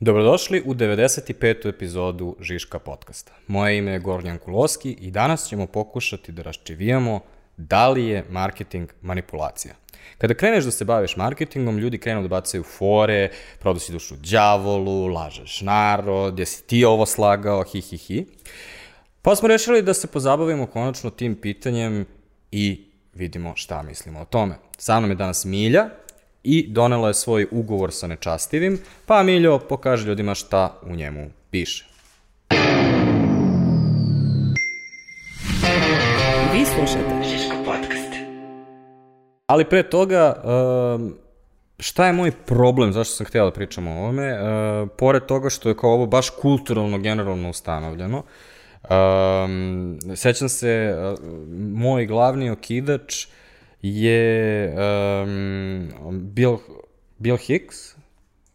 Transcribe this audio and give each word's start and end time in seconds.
Dobrodošli 0.00 0.62
u 0.66 0.74
95. 0.74 1.68
epizodu 1.68 2.36
Žiška 2.40 2.78
podcasta. 2.78 3.32
Moje 3.46 3.78
ime 3.78 3.92
je 3.92 3.98
Gornjan 3.98 4.38
Kuloski 4.38 4.90
i 4.90 5.10
danas 5.10 5.48
ćemo 5.48 5.66
pokušati 5.66 6.32
da 6.32 6.42
raščivijamo 6.42 7.20
da 7.56 7.88
li 7.88 8.06
je 8.06 8.24
marketing 8.30 8.90
manipulacija. 9.02 9.74
Kada 10.18 10.34
kreneš 10.34 10.64
da 10.64 10.70
se 10.70 10.84
baviš 10.84 11.16
marketingom, 11.16 11.78
ljudi 11.78 11.98
krenu 11.98 12.22
da 12.22 12.28
bacaju 12.28 12.62
fore, 12.62 13.30
prodao 13.60 13.80
si 13.80 13.92
dušu 13.92 14.14
đavolu, 14.16 15.06
lažeš 15.06 15.60
narod, 15.60 16.32
gdje 16.32 16.46
si 16.46 16.62
ti 16.66 16.84
ovo 16.84 17.06
slagao, 17.06 17.64
hi 17.64 17.80
hi 17.80 17.96
hi. 17.96 18.26
Pa 19.22 19.36
smo 19.36 19.48
rešili 19.48 19.82
da 19.82 19.94
se 19.94 20.06
pozabavimo 20.06 20.66
konačno 20.66 21.10
tim 21.10 21.40
pitanjem 21.40 22.06
i 22.52 22.84
vidimo 23.14 23.52
šta 23.56 23.82
mislimo 23.82 24.20
o 24.20 24.24
tome. 24.24 24.54
Sa 24.76 25.00
mnom 25.00 25.10
je 25.10 25.16
danas 25.16 25.44
Milja, 25.44 25.90
i 26.44 26.66
donela 26.68 27.08
je 27.08 27.14
svoj 27.14 27.46
ugovor 27.50 27.92
sa 27.92 28.06
nečastivim, 28.06 28.78
pa 29.06 29.22
Miljo 29.22 29.58
pokaže 29.58 30.08
ljudima 30.08 30.34
šta 30.34 30.80
u 30.82 30.96
njemu 30.96 31.30
piše. 31.50 31.84
Vi 36.52 36.64
slušate 36.64 37.22
Žiško 37.30 37.56
podcast. 37.64 38.12
Ali 39.46 39.64
pre 39.64 39.82
toga, 39.82 40.42
um, 40.96 41.14
šta 41.78 42.06
je 42.06 42.12
moj 42.12 42.30
problem, 42.30 42.92
zašto 42.92 43.14
sam 43.14 43.26
htjela 43.26 43.50
da 43.50 43.54
pričam 43.54 43.88
o 43.88 43.98
ovome, 43.98 44.38
pored 44.98 45.26
toga 45.26 45.50
što 45.50 45.68
je 45.68 45.76
kao 45.76 45.90
ovo 45.90 46.06
baš 46.06 46.30
kulturalno, 46.30 46.98
generalno 46.98 47.50
ustanovljeno, 47.50 48.22
um, 48.90 49.98
sećam 50.16 50.48
se, 50.48 50.94
uh, 50.96 51.18
moj 51.58 52.06
glavni 52.06 52.50
okidač 52.50 53.26
je 53.82 54.68
um, 55.22 55.88
Bill, 56.20 56.58
Bill 57.18 57.36
Hicks, 57.36 57.96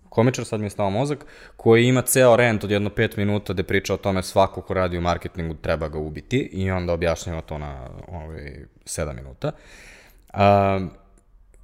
komičar, 0.09 0.45
sad 0.45 0.59
mi 0.59 0.65
je 0.65 0.69
stao 0.69 0.89
mozak, 0.89 1.25
koji 1.57 1.87
ima 1.87 2.01
ceo 2.01 2.35
rent 2.35 2.63
od 2.63 2.71
jedno 2.71 2.89
pet 2.89 3.17
minuta 3.17 3.53
gde 3.53 3.63
priča 3.63 3.93
o 3.93 3.97
tome 3.97 4.23
svako 4.23 4.61
ko 4.61 4.73
radi 4.73 4.97
u 4.97 5.01
marketingu 5.01 5.53
treba 5.53 5.87
ga 5.87 5.99
ubiti 5.99 6.37
i 6.37 6.71
onda 6.71 6.93
objašnjava 6.93 7.41
to 7.41 7.57
na 7.57 7.89
ovaj, 8.07 8.65
sedam 8.85 9.15
minuta. 9.15 9.51
Um, 10.33 10.91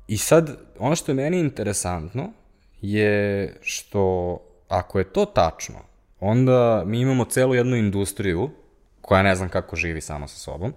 I 0.07 0.17
sad, 0.17 0.57
ono 0.79 0.95
što 0.95 1.11
je 1.11 1.16
meni 1.16 1.39
interesantno 1.39 2.31
je 2.81 3.53
što 3.61 4.38
ako 4.67 4.99
je 4.99 5.13
to 5.13 5.25
tačno, 5.25 5.79
onda 6.19 6.83
mi 6.85 6.99
imamo 7.01 7.25
celu 7.25 7.55
jednu 7.55 7.75
industriju 7.75 8.49
koja 9.01 9.23
ne 9.23 9.35
znam 9.35 9.49
kako 9.49 9.75
živi 9.75 10.01
sama 10.01 10.27
sa 10.27 10.39
sobom, 10.39 10.73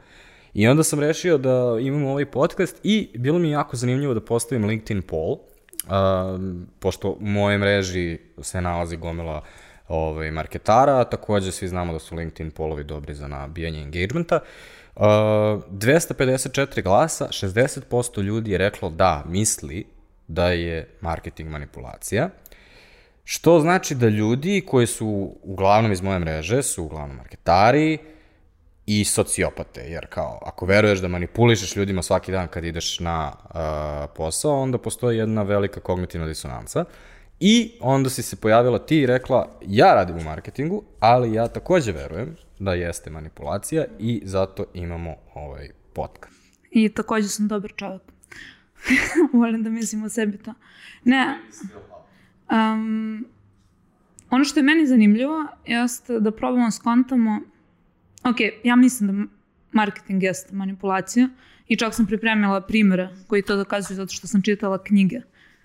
I 0.55 0.69
onda 0.69 0.83
sam 0.83 1.01
rešio 1.01 1.39
da 1.39 1.79
imam 1.81 2.05
ovaj 2.05 2.27
podcast 2.27 2.81
i 2.83 3.11
bilo 3.15 3.39
mi 3.39 3.51
jako 3.51 3.77
zanimljivo 3.77 4.15
da 4.15 4.21
postavim 4.21 4.65
LinkedIn 4.65 5.03
poll, 5.03 5.37
um, 5.37 6.67
pošto 6.79 7.11
u 7.11 7.17
moje 7.21 7.59
mreži 7.59 8.19
se 8.43 8.61
nalazi 8.61 8.97
gomila 8.97 9.43
ovaj, 9.89 10.31
marketara, 10.31 11.05
takođe 11.05 11.53
svi 11.53 11.69
znamo 11.69 11.93
da 11.93 11.99
su 11.99 12.17
LinkedIn 12.17 12.51
polovi 12.51 12.85
dobri 12.85 13.15
za 13.15 13.29
nabijanje 13.29 13.83
engagementa. 13.83 14.41
Uh, 14.97 15.03
254 15.03 16.83
glasa, 16.83 17.29
60% 17.31 18.23
ljudi 18.23 18.51
je 18.51 18.59
reklo 18.59 18.91
da 18.91 19.25
misli 19.27 19.87
da 20.29 20.49
je 20.49 20.89
marketing 21.01 21.51
manipulacija. 21.51 22.29
Što 23.25 23.61
znači 23.61 23.95
da 23.95 24.09
ljudi 24.09 24.63
koji 24.67 24.87
su 24.87 25.37
uglavnom 25.43 25.93
iz 25.93 26.01
moje 26.01 26.19
mreže 26.19 26.63
su 26.63 26.85
uglavnom 26.85 27.17
marketari, 27.17 27.99
i 28.87 29.05
sociopate, 29.05 29.81
jer 29.81 30.07
kao, 30.07 30.39
ako 30.47 30.67
veruješ 30.67 31.01
da 31.01 31.09
manipulišeš 31.09 31.77
ljudima 31.77 32.03
svaki 32.03 32.33
dan 32.33 32.49
kad 32.49 32.65
ideš 32.65 33.01
na 33.01 33.33
uh, 33.33 34.11
posao, 34.17 34.61
onda 34.61 34.79
postoji 34.79 35.19
jedna 35.19 35.43
velika 35.43 35.81
kognitivna 35.81 36.27
disonanca. 36.27 36.85
I 37.41 37.73
onda 37.81 38.11
si 38.11 38.23
se 38.23 38.37
pojavila 38.37 38.79
ti 38.79 38.99
i 38.99 39.07
rekla, 39.07 39.59
ja 39.67 39.95
radim 39.95 40.17
u 40.17 40.23
marketingu, 40.23 40.83
ali 41.01 41.35
ja 41.35 41.49
takođe 41.49 41.93
verujem 41.93 42.37
da 42.59 42.75
jeste 42.75 43.11
manipulacija 43.11 43.85
i 43.99 44.23
zato 44.25 44.65
imamo 44.75 45.15
ovaj 45.35 45.69
podcast. 45.93 46.43
I 46.71 46.89
takođe 46.89 47.29
sam 47.29 47.49
dobar 47.49 47.73
čovjek. 47.77 48.03
Volim 49.33 49.63
da 49.63 49.71
mislim 49.71 50.05
o 50.05 50.09
sebi 50.09 50.39
to. 50.39 50.55
Ne, 51.05 51.39
um, 52.51 53.27
ono 54.31 54.45
što 54.45 54.61
je 54.61 54.65
meni 54.65 54.87
zanimljivo 54.87 55.47
jeste 55.67 56.21
da 56.21 56.31
probamo 56.31 56.71
skontamo 56.71 57.41
ok, 58.25 58.37
ja 58.65 58.77
mislim 58.77 59.07
da 59.07 59.33
marketing 59.73 60.23
jeste 60.23 60.55
manipulacija 60.55 61.29
i 61.69 61.77
čak 61.77 61.95
sam 61.95 62.07
pripremila 62.07 62.61
primere 62.61 63.09
koji 63.27 63.43
to 63.43 63.57
dokazuju 63.57 63.97
zato 63.97 64.13
što 64.13 64.27
sam 64.27 64.43
čitala 64.43 64.85
knjige. 64.85 65.21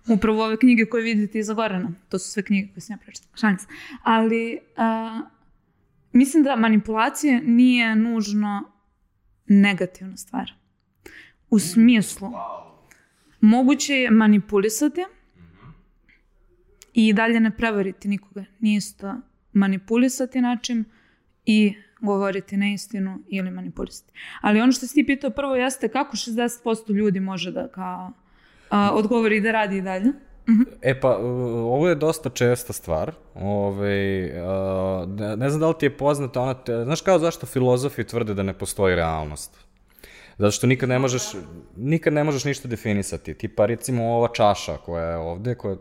Upravo 0.07 0.45
ove 0.45 0.57
knjige 0.57 0.85
koje 0.85 1.03
vidite 1.03 1.40
iza 1.40 1.53
Gorana. 1.53 1.91
To 2.09 2.19
su 2.19 2.31
sve 2.31 2.44
knjige 2.44 2.68
koje 2.73 2.81
sam 2.81 2.94
ja 2.94 2.97
prečitala. 2.97 3.57
Se. 3.57 3.66
Ali 4.03 4.59
uh, 4.78 5.28
mislim 6.12 6.44
da 6.44 6.56
manipulacija 6.56 7.41
nije 7.44 7.95
nužno 7.95 8.72
negativna 9.47 10.18
stvar. 10.18 10.53
U 11.50 11.59
smislu, 11.59 12.31
moguće 13.41 13.94
je 13.94 14.12
manipulisati 14.12 15.01
i 16.94 17.13
dalje 17.13 17.39
ne 17.39 17.51
prevariti 17.51 18.07
nikoga. 18.07 18.45
Nije 18.59 18.78
isto 18.78 19.16
manipulisati 19.53 20.41
način 20.41 20.85
i 21.45 21.75
govoriti 22.02 22.58
neistinu 22.58 23.19
ili 23.28 23.52
manipulisati. 23.52 24.13
Ali 24.41 24.62
ono 24.62 24.72
što 24.72 24.88
si 24.88 24.94
ti 24.94 25.06
pitao 25.06 25.30
prvo 25.30 25.56
jeste 25.56 25.88
kako 25.88 26.16
60% 26.16 26.94
ljudi 26.94 27.19
može 27.19 27.52
da 27.52 27.68
kao 27.68 28.12
a, 28.69 28.91
odgovori 28.94 29.41
da 29.41 29.52
radi 29.52 29.78
i 29.78 29.81
dalje. 29.81 30.12
Mhm. 30.50 30.62
E 30.81 31.00
pa, 31.00 31.18
ovo 31.18 31.90
je 31.90 31.96
dosta 31.96 32.30
česta 32.30 32.74
stvar. 32.74 33.12
Ove, 33.36 34.31
a, 34.38 35.06
ne 35.38 35.50
znam 35.50 35.59
da 35.59 35.68
li 35.68 35.75
ti 35.80 35.86
je 35.86 35.97
poznata 35.97 36.41
ona, 36.41 36.53
te, 36.53 36.84
znaš 36.84 37.02
kao 37.02 37.19
zašto 37.19 37.46
filozofi 37.46 38.03
tvrde 38.03 38.34
da 38.34 38.44
ne 38.44 38.53
postoji 38.53 38.96
realnost? 38.96 39.68
Zato 40.38 40.52
što 40.52 40.68
nikad 40.68 40.90
ne 40.90 41.00
možeš, 41.00 41.24
nikad 41.75 42.13
ne 42.13 42.24
možeš 42.24 42.46
ništa 42.46 42.68
definisati. 42.68 43.34
Tipa, 43.34 43.66
recimo, 43.66 44.03
ova 44.03 44.28
čaša 44.34 44.78
koja 44.78 45.03
je 45.03 45.18
ovde, 45.18 45.56
koja, 45.56 45.75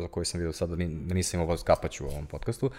za 0.00 0.08
koju 0.08 0.24
sam 0.24 0.40
vidio 0.40 0.52
sad 0.52 0.70
da, 0.70 0.76
nisam 1.14 1.40
imao 1.40 1.56
skapaću 1.56 2.04
u 2.04 2.08
ovom 2.08 2.26
podcastu, 2.26 2.70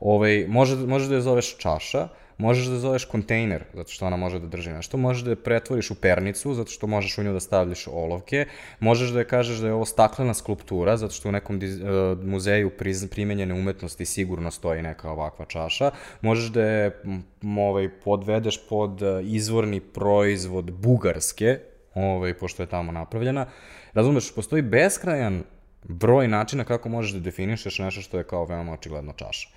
ovaj, 0.00 0.46
može, 0.48 0.76
može 0.76 1.08
da 1.08 1.14
je 1.14 1.20
zoveš 1.20 1.56
čaša, 1.58 2.08
možeš 2.38 2.66
da 2.66 2.78
zoveš 2.78 3.04
kontejner, 3.04 3.64
zato 3.74 3.90
što 3.90 4.06
ona 4.06 4.16
može 4.16 4.38
da 4.38 4.46
drži 4.46 4.70
nešto, 4.70 4.96
možeš 4.96 5.22
da 5.22 5.30
je 5.30 5.36
pretvoriš 5.36 5.90
u 5.90 5.94
pernicu, 5.94 6.54
zato 6.54 6.70
što 6.70 6.86
možeš 6.86 7.18
u 7.18 7.22
nju 7.22 7.32
da 7.32 7.40
stavljaš 7.40 7.86
olovke, 7.86 8.46
možeš 8.80 9.10
da 9.10 9.18
je 9.18 9.28
kažeš 9.28 9.58
da 9.58 9.66
je 9.66 9.72
ovo 9.72 9.84
staklena 9.84 10.34
skulptura, 10.34 10.96
zato 10.96 11.14
što 11.14 11.28
u 11.28 11.32
nekom 11.32 11.58
diz, 11.58 11.80
uh, 11.80 11.86
muzeju 12.22 12.70
priz, 12.70 13.06
primenjene 13.10 13.54
umetnosti 13.54 14.06
sigurno 14.06 14.50
stoji 14.50 14.82
neka 14.82 15.10
ovakva 15.10 15.44
čaša, 15.44 15.90
možeš 16.20 16.50
da 16.50 16.62
je 16.62 17.02
ovaj, 17.58 17.88
podvedeš 18.04 18.60
pod 18.68 19.02
e, 19.02 19.22
izvorni 19.22 19.80
proizvod 19.80 20.70
bugarske, 20.70 21.58
ovaj, 21.94 22.34
pošto 22.34 22.62
je 22.62 22.66
tamo 22.66 22.92
napravljena. 22.92 23.46
Razumeš, 23.94 24.34
postoji 24.34 24.62
beskrajan 24.62 25.42
broj 25.84 26.28
načina 26.28 26.64
kako 26.64 26.88
možeš 26.88 27.12
da 27.12 27.20
definišeš 27.20 27.78
nešto 27.78 28.00
što 28.00 28.18
je 28.18 28.24
kao 28.24 28.44
veoma 28.44 28.72
očigledno 28.72 29.12
čaša. 29.12 29.48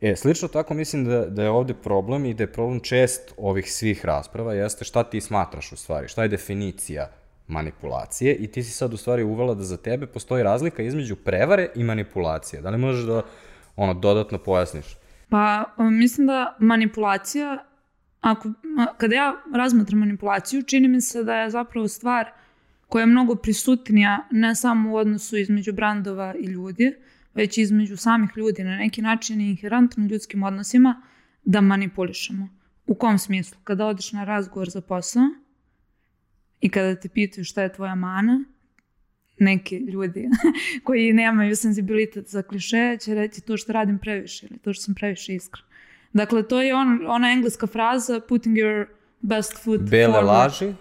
E, 0.00 0.16
slično 0.16 0.48
tako 0.48 0.74
mislim 0.74 1.04
da, 1.04 1.26
da 1.26 1.42
je 1.42 1.50
ovde 1.50 1.74
problem 1.74 2.24
i 2.24 2.34
da 2.34 2.42
je 2.42 2.52
problem 2.52 2.80
čest 2.80 3.34
ovih 3.36 3.72
svih 3.72 4.04
rasprava, 4.04 4.54
jeste 4.54 4.84
šta 4.84 5.02
ti 5.02 5.20
smatraš 5.20 5.72
u 5.72 5.76
stvari, 5.76 6.08
šta 6.08 6.22
je 6.22 6.28
definicija 6.28 7.10
manipulacije 7.48 8.34
i 8.34 8.46
ti 8.46 8.62
si 8.62 8.70
sad 8.70 8.94
u 8.94 8.96
stvari 8.96 9.22
uvela 9.22 9.54
da 9.54 9.62
za 9.62 9.76
tebe 9.76 10.06
postoji 10.06 10.42
razlika 10.42 10.82
između 10.82 11.16
prevare 11.16 11.68
i 11.74 11.84
manipulacije. 11.84 12.62
Da 12.62 12.70
li 12.70 12.78
možeš 12.78 13.04
da 13.04 13.22
ono, 13.76 13.94
dodatno 13.94 14.38
pojasniš? 14.38 14.84
Pa, 15.28 15.64
mislim 15.78 16.26
da 16.26 16.56
manipulacija, 16.58 17.64
ako, 18.20 18.48
kada 18.96 19.14
ja 19.14 19.34
razmatram 19.54 20.00
manipulaciju, 20.00 20.62
čini 20.62 20.88
mi 20.88 21.00
se 21.00 21.24
da 21.24 21.36
je 21.36 21.50
zapravo 21.50 21.88
stvar 21.88 22.30
koja 22.88 23.02
je 23.02 23.06
mnogo 23.06 23.34
prisutnija 23.34 24.26
ne 24.30 24.54
samo 24.54 24.92
u 24.92 24.96
odnosu 24.96 25.36
između 25.36 25.72
brandova 25.72 26.34
i 26.34 26.44
ljudi, 26.44 26.94
već 27.36 27.58
između 27.58 27.96
samih 27.96 28.30
ljudi 28.36 28.64
na 28.64 28.76
neki 28.76 29.02
način 29.02 29.40
i 29.40 29.50
inherentno 29.50 30.06
ljudskim 30.06 30.42
odnosima 30.42 31.02
da 31.44 31.60
manipulišemo. 31.60 32.48
U 32.86 32.94
kom 32.94 33.18
smislu? 33.18 33.58
Kada 33.64 33.86
odeš 33.86 34.12
na 34.12 34.24
razgovor 34.24 34.68
za 34.70 34.80
posao 34.80 35.22
i 36.60 36.68
kada 36.68 37.00
te 37.00 37.08
pitaju 37.08 37.44
šta 37.44 37.62
je 37.62 37.72
tvoja 37.72 37.94
mana, 37.94 38.44
neki 39.38 39.76
ljudi 39.76 40.28
koji 40.84 41.12
nemaju 41.12 41.56
senzibilitet 41.56 42.28
za 42.28 42.42
kliše 42.42 42.96
će 43.00 43.14
reći 43.14 43.40
to 43.40 43.56
što 43.56 43.72
radim 43.72 43.98
previše 43.98 44.46
ili 44.50 44.58
to 44.58 44.72
što 44.72 44.82
sam 44.82 44.94
previše 44.94 45.34
iskren. 45.34 45.64
Dakle, 46.12 46.48
to 46.48 46.62
je 46.62 46.74
on, 46.74 47.06
ona 47.06 47.32
engleska 47.32 47.66
fraza 47.66 48.20
putting 48.20 48.56
your 48.56 48.86
best 49.20 49.64
foot 49.64 49.80
Bele 49.80 50.12
forward. 50.12 50.26
laži? 50.26 50.74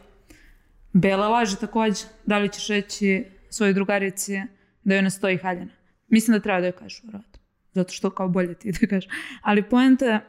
Bele 0.93 1.27
laži 1.27 1.55
takođe. 1.59 2.03
Da 2.25 2.37
li 2.37 2.49
ćeš 2.49 2.67
reći 2.67 3.25
svojoj 3.49 3.73
drugarici 3.73 4.41
da 4.83 4.95
joj 4.95 5.01
ne 5.01 5.09
stoji 5.09 5.37
haljena? 5.37 5.71
Mislim 6.07 6.37
da 6.37 6.43
treba 6.43 6.59
da 6.59 6.65
joj 6.65 6.71
kažeš 6.71 7.03
vrat. 7.03 7.37
Zato 7.73 7.93
što 7.93 8.09
kao 8.09 8.29
bolje 8.29 8.53
ti 8.53 8.71
da 8.71 8.87
kažeš. 8.87 9.11
Ali 9.41 9.63
poenta 9.63 10.05
je 10.05 10.21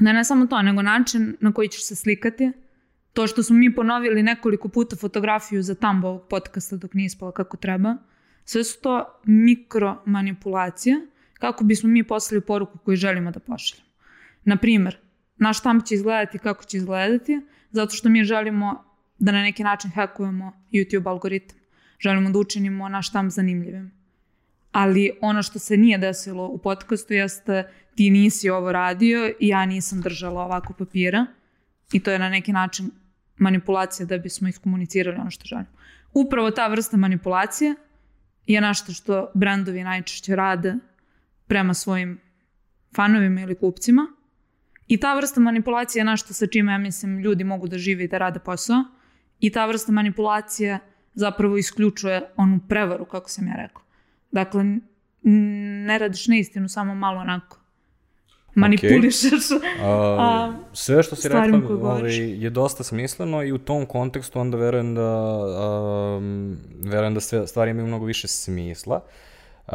da 0.00 0.12
ne 0.12 0.24
samo 0.24 0.46
to, 0.46 0.62
nego 0.62 0.82
način 0.82 1.36
na 1.40 1.52
koji 1.52 1.68
ćeš 1.68 1.84
se 1.84 1.96
slikati, 1.96 2.52
to 3.12 3.26
što 3.26 3.42
smo 3.42 3.56
mi 3.56 3.74
ponovili 3.74 4.22
nekoliko 4.22 4.68
puta 4.68 4.96
fotografiju 4.96 5.62
za 5.62 5.74
tambo 5.74 6.08
ovog 6.08 6.28
podcasta 6.28 6.76
dok 6.76 6.94
nije 6.94 7.06
ispala 7.06 7.32
kako 7.32 7.56
treba, 7.56 7.96
sve 8.44 8.64
su 8.64 8.80
to 8.80 9.20
mikro 9.24 10.02
manipulacije 10.06 10.96
kako 11.34 11.64
bismo 11.64 11.88
mi 11.88 12.04
poslali 12.04 12.40
poruku 12.40 12.78
koju 12.78 12.96
želimo 12.96 13.30
da 13.30 13.40
pošaljemo. 13.40 13.88
Naprimer, 14.44 14.98
naš 15.36 15.58
štamp 15.58 15.84
će 15.84 15.94
izgledati 15.94 16.38
kako 16.38 16.64
će 16.64 16.76
izgledati, 16.76 17.40
zato 17.70 17.94
što 17.94 18.08
mi 18.08 18.24
želimo 18.24 18.84
da 19.18 19.32
na 19.32 19.42
neki 19.42 19.62
način 19.62 19.90
hakujemo 19.90 20.52
YouTube 20.72 21.08
algoritam. 21.08 21.58
Želimo 21.98 22.30
da 22.30 22.38
učinimo 22.38 22.88
naš 22.88 23.08
štamp 23.08 23.30
zanimljivim. 23.30 24.01
Ali 24.72 25.10
ono 25.20 25.42
što 25.42 25.58
se 25.58 25.76
nije 25.76 25.98
desilo 25.98 26.46
u 26.46 26.58
podcastu 26.58 27.14
jeste 27.14 27.68
ti 27.94 28.10
nisi 28.10 28.50
ovo 28.50 28.72
radio 28.72 29.32
i 29.40 29.48
ja 29.48 29.66
nisam 29.66 30.00
držala 30.00 30.42
ovako 30.42 30.72
papira 30.72 31.26
i 31.92 32.00
to 32.00 32.10
je 32.10 32.18
na 32.18 32.28
neki 32.28 32.52
način 32.52 32.90
manipulacija 33.36 34.06
da 34.06 34.18
bismo 34.18 34.48
iskomunicirali 34.48 35.18
ono 35.18 35.30
što 35.30 35.44
želimo. 35.44 35.68
Upravo 36.14 36.50
ta 36.50 36.68
vrsta 36.68 36.96
manipulacije 36.96 37.74
je 38.46 38.60
nešto 38.60 38.92
što 38.92 39.30
brendovi 39.34 39.84
najčešće 39.84 40.36
rade 40.36 40.74
prema 41.46 41.74
svojim 41.74 42.20
fanovima 42.94 43.40
ili 43.40 43.54
kupcima 43.54 44.06
i 44.88 44.96
ta 44.96 45.14
vrsta 45.14 45.40
manipulacije 45.40 46.00
je 46.00 46.04
nešto 46.04 46.34
sa 46.34 46.46
čime 46.46 46.72
ja 46.72 46.78
mislim 46.78 47.18
ljudi 47.18 47.44
mogu 47.44 47.68
da 47.68 47.78
žive 47.78 48.04
i 48.04 48.08
da 48.08 48.18
rade 48.18 48.38
posao 48.38 48.84
i 49.40 49.50
ta 49.50 49.66
vrsta 49.66 49.92
manipulacije 49.92 50.78
zapravo 51.14 51.56
isključuje 51.56 52.22
onu 52.36 52.60
prevaru, 52.68 53.04
kako 53.04 53.30
sam 53.30 53.46
ja 53.46 53.54
rekla. 53.56 53.82
Dakle, 54.32 54.64
ne 55.86 55.98
radiš 55.98 56.26
neistinu, 56.26 56.68
samo 56.68 56.94
malo 56.94 57.20
onako 57.20 57.62
manipulišeš. 58.54 59.48
Okay. 59.50 59.78
A, 60.18 60.52
sve 60.72 61.02
što 61.02 61.16
si 61.16 61.28
rekla 61.28 61.60
ovaj, 61.80 62.16
je 62.16 62.50
dosta 62.50 62.84
smisleno 62.84 63.42
i 63.42 63.52
u 63.52 63.58
tom 63.58 63.86
kontekstu 63.86 64.40
onda 64.40 64.56
verujem 64.56 64.94
da, 64.94 65.38
um, 66.16 66.58
verujem 66.82 67.14
da 67.14 67.20
sve 67.20 67.46
stvari 67.46 67.70
imaju 67.70 67.86
mnogo 67.86 68.04
više 68.04 68.28
smisla. 68.28 69.00
Uh, 69.66 69.74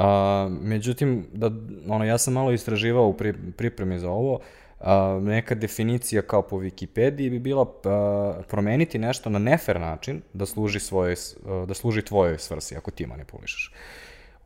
međutim, 0.62 1.28
da, 1.34 1.52
ono, 1.88 2.06
ja 2.06 2.18
sam 2.18 2.34
malo 2.34 2.52
istraživao 2.52 3.08
u 3.08 3.14
pri, 3.14 3.34
pripremi 3.58 4.00
za 4.00 4.10
ovo, 4.10 4.40
a, 4.80 5.20
neka 5.24 5.56
definicija 5.56 6.22
kao 6.22 6.42
po 6.42 6.56
Wikipediji 6.56 7.30
bi 7.30 7.40
bila 7.40 7.66
a, 7.86 8.42
promeniti 8.48 9.00
nešto 9.00 9.30
na 9.30 9.40
nefer 9.40 9.80
način 9.80 10.22
da 10.34 10.46
služi, 10.46 10.80
svoje, 10.80 11.16
da 11.68 11.74
služi 11.74 12.02
tvojoj 12.02 12.38
svrsi 12.38 12.76
ako 12.76 12.92
ti 12.92 13.08
manipulišeš. 13.08 13.72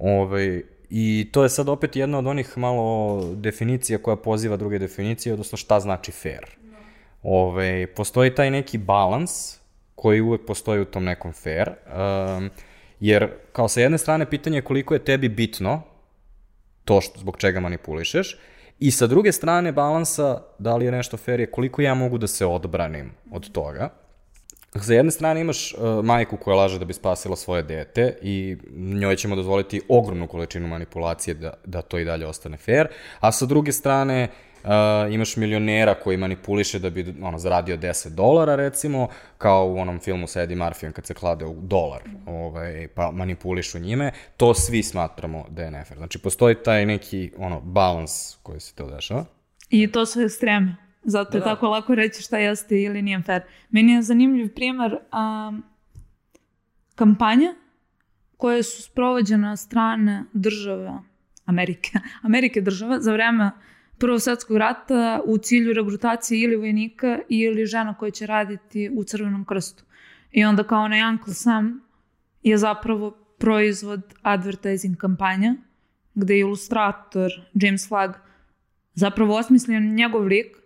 Ovaj, 0.02 0.62
I 0.94 1.30
to 1.32 1.44
je 1.44 1.50
sad 1.50 1.70
opet 1.70 1.96
jedna 1.96 2.20
od 2.20 2.28
onih 2.28 2.58
malo 2.58 3.22
definicija 3.36 3.98
koja 3.98 4.16
poziva 4.16 4.58
druge 4.58 4.80
definicije, 4.80 5.34
odnosno 5.34 5.58
šta 5.58 5.80
znači 5.80 6.12
fair. 6.12 6.46
Ove, 7.24 7.42
ovaj, 7.44 7.88
postoji 7.88 8.36
taj 8.36 8.52
neki 8.52 8.78
balans 8.78 9.58
koji 9.96 10.22
uvek 10.22 10.46
postoji 10.46 10.82
u 10.82 10.86
tom 10.86 11.04
nekom 11.04 11.34
fair, 11.34 11.70
um, 11.70 12.50
jer 13.00 13.30
kao 13.52 13.68
sa 13.68 13.82
jedne 13.82 13.98
strane 13.98 14.30
pitanje 14.30 14.58
je 14.58 14.62
koliko 14.62 14.94
je 14.94 15.06
tebi 15.06 15.30
bitno 15.30 15.82
to 16.86 17.02
što, 17.02 17.20
zbog 17.20 17.38
čega 17.38 17.60
manipulišeš, 17.60 18.38
I 18.82 18.92
sa 18.92 19.08
druge 19.08 19.32
strane 19.32 19.72
balansa, 19.72 20.42
da 20.60 20.76
li 20.76 20.86
je 20.86 20.92
nešto 20.92 21.18
fair, 21.18 21.40
je 21.40 21.52
koliko 21.52 21.82
ja 21.82 21.94
mogu 21.94 22.18
da 22.18 22.28
se 22.28 22.46
odbranim 22.46 23.12
od 23.32 23.52
toga. 23.52 23.90
Sa 24.80 24.94
jedne 24.94 25.12
strane 25.12 25.42
imaš 25.42 25.74
uh, 25.74 26.06
majku 26.06 26.38
koja 26.38 26.56
laže 26.56 26.80
da 26.80 26.86
bi 26.86 26.94
spasila 26.94 27.36
svoje 27.36 27.64
dete 27.64 28.18
i 28.22 28.58
njoj 28.72 29.16
ćemo 29.16 29.36
dozvoliti 29.36 29.82
ogromnu 29.90 30.28
količinu 30.28 30.68
manipulacije 30.68 31.34
da, 31.34 31.54
da 31.66 31.82
to 31.82 32.00
i 32.00 32.06
dalje 32.06 32.28
ostane 32.28 32.58
fair, 32.58 32.88
a 33.20 33.32
sa 33.32 33.46
druge 33.46 33.72
strane 33.72 34.28
uh, 34.64 34.70
imaš 35.14 35.36
milionera 35.36 35.94
koji 35.94 36.18
manipuliše 36.18 36.80
da 36.80 36.90
bi 36.90 37.16
ono, 37.22 37.40
zaradio 37.40 37.78
10 37.78 38.10
dolara, 38.10 38.56
recimo, 38.56 39.08
kao 39.38 39.68
u 39.68 39.78
onom 39.78 40.00
filmu 40.00 40.28
sa 40.28 40.42
Eddie 40.42 40.58
Murphyom 40.58 40.92
kad 40.92 41.06
se 41.06 41.14
klade 41.14 41.46
u 41.46 41.56
dolar, 41.62 42.02
ovaj, 42.26 42.88
pa 42.96 43.12
manipulišu 43.12 43.80
njime, 43.80 44.12
to 44.38 44.54
svi 44.54 44.84
smatramo 44.84 45.46
da 45.50 45.64
je 45.64 45.72
nefer. 45.72 45.98
Znači, 45.98 46.20
postoji 46.20 46.56
taj 46.56 46.86
neki 46.86 47.32
ono, 47.38 47.60
balans 47.62 48.36
koji 48.44 48.60
se 48.60 48.76
to 48.76 48.90
dešava. 48.90 49.26
I 49.70 49.92
to 49.92 50.06
su 50.06 50.22
ekstreme. 50.22 50.91
Zato 51.04 51.32
da, 51.32 51.38
je 51.38 51.40
da. 51.40 51.46
tako 51.46 51.70
lako 51.70 51.96
reći 51.96 52.22
šta 52.22 52.38
jeste 52.38 52.82
ili 52.82 53.02
nije 53.02 53.22
fair. 53.22 53.42
Meni 53.70 53.94
je 53.94 54.02
zanimljiv 54.02 54.54
primer 54.54 54.94
um, 54.94 55.64
kampanja 56.96 57.56
koje 58.38 58.64
su 58.64 58.84
sprovođene 58.84 59.52
od 59.52 59.60
strane 59.60 60.24
države 60.34 60.94
Amerike, 61.46 61.92
Amerike 62.28 62.62
država 62.62 63.00
za 63.00 63.14
vreme 63.14 63.52
Prvog 64.02 64.22
svetskog 64.22 64.58
rata 64.58 65.22
u 65.26 65.38
cilju 65.38 65.74
regrutacije 65.74 66.42
ili 66.42 66.56
vojnika 66.56 67.20
ili 67.30 67.66
žena 67.66 67.94
koja 67.94 68.12
će 68.12 68.26
raditi 68.26 68.90
u 68.96 69.04
Crvenom 69.04 69.46
krstu. 69.46 69.84
I 70.32 70.46
onda 70.46 70.64
kao 70.64 70.84
onaj 70.84 71.10
Uncle 71.10 71.34
Sam 71.34 71.82
je 72.44 72.58
zapravo 72.58 73.12
proizvod 73.38 74.02
advertising 74.22 74.98
kampanja 74.98 75.56
gde 76.14 76.34
je 76.34 76.40
ilustrator 76.40 77.32
James 77.54 77.88
Flagg 77.88 78.14
zapravo 78.94 79.38
osmislio 79.38 79.80
njegov 79.80 80.26
lik 80.26 80.61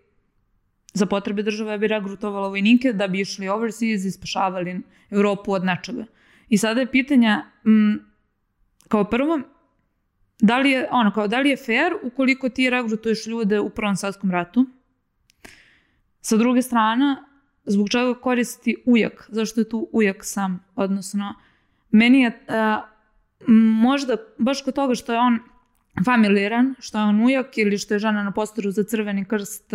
za 0.96 1.06
potrebe 1.06 1.44
države 1.44 1.78
bi 1.78 1.88
regrutovala 1.88 2.48
vojnike 2.48 2.94
da 2.94 3.08
bi 3.08 3.22
išli 3.22 3.50
overseas 3.50 4.06
i 4.06 4.12
spašavali 4.12 4.82
Europu 5.12 5.54
od 5.54 5.66
nečega. 5.66 6.06
I 6.50 6.58
sada 6.58 6.82
je 6.82 6.92
pitanje, 6.92 7.36
m, 7.66 8.00
kao 8.88 9.04
prvo, 9.04 9.40
Da 10.40 10.58
li 10.58 10.72
je, 10.72 10.88
ono, 10.92 11.12
kao, 11.12 11.28
da 11.28 11.40
li 11.40 11.50
je 11.50 11.58
fair 11.58 11.94
ukoliko 12.04 12.50
ti 12.50 12.70
regrutuješ 12.70 13.28
ljude 13.28 13.60
u 13.60 13.70
Prvom 13.70 13.96
svetskom 13.96 14.32
ratu? 14.32 14.66
Sa 16.22 16.38
druge 16.38 16.62
strane, 16.62 17.16
zbog 17.66 17.90
čega 17.90 18.14
koristi 18.20 18.76
ujak? 18.86 19.28
Zašto 19.32 19.62
je 19.62 19.70
tu 19.70 19.90
ujak 19.92 20.26
sam? 20.26 20.60
Odnosno, 20.76 21.34
meni 21.92 22.22
je 22.22 22.30
uh, 22.30 22.84
možda 23.82 24.18
baš 24.38 24.62
kod 24.62 24.76
toga 24.76 24.96
što 24.96 25.14
je 25.14 25.20
on 25.20 25.40
familiran, 26.06 26.76
što 26.80 26.98
je 26.98 27.04
on 27.04 27.24
ujak 27.24 27.58
ili 27.58 27.78
što 27.78 27.94
je 27.94 28.00
žena 28.00 28.24
na 28.24 28.32
postoru 28.32 28.72
za 28.72 28.84
crveni 28.84 29.26
krst 29.26 29.74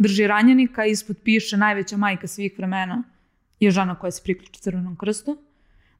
drži 0.00 0.26
ranjenika 0.26 0.86
i 0.86 0.90
ispod 0.90 1.16
piše 1.24 1.56
najveća 1.56 1.96
majka 1.96 2.26
svih 2.26 2.52
vremena 2.58 3.02
je 3.60 3.70
žena 3.70 3.94
koja 3.94 4.10
se 4.10 4.22
priključi 4.22 4.60
crvenom 4.60 4.96
krstu. 4.96 5.38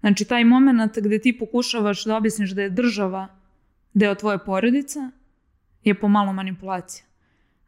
Znači, 0.01 0.25
taj 0.25 0.45
moment 0.45 0.99
gde 0.99 1.19
ti 1.19 1.39
pokušavaš 1.39 2.05
da 2.05 2.17
objasniš 2.17 2.51
da 2.51 2.63
je 2.63 2.71
država 2.71 3.29
deo 3.95 4.15
tvoje 4.15 4.39
porodice 4.39 4.99
je 5.85 5.95
pomalo 6.01 6.33
manipulacija. 6.33 7.05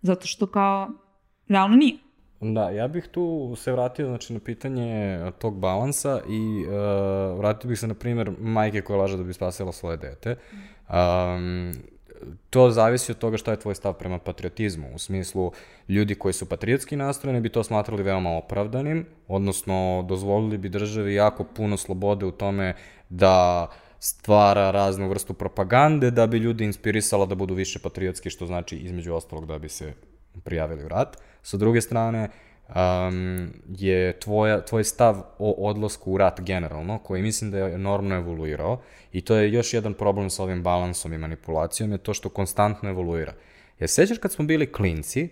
Zato 0.02 0.26
što 0.26 0.46
kao, 0.46 0.90
realno 1.48 1.76
nije. 1.76 1.98
Da, 2.40 2.70
ja 2.70 2.88
bih 2.88 3.08
tu 3.10 3.54
se 3.56 3.72
vratio 3.72 4.06
znači, 4.06 4.32
na 4.32 4.40
pitanje 4.40 5.18
tog 5.38 5.58
balansa 5.58 6.20
i 6.28 6.64
uh, 6.66 7.38
vratio 7.38 7.68
bih 7.68 7.78
se 7.78 7.86
na 7.86 7.94
primjer 7.94 8.32
majke 8.38 8.80
koja 8.80 8.98
laže 8.98 9.16
da 9.16 9.22
bi 9.22 9.32
spasila 9.32 9.72
svoje 9.72 9.96
dete. 9.96 10.36
Um, 10.88 11.72
to 12.50 12.70
zavisi 12.70 13.12
od 13.12 13.18
toga 13.18 13.36
šta 13.36 13.50
je 13.50 13.60
tvoj 13.60 13.74
stav 13.74 13.92
prema 13.94 14.18
patriotizmu. 14.18 14.94
U 14.94 14.98
smislu, 14.98 15.52
ljudi 15.88 16.14
koji 16.14 16.32
su 16.32 16.48
patriotski 16.48 16.96
nastrojeni 16.96 17.40
bi 17.40 17.48
to 17.48 17.64
smatrali 17.64 18.02
veoma 18.02 18.30
opravdanim, 18.30 19.06
odnosno 19.28 20.04
dozvolili 20.08 20.58
bi 20.58 20.68
državi 20.68 21.14
jako 21.14 21.44
puno 21.44 21.76
slobode 21.76 22.26
u 22.26 22.30
tome 22.30 22.74
da 23.08 23.68
uh, 23.70 23.92
stvara 24.04 24.70
raznu 24.70 25.08
vrstu 25.08 25.34
propagande 25.34 26.10
da 26.10 26.26
bi 26.26 26.38
ljudi 26.38 26.64
inspirisala 26.64 27.26
da 27.26 27.34
budu 27.34 27.54
više 27.54 27.78
patriotski, 27.78 28.30
što 28.30 28.46
znači 28.46 28.76
između 28.76 29.14
ostalog 29.14 29.46
da 29.46 29.58
bi 29.58 29.68
se 29.68 29.92
prijavili 30.44 30.84
u 30.84 30.88
rat. 30.88 31.16
Sa 31.42 31.56
druge 31.56 31.80
strane, 31.80 32.28
um, 32.74 33.50
je 33.68 34.20
tvoja, 34.20 34.64
tvoj 34.64 34.84
stav 34.84 35.22
o 35.38 35.68
odlasku 35.68 36.12
u 36.12 36.18
rat 36.18 36.40
generalno, 36.40 36.98
koji 36.98 37.22
mislim 37.22 37.50
da 37.50 37.58
je 37.58 37.74
enormno 37.74 38.14
evoluirao 38.14 38.80
i 39.12 39.20
to 39.20 39.36
je 39.36 39.52
još 39.52 39.74
jedan 39.74 39.94
problem 39.94 40.30
sa 40.30 40.42
ovim 40.42 40.62
balansom 40.62 41.12
i 41.12 41.18
manipulacijom, 41.18 41.92
je 41.92 41.98
to 41.98 42.14
što 42.14 42.28
konstantno 42.28 42.88
evoluira. 42.88 43.32
Je 43.78 43.88
sećaš 43.88 44.18
kad 44.18 44.32
smo 44.32 44.44
bili 44.44 44.72
klinci, 44.72 45.28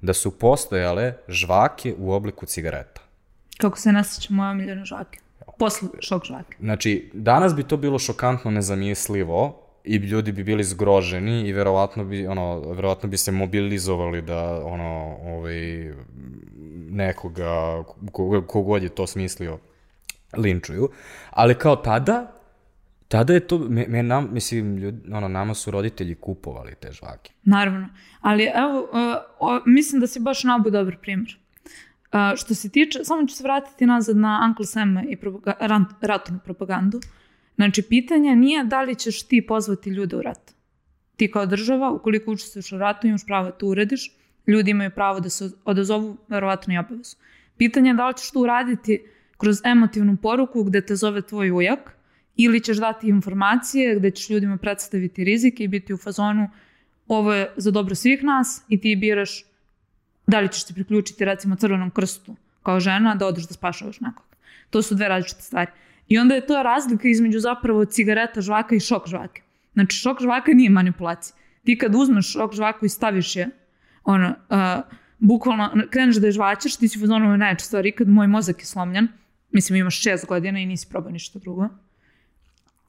da 0.00 0.12
su 0.12 0.38
postojale 0.38 1.14
žvake 1.28 1.94
u 1.98 2.12
obliku 2.12 2.46
cigareta? 2.46 3.00
Kako 3.58 3.78
se 3.78 3.92
nasjeća 3.92 4.34
moja 4.34 4.54
miljena 4.54 4.84
žvake? 4.84 5.18
Posle 5.58 5.88
šok 6.00 6.24
žvake. 6.24 6.56
Znači, 6.60 7.10
danas 7.14 7.54
bi 7.54 7.62
to 7.62 7.76
bilo 7.76 7.98
šokantno 7.98 8.50
nezamislivo 8.50 9.61
i 9.84 9.96
ljudi 9.96 10.32
bi 10.32 10.44
bili 10.44 10.64
zgroženi 10.64 11.48
i 11.48 11.52
verovatno 11.52 12.04
bi, 12.04 12.26
ono, 12.26 12.60
verovatno 12.60 13.08
bi 13.08 13.16
se 13.16 13.32
mobilizovali 13.32 14.22
da, 14.22 14.64
ono, 14.64 15.16
ovaj, 15.22 15.92
nekoga, 16.90 17.84
kogod 18.46 18.82
je 18.82 18.88
to 18.88 19.06
smislio, 19.06 19.58
linčuju. 20.36 20.90
Ali 21.30 21.54
kao 21.54 21.76
tada, 21.76 22.32
tada 23.08 23.32
je 23.32 23.40
to, 23.40 23.58
me, 23.58 23.86
me 23.88 24.02
nam, 24.02 24.28
mislim, 24.32 24.76
ljudi, 24.76 25.12
ono, 25.12 25.28
nama 25.28 25.54
su 25.54 25.70
roditelji 25.70 26.14
kupovali 26.14 26.74
te 26.80 26.92
žvake. 26.92 27.32
Naravno. 27.44 27.88
Ali 28.20 28.50
evo, 28.54 28.80
uh, 28.80 28.88
uh, 29.40 29.62
mislim 29.66 30.00
da 30.00 30.06
si 30.06 30.20
baš 30.20 30.44
nabu 30.44 30.70
dobar 30.70 30.96
primjer. 31.00 31.38
Uh, 32.12 32.36
što 32.36 32.54
se 32.54 32.68
tiče, 32.68 33.04
samo 33.04 33.26
ću 33.26 33.34
se 33.36 33.42
vratiti 33.42 33.86
nazad 33.86 34.16
na 34.16 34.46
Uncle 34.48 34.66
Sam 34.66 34.98
i 35.08 35.16
propaga, 35.16 35.54
rat, 35.60 35.82
ratnu 36.00 36.38
propagandu. 36.44 37.00
Znači, 37.62 37.82
pitanje 37.82 38.36
nije 38.36 38.64
da 38.64 38.82
li 38.82 38.94
ćeš 38.94 39.22
ti 39.22 39.46
pozvati 39.46 39.90
ljude 39.90 40.16
u 40.16 40.22
rat. 40.22 40.54
Ti 41.16 41.30
kao 41.30 41.46
država, 41.46 41.90
ukoliko 41.90 42.32
učestvuješ 42.32 42.72
u 42.72 42.78
ratu, 42.78 43.06
imaš 43.06 43.26
pravo 43.26 43.44
da 43.44 43.52
to 43.52 43.66
urediš, 43.66 44.10
ljudi 44.46 44.70
imaju 44.70 44.90
pravo 44.90 45.20
da 45.20 45.30
se 45.30 45.50
odazovu, 45.64 46.16
verovatno 46.28 46.74
i 46.74 46.78
obavezu. 46.78 47.16
Pitanje 47.56 47.90
je 47.90 47.94
da 47.94 48.08
li 48.08 48.14
ćeš 48.16 48.30
to 48.30 48.40
uraditi 48.40 49.02
kroz 49.36 49.60
emotivnu 49.64 50.16
poruku 50.16 50.64
gde 50.64 50.80
te 50.80 50.96
zove 50.96 51.22
tvoj 51.22 51.50
ujak, 51.50 51.96
ili 52.36 52.60
ćeš 52.60 52.76
dati 52.76 53.08
informacije 53.08 53.94
gde 53.96 54.10
ćeš 54.10 54.30
ljudima 54.30 54.56
predstaviti 54.56 55.24
rizike 55.24 55.64
i 55.64 55.68
biti 55.68 55.94
u 55.94 55.96
fazonu 55.96 56.50
ovo 57.08 57.34
je 57.34 57.52
za 57.56 57.70
dobro 57.70 57.94
svih 57.94 58.24
nas 58.24 58.64
i 58.68 58.80
ti 58.80 58.96
biraš 58.96 59.44
da 60.26 60.40
li 60.40 60.48
ćeš 60.48 60.66
se 60.66 60.74
priključiti 60.74 61.24
recimo 61.24 61.56
crvenom 61.56 61.90
krstu 61.90 62.36
kao 62.62 62.80
žena 62.80 63.14
da 63.14 63.26
odeš 63.26 63.48
da 63.48 63.54
spašavaš 63.54 64.00
nekog. 64.00 64.24
To 64.70 64.82
su 64.82 64.94
dve 64.94 65.08
različite 65.08 65.42
stvari. 65.42 65.70
I 66.08 66.18
onda 66.18 66.34
je 66.34 66.46
to 66.46 66.62
razlika 66.62 67.08
između 67.08 67.40
zapravo 67.40 67.84
cigareta 67.84 68.40
žvaka 68.40 68.74
i 68.74 68.80
šok 68.80 69.08
žvake. 69.08 69.42
Znači, 69.72 69.96
šok 69.96 70.20
žvaka 70.20 70.52
nije 70.52 70.70
manipulacija. 70.70 71.36
Ti 71.64 71.78
kad 71.78 71.94
uzmeš 71.94 72.32
šok 72.32 72.54
žvaku 72.54 72.86
i 72.86 72.88
staviš 72.88 73.36
je, 73.36 73.50
ono, 74.04 74.28
uh, 74.28 74.96
bukvalno 75.18 75.70
kreneš 75.90 76.16
da 76.16 76.26
je 76.26 76.32
žvaćaš, 76.32 76.76
ti 76.76 76.88
si 76.88 77.04
u 77.04 77.06
zonu 77.06 77.36
najče 77.36 77.64
stvari, 77.64 77.92
kad 77.92 78.08
moj 78.08 78.26
mozak 78.26 78.60
je 78.60 78.66
slomljen, 78.66 79.08
mislim 79.50 79.76
imaš 79.76 80.00
šest 80.00 80.26
godina 80.26 80.58
i 80.58 80.66
nisi 80.66 80.88
probao 80.90 81.12
ništa 81.12 81.38
drugo. 81.38 81.68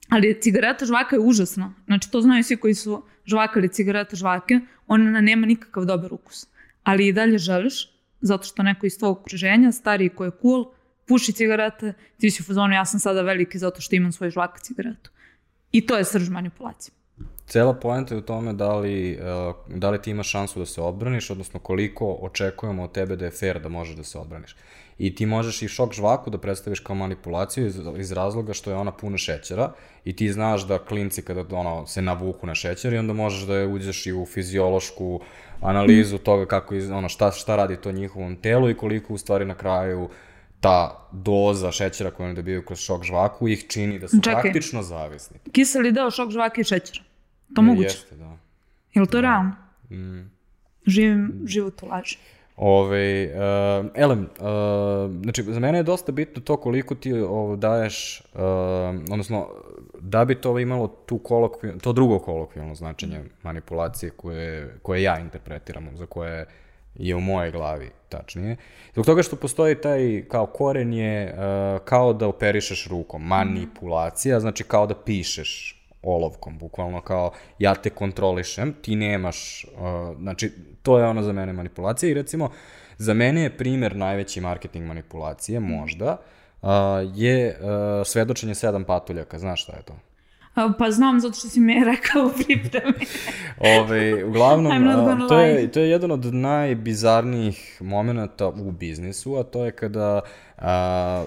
Ali 0.10 0.42
cigareta 0.42 0.86
žvaka 0.86 1.16
je 1.16 1.20
užasna. 1.20 1.74
Znači, 1.86 2.12
to 2.12 2.22
znaju 2.22 2.44
svi 2.44 2.58
koji 2.58 2.74
su 2.74 3.04
žvakali 3.26 3.70
cigareta 3.70 4.16
žvake, 4.16 4.60
ona 4.88 5.22
nema 5.22 5.48
nikakav 5.48 5.86
dobar 5.86 6.14
ukus. 6.14 6.48
Ali 6.84 7.08
i 7.08 7.14
dalje 7.14 7.38
želiš, 7.38 7.90
zato 8.22 8.44
što 8.44 8.64
neko 8.64 8.86
iz 8.86 8.98
tvojeg 8.98 9.18
okruženja, 9.18 9.72
stariji 9.72 10.10
koji 10.10 10.28
je 10.28 10.38
cool, 10.42 10.66
puši 11.08 11.34
cigarete, 11.34 11.94
ti 12.18 12.32
si 12.32 12.42
u 12.42 12.46
fazonu, 12.46 12.74
ja 12.74 12.86
sam 12.86 13.00
sada 13.00 13.22
veliki 13.22 13.58
zato 13.58 13.82
što 13.82 13.96
imam 13.96 14.12
svoj 14.12 14.30
žvaka 14.30 14.60
cigaretu. 14.60 15.12
I 15.72 15.86
to 15.86 15.98
je 15.98 16.06
srž 16.06 16.30
manipulacije. 16.30 16.94
Cela 17.48 17.74
poenta 17.74 18.16
je 18.16 18.20
u 18.20 18.22
tome 18.22 18.54
da 18.54 18.76
li, 18.76 19.20
uh, 19.20 19.56
da 19.76 19.90
li 19.90 20.02
ti 20.02 20.12
imaš 20.12 20.30
šansu 20.32 20.60
da 20.60 20.66
se 20.66 20.82
odbraniš, 20.82 21.30
odnosno 21.30 21.60
koliko 21.60 22.18
očekujemo 22.22 22.84
od 22.84 22.92
tebe 22.92 23.16
da 23.16 23.26
je 23.26 23.32
fair 23.32 23.60
da 23.60 23.70
možeš 23.70 23.96
da 23.96 24.04
se 24.04 24.18
odbraniš. 24.18 24.56
I 24.98 25.16
ti 25.16 25.26
možeš 25.26 25.62
i 25.62 25.68
šok 25.68 25.94
žvaku 25.94 26.30
da 26.30 26.38
predstaviš 26.38 26.80
kao 26.80 26.96
manipulaciju 26.96 27.68
iz, 27.68 27.80
iz 27.98 28.12
razloga 28.12 28.54
što 28.54 28.72
je 28.72 28.78
ona 28.78 28.92
puna 28.92 29.18
šećera 29.18 29.72
i 30.06 30.16
ti 30.16 30.32
znaš 30.32 30.68
da 30.68 30.86
klinci 30.86 31.22
kada 31.22 31.58
ono, 31.58 31.88
se 31.88 32.02
navuku 32.02 32.48
na 32.48 32.56
šećer 32.56 32.94
i 32.94 32.98
onda 32.98 33.14
možeš 33.14 33.48
da 33.48 33.68
uđeš 33.68 34.06
i 34.06 34.14
u 34.14 34.26
fiziološku 34.26 35.20
analizu 35.62 36.18
toga 36.18 36.46
kako 36.46 36.76
ono, 36.76 37.10
šta, 37.10 37.32
šta 37.32 37.56
radi 37.56 37.78
to 37.78 37.92
njihovom 37.92 38.36
telu 38.36 38.70
i 38.70 38.78
koliko 38.78 39.14
u 39.14 39.18
stvari 39.18 39.46
na 39.46 39.56
kraju 39.56 40.10
ta 40.64 41.08
doza 41.12 41.72
šećera 41.72 42.12
koju 42.12 42.26
oni 42.26 42.36
dobijaju 42.36 42.66
kroz 42.66 42.80
šok 42.80 43.04
žvaku 43.04 43.48
ih 43.48 43.66
čini 43.68 44.00
da 44.00 44.08
su 44.08 44.18
Čekaj. 44.24 44.42
praktično 44.42 44.84
zavisni. 44.84 45.38
Kiseli 45.52 45.92
deo 45.92 46.12
šok 46.12 46.30
žvake 46.32 46.62
i 46.62 46.64
šećera. 46.64 47.04
To 47.56 47.62
e, 47.62 47.66
moguće? 47.66 47.86
Jeste, 47.86 48.16
da. 48.16 48.38
Je 48.94 49.02
li 49.02 49.08
to 49.08 49.18
da. 49.18 49.22
realno? 49.22 49.52
Mm. 49.92 50.32
Živim 50.86 51.42
život 51.46 51.84
u 51.84 51.86
laži. 51.86 52.18
Ove, 52.58 53.26
uh, 53.26 53.86
elem, 53.96 54.20
uh, 54.20 55.22
znači, 55.24 55.44
za 55.44 55.60
mene 55.60 55.80
je 55.80 55.84
dosta 55.84 56.12
bitno 56.12 56.42
to 56.42 56.58
koliko 56.58 56.96
ti 56.96 57.14
ovo, 57.14 57.56
daješ, 57.56 58.22
uh, 58.34 58.42
odnosno, 59.12 59.48
da 60.00 60.26
bi 60.26 60.36
to 60.36 60.60
imalo 60.60 60.88
tu 60.88 61.18
kolokviju, 61.18 61.80
to 61.80 61.94
drugo 61.94 62.20
kolokvijalno 62.20 62.76
značenje 62.76 63.24
manipulacije 63.44 64.10
koje, 64.10 64.78
koje 64.82 65.04
ja 65.04 65.20
interpretiram, 65.20 65.98
za 65.98 66.06
koje 66.06 66.46
je 66.96 67.16
u 67.16 67.20
moje 67.20 67.52
glavi 67.52 67.90
tačnije. 68.10 68.58
Zbog 68.94 69.06
toga 69.06 69.24
što 69.24 69.36
postoji 69.36 69.82
taj 69.82 70.24
kao 70.28 70.46
koren 70.46 70.94
je 70.94 71.34
uh, 71.34 71.86
kao 71.86 72.14
da 72.14 72.28
operišeš 72.28 72.88
rukom, 72.88 73.22
manipulacija, 73.22 74.40
znači 74.40 74.64
kao 74.64 74.88
da 74.88 74.96
pišeš 74.96 75.80
olovkom, 76.02 76.58
bukvalno 76.58 77.02
kao 77.02 77.32
ja 77.60 77.76
te 77.76 77.90
kontrolišem, 77.90 78.74
ti 78.82 78.96
nemaš, 78.96 79.66
uh, 79.66 80.18
znači 80.18 80.52
to 80.82 81.00
je 81.00 81.06
ono 81.06 81.22
za 81.22 81.34
mene 81.34 81.54
manipulacija 81.54 82.10
i 82.10 82.14
recimo 82.14 82.50
za 82.98 83.14
mene 83.14 83.44
je 83.44 83.58
primer 83.58 83.96
najveći 83.96 84.42
marketing 84.42 84.88
manipulacije, 84.88 85.60
možda, 85.60 86.18
uh, 86.62 86.70
je 87.16 87.58
uh, 87.60 88.08
svedočenje 88.08 88.56
sedam 88.56 88.84
patuljaka, 88.84 89.40
znaš 89.40 89.64
šta 89.64 89.76
je 89.76 89.84
to? 89.84 89.94
Pa 90.54 90.92
znam, 90.92 91.20
zato 91.20 91.34
što 91.34 91.50
si 91.50 91.60
mi 91.60 91.84
rekao 91.94 92.26
u 92.26 92.44
pripremi. 92.44 93.06
Ove, 93.58 94.26
uglavnom, 94.26 94.88
a, 94.88 95.28
to, 95.28 95.40
je, 95.40 95.72
to 95.72 95.80
je 95.80 95.90
jedan 95.90 96.12
od 96.12 96.34
najbizarnijih 96.34 97.78
momenta 97.82 98.48
u 98.48 98.72
biznisu, 98.72 99.36
a 99.36 99.44
to 99.44 99.66
je 99.66 99.72
kada 99.72 100.22
a, 100.58 101.26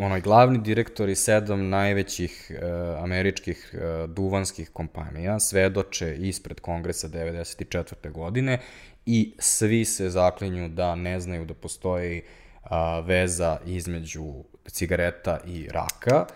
onaj 0.00 0.20
glavni 0.20 0.58
direktori 0.58 1.14
sedam 1.14 1.68
najvećih 1.68 2.52
a, 2.62 2.66
e, 2.66 3.02
američkih 3.02 3.74
a, 3.74 3.84
e, 3.84 4.06
duvanskih 4.06 4.70
kompanija 4.70 5.40
svedoče 5.40 6.16
ispred 6.16 6.60
kongresa 6.60 7.08
94. 7.08 8.12
godine 8.12 8.58
i 9.06 9.32
svi 9.38 9.84
se 9.84 10.10
zaklinju 10.10 10.68
da 10.68 10.94
ne 10.94 11.20
znaju 11.20 11.44
da 11.44 11.54
postoji 11.54 12.22
a, 12.62 13.00
veza 13.00 13.58
između 13.66 14.34
cigareta 14.66 15.38
i 15.46 15.68
raka 15.68 16.26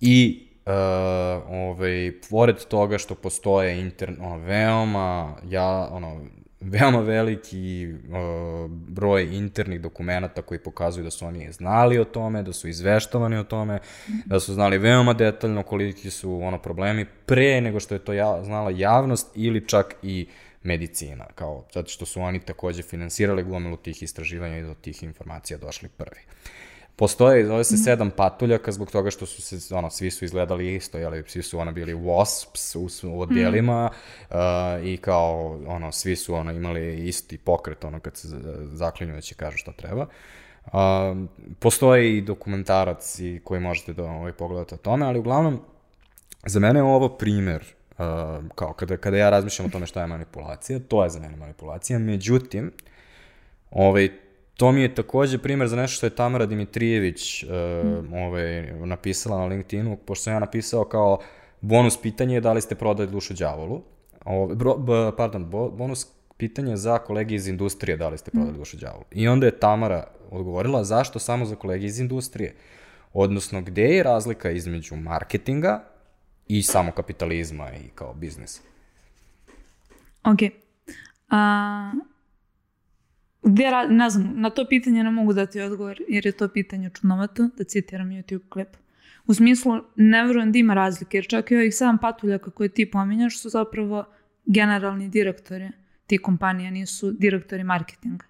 i 0.00 0.45
Uh, 0.66 0.72
ovaj, 1.50 2.12
pored 2.30 2.64
toga 2.64 2.98
što 2.98 3.14
postoje 3.14 3.80
intern, 3.80 4.16
ono, 4.20 4.38
veoma, 4.38 5.36
ja, 5.48 5.88
ono, 5.92 6.20
veoma 6.60 7.00
veliki 7.00 7.88
uh, 7.88 8.70
broj 8.70 9.36
internih 9.36 9.80
dokumenta 9.80 10.42
koji 10.42 10.58
pokazuju 10.58 11.04
da 11.04 11.10
su 11.10 11.26
oni 11.26 11.52
znali 11.52 11.98
o 11.98 12.04
tome, 12.04 12.42
da 12.42 12.52
su 12.52 12.68
izveštovani 12.68 13.36
o 13.36 13.44
tome, 13.44 13.78
da 14.24 14.40
su 14.40 14.54
znali 14.54 14.78
veoma 14.78 15.12
detaljno 15.12 15.62
koliki 15.62 16.10
su 16.10 16.40
ono 16.42 16.58
problemi 16.58 17.06
pre 17.26 17.60
nego 17.60 17.80
što 17.80 17.94
je 17.94 18.04
to 18.04 18.12
ja, 18.12 18.44
znala 18.44 18.70
javnost 18.70 19.28
ili 19.34 19.68
čak 19.68 19.94
i 20.02 20.28
medicina, 20.62 21.26
kao 21.34 21.64
zato 21.74 21.88
što 21.88 22.06
su 22.06 22.20
oni 22.20 22.40
takođe 22.40 22.82
finansirali 22.82 23.42
gomilu 23.42 23.76
tih 23.76 24.02
istraživanja 24.02 24.58
i 24.58 24.62
do 24.62 24.74
tih 24.74 25.02
informacija 25.02 25.58
došli 25.58 25.88
prvi. 25.88 26.20
Uh, 26.20 26.65
Postoje, 26.98 27.46
zove 27.46 27.64
se 27.64 27.74
mm. 27.74 27.78
sedam 27.78 28.10
patuljaka 28.10 28.72
zbog 28.72 28.90
toga 28.90 29.10
što 29.10 29.26
su 29.26 29.42
se, 29.42 29.74
ono, 29.74 29.90
svi 29.90 30.10
su 30.10 30.24
izgledali 30.24 30.74
isto, 30.74 30.98
jeli, 30.98 31.24
svi 31.26 31.42
su 31.42 31.58
ono 31.58 31.72
bili 31.72 31.94
wasps 31.94 32.76
u, 32.76 33.08
u 33.16 33.20
odjelima 33.20 33.90
mm. 33.90 34.34
uh, 34.34 34.86
i 34.86 34.96
kao, 34.96 35.60
ono, 35.66 35.92
svi 35.92 36.16
su 36.16 36.34
ono, 36.34 36.52
imali 36.52 37.08
isti 37.08 37.38
pokret, 37.38 37.84
ono, 37.84 38.00
kad 38.00 38.16
se 38.16 38.28
zaklinju 38.72 39.14
da 39.14 39.20
će 39.20 39.34
kažu 39.34 39.58
šta 39.58 39.72
treba. 39.72 40.06
Uh, 40.64 40.72
postoje 41.58 42.16
i 42.16 42.20
dokumentarac 42.20 43.18
i 43.18 43.40
koji 43.44 43.60
možete 43.60 43.92
da 43.92 44.04
ovaj, 44.04 44.32
pogledate 44.32 44.74
o 44.74 44.78
tome, 44.78 45.06
ali 45.06 45.18
uglavnom, 45.18 45.60
za 46.46 46.60
mene 46.60 46.78
je 46.78 46.82
ovo 46.82 47.08
primer 47.08 47.74
uh, 47.90 47.96
kao 48.54 48.72
kada, 48.72 48.96
kada 48.96 49.16
ja 49.16 49.30
razmišljam 49.30 49.66
o 49.66 49.70
tome 49.70 49.86
šta 49.86 50.00
je 50.00 50.06
manipulacija, 50.06 50.78
to 50.88 51.04
je 51.04 51.10
za 51.10 51.20
mene 51.20 51.36
manipulacija, 51.36 51.98
međutim, 51.98 52.72
ovaj, 53.70 54.10
To 54.56 54.72
mi 54.72 54.80
je 54.82 54.94
takođe 54.94 55.38
primer 55.38 55.68
za 55.68 55.76
nešto 55.76 55.96
što 55.96 56.06
je 56.06 56.10
Tamara 56.10 56.46
Dimitrijević 56.46 57.42
uh, 57.42 57.50
mm. 57.50 58.12
ovaj, 58.12 58.72
napisala 58.86 59.38
na 59.38 59.46
LinkedInu, 59.46 59.96
pošto 59.96 60.22
sam 60.22 60.32
ja 60.32 60.38
napisao 60.40 60.84
kao 60.84 61.18
bonus 61.60 61.96
pitanje 62.02 62.40
da 62.40 62.52
li 62.52 62.60
ste 62.60 62.74
prodali 62.74 63.10
dušu 63.10 63.34
đavolu. 63.34 63.82
Ove, 64.24 64.54
bro, 64.54 64.76
b, 64.76 64.92
pardon, 65.16 65.50
bo, 65.50 65.70
bonus 65.70 66.06
pitanje 66.36 66.76
za 66.76 66.98
kolege 66.98 67.34
iz 67.34 67.48
industrije 67.48 67.96
da 67.96 68.08
li 68.08 68.18
ste 68.18 68.30
prodali 68.30 68.52
mm. 68.52 68.58
dušu 68.58 68.76
đavolu. 68.76 69.04
I 69.10 69.28
onda 69.28 69.46
je 69.46 69.58
Tamara 69.58 70.04
odgovorila 70.30 70.84
zašto 70.84 71.18
samo 71.18 71.44
za 71.44 71.56
kolege 71.56 71.86
iz 71.86 72.00
industrije. 72.00 72.54
Odnosno, 73.12 73.62
gde 73.62 73.82
je 73.82 74.02
razlika 74.02 74.50
između 74.50 74.96
marketinga 74.96 75.84
i 76.48 76.62
samokapitalizma 76.62 77.70
i 77.70 77.88
kao 77.94 78.14
biznesa? 78.14 78.62
Ok. 80.24 80.52
A, 81.30 81.92
Gde, 83.46 83.64
ne 83.88 84.10
znam, 84.10 84.32
na 84.36 84.50
to 84.50 84.66
pitanje 84.68 85.04
ne 85.04 85.10
mogu 85.10 85.32
dati 85.32 85.60
odgovor, 85.60 86.00
jer 86.08 86.26
je 86.26 86.32
to 86.32 86.48
pitanje 86.48 86.90
čudnovato, 86.90 87.48
da 87.56 87.64
citiram 87.64 88.08
YouTube 88.08 88.48
klip. 88.48 88.68
U 89.26 89.34
smislu, 89.34 89.80
ne 89.96 90.24
verujem 90.26 90.52
da 90.52 90.58
ima 90.58 90.74
razlike, 90.74 91.16
jer 91.16 91.26
čak 91.26 91.50
i 91.50 91.56
ovih 91.56 91.74
sedam 91.74 91.98
patuljaka 91.98 92.50
koje 92.50 92.68
ti 92.68 92.90
pominjaš 92.90 93.40
su 93.40 93.48
zapravo 93.48 94.04
generalni 94.46 95.08
direktori 95.08 95.70
ti 96.06 96.18
kompanija, 96.18 96.70
nisu 96.70 97.12
direktori 97.12 97.64
marketinga. 97.64 98.24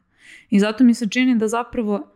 I 0.50 0.60
zato 0.60 0.84
mi 0.84 0.94
se 0.94 1.08
čini 1.08 1.38
da 1.38 1.48
zapravo 1.48 2.12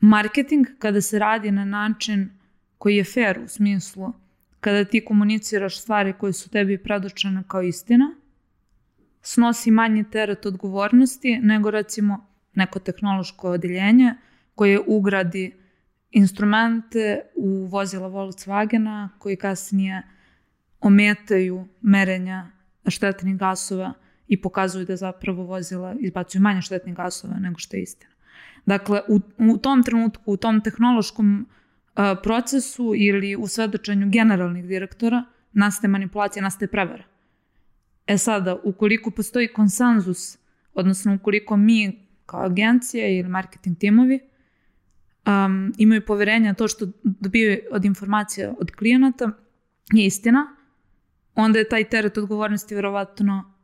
marketing, 0.00 0.66
kada 0.78 1.00
se 1.00 1.18
radi 1.18 1.50
na 1.50 1.64
način 1.64 2.30
koji 2.78 2.96
je 2.96 3.04
fair 3.04 3.38
u 3.44 3.48
smislu, 3.48 4.12
kada 4.60 4.84
ti 4.84 5.04
komuniciraš 5.04 5.80
stvari 5.80 6.12
koje 6.12 6.32
su 6.32 6.50
tebi 6.50 6.78
predočene 6.78 7.42
kao 7.48 7.62
istina, 7.62 8.14
snosi 9.22 9.70
manji 9.70 10.04
teret 10.10 10.46
odgovornosti 10.46 11.38
nego 11.42 11.70
recimo 11.70 12.26
neko 12.54 12.78
tehnološko 12.78 13.50
odeljenje 13.50 14.14
koje 14.54 14.80
ugradi 14.86 15.56
instrumente 16.10 17.20
u 17.36 17.66
vozila 17.66 18.08
Volkswagena 18.08 19.08
koji 19.18 19.36
kasnije 19.36 20.02
ometaju 20.80 21.68
merenja 21.80 22.50
štetnih 22.86 23.36
gasova 23.36 23.92
i 24.28 24.40
pokazuju 24.40 24.86
da 24.86 24.96
zapravo 24.96 25.44
vozila 25.44 25.94
izbacuju 26.00 26.42
manje 26.42 26.62
štetnih 26.62 26.94
gasova 26.94 27.34
nego 27.38 27.58
što 27.58 27.76
je 27.76 27.82
istina. 27.82 28.12
Dakle, 28.66 29.00
u, 29.08 29.20
u 29.38 29.58
tom 29.58 29.82
trenutku, 29.82 30.32
u 30.32 30.36
tom 30.36 30.60
tehnološkom 30.60 31.40
uh, 31.40 32.02
procesu 32.22 32.92
ili 32.96 33.36
u 33.36 33.46
svedočenju 33.46 34.10
generalnih 34.10 34.64
direktora 34.64 35.24
nastaje 35.52 35.88
manipulacija, 35.88 36.42
nastaje 36.42 36.68
prevara. 36.68 37.04
E 38.06 38.18
sada, 38.18 38.60
ukoliko 38.64 39.10
postoji 39.10 39.48
konsenzus, 39.48 40.38
odnosno 40.74 41.14
ukoliko 41.14 41.56
mi 41.56 42.08
kao 42.26 42.44
agencija 42.44 43.08
ili 43.08 43.28
marketing 43.28 43.78
timovi 43.78 44.20
um, 45.26 45.72
imaju 45.78 46.06
poverenja 46.06 46.54
to 46.54 46.68
što 46.68 46.86
dobiju 47.02 47.58
od 47.70 47.84
informacija 47.84 48.54
od 48.58 48.70
klijenata 48.70 49.30
je 49.92 50.06
istina, 50.06 50.56
onda 51.34 51.58
je 51.58 51.68
taj 51.68 51.84
teret 51.84 52.18
odgovornosti 52.18 52.74
verovatno 52.74 53.54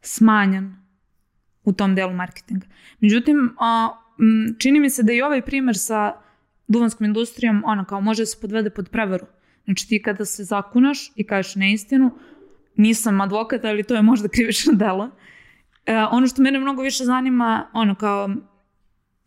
smanjan 0.00 0.76
u 1.64 1.72
tom 1.72 1.94
delu 1.94 2.12
marketinga. 2.12 2.66
Međutim, 3.00 3.56
a, 3.58 3.88
m, 4.20 4.56
čini 4.58 4.80
mi 4.80 4.90
se 4.90 5.02
da 5.02 5.12
i 5.12 5.22
ovaj 5.22 5.42
primer 5.42 5.78
sa 5.78 6.12
duvanskom 6.68 7.04
industrijom, 7.04 7.62
ono 7.66 7.84
kao 7.84 8.00
može 8.00 8.22
da 8.22 8.26
se 8.26 8.40
podvede 8.40 8.70
pod 8.70 8.88
prevaru. 8.88 9.26
Znači 9.64 9.88
ti 9.88 10.02
kada 10.02 10.24
se 10.24 10.44
zakunaš 10.44 11.12
i 11.16 11.26
kažeš 11.26 11.54
neistinu, 11.54 12.18
nisam 12.76 13.20
advokat, 13.20 13.64
ali 13.64 13.82
to 13.82 13.94
je 13.94 14.02
možda 14.02 14.28
krivično 14.28 14.72
delo. 14.84 15.10
E, 15.86 15.96
ono 15.96 16.26
što 16.26 16.42
mene 16.42 16.58
mnogo 16.58 16.82
više 16.82 17.04
zanima, 17.04 17.70
ono 17.72 17.94
kao, 17.94 18.30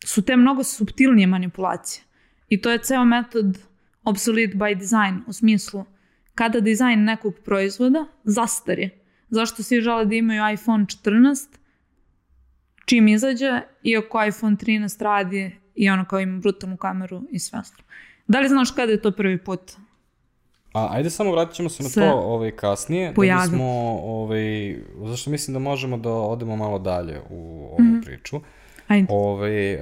su 0.06 0.22
te 0.22 0.36
mnogo 0.36 0.63
subtilnije 0.63 1.27
manipulacije. 1.27 2.04
I 2.50 2.62
to 2.62 2.72
je 2.72 2.84
ceo 2.84 3.06
metod 3.06 3.58
obsolete 4.04 4.58
by 4.58 4.80
design, 4.80 5.24
u 5.27 5.34
smislu 5.34 5.86
kada 6.36 6.60
dizajn 6.60 7.04
nekog 7.04 7.34
proizvoda 7.46 8.06
zastari. 8.24 8.89
Zašto 9.30 9.63
svi 9.63 9.82
žele 9.82 10.06
da 10.06 10.16
imaju 10.16 10.54
iPhone 10.54 10.86
14, 10.86 11.48
čim 12.86 13.08
izađe, 13.08 13.62
iako 13.84 14.25
iPhone 14.25 14.56
13 14.56 15.04
radi 15.04 15.56
i 15.75 15.89
ono 15.89 16.06
kao 16.06 16.20
ima 16.20 16.39
brutalnu 16.39 16.77
kameru 16.77 17.24
i 17.32 17.39
sve 17.39 17.60
ostalo. 17.60 17.84
Da 18.27 18.39
li 18.39 18.50
znaš 18.50 18.72
kada 18.72 18.92
je 18.92 19.01
to 19.01 19.12
prvi 19.12 19.38
put? 19.38 19.62
A, 20.77 20.88
ajde 20.91 21.10
samo 21.10 21.31
vratit 21.31 21.55
ćemo 21.55 21.69
se 21.69 21.84
na 21.84 21.89
Se 21.89 22.01
to 22.01 22.12
ovaj, 22.12 22.51
kasnije, 22.51 23.13
pojavi. 23.13 23.41
da 23.41 23.50
bismo, 23.50 24.00
ovaj, 24.03 24.77
zašto 25.05 25.29
mislim 25.29 25.53
da 25.53 25.60
možemo 25.60 25.98
da 25.98 26.10
odemo 26.12 26.55
malo 26.55 26.79
dalje 26.79 27.19
u 27.29 27.67
ovu 27.72 27.77
mm 27.79 27.84
-hmm. 27.84 28.05
priču. 28.05 28.39
Ajde. 28.88 29.07
Ovaj, 29.10 29.75
uh, 29.75 29.81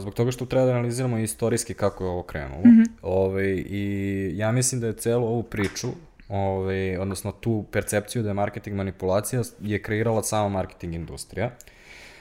zbog 0.00 0.14
toga 0.14 0.30
što 0.30 0.46
treba 0.46 0.66
da 0.66 0.72
analiziramo 0.72 1.18
istorijski 1.18 1.74
kako 1.74 2.04
je 2.04 2.10
ovo 2.10 2.22
krenulo. 2.22 2.60
Mm. 2.60 2.68
-hmm. 2.68 2.86
ovaj, 3.02 3.64
I 3.66 4.32
ja 4.34 4.52
mislim 4.52 4.80
da 4.80 4.86
je 4.86 4.92
celu 4.92 5.26
ovu 5.26 5.42
priču, 5.42 5.88
ovaj, 6.28 6.96
odnosno 6.96 7.32
tu 7.32 7.64
percepciju 7.72 8.22
da 8.22 8.28
je 8.28 8.34
marketing 8.34 8.76
manipulacija, 8.76 9.42
je 9.60 9.82
kreirala 9.82 10.22
sama 10.22 10.48
marketing 10.48 10.94
industrija. 10.94 11.50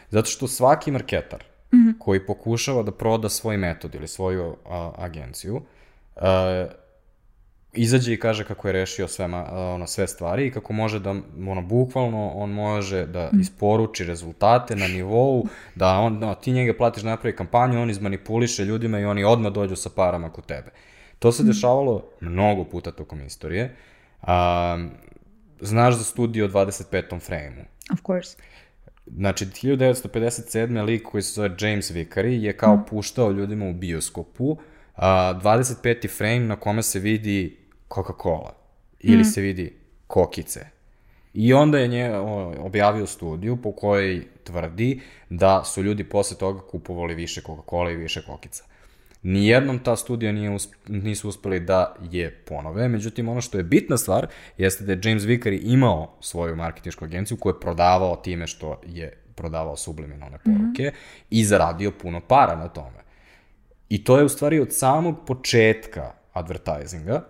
Zato 0.10 0.30
što 0.30 0.48
svaki 0.48 0.92
marketar 0.92 1.44
mm 1.74 1.78
-hmm. 1.78 1.94
koji 2.00 2.26
pokušava 2.26 2.84
da 2.84 2.92
proda 2.92 3.30
svoj 3.30 3.58
metod 3.58 3.96
ili 3.96 4.08
svoju 4.08 4.56
a, 4.70 4.92
agenciju, 4.98 5.62
a, 6.16 6.68
izađe 7.74 8.14
i 8.14 8.20
kaže 8.20 8.44
kako 8.44 8.68
je 8.68 8.72
rešio 8.72 9.08
sve, 9.08 9.28
ma, 9.28 9.46
ono, 9.52 9.88
sve 9.88 10.08
stvari 10.08 10.48
i 10.48 10.52
kako 10.52 10.74
može 10.74 11.00
da, 11.00 11.10
ono, 11.48 11.62
bukvalno, 11.62 12.30
on 12.30 12.50
može 12.50 13.06
da 13.06 13.30
isporuči 13.40 14.06
rezultate 14.06 14.76
na 14.76 14.88
nivou, 14.88 15.46
da 15.76 15.98
on, 15.98 16.20
no, 16.20 16.36
ti 16.36 16.52
njega 16.52 16.74
platiš 16.78 17.04
da 17.04 17.10
napravi 17.10 17.36
kampanju, 17.36 17.82
on 17.82 17.90
izmanipuliše 17.90 18.66
ljudima 18.66 19.00
i 19.00 19.06
oni 19.06 19.24
odmah 19.24 19.52
dođu 19.52 19.76
sa 19.76 19.90
parama 19.96 20.30
kod 20.30 20.46
tebe. 20.46 20.72
To 21.20 21.32
se 21.32 21.44
dešavalo 21.44 22.04
mnogo 22.22 22.64
puta 22.64 22.92
tokom 22.92 23.22
istorije. 23.22 23.76
Um, 24.22 24.92
znaš 25.60 25.96
za 25.96 26.04
studiju 26.04 26.46
o 26.46 26.48
25. 26.48 27.20
frame-u. 27.20 27.94
Of 27.94 28.00
course. 28.06 28.38
Znači, 29.18 29.46
1957. 29.46 30.84
lik 30.86 31.04
koji 31.04 31.22
se 31.22 31.34
zove 31.34 31.56
James 31.60 31.92
Vickery 31.92 32.40
je 32.40 32.58
kao 32.58 32.86
puštao 32.90 33.32
ljudima 33.32 33.66
u 33.66 33.74
bioskopu 33.74 34.58
25. 35.00 36.18
frame 36.18 36.40
na 36.40 36.56
kome 36.56 36.84
se 36.84 37.00
vidi 37.00 37.58
Coca-Cola 37.90 38.52
ili 39.00 39.26
se 39.26 39.42
vidi 39.42 39.74
kokice. 40.08 40.66
I 41.34 41.54
onda 41.54 41.80
je 41.80 41.88
nje 41.88 42.18
objavio 42.60 43.08
studiju 43.08 43.58
po 43.62 43.72
kojoj 43.72 44.28
tvrdi 44.44 45.02
da 45.30 45.64
su 45.64 45.84
ljudi 45.84 46.04
posle 46.04 46.38
toga 46.38 46.62
kupovali 46.62 47.16
više 47.16 47.42
Coca-Cola 47.42 47.92
i 47.92 47.96
više 47.96 48.22
kokica. 48.26 48.64
Nijednom 49.24 49.80
ta 49.80 49.96
studija 49.96 50.32
nije 50.32 50.50
usp 50.50 50.74
nisu 50.88 51.30
uspeli 51.30 51.60
da 51.60 51.96
je 52.12 52.32
ponove, 52.32 52.88
međutim 52.88 53.30
ono 53.30 53.42
što 53.42 53.58
je 53.58 53.64
bitna 53.64 53.98
stvar 53.98 54.28
jeste 54.58 54.84
da 54.84 54.92
je 54.92 55.02
James 55.04 55.24
Vickery 55.24 55.60
imao 55.64 56.18
svoju 56.20 56.56
marketinšku 56.56 57.06
agenciju 57.06 57.38
koju 57.38 57.54
je 57.54 57.60
prodavao 57.60 58.16
time 58.16 58.48
što 58.48 58.82
je 58.86 59.18
prodavao 59.36 59.76
subliminalne 59.76 60.38
poruke 60.38 60.84
mm 60.84 60.86
-hmm. 60.86 61.26
i 61.30 61.46
zaradio 61.46 61.92
puno 61.92 62.22
para 62.22 62.56
na 62.56 62.68
tome. 62.68 62.99
I 63.90 64.04
to 64.04 64.18
je 64.18 64.26
u 64.26 64.30
stvari 64.30 64.60
od 64.60 64.74
samog 64.74 65.16
početka 65.28 66.12
advertisinga, 66.34 67.26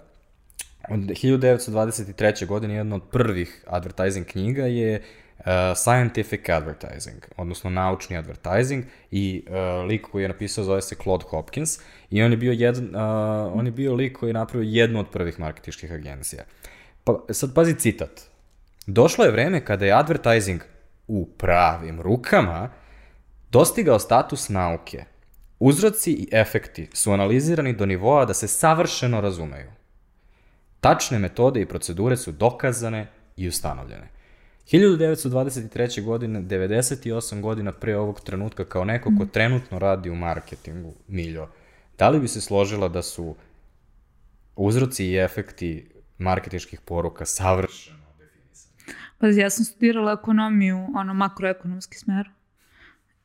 od 0.89 0.99
1923. 0.99 2.45
godine 2.45 2.75
jedna 2.75 2.95
od 2.95 3.03
prvih 3.11 3.63
advertising 3.67 4.25
knjiga 4.25 4.65
je 4.65 5.01
uh, 5.39 5.45
Scientific 5.75 6.49
Advertising, 6.49 7.25
odnosno 7.37 7.69
naučni 7.69 8.17
advertising 8.17 8.83
i 9.11 9.45
uh, 9.47 9.87
lik 9.87 10.07
koji 10.11 10.23
je 10.23 10.27
napisao 10.27 10.63
zove 10.63 10.81
se 10.81 10.95
Claude 11.03 11.25
Hopkins 11.29 11.79
i 12.09 12.23
on 12.23 12.31
je 12.31 12.37
bio 12.37 12.51
jedan, 12.51 12.85
uh, 12.85 13.57
on 13.57 13.65
je 13.65 13.71
bio 13.71 13.93
lik 13.93 14.17
koji 14.17 14.29
je 14.29 14.33
napravio 14.33 14.67
jednu 14.69 14.99
od 14.99 15.09
prvih 15.09 15.39
marketičkih 15.39 15.91
agencija. 15.91 16.43
Pa 17.03 17.19
sad 17.29 17.53
pazi 17.55 17.75
citat. 17.75 18.21
Došlo 18.87 19.25
je 19.25 19.31
vreme 19.31 19.65
kada 19.65 19.85
je 19.85 19.91
advertising 19.91 20.61
u 21.07 21.25
pravim 21.25 22.01
rukama 22.01 22.69
dostigao 23.51 23.99
status 23.99 24.49
nauke. 24.49 25.03
Uzroci 25.59 26.11
i 26.11 26.27
efekti 26.31 26.87
su 26.93 27.11
analizirani 27.11 27.73
do 27.73 27.85
nivoa 27.85 28.25
da 28.25 28.33
se 28.33 28.47
savršeno 28.47 29.21
razumeju. 29.21 29.71
Tačne 30.79 31.19
metode 31.19 31.61
i 31.61 31.65
procedure 31.65 32.17
su 32.17 32.31
dokazane 32.31 33.07
i 33.37 33.47
ustanovljene. 33.47 34.07
1923. 34.71 36.03
godine, 36.03 36.41
98 36.41 37.41
godina 37.41 37.71
pre 37.71 37.97
ovog 37.97 38.21
trenutka, 38.21 38.65
kao 38.65 38.85
neko 38.85 39.11
ko 39.17 39.25
trenutno 39.25 39.79
radi 39.79 40.09
u 40.09 40.15
marketingu, 40.15 40.93
Miljo, 41.07 41.47
da 41.97 42.09
li 42.09 42.19
bi 42.19 42.27
se 42.27 42.41
složila 42.41 42.87
da 42.87 43.01
su 43.01 43.35
uzroci 44.55 45.05
i 45.05 45.17
efekti 45.17 45.91
marketičkih 46.17 46.81
poruka 46.81 47.25
savršeno 47.25 48.05
definisani? 48.17 48.73
Pazi, 49.17 49.39
ja 49.39 49.49
sam 49.49 49.65
studirala 49.65 50.11
ekonomiju, 50.11 50.87
ono, 50.95 51.13
makroekonomski 51.13 51.97
smer. 51.97 52.29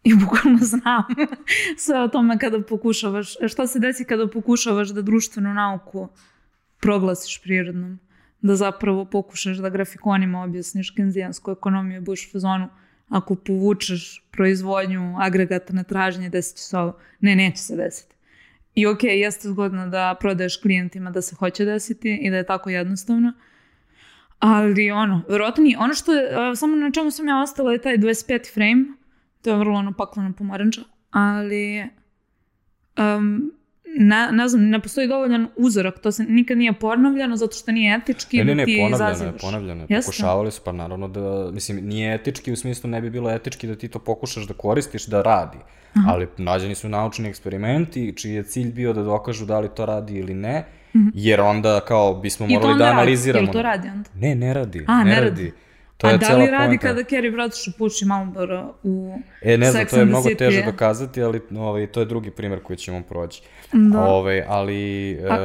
I 0.09 0.15
bukvalno 0.15 0.59
znam 0.61 1.03
sve 1.85 2.01
o 2.01 2.09
tome 2.09 2.39
kada 2.39 2.63
pokušavaš, 2.63 3.35
šta 3.49 3.67
se 3.67 3.79
desi 3.79 4.05
kada 4.05 4.29
pokušavaš 4.29 4.89
da 4.89 5.03
društvenu 5.03 5.55
nauku 5.55 6.09
proglasiš 6.81 7.43
prirodnom, 7.43 7.99
da 8.41 8.57
zapravo 8.57 9.05
pokušaš 9.05 9.57
da 9.57 9.69
grafikonima 9.69 10.43
objasniš 10.43 10.91
kenzijansku 10.91 11.51
ekonomiju 11.51 11.99
i 11.99 12.01
budeš 12.01 12.27
u 12.27 12.33
fazonu, 12.33 12.69
ako 13.09 13.35
povučeš 13.35 14.25
proizvodnju 14.31 15.17
agregatne 15.21 15.85
tražnje, 15.85 16.29
desit 16.29 16.57
će 16.57 16.63
se 16.63 16.79
ovo. 16.79 16.99
Ne, 17.21 17.37
neće 17.37 17.59
se 17.59 17.77
desiti. 17.77 18.15
I 18.75 18.87
ok, 18.87 19.03
jeste 19.03 19.49
zgodno 19.49 19.89
da 19.89 20.17
prodaješ 20.21 20.57
klijentima 20.57 21.11
da 21.11 21.23
se 21.23 21.37
hoće 21.37 21.65
desiti 21.65 22.19
i 22.23 22.31
da 22.31 22.37
je 22.37 22.47
tako 22.47 22.71
jednostavno, 22.71 23.33
ali 24.39 24.91
ono, 24.91 25.23
verovatno 25.29 25.63
nije. 25.63 25.79
Ono 25.79 25.95
što 25.95 26.13
je, 26.13 26.57
samo 26.57 26.77
na 26.77 26.91
čemu 26.91 27.11
sam 27.11 27.29
ja 27.29 27.43
ostala 27.43 27.73
je 27.73 27.83
taj 27.83 27.99
25 27.99 28.55
frame, 28.55 28.85
to 29.45 29.51
je 29.51 29.57
vrlo 29.57 29.79
ono 29.79 29.93
paklana 29.93 30.33
pomaranča, 30.39 30.81
ali 31.11 31.85
um, 32.99 33.53
ne, 33.99 34.29
ne 34.33 34.49
znam, 34.49 34.69
ne 34.69 34.81
postoji 34.81 35.09
dovoljan 35.09 35.49
uzorak, 35.57 35.99
to 35.99 36.13
se 36.13 36.25
nikad 36.25 36.59
nije 36.59 36.73
ponavljano 36.73 37.37
zato 37.37 37.57
što 37.57 37.73
nije 37.73 37.95
etički 37.95 38.37
Ne, 38.39 38.45
ne, 38.45 38.51
da 38.51 38.55
ne, 38.55 38.65
ti 38.65 38.77
ponavljano 38.81 39.09
je, 39.09 39.13
izazivaš. 39.13 39.41
ponavljano 39.41 39.87
je. 39.89 40.01
Pokušavali 40.01 40.51
su, 40.53 40.61
pa 40.65 40.73
naravno 40.73 41.09
da, 41.09 41.51
mislim, 41.53 41.87
nije 41.87 42.15
etički, 42.15 42.53
u 42.53 42.57
smislu 42.57 42.91
ne 42.91 43.01
bi 43.01 43.11
bilo 43.11 43.31
etički 43.31 43.67
da 43.67 43.75
ti 43.75 43.89
to 43.89 43.99
pokušaš 43.99 44.47
da 44.47 44.55
koristiš, 44.55 45.07
da 45.07 45.23
radi. 45.23 45.59
Aha. 45.95 46.11
Ali 46.13 46.29
nađeni 46.39 46.75
su 46.75 46.89
naučni 46.89 47.29
eksperimenti, 47.29 48.13
čiji 48.17 48.35
je 48.35 48.43
cilj 48.43 48.73
bio 48.73 48.93
da 48.93 49.03
dokažu 49.03 49.47
da 49.47 49.61
li 49.61 49.69
to 49.77 49.87
radi 49.87 50.15
ili 50.15 50.35
ne, 50.35 50.65
jer 51.15 51.41
onda 51.41 51.81
kao 51.81 52.15
bismo. 52.15 52.47
I 52.47 52.49
to 52.49 52.55
morali 52.55 52.79
da 52.79 52.85
radi. 52.85 52.95
analiziramo. 52.95 53.45
Jel 53.47 53.53
to 53.53 53.63
radi 53.63 53.89
onda? 53.89 54.11
Ne, 54.15 54.35
ne 54.35 54.55
radi. 54.55 54.85
A, 54.89 55.05
ne, 55.05 55.11
ne 55.11 55.21
radi. 55.21 55.29
radi. 55.45 55.53
To 55.97 56.07
A 56.07 56.11
je 56.11 56.19
da 56.19 56.27
cela 56.27 56.39
li 56.39 56.51
radi 56.51 56.67
poenta. 56.67 56.87
kada 56.89 57.03
Carrie 57.05 57.31
Bradshaw 57.33 57.79
puši 57.79 58.05
Marlboro 58.05 58.75
u 58.83 59.19
E, 59.43 59.57
ne 59.59 59.71
znam, 59.71 59.87
to 59.87 59.97
je 59.97 60.05
mnogo 60.05 60.29
City? 60.29 60.39
teže 60.39 60.63
dokazati, 60.63 61.23
ali 61.23 61.41
ovaj, 61.59 61.87
to 61.87 62.01
je 62.01 62.07
drugi 62.07 62.31
primjer 62.31 62.63
koji 62.63 62.77
ćemo 62.77 63.03
proći. 63.03 63.43
Da. 63.73 64.05
Ovaj, 64.05 64.45
ali, 64.49 65.13
A... 65.31 65.37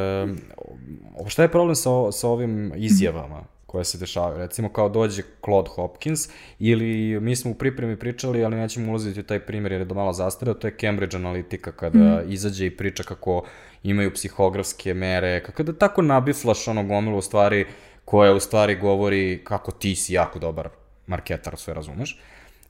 e, 1.26 1.30
šta 1.30 1.42
je 1.42 1.48
problem 1.48 1.76
sa, 1.76 1.90
sa 2.12 2.28
ovim 2.28 2.72
izjavama 2.76 3.44
koje 3.66 3.86
se 3.86 3.98
dešavaju? 3.98 4.38
Recimo 4.38 4.70
kao 4.70 4.90
dođe 4.90 5.22
Claude 5.46 5.70
Hopkins 5.76 6.30
ili 6.60 7.20
mi 7.20 7.36
smo 7.36 7.52
u 7.52 7.54
pripremi 7.54 8.00
pričali, 8.00 8.44
ali 8.44 8.56
nećemo 8.56 8.90
ulaziti 8.90 9.20
u 9.20 9.24
taj 9.24 9.40
primjer 9.40 9.72
jer 9.72 9.82
je 9.82 9.86
da 9.86 9.94
malo 9.94 10.14
zastareo, 10.14 10.54
to 10.54 10.68
je 10.68 10.78
Cambridge 10.82 11.18
Analytica 11.18 11.72
kada 11.72 12.00
mm. 12.00 12.32
izađe 12.32 12.66
i 12.66 12.78
priča 12.78 13.04
kako 13.04 13.44
imaju 13.84 14.14
psihografske 14.14 14.94
mere, 14.94 15.44
kako 15.44 15.64
da 15.64 15.74
tako 15.74 16.02
nabiflaš 16.02 16.68
ono 16.68 16.84
gomilu 16.84 17.22
stvari 17.22 17.66
koja 18.10 18.34
u 18.34 18.40
stvari 18.40 18.76
govori 18.76 19.42
kako 19.44 19.72
ti 19.72 19.96
si 19.96 20.14
jako 20.14 20.40
dobar 20.40 20.70
marketar, 21.08 21.58
sve 21.58 21.74
razumeš. 21.74 22.20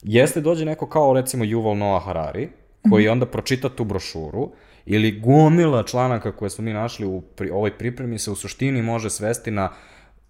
Jeste 0.03 0.41
dođe 0.41 0.65
neko 0.65 0.89
kao 0.89 1.13
recimo 1.13 1.45
Yuval 1.45 1.73
Noah 1.73 2.05
Harari, 2.05 2.49
koji 2.89 3.07
onda 3.07 3.25
pročita 3.25 3.69
tu 3.69 3.83
brošuru, 3.83 4.51
ili 4.85 5.19
gomila 5.19 5.83
članaka 5.83 6.31
koje 6.31 6.49
smo 6.49 6.63
mi 6.63 6.73
našli 6.73 7.05
u 7.05 7.21
pri, 7.21 7.49
ovoj 7.49 7.77
pripremi 7.77 8.19
se 8.19 8.31
u 8.31 8.35
suštini 8.35 8.81
može 8.81 9.09
svesti 9.09 9.51
na 9.51 9.69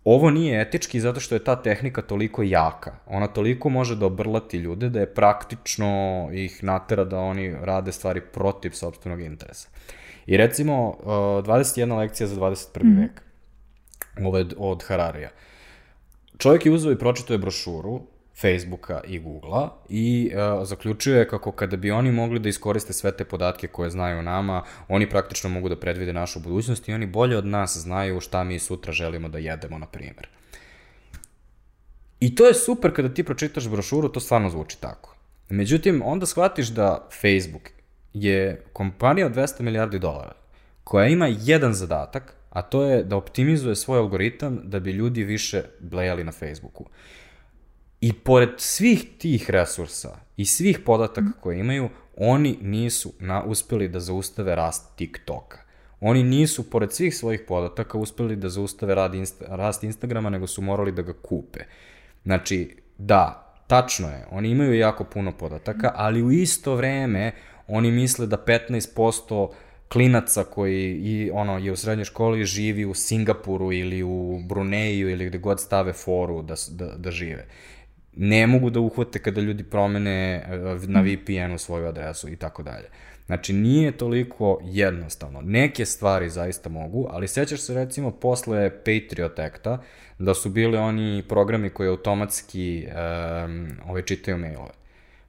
ovo 0.03 0.29
nije 0.29 0.61
etički 0.61 0.99
zato 0.99 1.19
što 1.19 1.35
je 1.35 1.43
ta 1.43 1.55
tehnika 1.61 2.01
toliko 2.01 2.43
jaka. 2.43 2.95
Ona 3.07 3.27
toliko 3.27 3.69
može 3.69 3.95
da 3.95 4.05
obrlati 4.05 4.57
ljude 4.57 4.89
da 4.89 4.99
je 4.99 5.13
praktično 5.13 6.29
ih 6.33 6.63
natera 6.63 7.03
da 7.03 7.19
oni 7.19 7.55
rade 7.61 7.91
stvari 7.91 8.21
protiv 8.21 8.71
sobstvenog 8.71 9.21
interesa. 9.21 9.69
I 10.25 10.37
recimo, 10.37 10.89
uh, 10.89 11.05
21 11.05 11.97
lekcija 11.97 12.27
za 12.27 12.35
21. 12.35 12.83
Mm. 12.83 13.01
vek. 13.01 13.28
Ovo 14.17 14.37
je 14.37 14.45
od 14.57 14.83
Hararija. 14.83 15.29
Čovjek 16.37 16.65
je 16.65 16.71
uzeo 16.71 16.91
i 16.91 16.97
pročitao 16.97 17.33
je 17.33 17.37
brošuru, 17.37 18.01
Facebooka 18.41 19.01
i 19.07 19.19
Googlea 19.19 19.69
i 19.89 20.31
uh, 20.33 20.67
zaključio 20.67 21.19
je 21.19 21.27
kako 21.27 21.51
kada 21.51 21.77
bi 21.77 21.91
oni 21.91 22.11
mogli 22.11 22.39
da 22.39 22.49
iskoriste 22.49 22.93
sve 22.93 23.11
te 23.11 23.25
podatke 23.25 23.67
koje 23.67 23.89
znaju 23.89 24.19
o 24.19 24.21
nama, 24.21 24.63
oni 24.87 25.09
praktično 25.09 25.49
mogu 25.49 25.69
da 25.69 25.79
predvide 25.79 26.13
našu 26.13 26.39
budućnost 26.39 26.89
i 26.89 26.93
oni 26.93 27.05
bolje 27.05 27.37
od 27.37 27.45
nas 27.45 27.77
znaju 27.77 28.19
šta 28.19 28.43
mi 28.43 28.59
sutra 28.59 28.93
želimo 28.93 29.29
da 29.29 29.37
jedemo, 29.37 29.77
na 29.77 29.85
primjer. 29.85 30.27
I 32.19 32.35
to 32.35 32.47
je 32.47 32.53
super 32.53 32.95
kada 32.95 33.13
ti 33.13 33.23
pročitaš 33.23 33.67
brošuru, 33.67 34.09
to 34.09 34.19
stvarno 34.19 34.49
zvuči 34.49 34.81
tako. 34.81 35.15
Međutim, 35.49 36.01
onda 36.05 36.25
shvatiš 36.25 36.67
da 36.67 37.07
Facebook 37.21 37.69
je 38.13 38.65
kompanija 38.73 39.27
od 39.27 39.35
200 39.35 39.61
milijardi 39.61 39.99
dolara 39.99 40.33
koja 40.83 41.07
ima 41.07 41.27
jedan 41.27 41.73
zadatak, 41.73 42.35
a 42.49 42.61
to 42.61 42.83
je 42.83 43.03
da 43.03 43.15
optimizuje 43.15 43.75
svoj 43.75 43.99
algoritam 43.99 44.61
da 44.63 44.79
bi 44.79 44.91
ljudi 44.91 45.23
više 45.23 45.63
blejali 45.79 46.23
na 46.23 46.31
Facebooku. 46.31 46.85
I 48.01 48.13
pored 48.13 48.49
svih 48.57 49.05
tih 49.17 49.49
resursa 49.49 50.19
i 50.37 50.45
svih 50.45 50.79
podataka 50.85 51.31
koje 51.41 51.59
imaju, 51.59 51.89
oni 52.17 52.57
nisu 52.61 53.13
na, 53.19 53.43
uspeli 53.43 53.87
da 53.87 53.99
zaustave 53.99 54.55
rast 54.55 54.95
TikToka. 54.95 55.57
Oni 56.01 56.23
nisu, 56.23 56.69
pored 56.69 56.93
svih 56.93 57.15
svojih 57.15 57.41
podataka, 57.47 57.97
uspeli 57.97 58.35
da 58.35 58.49
zaustave 58.49 58.95
rad 58.95 59.15
insta, 59.15 59.45
rast 59.55 59.83
Instagrama, 59.83 60.29
nego 60.29 60.47
su 60.47 60.61
morali 60.61 60.91
da 60.91 61.01
ga 61.01 61.13
kupe. 61.13 61.59
Znači, 62.23 62.77
da, 62.97 63.53
tačno 63.67 64.07
je, 64.07 64.25
oni 64.31 64.49
imaju 64.49 64.73
jako 64.73 65.03
puno 65.03 65.31
podataka, 65.31 65.91
ali 65.95 66.23
u 66.23 66.31
isto 66.31 66.75
vreme 66.75 67.31
oni 67.67 67.91
misle 67.91 68.27
da 68.27 68.37
15% 68.37 69.49
klinaca 69.89 70.43
koji 70.43 70.91
i, 70.91 71.31
ono, 71.33 71.57
je 71.57 71.71
u 71.71 71.75
srednjoj 71.75 72.05
školi 72.05 72.45
živi 72.45 72.85
u 72.85 72.93
Singapuru 72.93 73.71
ili 73.71 74.03
u 74.03 74.39
Bruneju 74.47 75.09
ili 75.09 75.25
gde 75.25 75.37
god 75.37 75.59
stave 75.59 75.93
foru 75.93 76.41
da, 76.41 76.55
da, 76.69 76.85
da 76.97 77.11
žive 77.11 77.45
ne 78.21 78.47
mogu 78.47 78.69
da 78.69 78.79
uhvate 78.79 79.19
kada 79.19 79.41
ljudi 79.41 79.63
promene 79.63 80.35
eh, 80.35 80.87
na 80.87 81.01
VPN-u 81.01 81.57
svoju 81.57 81.87
adresu 81.87 82.29
i 82.29 82.35
tako 82.35 82.63
dalje. 82.63 82.87
Znači, 83.25 83.53
nije 83.53 83.91
toliko 83.91 84.59
jednostavno. 84.63 85.41
Neke 85.41 85.85
stvari 85.85 86.29
zaista 86.29 86.69
mogu, 86.69 87.07
ali 87.11 87.27
sećaš 87.27 87.59
se 87.59 87.73
recimo 87.73 88.11
posle 88.11 88.69
Patriot 88.69 89.39
Acta 89.39 89.81
da 90.19 90.33
su 90.33 90.49
bili 90.49 90.77
oni 90.77 91.23
programi 91.29 91.69
koji 91.69 91.89
automatski 91.89 92.87
um, 92.87 93.67
ove 93.87 94.01
čitaju 94.01 94.37
mailove. 94.37 94.71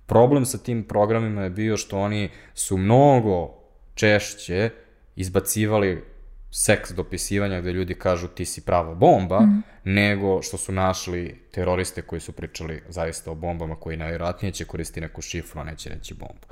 Problem 0.07 0.45
sa 0.45 0.59
tim 0.59 0.85
programima 0.85 1.43
je 1.43 1.51
bio 1.51 1.77
što 1.77 1.99
oni 1.99 2.31
su 2.55 2.77
mnogo 2.77 3.60
češće 4.01 4.71
izbacivali 5.17 6.05
seks 6.51 6.91
dopisivanja 6.91 7.61
gde 7.61 7.73
ljudi 7.73 7.95
kažu 7.95 8.29
ti 8.29 8.45
si 8.45 8.61
prava 8.61 8.95
bomba, 8.95 9.41
mm. 9.41 9.63
nego 9.85 10.43
što 10.43 10.57
su 10.57 10.73
našli 10.73 11.41
teroriste 11.51 12.03
koji 12.03 12.21
su 12.21 12.33
pričali 12.33 12.83
zaista 12.89 13.31
o 13.31 13.35
bombama 13.35 13.77
koji 13.77 13.97
najvjerojatnije 13.97 14.53
će 14.53 14.65
koristiti 14.65 15.01
neku 15.01 15.23
šifru, 15.23 15.61
a 15.61 15.65
neće 15.65 15.91
reći 15.91 16.15
bombu. 16.15 16.47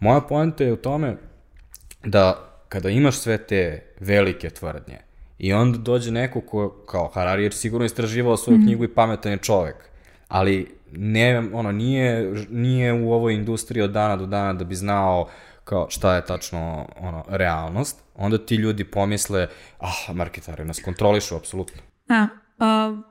Moja 0.00 0.20
poenta 0.20 0.64
je 0.64 0.72
u 0.72 0.76
tome 0.76 1.16
da 2.04 2.50
kada 2.68 2.90
imaš 2.90 3.18
sve 3.18 3.38
te 3.38 3.82
velike 4.00 4.50
tvrdnje 4.50 4.98
i 5.38 5.52
onda 5.52 5.78
dođe 5.78 6.10
neko 6.10 6.40
ko, 6.40 6.84
kao 6.86 7.08
Harari 7.08 7.44
je 7.44 7.52
sigurno 7.52 7.86
istraživao 7.86 8.36
svoju 8.36 8.58
mm. 8.58 8.62
knjigu 8.62 8.84
i 8.84 8.94
pametan 8.94 9.32
je 9.32 9.38
čovek, 9.38 9.76
ali 10.28 10.74
ne, 10.92 11.38
ono, 11.52 11.72
nije, 11.72 12.32
nije 12.50 12.92
u 12.92 13.12
ovoj 13.12 13.34
industriji 13.34 13.82
od 13.82 13.90
dana 13.90 14.16
do 14.16 14.26
dana 14.26 14.52
da 14.52 14.64
bi 14.64 14.74
znao 14.74 15.28
kao 15.64 15.86
šta 15.90 16.14
je 16.14 16.24
tačno 16.24 16.88
ono, 16.96 17.24
realnost, 17.28 18.02
onda 18.14 18.46
ti 18.46 18.54
ljudi 18.54 18.84
pomisle, 18.84 19.48
ah, 19.78 20.12
marketari 20.12 20.64
nas 20.64 20.80
kontrolišu, 20.84 21.36
apsolutno. 21.36 21.82
A, 22.08 22.26
a, 22.58 23.02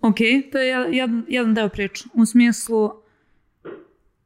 ok, 0.00 0.16
to 0.52 0.58
je 0.58 0.68
jedan, 0.96 1.24
jedan 1.28 1.54
deo 1.54 1.68
priče. 1.68 2.04
U 2.14 2.26
smislu, 2.26 2.90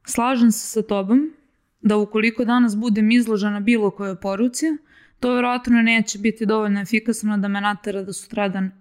slažem 0.05 0.51
se 0.51 0.67
sa 0.67 0.81
tobom 0.81 1.33
da 1.81 1.97
ukoliko 1.97 2.45
danas 2.45 2.77
budem 2.77 3.11
izložena 3.11 3.59
bilo 3.59 3.91
kojoj 3.91 4.19
poruci, 4.19 4.65
to 5.19 5.33
verovatno 5.33 5.81
neće 5.81 6.19
biti 6.19 6.45
dovoljno 6.45 6.81
efikasno 6.81 7.37
da 7.37 7.47
me 7.47 7.61
natera 7.61 8.03
da 8.03 8.13
sutradan 8.13 8.71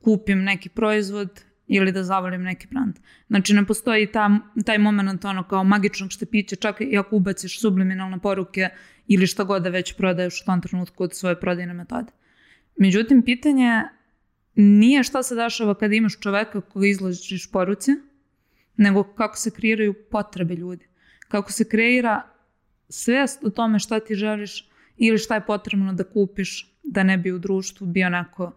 kupim 0.00 0.44
neki 0.44 0.68
proizvod 0.68 1.44
ili 1.72 1.92
da 1.92 2.02
zavolim 2.04 2.42
neki 2.42 2.66
brand. 2.70 2.98
Znači 3.28 3.54
ne 3.54 3.66
postoji 3.66 4.06
ta, 4.06 4.30
taj 4.66 4.78
moment 4.78 5.24
ono 5.24 5.42
kao 5.48 5.64
magičnog 5.64 6.10
štepića, 6.10 6.56
čak 6.56 6.80
i 6.80 6.98
ako 6.98 7.16
ubaciš 7.16 7.60
subliminalne 7.60 8.18
poruke 8.18 8.68
ili 9.06 9.26
šta 9.26 9.44
god 9.44 9.62
da 9.62 9.68
već 9.68 9.92
prodaješ 9.96 10.42
u 10.42 10.44
tom 10.44 10.62
trenutku 10.62 11.02
od 11.02 11.14
svoje 11.14 11.40
prodajne 11.40 11.74
metode. 11.74 12.12
Međutim, 12.76 13.22
pitanje 13.22 13.82
nije 14.54 15.02
šta 15.02 15.22
se 15.22 15.34
dešava 15.34 15.74
kada 15.74 15.94
imaš 15.94 16.18
čoveka 16.20 16.60
koga 16.60 16.86
izlažiš 16.86 17.50
poruci, 17.52 17.96
nego 18.76 19.02
kako 19.02 19.36
se 19.36 19.50
kreiraju 19.50 19.94
potrebe 20.10 20.54
ljudi. 20.54 20.86
Kako 21.28 21.52
se 21.52 21.68
kreira 21.68 22.22
svest 22.88 23.44
o 23.44 23.50
tome 23.50 23.78
šta 23.78 24.00
ti 24.00 24.14
želiš 24.14 24.68
ili 24.96 25.18
šta 25.18 25.34
je 25.34 25.46
potrebno 25.46 25.92
da 25.92 26.04
kupiš 26.04 26.74
da 26.82 27.02
ne 27.02 27.18
bi 27.18 27.32
u 27.32 27.38
društvu 27.38 27.86
bio 27.86 28.08
neko 28.08 28.52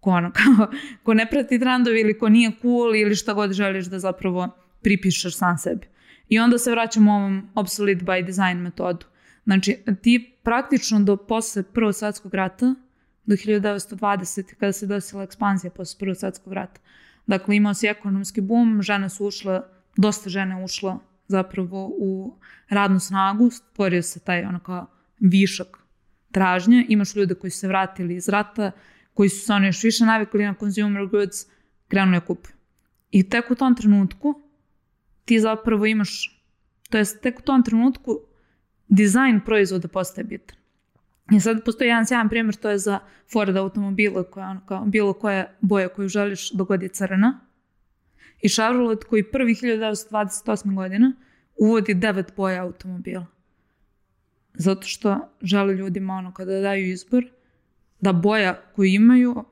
ko, 0.00 0.10
ono, 0.10 0.32
kao, 0.38 0.66
ko 1.02 1.14
ne 1.14 1.26
prati 1.30 1.58
trendovi 1.58 2.00
ili 2.00 2.18
ko 2.18 2.28
nije 2.28 2.52
cool 2.62 2.96
ili 2.96 3.14
šta 3.14 3.32
god 3.32 3.52
želiš 3.52 3.86
da 3.86 3.98
zapravo 3.98 4.48
pripišeš 4.82 5.36
sam 5.36 5.58
sebi. 5.58 5.86
I 6.28 6.38
onda 6.38 6.58
se 6.58 6.70
vraćamo 6.70 7.12
ovom 7.12 7.48
obsolete 7.54 8.04
by 8.04 8.26
design 8.26 8.58
metodu. 8.58 9.06
Znači, 9.44 9.76
ti 10.02 10.34
praktično 10.42 11.00
do 11.00 11.16
posle 11.16 11.62
Prvog 11.62 11.94
svetskog 11.94 12.34
rata, 12.34 12.74
do 13.26 13.36
1920. 13.36 14.54
kada 14.54 14.72
se 14.72 14.86
desila 14.86 15.22
ekspanzija 15.22 15.70
posle 15.70 15.98
Prvog 15.98 16.16
svetskog 16.16 16.52
rata, 16.52 16.80
dakle 17.26 17.56
imao 17.56 17.74
si 17.74 17.86
ekonomski 17.86 18.40
boom, 18.40 18.82
žene 18.82 19.08
su 19.08 19.26
ušle, 19.26 19.60
dosta 19.96 20.30
žene 20.30 20.64
ušlo 20.64 21.00
zapravo 21.28 21.90
u 21.98 22.38
radnu 22.68 23.00
snagu, 23.00 23.50
stvorio 23.50 24.02
se 24.02 24.20
taj 24.20 24.44
ono 24.44 24.60
kao 24.60 24.86
višak 25.20 25.78
tražnje, 26.32 26.86
imaš 26.88 27.16
ljude 27.16 27.34
koji 27.34 27.50
su 27.50 27.58
se 27.58 27.68
vratili 27.68 28.14
iz 28.14 28.28
rata, 28.28 28.70
koji 29.18 29.28
su 29.28 29.46
se 29.46 29.52
oni 29.52 29.66
još 29.66 29.84
više 29.84 30.04
navikli 30.04 30.44
na 30.44 30.54
consumer 30.60 31.06
goods, 31.06 31.46
krenuli 31.88 32.20
da 32.20 32.26
kupuju. 32.26 32.54
I 33.10 33.28
tek 33.28 33.50
u 33.50 33.54
tom 33.54 33.74
trenutku 33.74 34.42
ti 35.24 35.40
zapravo 35.40 35.86
imaš, 35.86 36.42
to 36.90 36.98
jest 36.98 37.22
tek 37.22 37.38
u 37.38 37.42
tom 37.42 37.62
trenutku 37.62 38.20
dizajn 38.88 39.40
proizvoda 39.46 39.88
postaje 39.88 40.24
bitan. 40.24 40.56
I 41.32 41.40
sad 41.40 41.64
postoji 41.64 41.88
jedan 41.88 42.06
sjajan 42.06 42.28
primjer, 42.28 42.56
to 42.56 42.70
je 42.70 42.78
za 42.78 42.98
Ford 43.32 43.56
automobila, 43.56 44.22
koja, 44.22 44.48
ono, 44.48 44.66
kao, 44.66 44.84
bilo 44.84 45.12
koje 45.12 45.56
boje 45.60 45.88
koju 45.88 46.08
želiš 46.08 46.50
dogodi 46.50 46.88
crna. 46.88 47.40
I 48.42 48.48
Chevrolet 48.48 49.04
koji 49.04 49.30
prvi 49.30 49.54
1928. 49.54 50.74
godina 50.74 51.12
uvodi 51.56 51.94
devet 51.94 52.32
boja 52.36 52.62
automobila. 52.62 53.26
Zato 54.54 54.86
što 54.86 55.28
žele 55.42 55.74
ljudima 55.74 56.14
ono 56.14 56.34
kada 56.34 56.60
daju 56.60 56.86
izbor 56.86 57.37
da 58.00 58.12
boja 58.12 58.60
koju 58.74 58.86
imaju, 58.86 59.44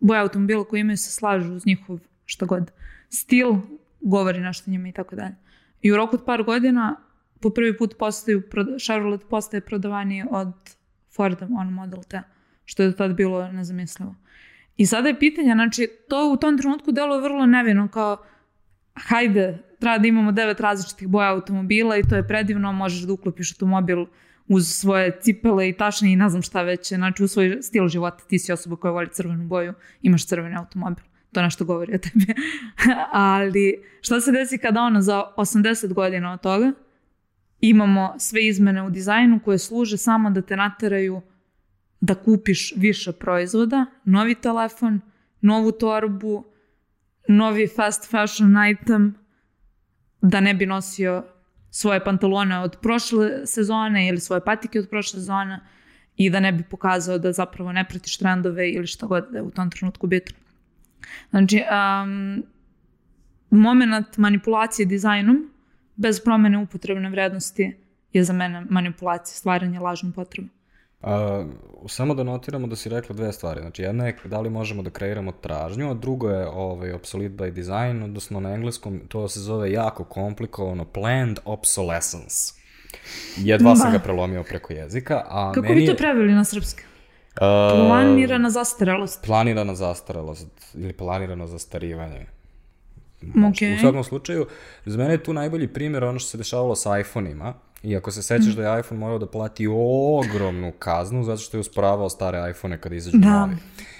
boja 0.00 0.22
automobila 0.22 0.64
koju 0.64 0.80
imaju 0.80 0.96
se 0.96 1.10
slažu 1.10 1.54
uz 1.54 1.66
njihov 1.66 1.98
šta 2.24 2.46
god 2.46 2.70
stil, 3.08 3.54
govori 4.00 4.40
nešto 4.40 4.70
njima 4.70 4.88
i 4.88 4.92
tako 4.92 5.16
dalje. 5.16 5.34
I 5.82 5.92
u 5.92 5.96
roku 5.96 6.16
od 6.16 6.24
par 6.24 6.42
godina 6.42 6.96
po 7.40 7.50
prvi 7.50 7.76
put 7.76 7.94
postaju, 7.98 8.42
Chevrolet 8.86 9.20
postaje 9.30 9.60
prodavaniji 9.60 10.24
od 10.30 10.52
Forda, 11.14 11.48
on 11.58 11.72
Model 11.72 12.02
T, 12.08 12.22
što 12.64 12.82
je 12.82 12.88
do 12.88 12.96
tada 12.96 13.14
bilo 13.14 13.52
nezamislivo. 13.52 14.14
I 14.76 14.86
sada 14.86 15.08
je 15.08 15.18
pitanje, 15.18 15.52
znači, 15.52 15.88
to 16.08 16.32
u 16.32 16.36
tom 16.36 16.58
trenutku 16.58 16.92
delo 16.92 17.14
je 17.14 17.22
vrlo 17.22 17.46
nevino, 17.46 17.88
kao, 17.88 18.16
hajde, 18.94 19.58
treba 19.80 19.98
da 19.98 20.08
imamo 20.08 20.32
devet 20.32 20.60
različitih 20.60 21.08
boja 21.08 21.30
automobila 21.30 21.96
i 21.96 22.02
to 22.02 22.16
je 22.16 22.28
predivno, 22.28 22.72
možeš 22.72 23.02
da 23.02 23.12
uklopiš 23.12 23.52
automobil 23.52 24.06
uz 24.48 24.68
svoje 24.68 25.18
cipele 25.20 25.68
i 25.68 25.76
tašne 25.76 26.12
i 26.12 26.16
ne 26.16 26.28
znam 26.28 26.42
šta 26.42 26.62
već, 26.62 26.88
znači 26.88 27.24
u 27.24 27.28
svoj 27.28 27.58
stil 27.62 27.88
života, 27.88 28.24
ti 28.28 28.38
si 28.38 28.52
osoba 28.52 28.76
koja 28.76 28.92
voli 28.92 29.08
crvenu 29.12 29.44
boju, 29.44 29.74
imaš 30.02 30.26
crveni 30.26 30.56
automobil. 30.56 31.04
To 31.32 31.42
nešto 31.42 31.64
govori 31.64 31.94
o 31.94 31.98
tebi. 31.98 32.26
Ali 33.12 33.82
šta 34.00 34.20
se 34.20 34.32
desi 34.32 34.58
kada 34.58 34.80
ono 34.80 35.00
za 35.00 35.22
80 35.36 35.92
godina 35.92 36.32
od 36.32 36.40
toga 36.40 36.72
imamo 37.60 38.14
sve 38.18 38.46
izmene 38.46 38.82
u 38.82 38.90
dizajnu 38.90 39.40
koje 39.44 39.58
služe 39.58 39.96
samo 39.96 40.30
da 40.30 40.42
te 40.42 40.56
nateraju 40.56 41.22
da 42.00 42.14
kupiš 42.14 42.72
više 42.76 43.12
proizvoda, 43.12 43.86
novi 44.04 44.34
telefon, 44.34 45.00
novu 45.40 45.72
torbu, 45.72 46.44
novi 47.28 47.68
fast 47.76 48.10
fashion 48.10 48.54
item, 48.70 49.14
da 50.22 50.40
ne 50.40 50.54
bi 50.54 50.66
nosio 50.66 51.24
svoje 51.74 52.04
pantalone 52.04 52.58
od 52.58 52.76
prošle 52.82 53.46
sezone 53.46 54.08
ili 54.08 54.20
svoje 54.20 54.44
patike 54.44 54.78
od 54.78 54.88
prošle 54.88 55.20
sezone 55.20 55.60
i 56.16 56.30
da 56.30 56.40
ne 56.40 56.52
bi 56.52 56.62
pokazao 56.62 57.18
da 57.18 57.32
zapravo 57.32 57.72
ne 57.72 57.84
pratiš 57.88 58.16
trendove 58.16 58.70
ili 58.70 58.86
šta 58.86 59.06
god 59.06 59.26
da 59.32 59.38
je 59.38 59.42
u 59.42 59.50
tom 59.50 59.70
trenutku 59.70 60.06
bitno. 60.06 60.36
Znači, 61.30 61.62
um, 61.66 62.42
moment 63.50 64.16
manipulacije 64.16 64.86
dizajnom 64.86 65.50
bez 65.96 66.20
promene 66.24 66.58
upotrebne 66.58 67.10
vrednosti 67.10 67.76
je 68.12 68.24
za 68.24 68.32
mene 68.32 68.66
manipulacija, 68.70 69.34
stvaranje 69.34 69.80
lažne 69.80 70.12
potrebe. 70.12 70.48
A, 71.04 71.44
samo 71.88 72.14
da 72.14 72.22
notiramo 72.22 72.66
da 72.66 72.76
si 72.76 72.88
rekla 72.88 73.14
dve 73.16 73.32
stvari. 73.32 73.60
Znači, 73.60 73.82
jedna 73.82 74.06
je 74.06 74.16
da 74.24 74.40
li 74.40 74.50
možemo 74.50 74.82
da 74.82 74.90
kreiramo 74.90 75.32
tražnju, 75.32 75.90
a 75.90 75.94
drugo 75.94 76.30
je 76.30 76.46
ovaj, 76.48 76.92
obsolete 76.92 77.34
by 77.34 77.50
design, 77.50 78.02
odnosno 78.02 78.40
na 78.40 78.54
engleskom 78.54 79.00
to 79.08 79.28
se 79.28 79.40
zove 79.40 79.72
jako 79.72 80.04
komplikovano 80.04 80.84
planned 80.84 81.38
obsolescence. 81.44 82.54
Jedva 83.36 83.76
sam 83.76 83.92
ga 83.92 83.98
prelomio 83.98 84.42
preko 84.42 84.72
jezika. 84.72 85.22
A 85.28 85.52
Kako 85.52 85.66
meni 85.66 85.80
bi 85.80 85.86
to 85.86 85.96
preveli 85.96 86.32
na 86.32 86.44
srpski? 86.44 86.82
A, 87.40 87.70
Planirana 87.86 88.50
zastarelost. 88.50 89.24
planirana 89.24 89.74
zastarelost 89.74 90.46
ili 90.74 90.92
planirano 90.92 91.46
zastarivanje. 91.46 92.26
Okej. 93.50 93.74
U 93.74 93.78
svakom 93.78 94.04
slučaju, 94.04 94.46
za 94.86 94.98
mene 94.98 95.14
je 95.14 95.22
tu 95.22 95.32
najbolji 95.32 95.68
primjer 95.68 96.04
ono 96.04 96.18
što 96.18 96.28
se 96.28 96.38
dešavalo 96.38 96.74
sa 96.74 96.98
iPhone-ima. 96.98 97.54
I 97.84 97.96
ako 97.96 98.10
se 98.10 98.22
sećaš 98.22 98.46
Mhm. 98.46 98.56
da 98.56 98.68
je 98.68 98.80
iPhone 98.80 98.98
morao 98.98 99.18
da 99.18 99.26
plati 99.26 99.66
ogromnu 99.70 100.72
kaznu 100.72 101.24
zato 101.24 101.38
što 101.38 101.56
je 101.56 101.60
usporavao 101.60 102.08
stare 102.08 102.50
iPhone-e 102.50 102.80
kada 102.80 102.94
izađu 102.94 103.18
Da. 103.18 103.28
novi. 103.30 103.56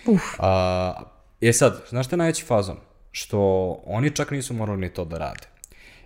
Uf. 0.07 0.23
A, 0.39 0.93
je 1.41 1.53
sad, 1.53 1.83
znaš 1.89 2.07
šta 2.07 2.15
je 2.15 2.19
najveći 2.19 2.45
fazon? 2.45 2.77
Što 3.11 3.39
oni 3.87 4.11
čak 4.11 4.31
nisu 4.31 4.55
morali 4.55 4.81
ni 4.81 4.89
to 4.89 5.05
da 5.05 5.19
rade. 5.19 5.47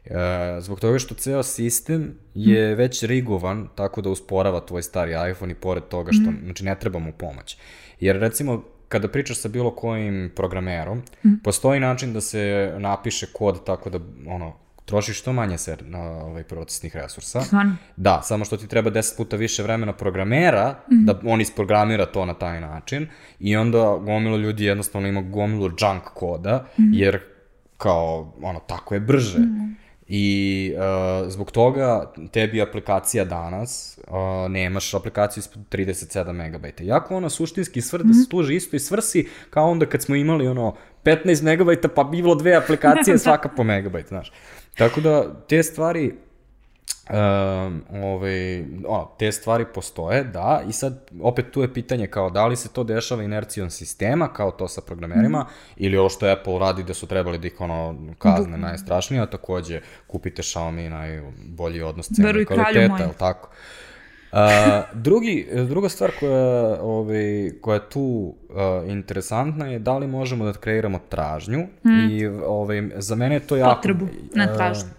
E, 0.04 0.14
zbog 0.60 0.80
toga 0.80 0.98
što 0.98 1.14
ceo 1.14 1.42
sistem 1.42 2.14
je 2.34 2.74
već 2.74 3.02
rigovan 3.02 3.68
tako 3.74 4.00
da 4.00 4.10
usporava 4.10 4.60
tvoj 4.60 4.82
stari 4.82 5.30
iPhone 5.30 5.52
i 5.52 5.56
pored 5.56 5.82
toga 5.84 6.12
što, 6.12 6.32
znači 6.44 6.64
ne 6.64 6.74
treba 6.74 6.98
mu 6.98 7.12
pomoć. 7.12 7.56
Jer 8.00 8.16
recimo, 8.16 8.62
kada 8.88 9.08
pričaš 9.08 9.38
sa 9.38 9.48
bilo 9.48 9.70
kojim 9.70 10.32
programerom, 10.36 11.02
postoji 11.44 11.80
način 11.80 12.12
da 12.12 12.20
se 12.20 12.40
napiše 12.78 13.26
kod 13.32 13.64
tako 13.64 13.90
da, 13.90 13.98
ono, 14.26 14.52
trošiš 14.88 15.18
što 15.20 15.32
manje 15.32 15.58
ser, 15.58 15.84
na 15.86 16.00
ovaj, 16.00 16.44
procesnih 16.44 16.96
resursa. 16.96 17.40
Stvarno. 17.40 17.76
Da, 17.96 18.22
samo 18.22 18.44
što 18.44 18.56
ti 18.56 18.68
treba 18.68 18.90
10 18.90 19.16
puta 19.16 19.36
više 19.36 19.62
vremena 19.62 19.92
programera 19.92 20.74
da 20.90 21.20
on 21.24 21.40
isprogramira 21.40 22.06
to 22.06 22.24
na 22.24 22.34
taj 22.34 22.60
način 22.60 23.08
i 23.40 23.56
onda 23.56 23.98
gomilo 24.00 24.36
ljudi 24.36 24.64
jednostavno 24.64 25.08
ima 25.08 25.22
gomilu 25.22 25.66
junk 25.66 26.02
koda 26.14 26.66
jer 26.76 27.20
kao 27.76 28.34
ono 28.42 28.60
tako 28.60 28.94
je 28.94 29.00
brže. 29.00 29.38
I 30.10 30.72
uh, 30.74 31.30
zbog 31.30 31.50
toga 31.50 32.12
tebi 32.32 32.62
aplikacija 32.62 33.24
danas, 33.24 33.98
uh, 34.06 34.50
nemaš 34.50 34.94
aplikaciju 34.94 35.40
ispod 35.40 35.62
37 35.70 36.32
megabajta. 36.32 36.84
Jako 36.84 37.16
ona 37.16 37.30
suštinski 37.30 37.80
svr, 37.80 38.04
mm 38.04 38.08
-hmm. 38.08 38.28
služi 38.30 38.54
isto 38.54 38.76
i 38.76 38.80
svrsi 38.80 39.28
kao 39.50 39.70
onda 39.70 39.86
kad 39.86 40.02
smo 40.02 40.14
imali 40.14 40.48
ono 40.48 40.74
15 41.04 41.42
megabajta 41.42 41.88
pa 41.88 42.04
bi 42.04 42.16
bilo 42.16 42.34
dve 42.34 42.54
aplikacije 42.54 43.18
svaka 43.28 43.48
po 43.48 43.64
megabajt, 43.64 44.08
znaš. 44.08 44.32
Tako 44.78 45.00
da 45.00 45.34
te 45.48 45.62
stvari 45.62 46.14
Um, 47.10 47.82
ovaj, 48.02 48.60
ono, 48.86 49.10
te 49.18 49.32
stvari 49.32 49.64
postoje, 49.74 50.24
da, 50.24 50.62
i 50.68 50.72
sad 50.72 51.10
opet 51.22 51.50
tu 51.50 51.62
je 51.62 51.74
pitanje 51.74 52.06
kao 52.06 52.30
da 52.30 52.46
li 52.46 52.56
se 52.56 52.68
to 52.68 52.84
dešava 52.84 53.22
inercijom 53.22 53.70
sistema, 53.70 54.32
kao 54.32 54.50
to 54.50 54.68
sa 54.68 54.80
programerima, 54.80 55.40
mm. 55.40 55.46
ili 55.76 55.96
ovo 55.96 56.08
što 56.08 56.26
Apple 56.26 56.58
radi 56.58 56.82
da 56.82 56.94
su 56.94 57.06
trebali 57.06 57.38
da 57.38 57.46
ih 57.46 57.60
ono 57.60 57.96
kazne 58.18 58.58
najstrašnije, 58.58 59.22
a 59.22 59.26
takođe 59.26 59.80
kupite 60.06 60.42
Xiaomi 60.42 60.88
najbolji 60.88 61.82
odnos 61.82 62.08
cena 62.16 62.40
i 62.40 62.44
kvaliteta, 62.44 62.88
moj. 62.88 63.00
jel 63.00 63.12
tako? 63.18 63.48
Uh, 63.48 63.87
drugi, 64.92 65.48
druga 65.68 65.88
stvar 65.88 66.10
koja, 66.20 66.82
ovaj, 66.82 67.50
koja 67.60 67.74
je 67.74 67.90
tu 67.90 68.00
uh, 68.00 68.90
interesantna 68.90 69.66
je 69.66 69.78
da 69.78 69.98
li 69.98 70.06
možemo 70.06 70.44
da 70.44 70.52
kreiramo 70.52 71.00
tražnju 71.08 71.58
mm. 71.84 72.10
i 72.10 72.26
ovaj, 72.26 72.88
za 72.96 73.14
mene 73.14 73.34
je 73.34 73.40
to 73.40 73.56
jako... 73.56 73.74
Potrebu, 73.74 74.08
ne 74.34 74.54
tražnju. 74.56 74.90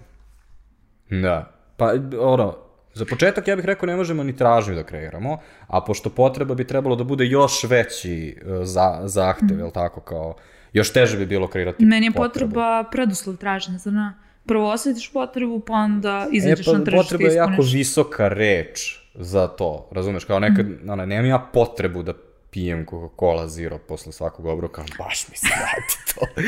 Da. 1.09 1.51
Pa, 1.77 1.93
ono, 2.19 2.55
za 2.93 3.05
početak 3.09 3.47
ja 3.47 3.55
bih 3.55 3.65
rekao 3.65 3.87
ne 3.87 3.95
možemo 3.95 4.23
ni 4.23 4.35
tražnju 4.35 4.75
da 4.75 4.83
kreiramo, 4.83 5.37
a 5.67 5.81
pošto 5.81 6.09
potreba 6.09 6.55
bi 6.55 6.67
trebalo 6.67 6.95
da 6.95 7.03
bude 7.03 7.25
još 7.25 7.63
veći 7.63 8.37
uh, 8.41 8.51
za, 8.63 9.01
zahtev, 9.03 9.57
mm. 9.57 9.59
jel 9.59 9.71
tako, 9.71 10.01
kao, 10.01 10.35
još 10.73 10.93
teže 10.93 11.17
bi 11.17 11.25
bilo 11.25 11.47
kreirati 11.47 11.85
Meni 11.85 12.05
je 12.05 12.11
potrebu. 12.11 12.51
potreba 12.51 12.83
preduslov 12.91 13.35
traženja, 13.35 13.77
zar 13.77 13.93
ne? 13.93 14.13
Prvo 14.45 14.71
osjetiš 14.71 15.13
potrebu, 15.13 15.59
pa 15.59 15.73
onda 15.73 16.27
E, 16.33 16.35
izađeš 16.37 16.65
pa 16.65 16.71
na 16.71 16.83
tržište 16.83 17.03
potreba 17.03 17.29
i 17.29 17.33
je 17.33 17.37
jako 17.37 17.51
ispuniš. 17.51 17.73
visoka 17.73 18.27
reč 18.27 18.99
za 19.19 19.47
to, 19.47 19.87
razumeš, 19.91 20.25
kao 20.25 20.39
nekad, 20.39 20.65
mm. 20.65 20.89
ono, 20.89 21.05
nemam 21.05 21.25
ja 21.25 21.39
potrebu 21.53 22.03
da 22.03 22.13
pijem 22.51 22.85
Coca-Cola 22.85 23.47
Zero 23.47 23.77
posle 23.77 24.11
svakog 24.11 24.45
obroka, 24.45 24.83
baš 24.97 25.27
mi 25.29 25.37
se 25.37 25.47
radi 25.65 26.13
to. 26.15 26.43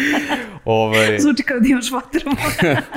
ovaj, 0.66 1.20
Zvuči 1.24 1.44
kao 1.44 1.60
da 1.60 1.68
imaš 1.68 1.92
potrebu. 1.92 2.36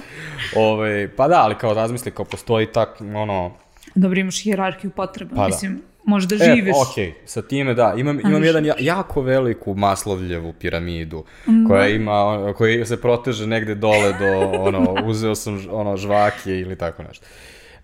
ovaj, 0.67 1.09
pa 1.17 1.29
da, 1.29 1.43
ali 1.43 1.55
kao 1.55 1.75
razmisli, 1.75 2.11
kao 2.11 2.25
postoji 2.25 2.67
tak, 2.67 3.01
ono, 3.01 3.53
Dobro, 3.95 4.21
imaš 4.21 4.43
hijerarhiju 4.43 4.91
potreba. 4.91 5.37
Pa 5.37 5.43
da. 5.43 5.47
Mislim, 5.47 5.83
možeš 6.05 6.29
da 6.29 6.35
E, 6.35 6.55
živiš. 6.55 6.75
okej, 6.91 7.15
sa 7.25 7.43
time 7.43 7.75
da, 7.75 7.95
imam, 7.97 8.21
imam 8.21 8.45
jedan 8.45 8.65
ja, 8.65 8.75
jako 8.79 9.23
veliku 9.23 9.75
maslovljevu 9.75 10.53
piramidu, 10.53 11.25
koja 11.69 11.89
ima, 11.89 12.53
koja 12.57 12.87
se 12.87 13.01
proteže 13.01 13.47
negde 13.47 13.75
dole 13.75 14.13
do, 14.13 14.51
ono, 14.61 14.97
uzeo 15.05 15.35
sam 15.35 15.67
ono, 15.71 15.97
žvake 15.97 16.61
ili 16.61 16.77
tako 16.77 17.03
nešto. 17.03 17.27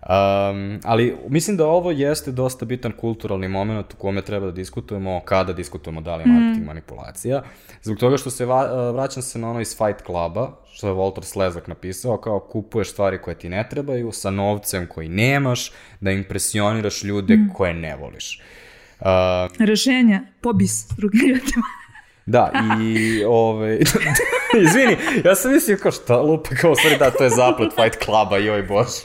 Um, 0.01 0.79
ali 0.83 1.17
mislim 1.27 1.57
da 1.57 1.65
ovo 1.65 1.91
jeste 1.91 2.31
dosta 2.31 2.65
bitan 2.65 2.91
kulturalni 2.91 3.47
moment 3.47 3.93
u 3.93 3.97
kome 3.97 4.21
treba 4.21 4.45
da 4.45 4.51
diskutujemo 4.51 5.21
kada 5.25 5.53
diskutujemo 5.53 6.01
da 6.01 6.15
li 6.15 6.23
je 6.23 6.27
marketing 6.27 6.67
manipulacija. 6.67 7.43
Zbog 7.81 7.97
toga 7.97 8.17
što 8.17 8.29
se 8.29 8.45
va, 8.45 8.91
vraćam 8.91 9.23
se 9.23 9.39
na 9.39 9.49
ono 9.49 9.61
iz 9.61 9.77
Fight 9.77 10.05
Cluba, 10.05 10.51
što 10.73 10.87
je 10.87 10.93
Walter 10.93 11.23
Slezak 11.23 11.67
napisao, 11.67 12.17
kao 12.17 12.39
kupuješ 12.39 12.91
stvari 12.91 13.21
koje 13.21 13.39
ti 13.39 13.49
ne 13.49 13.67
trebaju 13.69 14.11
sa 14.11 14.31
novcem 14.31 14.87
koji 14.87 15.09
nemaš, 15.09 15.71
da 15.99 16.11
impresioniraš 16.11 17.03
ljude 17.03 17.37
koje 17.53 17.73
ne 17.73 17.95
voliš. 17.95 18.41
Uh, 18.99 19.07
Rešenje, 19.59 20.19
pobis 20.41 20.87
drugim 20.97 21.21
ljudima. 21.33 21.65
Da, 22.25 22.51
i 22.81 23.23
ove... 23.27 23.79
Izvini, 24.65 24.97
ja 25.25 25.35
sam 25.35 25.53
mislio 25.53 25.77
kao 25.81 25.91
šta 25.91 26.21
lupa, 26.21 26.49
kao 26.61 26.75
stvari 26.75 26.97
da, 26.97 27.11
to 27.11 27.23
je 27.23 27.29
zaplet 27.29 27.71
Fight 27.75 28.05
Cluba, 28.05 28.37
joj 28.37 28.63
bože. 28.63 29.01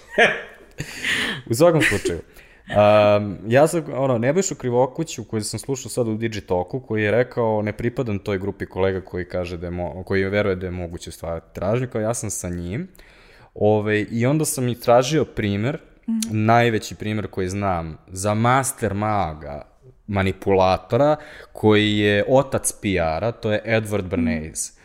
U 1.51 1.55
svakom 1.55 1.83
slučaju. 1.83 2.21
Um, 2.69 3.39
ja 3.49 3.67
sam, 3.67 3.85
ono, 3.95 4.19
Nebojšu 4.19 4.55
Krivokuću, 4.55 5.25
koji 5.25 5.43
sam 5.43 5.59
slušao 5.59 5.91
sad 5.91 6.09
u 6.09 6.17
Digitoku, 6.17 6.81
koji 6.81 7.03
je 7.03 7.11
rekao, 7.11 7.63
ne 7.63 7.73
pripadam 7.73 8.19
toj 8.19 8.39
grupi 8.39 8.67
kolega 8.67 9.01
koji 9.01 9.25
kaže 9.25 9.57
da 9.57 9.67
je, 9.67 9.71
mo 9.71 10.03
koji 10.05 10.25
veruje 10.25 10.57
da 10.57 10.67
je 10.67 10.71
moguće 10.71 11.11
stvarati 11.11 11.55
tražnju, 11.55 11.89
kao 11.93 12.01
ja 12.01 12.15
sam 12.15 12.31
sa 12.31 12.49
njim. 12.49 12.89
Ove, 13.55 14.01
I 14.01 14.27
onda 14.27 14.45
sam 14.45 14.69
i 14.69 14.81
tražio 14.81 15.25
primer, 15.25 15.79
mm. 16.09 16.45
najveći 16.45 16.95
primer 16.95 17.27
koji 17.27 17.49
znam, 17.49 17.99
za 18.09 18.35
master 18.35 18.95
maga, 18.95 19.63
manipulatora, 20.07 21.17
koji 21.53 21.99
je 21.99 22.25
otac 22.29 22.73
PR-a, 22.73 23.33
to 23.33 23.53
je 23.53 23.63
Edward 23.67 24.09
Bernays. 24.09 24.76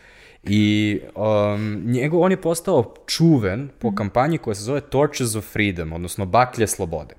I 0.43 0.99
um, 1.15 1.83
njegov, 1.85 2.21
on 2.21 2.31
je 2.31 2.41
postao 2.41 2.93
čuven 3.07 3.69
po 3.79 3.95
kampanji 3.95 4.37
koja 4.37 4.55
se 4.55 4.63
zove 4.63 4.81
Torches 4.81 5.35
of 5.35 5.51
Freedom, 5.51 5.93
odnosno 5.93 6.25
Baklje 6.25 6.67
slobode. 6.67 7.15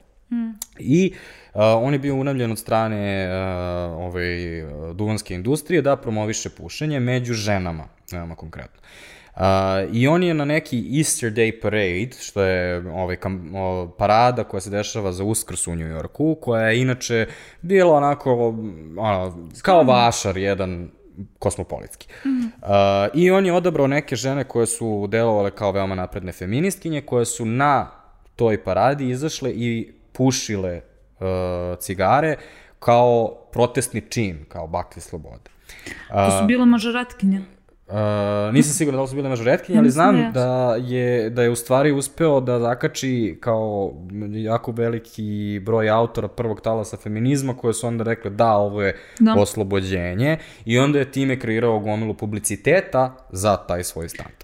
I 0.79 1.13
uh, 1.55 1.61
on 1.63 1.93
je 1.93 1.99
bio 1.99 2.15
unavljen 2.15 2.53
od 2.53 2.59
strane 2.59 3.29
uh, 3.29 3.99
ovaj, 3.99 4.63
uh, 4.63 4.97
duvanske 4.97 5.35
industrije 5.35 5.83
da 5.83 5.97
promoviše 5.97 6.51
pušenje 6.51 7.01
među 7.01 7.35
ženama, 7.35 7.85
veoma 8.13 8.35
konkretno. 8.35 8.81
Uh, 9.37 9.43
I 9.93 10.09
on 10.09 10.23
je 10.23 10.35
na 10.35 10.45
neki 10.45 10.99
Easter 10.99 11.33
Day 11.33 11.61
Parade, 11.63 12.11
što 12.21 12.43
je 12.43 12.91
ovaj, 12.91 13.17
kam, 13.17 13.55
o, 13.55 13.89
parada 13.99 14.45
koja 14.45 14.61
se 14.61 14.71
dešava 14.71 15.13
za 15.13 15.25
uskrs 15.25 15.67
u 15.67 15.75
Njujorku, 15.75 16.37
koja 16.41 16.67
je 16.67 16.81
inače 16.81 17.27
bila 17.63 17.97
onako, 17.97 18.55
ono, 18.99 19.49
kao 19.63 19.83
vašar 19.83 20.37
jedan 20.37 20.91
kosmopolitski. 21.39 22.09
Mm 22.25 22.31
-hmm. 22.31 22.51
uh, 23.07 23.11
I 23.15 23.31
on 23.31 23.47
je 23.47 23.53
odabrao 23.53 23.87
neke 23.87 24.17
žene 24.17 24.45
koje 24.45 24.67
su 24.67 25.07
delovale 25.07 25.51
kao 25.51 25.73
veoma 25.73 25.95
napredne 25.95 26.33
feministkinje, 26.33 27.01
koje 27.01 27.25
su 27.25 27.45
na 27.45 27.91
toj 28.37 28.65
paradi 28.65 29.11
izašle 29.11 29.51
i 29.51 29.93
pušile 30.13 30.81
uh, 31.21 31.27
cigare 31.79 32.37
kao 32.79 33.35
protestni 33.53 34.01
čin, 34.01 34.45
kao 34.49 34.67
baklje 34.67 35.03
slobode. 35.03 35.51
To 36.09 36.39
su 36.41 36.47
bile 36.47 36.67
mažoretkinje. 36.67 37.43
Uh, 37.93 38.55
nisam 38.55 38.73
siguran 38.73 38.97
da 38.99 39.03
li 39.03 39.09
su 39.09 39.15
bile 39.15 39.29
mažoretkinje, 39.29 39.79
ali 39.79 39.87
da 39.87 39.91
znam 39.93 40.17
jesu. 40.17 40.33
da 40.33 40.77
je, 40.81 41.31
da 41.31 41.43
je 41.43 41.51
u 41.51 41.57
stvari 41.57 41.93
uspeo 41.93 42.41
da 42.41 42.61
zakači 42.61 43.39
kao 43.41 43.95
jako 44.33 44.73
veliki 44.73 45.61
broj 45.65 45.91
autora 45.91 46.29
prvog 46.29 46.61
talasa 46.61 46.97
feminizma 46.97 47.57
koje 47.57 47.75
su 47.75 47.87
onda 47.87 48.05
rekli 48.05 48.31
da, 48.31 48.53
ovo 48.53 48.83
je 48.83 48.97
Da. 49.21 49.35
oslobođenje 49.35 50.39
i 50.65 50.79
onda 50.79 50.99
je 50.99 51.11
time 51.11 51.39
kreirao 51.39 51.79
gomilu 51.79 52.15
publiciteta 52.15 53.17
za 53.33 53.57
taj 53.57 53.85
svoj 53.85 54.09
stand. 54.09 54.35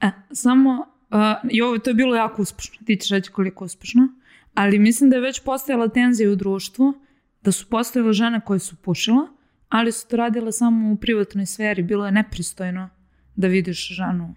E, 0.00 0.10
samo, 0.32 0.70
uh, 1.10 1.50
i 1.50 1.62
ovo, 1.62 1.78
to 1.78 1.90
je 1.90 1.94
bilo 1.94 2.16
jako 2.16 2.42
uspešno, 2.42 2.76
ti 2.86 2.96
ćeš 2.96 3.10
reći 3.10 3.30
koliko 3.30 3.64
uspešno, 3.64 4.08
ali 4.54 4.78
mislim 4.78 5.10
da 5.10 5.16
je 5.16 5.22
već 5.22 5.40
postojala 5.40 5.88
tenzija 5.88 6.30
u 6.30 6.36
društvu, 6.36 6.94
da 7.42 7.52
su 7.52 7.68
postojale 7.68 8.12
žene 8.12 8.40
koje 8.46 8.58
su 8.58 8.76
pušile, 8.76 9.26
ali 9.70 9.92
su 9.92 10.08
to 10.08 10.16
radile 10.16 10.52
samo 10.52 10.92
u 10.92 10.96
privatnoj 10.96 11.46
sferi, 11.46 11.82
bilo 11.82 12.06
je 12.06 12.12
nepristojno 12.12 12.88
da 13.36 13.46
vidiš 13.46 13.88
ženu 13.88 14.34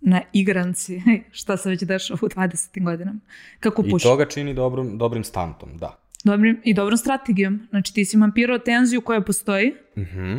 na 0.00 0.22
igranci, 0.32 1.02
šta 1.32 1.56
se 1.56 1.70
već 1.70 1.82
dešava 1.82 2.18
u 2.22 2.28
20. 2.28 2.84
godinama, 2.84 3.20
kako 3.60 3.82
I 3.86 3.90
puši. 3.90 4.02
to 4.02 4.16
ga 4.16 4.26
čini 4.26 4.54
dobrom, 4.54 4.98
dobrim 4.98 5.24
stantom, 5.24 5.68
da. 5.76 5.98
dobrim, 6.24 6.60
i 6.64 6.74
dobrom 6.74 6.96
strategijom. 6.98 7.66
Znači 7.70 7.94
ti 7.94 8.04
si 8.04 8.16
mampirao 8.16 8.58
tenziju 8.58 9.00
koja 9.00 9.20
postoji 9.20 9.74
Mhm. 9.96 10.36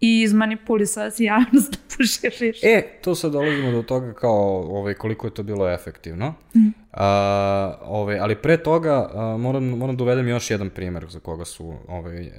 I 0.00 0.22
izmanipulisao 0.22 1.10
si 1.10 1.24
javnost 1.24 1.70
da 1.72 1.78
pušiš 1.96 2.40
više. 2.40 2.66
E, 2.66 2.98
tu 3.02 3.14
sad 3.14 3.32
dolazimo 3.32 3.70
do 3.70 3.82
toga 3.82 4.12
kao 4.12 4.60
ovaj, 4.78 4.94
koliko 4.94 5.26
je 5.26 5.34
to 5.34 5.42
bilo 5.42 5.70
efektivno. 5.70 6.34
Mhm. 6.56 6.68
A, 6.92 7.78
ovaj, 7.84 8.18
ali 8.18 8.36
pre 8.36 8.56
toga 8.56 9.10
a, 9.14 9.36
moram, 9.36 9.64
moram 9.64 9.96
da 9.96 10.04
uvedem 10.04 10.28
još 10.28 10.50
jedan 10.50 10.70
primer 10.70 11.06
za 11.08 11.20
koga 11.20 11.44
su, 11.44 11.74
ovaj, 11.88 12.22
e, 12.22 12.30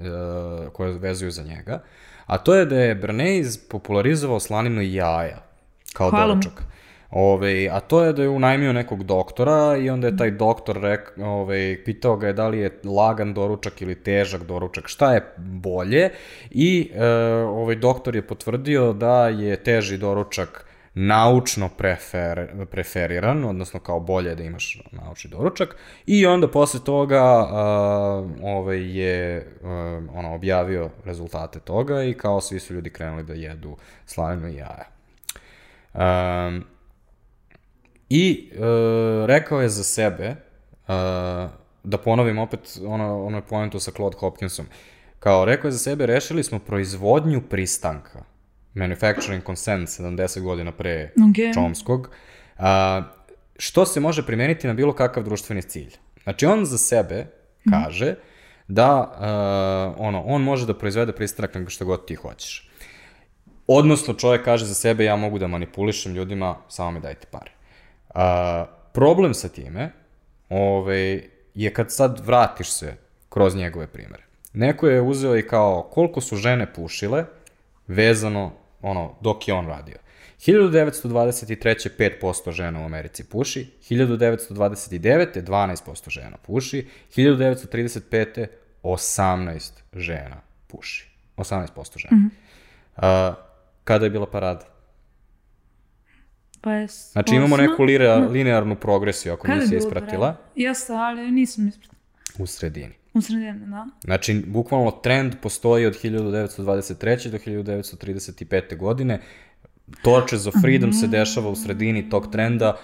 koje 0.74 1.00
vezuju 1.00 1.32
za 1.32 1.44
njega. 1.44 1.84
A 2.26 2.38
to 2.38 2.56
je 2.56 2.66
da 2.66 2.76
je 2.80 2.96
Bernays 2.96 3.70
popularizovao 3.70 4.40
slaninu 4.40 4.82
jaja 4.82 5.44
kao 5.94 6.10
Hvala 6.10 6.36
mu. 6.36 6.42
Ove, 7.12 7.70
a 7.72 7.80
to 7.80 8.04
je 8.04 8.14
da 8.14 8.22
je 8.22 8.30
unajmio 8.30 8.74
nekog 8.74 9.04
doktora 9.04 9.78
i 9.78 9.90
onda 9.90 10.08
je 10.08 10.18
taj 10.18 10.32
doktor 10.32 10.82
rek, 10.82 11.14
ove, 11.24 11.84
pitao 11.86 12.18
ga 12.18 12.28
je 12.28 12.34
da 12.34 12.48
li 12.48 12.60
je 12.60 12.80
lagan 12.84 13.34
doručak 13.34 13.82
ili 13.82 14.04
težak 14.04 14.44
doručak, 14.44 14.88
šta 14.88 15.14
je 15.14 15.34
bolje 15.38 16.10
i 16.52 16.92
e, 16.94 17.06
ovaj 17.44 17.76
doktor 17.76 18.16
je 18.16 18.28
potvrdio 18.28 18.94
da 18.94 19.28
je 19.28 19.56
teži 19.64 19.98
doručak 19.98 20.66
naučno 20.94 21.70
prefer, 21.70 22.48
preferiran, 22.72 23.46
odnosno 23.46 23.80
kao 23.80 24.00
bolje 24.00 24.36
da 24.36 24.44
imaš 24.44 24.82
naučni 24.92 25.30
doručak 25.30 25.76
i 26.06 26.26
onda 26.26 26.48
posle 26.52 26.80
toga 26.84 27.24
a, 27.24 28.26
ovaj 28.44 29.00
je 29.00 29.48
a, 29.64 30.02
ono 30.14 30.36
objavio 30.36 30.90
rezultate 31.06 31.60
toga 31.60 32.04
i 32.04 32.14
kao 32.14 32.42
svi 32.42 32.60
su 32.60 32.74
ljudi 32.74 32.90
krenuli 32.90 33.24
da 33.24 33.34
jedu 33.34 33.78
slaninu 34.06 34.48
i 34.48 34.56
jaja. 34.56 34.86
Um, 35.94 36.64
I 38.10 38.50
e, 38.52 38.58
rekao 39.28 39.62
je 39.62 39.70
za 39.70 39.84
sebe, 39.84 40.26
e, 40.26 40.36
da 41.84 41.98
ponovim 42.04 42.38
opet 42.38 42.80
ono, 42.86 43.26
ono 43.26 43.42
pojentu 43.42 43.80
sa 43.80 43.92
Claude 43.92 44.18
Hopkinsom, 44.20 44.66
kao 45.20 45.46
rekao 45.46 45.68
je 45.68 45.72
za 45.72 45.80
sebe, 45.80 46.06
rešili 46.06 46.44
smo 46.44 46.60
proizvodnju 46.60 47.42
pristanka, 47.50 48.24
manufacturing 48.74 49.44
consent 49.46 49.90
70 49.90 50.42
godina 50.42 50.72
pre 50.72 51.04
Ok. 51.30 51.54
Chomskog, 51.56 52.10
a, 52.58 53.04
što 53.58 53.86
se 53.86 54.00
može 54.00 54.26
primeniti 54.26 54.68
na 54.68 54.74
bilo 54.74 54.94
kakav 54.94 55.24
društveni 55.24 55.62
cilj. 55.62 55.94
Znači, 56.24 56.46
on 56.46 56.66
za 56.66 56.78
sebe 56.78 57.26
kaže 57.70 58.16
da 58.68 59.12
uh, 59.96 60.06
ono, 60.08 60.22
on 60.22 60.42
može 60.42 60.66
da 60.66 60.78
proizvede 60.78 61.12
pristanak 61.12 61.56
na 61.56 61.70
što 61.70 61.86
god 61.86 62.06
ti 62.06 62.16
hoćeš. 62.16 62.70
Odnosno, 63.68 64.14
čovjek 64.14 64.44
kaže 64.44 64.66
za 64.66 64.74
sebe, 64.74 65.04
ja 65.04 65.16
mogu 65.16 65.40
da 65.40 65.48
manipulišem 65.48 66.14
ljudima, 66.14 66.56
samo 66.68 66.92
mi 66.92 67.00
dajte 67.00 67.28
pare. 67.32 67.52
A, 68.18 68.66
problem 68.94 69.34
sa 69.34 69.48
time 69.48 69.92
ovaj, 70.50 71.22
je 71.54 71.74
kad 71.74 71.92
sad 71.92 72.20
vratiš 72.26 72.72
se 72.72 72.94
kroz 73.30 73.56
njegove 73.56 73.88
primere. 73.88 74.24
Neko 74.54 74.88
je 74.88 75.02
uzeo 75.02 75.38
i 75.38 75.48
kao 75.48 75.90
koliko 75.92 76.22
su 76.22 76.36
žene 76.36 76.74
pušile 76.74 77.26
vezano 77.88 78.52
ono, 78.82 79.16
dok 79.22 79.48
je 79.48 79.54
on 79.54 79.68
radio. 79.68 79.98
1923. 80.40 81.90
5% 82.22 82.52
žena 82.52 82.82
u 82.82 82.86
Americi 82.86 83.30
puši, 83.30 83.68
1929. 83.90 85.44
12% 85.44 86.10
žena 86.10 86.38
puši, 86.38 86.88
1935. 87.16 88.48
18 88.84 89.72
žena 89.94 90.42
puši. 90.68 91.10
18% 91.38 92.00
žena. 92.00 92.16
Mm 92.16 92.30
-hmm. 92.30 92.30
A, 92.96 93.34
kada 93.84 94.06
je 94.06 94.10
bila 94.10 94.26
parada? 94.26 94.77
Pa 96.62 96.72
je 96.72 96.88
Znači 96.88 97.36
imamo 97.36 97.58
neku 97.58 97.84
lira, 97.84 98.16
linearnu 98.16 98.76
progresiju 98.76 99.34
ako 99.34 99.42
Kada 99.42 99.54
je 99.54 99.60
nisi 99.60 99.70
bilo 99.70 99.88
ispratila? 99.88 100.36
Jeste, 100.56 100.94
ali 100.94 101.32
nisam 101.32 101.68
ispratila. 101.68 102.00
u 102.40 102.46
sredini. 102.46 102.94
U 103.14 103.22
sredini, 103.22 103.66
da. 103.66 103.88
Znači, 104.04 104.44
bukvalno 104.48 104.92
trend 104.92 105.36
postoji 105.42 105.86
od 105.86 106.04
1923. 106.04 107.30
do 107.30 107.38
1935. 107.38 108.78
godine. 108.78 109.22
Torches 110.02 110.46
of 110.46 110.54
Freedom 110.62 110.94
se 110.94 111.08
dešava 111.08 111.50
u 111.50 111.56
sredini 111.56 112.10
tog 112.10 112.32
trenda. 112.32 112.78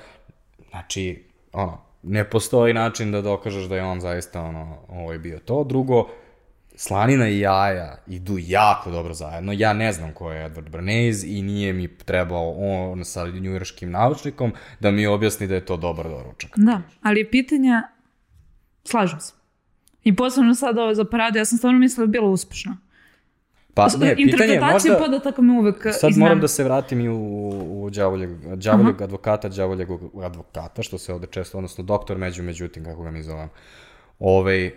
Znači, 0.70 1.24
ono, 1.52 1.82
ne 2.04 2.30
postoji 2.30 2.74
način 2.74 3.12
da 3.12 3.22
dokažeš 3.22 3.64
da 3.64 3.76
je 3.76 3.84
on 3.84 4.02
zaista 4.02 4.42
ono, 4.42 4.78
ovo 4.88 5.14
je 5.14 5.20
bio 5.20 5.40
to. 5.40 5.64
Drugo, 5.64 6.10
slanina 6.76 7.28
i 7.30 7.40
jaja 7.40 7.98
idu 8.08 8.38
jako 8.40 8.92
dobro 8.92 9.14
zajedno. 9.14 9.54
Ja 9.54 9.74
ne 9.74 9.94
znam 9.94 10.14
ko 10.14 10.32
je 10.32 10.50
Edward 10.50 10.70
Bernays 10.70 11.38
i 11.38 11.42
nije 11.42 11.74
mi 11.74 11.98
trebao 11.98 12.52
on 12.58 13.06
sa 13.06 13.28
njujorškim 13.28 13.92
naučnikom 13.92 14.54
da 14.80 14.92
mi 14.92 15.08
objasni 15.08 15.48
da 15.48 15.56
je 15.56 15.66
to 15.66 15.78
dobar 15.78 16.10
doručak. 16.10 16.52
Da, 16.56 16.82
ali 17.02 17.20
je 17.20 17.32
pitanje, 17.32 17.82
slažem 18.84 19.20
se. 19.20 19.34
I 20.04 20.16
posebno 20.16 20.56
sad 20.56 20.78
ovo 20.78 20.94
za 20.94 21.06
paradu, 21.06 21.38
ja 21.38 21.46
sam 21.46 21.58
stvarno 21.58 21.80
mislila 21.80 22.06
da 22.06 22.10
je 22.10 22.12
bilo 22.12 22.30
uspešno. 22.30 22.78
Pa 23.74 23.88
ne, 24.00 24.16
pitanje 24.16 24.54
je 24.54 24.62
možda... 24.62 24.98
podataka 24.98 25.42
me 25.42 25.60
uvek 25.60 25.76
Sad 25.82 25.94
iznenadi. 25.94 26.20
moram 26.20 26.40
da 26.40 26.48
se 26.48 26.64
vratim 26.64 27.02
i 27.02 27.10
u, 27.10 27.16
u 27.84 27.90
đavoljeg, 27.90 28.30
đavoljeg 28.56 29.02
advokata, 29.02 29.50
đavoljeg 29.50 29.88
advokata, 30.24 30.84
što 30.84 30.98
se 30.98 31.14
ovde 31.14 31.28
često, 31.28 31.58
odnosno 31.58 31.84
doktor 31.84 32.18
među, 32.18 32.44
međutim, 32.44 32.86
kako 32.86 33.04
ga 33.04 33.12
mi 33.12 33.24
zovem. 33.24 33.50
Ove, 34.20 34.72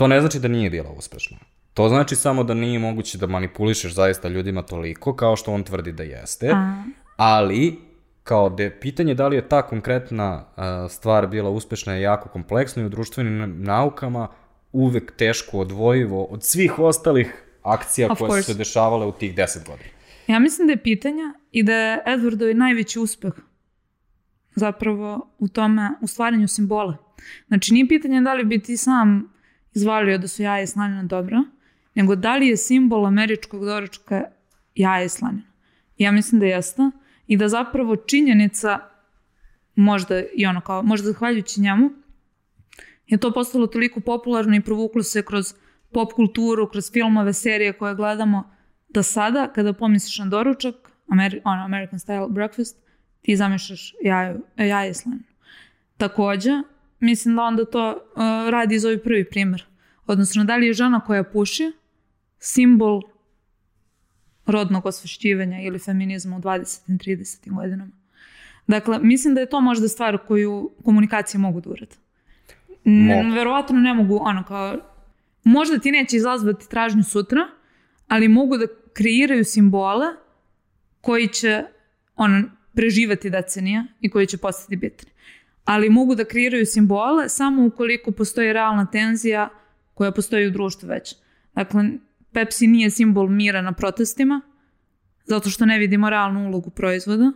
to 0.00 0.06
ne 0.06 0.20
znači 0.20 0.40
da 0.40 0.48
nije 0.48 0.70
bila 0.70 0.90
uspešna. 0.90 1.36
To 1.74 1.88
znači 1.88 2.16
samo 2.16 2.44
da 2.44 2.54
nije 2.54 2.78
moguće 2.78 3.18
da 3.18 3.26
manipulišeš 3.26 3.94
zaista 3.94 4.28
ljudima 4.28 4.62
toliko, 4.62 5.16
kao 5.16 5.36
što 5.36 5.52
on 5.52 5.62
tvrdi 5.62 5.92
da 5.92 6.02
jeste, 6.02 6.50
A. 6.54 6.84
ali 7.16 7.78
kao 8.22 8.48
da 8.48 8.62
je 8.62 8.80
pitanje 8.80 9.14
da 9.14 9.28
li 9.28 9.36
je 9.36 9.48
ta 9.48 9.62
konkretna 9.62 10.44
uh, 10.44 10.62
stvar 10.90 11.26
bila 11.26 11.50
uspešna 11.50 11.94
je 11.94 12.02
jako 12.02 12.28
kompleksna 12.28 12.82
i 12.82 12.86
u 12.86 12.88
društvenim 12.88 13.62
naukama 13.62 14.28
uvek 14.72 15.12
teško 15.16 15.58
odvojivo 15.58 16.24
od 16.24 16.44
svih 16.44 16.78
ostalih 16.78 17.44
akcija 17.62 18.12
Of 18.12 18.18
koje 18.18 18.28
su 18.28 18.34
course. 18.34 18.52
se 18.52 18.58
dešavale 18.58 19.06
u 19.06 19.12
tih 19.12 19.34
10 19.34 19.66
godina. 19.66 19.90
Ja 20.26 20.38
mislim 20.38 20.66
da 20.66 20.72
je 20.72 20.82
pitanja 20.82 21.34
i 21.52 21.62
da 21.62 21.72
je 21.72 22.02
Edwardov 22.06 22.54
najveći 22.54 22.98
uspeh 22.98 23.32
zapravo 24.54 25.30
u 25.38 25.48
tome, 25.48 25.90
u 26.00 26.06
stvaranju 26.06 26.48
simbola. 26.48 26.96
Znači, 27.48 27.74
nije 27.74 27.88
pitanje 27.88 28.20
da 28.20 28.34
li 28.34 28.44
bi 28.44 28.58
ti 28.58 28.76
sam 28.76 29.39
izvalio 29.74 30.18
da 30.18 30.28
su 30.28 30.42
jaje 30.42 30.66
slanina 30.66 31.02
dobra, 31.02 31.44
nego 31.94 32.16
da 32.16 32.36
li 32.36 32.48
je 32.48 32.56
simbol 32.56 33.06
američkog 33.06 33.64
doručka 33.64 34.24
jaje 34.74 35.08
slanina. 35.08 35.50
Ja 35.98 36.12
mislim 36.12 36.40
da 36.40 36.46
jeste 36.46 36.90
i 37.26 37.36
da 37.36 37.48
zapravo 37.48 37.96
činjenica 37.96 38.78
možda 39.74 40.22
i 40.34 40.46
ono 40.46 40.60
kao, 40.60 40.82
možda 40.82 41.06
zahvaljujući 41.06 41.60
njemu, 41.60 41.90
je 43.06 43.18
to 43.18 43.32
postalo 43.32 43.66
toliko 43.66 44.00
popularno 44.00 44.56
i 44.56 44.60
provuklo 44.60 45.02
se 45.02 45.22
kroz 45.22 45.54
pop 45.92 46.12
kulturu, 46.12 46.68
kroz 46.68 46.92
filmove, 46.92 47.32
serije 47.32 47.72
koje 47.72 47.94
gledamo, 47.94 48.50
da 48.88 49.02
sada, 49.02 49.52
kada 49.54 49.72
pomisliš 49.72 50.18
na 50.18 50.26
doručak, 50.26 50.74
Ameri 51.08 51.40
ono, 51.44 51.64
American 51.64 51.98
style 51.98 52.28
breakfast, 52.28 52.76
ti 53.22 53.36
zamišljaš 53.36 53.94
jaje, 54.02 54.36
jaje 54.56 54.94
slaninu. 54.94 55.24
Takođe, 55.96 56.50
mislim 57.00 57.36
da 57.36 57.42
onda 57.42 57.64
to 57.64 57.90
uh, 57.90 58.22
radi 58.50 58.74
iz 58.74 58.84
ovaj 58.84 58.98
prvi 58.98 59.24
primer. 59.24 59.66
Odnosno, 60.06 60.44
da 60.44 60.56
li 60.56 60.66
je 60.66 60.72
žena 60.72 61.00
koja 61.00 61.24
puši 61.24 61.72
simbol 62.38 63.02
rodnog 64.46 64.86
osvešćivanja 64.86 65.60
ili 65.60 65.78
feminizma 65.78 66.36
u 66.36 66.40
20. 66.40 66.80
i 66.88 67.16
30. 67.16 67.54
godinama. 67.54 67.92
Dakle, 68.66 68.98
mislim 68.98 69.34
da 69.34 69.40
je 69.40 69.50
to 69.50 69.60
možda 69.60 69.88
stvar 69.88 70.18
koju 70.18 70.70
komunikacije 70.84 71.38
mogu 71.38 71.60
da 71.60 71.70
urade. 71.70 71.96
Mogu. 72.84 73.34
verovatno 73.34 73.80
ne 73.80 73.94
mogu, 73.94 74.18
ono 74.22 74.44
kao, 74.44 74.78
možda 75.44 75.78
ti 75.78 75.90
neće 75.90 76.16
izazvati 76.16 76.70
tražnju 76.70 77.02
sutra, 77.02 77.40
ali 78.08 78.28
mogu 78.28 78.58
da 78.58 78.66
kreiraju 78.92 79.44
simbole 79.44 80.06
koji 81.00 81.28
će 81.28 81.64
ono, 82.16 82.42
preživati 82.74 83.30
decenija 83.30 83.84
i 84.00 84.10
koji 84.10 84.26
će 84.26 84.38
postati 84.38 84.76
bitni. 84.76 85.09
Ali 85.70 85.90
mogu 85.90 86.14
da 86.14 86.24
kreiraju 86.24 86.66
simbole 86.66 87.28
samo 87.28 87.66
ukoliko 87.66 88.12
postoji 88.12 88.52
realna 88.52 88.86
tenzija 88.86 89.48
koja 89.94 90.12
postoji 90.12 90.46
u 90.46 90.50
društvu 90.50 90.88
već. 90.88 91.14
Dakle, 91.54 91.84
Pepsi 92.32 92.66
nije 92.66 92.90
simbol 92.90 93.28
mira 93.28 93.62
na 93.62 93.72
protestima, 93.72 94.40
zato 95.24 95.50
što 95.50 95.66
ne 95.66 95.78
vidimo 95.78 96.10
realnu 96.10 96.46
ulogu 96.46 96.70
proizvoda, 96.70 97.32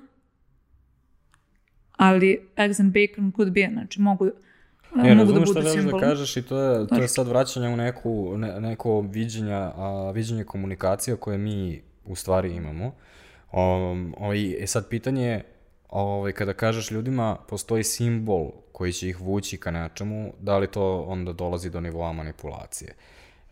ali 1.92 2.48
eggs 2.56 2.80
and 2.80 2.92
bacon 2.92 3.32
could 3.36 3.52
be, 3.52 3.68
znači 3.72 4.00
mogu, 4.00 4.30
Ne, 4.94 5.14
mogu 5.14 5.32
da 5.32 5.40
budu 5.40 5.52
želiš 5.52 5.72
simbol. 5.72 6.00
da 6.00 6.06
kažeš 6.06 6.36
i 6.36 6.42
to 6.42 6.58
je, 6.58 6.86
to 6.86 6.94
je 6.94 7.08
sad 7.08 7.28
vraćanje 7.28 7.68
u 7.68 7.76
neku, 7.76 8.38
ne, 8.38 8.60
neko 8.60 9.00
viđenja, 9.00 9.72
a, 9.76 10.12
viđenje 10.14 10.44
komunikacija 10.44 11.16
koje 11.16 11.38
mi 11.38 11.82
u 12.04 12.14
stvari 12.16 12.54
imamo. 12.54 12.94
Um, 13.52 14.14
ovaj, 14.18 14.62
e 14.62 14.66
sad 14.66 14.88
pitanje 14.88 15.26
je, 15.26 15.53
ovaj, 15.94 16.32
kada 16.32 16.52
kažeš 16.52 16.90
ljudima 16.90 17.36
postoji 17.48 17.84
simbol 17.84 18.50
koji 18.72 18.92
će 18.92 19.08
ih 19.08 19.20
vući 19.20 19.56
ka 19.56 19.70
nečemu, 19.70 20.32
da 20.40 20.58
li 20.58 20.66
to 20.66 21.02
onda 21.02 21.32
dolazi 21.32 21.70
do 21.70 21.80
nivoa 21.80 22.12
manipulacije? 22.12 22.94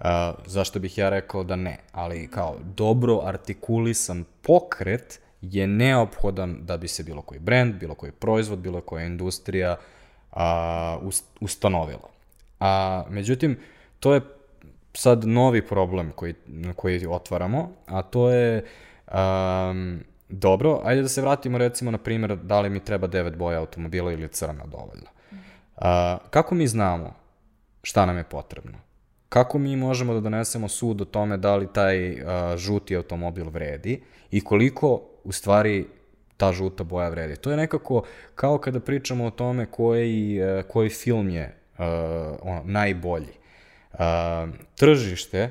Uh, 0.00 0.06
zašto 0.46 0.78
bih 0.78 0.98
ja 0.98 1.10
rekao 1.10 1.44
da 1.44 1.56
ne, 1.56 1.78
ali 1.92 2.28
kao 2.28 2.56
dobro 2.76 3.20
artikulisan 3.24 4.24
pokret 4.42 5.20
je 5.42 5.66
neophodan 5.66 6.58
da 6.60 6.76
bi 6.76 6.88
se 6.88 7.02
bilo 7.02 7.22
koji 7.22 7.40
brand, 7.40 7.74
bilo 7.74 7.94
koji 7.94 8.12
proizvod, 8.12 8.58
bilo 8.58 8.80
koja 8.80 9.06
industrija 9.06 9.76
a, 10.32 10.98
ust- 11.02 11.38
ustanovila. 11.40 12.08
A, 12.60 13.04
međutim, 13.10 13.58
to 14.00 14.14
je 14.14 14.20
sad 14.94 15.24
novi 15.24 15.66
problem 15.66 16.12
koji, 16.16 16.34
koji 16.76 17.06
otvaramo, 17.06 17.70
a 17.86 18.02
to 18.02 18.30
je 18.30 18.64
um, 19.12 20.00
dobro, 20.32 20.80
ajde 20.84 21.02
da 21.02 21.08
se 21.08 21.20
vratimo 21.20 21.58
recimo 21.58 21.90
na 21.90 21.98
primjer 21.98 22.36
da 22.36 22.60
li 22.60 22.70
mi 22.70 22.84
treba 22.84 23.06
devet 23.06 23.36
boja 23.36 23.58
automobila 23.58 24.12
ili 24.12 24.28
crna 24.28 24.64
dovoljno. 24.66 25.06
Uh, 25.76 25.82
kako 26.30 26.54
mi 26.54 26.66
znamo 26.66 27.14
šta 27.82 28.06
nam 28.06 28.16
je 28.16 28.24
potrebno? 28.24 28.78
Kako 29.28 29.58
mi 29.58 29.76
možemo 29.76 30.14
da 30.14 30.20
donesemo 30.20 30.68
sud 30.68 31.00
o 31.00 31.04
tome 31.04 31.36
da 31.36 31.56
li 31.56 31.72
taj 31.72 32.12
uh, 32.12 32.18
žuti 32.56 32.96
automobil 32.96 33.48
vredi 33.48 34.02
i 34.30 34.40
koliko 34.44 35.02
u 35.24 35.32
stvari 35.32 35.86
ta 36.36 36.52
žuta 36.52 36.84
boja 36.84 37.08
vredi. 37.08 37.36
To 37.36 37.50
je 37.50 37.56
nekako 37.56 38.02
kao 38.34 38.58
kada 38.58 38.80
pričamo 38.80 39.24
o 39.24 39.30
tome 39.30 39.66
koji, 39.66 40.40
uh, 40.42 40.62
koji 40.68 40.88
film 40.88 41.28
je 41.30 41.56
uh, 41.78 41.84
ono, 42.42 42.62
najbolji. 42.64 43.32
Uh, 43.92 43.98
tržište 44.76 45.50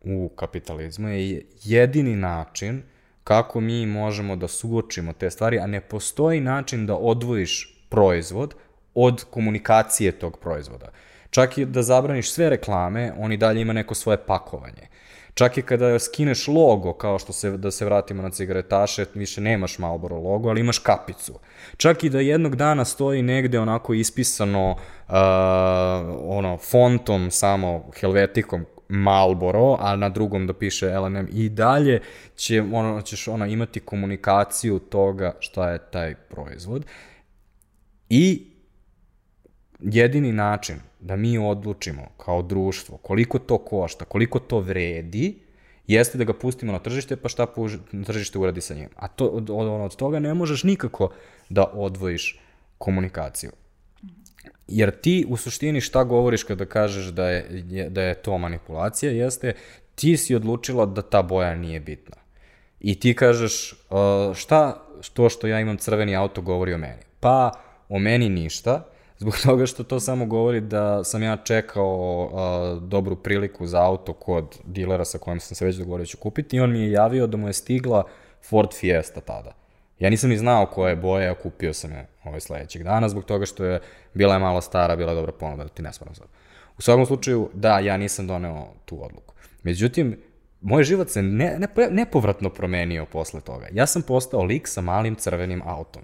u 0.00 0.28
kapitalizmu 0.28 1.08
je 1.08 1.46
jedini 1.62 2.16
način 2.16 2.82
kako 3.28 3.60
mi 3.60 3.86
možemo 3.86 4.36
da 4.36 4.48
suočimo 4.48 5.12
te 5.12 5.30
stvari, 5.30 5.58
a 5.58 5.66
ne 5.66 5.80
postoji 5.80 6.40
način 6.40 6.86
da 6.86 6.94
odvojiš 6.94 7.84
proizvod 7.88 8.54
od 8.94 9.24
komunikacije 9.30 10.12
tog 10.12 10.38
proizvoda. 10.38 10.88
Čak 11.30 11.58
i 11.58 11.64
da 11.64 11.82
zabraniš 11.82 12.32
sve 12.32 12.50
reklame, 12.50 13.12
on 13.18 13.32
i 13.32 13.36
dalje 13.36 13.60
ima 13.60 13.72
neko 13.72 13.94
svoje 13.94 14.18
pakovanje. 14.26 14.88
Čak 15.34 15.58
i 15.58 15.62
kada 15.62 15.98
skineš 15.98 16.46
logo, 16.48 16.92
kao 16.92 17.18
što 17.18 17.32
se, 17.32 17.50
da 17.50 17.70
se 17.70 17.84
vratimo 17.84 18.22
na 18.22 18.30
cigaretaše, 18.30 19.04
više 19.14 19.40
nemaš 19.40 19.78
Marlboro 19.78 20.16
logo, 20.16 20.48
ali 20.48 20.60
imaš 20.60 20.78
kapicu. 20.78 21.38
Čak 21.76 22.04
i 22.04 22.10
da 22.10 22.20
jednog 22.20 22.56
dana 22.56 22.84
stoji 22.84 23.22
negde 23.22 23.60
onako 23.60 23.94
ispisano 23.94 24.70
uh, 24.70 25.14
ono, 26.22 26.56
fontom 26.56 27.30
samo 27.30 27.90
helvetikom 28.00 28.66
Malboro, 28.88 29.76
a 29.80 29.96
na 29.96 30.08
drugom 30.08 30.46
da 30.46 30.52
piše 30.52 30.98
LNM 30.98 31.28
i 31.32 31.48
dalje 31.48 32.00
će, 32.36 32.62
ono, 32.72 33.02
ćeš 33.02 33.28
ono, 33.28 33.46
imati 33.46 33.80
komunikaciju 33.80 34.78
toga 34.78 35.34
šta 35.40 35.70
je 35.70 35.78
taj 35.90 36.14
proizvod. 36.14 36.86
I 38.08 38.46
jedini 39.80 40.32
način 40.32 40.76
da 41.00 41.16
mi 41.16 41.38
odlučimo 41.38 42.08
kao 42.16 42.42
društvo 42.42 42.96
koliko 42.96 43.38
to 43.38 43.58
košta, 43.58 44.04
koliko 44.04 44.38
to 44.38 44.60
vredi, 44.60 45.38
jeste 45.86 46.18
da 46.18 46.24
ga 46.24 46.32
pustimo 46.32 46.72
na 46.72 46.78
tržište, 46.78 47.16
pa 47.16 47.28
šta 47.28 47.46
tržište 48.06 48.38
uradi 48.38 48.60
sa 48.60 48.74
njim. 48.74 48.88
A 48.96 49.08
to, 49.08 49.26
od, 49.26 49.50
od, 49.50 49.66
od 49.66 49.96
toga 49.96 50.18
ne 50.18 50.34
možeš 50.34 50.64
nikako 50.64 51.10
da 51.48 51.64
odvojiš 51.64 52.40
komunikaciju. 52.78 53.50
Jer 54.68 54.90
ti 54.90 55.26
u 55.28 55.36
suštini 55.36 55.80
šta 55.80 56.04
govoriš 56.04 56.42
kada 56.42 56.64
kažeš 56.64 57.06
da 57.06 57.28
je, 57.28 57.44
da 57.90 58.02
je 58.02 58.14
to 58.14 58.38
manipulacija, 58.38 59.12
jeste 59.12 59.54
ti 59.94 60.16
si 60.16 60.34
odlučila 60.34 60.86
da 60.86 61.02
ta 61.02 61.22
boja 61.22 61.54
nije 61.54 61.80
bitna. 61.80 62.16
I 62.80 63.00
ti 63.00 63.14
kažeš 63.14 63.74
šta 64.34 64.84
to 65.12 65.28
što 65.28 65.46
ja 65.46 65.60
imam 65.60 65.76
crveni 65.76 66.16
auto 66.16 66.40
govori 66.40 66.74
o 66.74 66.78
meni? 66.78 67.02
Pa 67.20 67.52
o 67.88 67.98
meni 67.98 68.28
ništa, 68.28 68.84
zbog 69.18 69.36
toga 69.44 69.66
što 69.66 69.84
to 69.84 70.00
samo 70.00 70.26
govori 70.26 70.60
da 70.60 71.04
sam 71.04 71.22
ja 71.22 71.36
čekao 71.36 72.30
dobru 72.82 73.16
priliku 73.16 73.66
za 73.66 73.82
auto 73.82 74.12
kod 74.12 74.58
dilera 74.64 75.04
sa 75.04 75.18
kojim 75.18 75.40
sam 75.40 75.54
se 75.54 75.64
već 75.64 75.76
dogovorio 75.76 76.02
da 76.02 76.08
ću 76.08 76.16
kupiti 76.16 76.56
i 76.56 76.60
on 76.60 76.72
mi 76.72 76.80
je 76.80 76.90
javio 76.90 77.26
da 77.26 77.36
mu 77.36 77.46
je 77.46 77.52
stigla 77.52 78.04
Ford 78.48 78.74
Fiesta 78.74 79.20
tada. 79.20 79.57
Ja 79.98 80.10
nisam 80.10 80.30
ni 80.30 80.38
znao 80.38 80.66
koje 80.66 80.96
boje, 80.96 81.28
a 81.28 81.34
kupio 81.34 81.72
sam 81.72 81.92
je 81.92 82.06
ovaj 82.24 82.40
sledećeg 82.40 82.82
dana, 82.82 83.08
zbog 83.08 83.24
toga 83.24 83.46
što 83.46 83.64
je 83.64 83.80
bila 84.14 84.34
je 84.34 84.40
malo 84.40 84.60
stara, 84.60 84.96
bila 84.96 85.12
je 85.12 85.16
dobra 85.16 85.32
ponuda, 85.32 85.62
da 85.62 85.68
ti 85.68 85.82
ne 85.82 85.92
smaram 85.92 86.14
sad. 86.14 86.26
U 86.78 86.82
svakom 86.82 87.06
slučaju, 87.06 87.50
da, 87.54 87.78
ja 87.78 87.96
nisam 87.96 88.26
doneo 88.26 88.66
tu 88.84 89.04
odluku. 89.04 89.34
Međutim, 89.62 90.18
moj 90.60 90.84
život 90.84 91.10
se 91.10 91.22
ne, 91.22 91.58
ne, 91.58 91.88
nepovratno 91.90 92.50
promenio 92.50 93.06
posle 93.06 93.40
toga. 93.40 93.66
Ja 93.72 93.86
sam 93.86 94.02
postao 94.02 94.42
lik 94.42 94.68
sa 94.68 94.80
malim 94.80 95.14
crvenim 95.14 95.62
autom. 95.64 96.02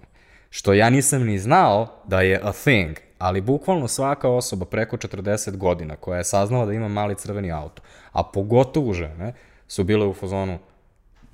Što 0.49 0.73
ja 0.73 0.89
nisam 0.89 1.23
ni 1.23 1.39
znao 1.39 1.87
da 2.07 2.21
je 2.21 2.39
a 2.43 2.51
thing, 2.51 2.97
ali 3.17 3.41
bukvalno 3.41 3.87
svaka 3.87 4.29
osoba 4.29 4.65
preko 4.65 4.97
40 4.97 5.57
godina 5.57 5.95
koja 5.95 6.17
je 6.17 6.23
saznala 6.23 6.65
da 6.65 6.73
ima 6.73 6.87
mali 6.87 7.15
crveni 7.15 7.51
auto, 7.51 7.81
a 8.11 8.23
pogotovo 8.23 8.93
žene, 8.93 9.33
su 9.67 9.83
bile 9.83 10.05
u 10.05 10.13
fazonu 10.13 10.59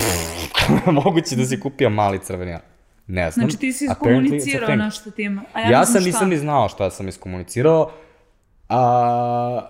moguće 1.03 1.35
da 1.35 1.45
si 1.45 1.59
kupio 1.59 1.89
mali 1.89 2.19
crveni 2.19 2.53
auto. 2.53 2.65
Ne 3.07 3.31
znam. 3.31 3.49
Znači 3.49 3.59
ti 3.59 3.73
si 3.73 3.85
iskomunicirao 3.85 4.75
nešto 4.75 5.11
tim. 5.11 5.41
A 5.53 5.59
ja, 5.59 5.71
ja 5.71 5.85
sam 5.85 6.03
nisam 6.03 6.29
ni 6.29 6.37
znao 6.37 6.69
šta 6.69 6.89
sam 6.89 7.07
iskomunicirao. 7.07 7.91
A, 8.69 9.61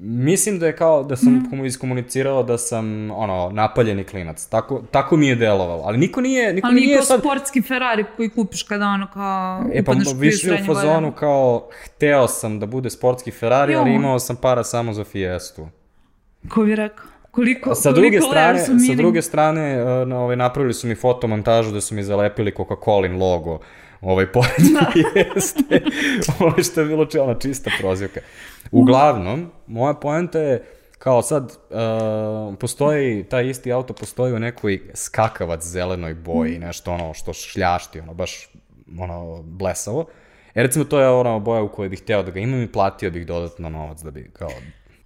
mislim 0.00 0.58
da 0.58 0.66
je 0.66 0.76
kao 0.76 1.02
da 1.02 1.16
sam 1.16 1.32
mm. 1.52 1.64
iskomunicirao 1.64 2.42
da 2.42 2.58
sam 2.58 3.10
ono 3.10 3.50
napaljeni 3.52 4.04
klinac. 4.04 4.46
Tako 4.46 4.82
tako 4.90 5.16
mi 5.16 5.28
je 5.28 5.34
delovalo. 5.34 5.82
Ali 5.82 5.98
niko 5.98 6.20
nije 6.20 6.52
niko 6.52 6.66
ali 6.66 6.80
nije 6.80 6.96
kao 6.96 7.04
sad 7.04 7.20
sportski 7.20 7.62
Ferrari 7.62 8.04
koji 8.16 8.28
kupiš 8.28 8.62
kada 8.62 8.86
ono 8.86 9.06
kao 9.14 9.64
E 9.72 9.84
pa 9.84 9.92
više 10.14 10.54
u 10.54 10.66
fazonu 10.66 10.94
godina. 10.94 11.14
kao 11.14 11.68
hteo 11.84 12.28
sam 12.28 12.60
da 12.60 12.66
bude 12.66 12.90
sportski 12.90 13.30
Ferrari, 13.30 13.72
jo. 13.72 13.80
ali 13.80 13.94
imao 13.94 14.18
sam 14.18 14.36
para 14.36 14.64
samo 14.64 14.92
za 14.92 15.04
Fiestu. 15.04 15.68
Ko 16.48 16.62
bi 16.62 16.76
rekao? 16.76 17.11
Koliko, 17.32 17.74
sa 17.74 17.92
druge 17.92 18.20
strane, 18.20 18.58
sa 18.58 18.94
druge 18.96 19.22
strane, 19.22 19.76
na, 20.06 20.18
ovaj, 20.18 20.36
napravili 20.36 20.74
su 20.74 20.86
mi 20.86 20.94
fotomontažu 20.94 21.72
da 21.72 21.80
su 21.80 21.94
mi 21.94 22.02
zalepili 22.02 22.52
Coca-Cola 22.56 23.18
logo 23.18 23.58
ovaj 24.00 24.26
pored 24.32 24.50
da. 24.72 24.92
jeste. 25.20 25.84
Ovo 26.40 26.62
što 26.62 26.80
je 26.80 26.86
bilo 26.86 27.06
ona 27.20 27.38
čista 27.38 27.70
prozivka. 27.80 28.20
Uglavnom, 28.70 29.50
moja 29.66 29.94
poenta 29.94 30.38
je 30.38 30.64
kao 30.98 31.22
sad 31.22 31.44
uh, 31.44 32.58
postoji, 32.58 33.24
taj 33.24 33.48
isti 33.48 33.72
auto 33.72 33.94
postoji 33.94 34.32
u 34.32 34.38
nekoj 34.38 34.80
skakavac 34.94 35.64
zelenoj 35.64 36.14
boji, 36.14 36.58
mm. 36.58 36.60
nešto 36.60 36.92
ono 36.92 37.14
što 37.14 37.32
šljašti, 37.32 38.00
ono 38.00 38.14
baš 38.14 38.48
ono 38.98 39.42
blesavo. 39.42 40.06
E 40.54 40.62
recimo 40.62 40.84
to 40.84 41.00
je 41.00 41.08
ona 41.08 41.38
boja 41.38 41.62
u 41.62 41.68
kojoj 41.68 41.88
bih 41.88 42.02
hteo 42.02 42.22
da 42.22 42.30
ga 42.30 42.40
imam 42.40 42.62
i 42.62 42.72
platio 42.72 43.10
bih 43.10 43.26
dodatno 43.26 43.68
novac 43.68 44.00
da 44.02 44.10
bi 44.10 44.30
kao 44.32 44.50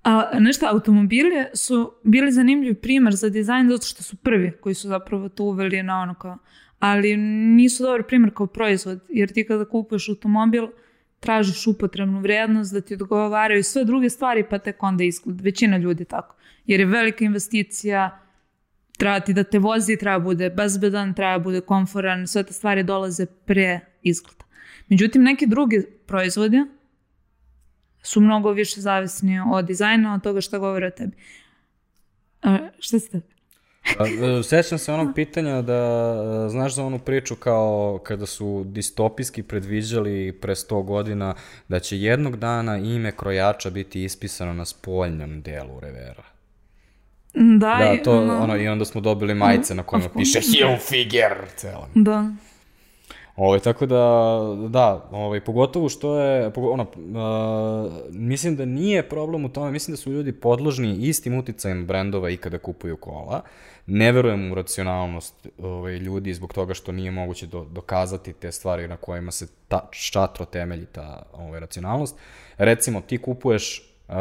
A 0.06 0.38
nešto, 0.38 0.66
automobili 0.66 1.44
su 1.54 1.92
bili 2.02 2.32
zanimljiv 2.32 2.74
primer 2.74 3.14
za 3.14 3.28
dizajn 3.28 3.68
zato 3.68 3.86
što 3.86 4.02
su 4.02 4.16
prvi 4.16 4.52
koji 4.60 4.74
su 4.74 4.88
zapravo 4.88 5.28
to 5.28 5.44
uveli 5.44 5.82
na 5.82 6.00
ono 6.00 6.14
kao, 6.14 6.38
ali 6.78 7.16
nisu 7.16 7.82
dobar 7.82 8.02
primer 8.02 8.34
kao 8.34 8.46
proizvod, 8.46 9.00
jer 9.08 9.32
ti 9.32 9.46
kada 9.46 9.64
kupuješ 9.64 10.08
automobil, 10.08 10.66
tražiš 11.20 11.66
upotrebnu 11.66 12.20
vrednost, 12.20 12.72
da 12.72 12.80
ti 12.80 12.94
odgovaraju 12.94 13.64
sve 13.64 13.84
druge 13.84 14.10
stvari, 14.10 14.44
pa 14.50 14.58
tek 14.58 14.82
onda 14.82 15.04
izgled. 15.04 15.40
Većina 15.40 15.76
ljudi 15.76 16.04
tako. 16.04 16.36
Jer 16.66 16.80
je 16.80 16.86
velika 16.86 17.24
investicija, 17.24 18.20
treba 18.98 19.20
ti 19.20 19.32
da 19.32 19.44
te 19.44 19.58
vozi, 19.58 19.96
treba 19.96 20.18
bude 20.18 20.50
bezbedan, 20.50 21.14
treba 21.14 21.38
bude 21.38 21.60
komforan, 21.60 22.26
sve 22.26 22.42
te 22.42 22.52
stvari 22.52 22.82
dolaze 22.82 23.26
pre 23.26 23.80
izgleda. 24.02 24.44
Međutim, 24.88 25.22
neki 25.22 25.46
drugi 25.46 25.86
proizvodi 26.06 26.64
su 28.06 28.20
mnogo 28.20 28.52
više 28.52 28.80
zavisni 28.80 29.40
od 29.52 29.64
dizajna, 29.64 30.14
od 30.14 30.22
toga 30.22 30.40
šta 30.40 30.58
govore 30.58 30.86
o 30.86 30.90
tebi. 30.90 31.16
A, 32.42 32.58
šta 32.78 32.98
ste? 32.98 33.20
E, 33.86 34.42
sećam 34.42 34.78
se 34.78 34.92
onog 34.92 35.14
pitanja 35.14 35.62
da, 35.62 36.14
e, 36.46 36.48
znaš 36.48 36.74
za 36.74 36.84
onu 36.84 36.98
priču 36.98 37.36
kao 37.36 38.00
kada 38.04 38.26
su 38.26 38.64
distopijski 38.66 39.42
predviđali 39.42 40.38
pre 40.40 40.54
100 40.54 40.84
godina 40.84 41.34
da 41.68 41.80
će 41.80 41.98
jednog 41.98 42.36
dana 42.36 42.78
ime 42.78 43.12
krojača 43.16 43.70
biti 43.70 44.04
ispisano 44.04 44.54
na 44.54 44.64
spoljnom 44.64 45.42
delu 45.42 45.80
revera. 45.80 46.24
Da, 47.34 47.78
da 47.80 48.02
to, 48.04 48.24
no. 48.24 48.38
ono, 48.38 48.56
i 48.56 48.68
onda 48.68 48.84
smo 48.84 49.00
dobili 49.00 49.34
majice 49.34 49.74
na 49.74 49.82
kojima 49.82 50.08
piše 50.16 50.40
Hilfiger. 50.40 51.34
Celo. 51.56 51.88
Da. 51.94 52.30
Ovaj, 53.36 53.60
tako 53.60 53.86
da, 53.86 54.40
da, 54.68 55.08
ovaj, 55.10 55.40
pogotovo 55.40 55.88
što 55.88 56.20
je, 56.20 56.52
ono, 56.56 56.82
uh, 56.82 57.92
mislim 58.10 58.56
da 58.56 58.64
nije 58.64 59.08
problem 59.08 59.44
u 59.44 59.48
tome, 59.48 59.70
mislim 59.70 59.92
da 59.92 59.96
su 59.96 60.12
ljudi 60.12 60.32
podložni 60.32 60.96
istim 60.96 61.38
uticajem 61.38 61.86
brendova 61.86 62.30
i 62.30 62.36
kada 62.36 62.58
kupuju 62.58 62.96
kola. 62.96 63.42
Ne 63.86 64.12
verujem 64.12 64.52
u 64.52 64.54
racionalnost 64.54 65.48
ovaj, 65.58 65.96
ljudi 65.96 66.34
zbog 66.34 66.54
toga 66.54 66.74
što 66.74 66.92
nije 66.92 67.10
moguće 67.10 67.46
do, 67.46 67.64
dokazati 67.70 68.32
te 68.32 68.52
stvari 68.52 68.88
na 68.88 68.96
kojima 68.96 69.30
se 69.30 69.46
ta, 69.68 69.88
šatro 69.90 70.44
temelji 70.44 70.86
ta 70.86 71.22
ovaj, 71.32 71.60
racionalnost. 71.60 72.16
Recimo, 72.58 73.00
ti 73.00 73.18
kupuješ, 73.18 73.92
uh, 74.08 74.14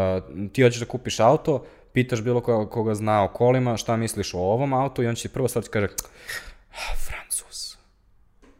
ti 0.53 0.63
hoćeš 0.63 0.80
da 0.80 0.86
kupiš 0.86 1.20
auto, 1.20 1.66
pitaš 1.93 2.22
bilo 2.22 2.41
koga, 2.41 2.70
koga 2.70 2.95
zna 2.95 3.24
o 3.24 3.28
kolima, 3.28 3.78
šta 3.78 3.97
misliš 3.97 4.34
o 4.34 4.39
ovom 4.39 4.74
autu 4.74 5.03
i 5.03 5.07
on 5.07 5.16
će 5.16 5.30
prvo 5.30 5.47
stvar 5.47 5.66
kaže, 5.70 5.88
ah, 6.72 6.95
Francus 7.07 7.24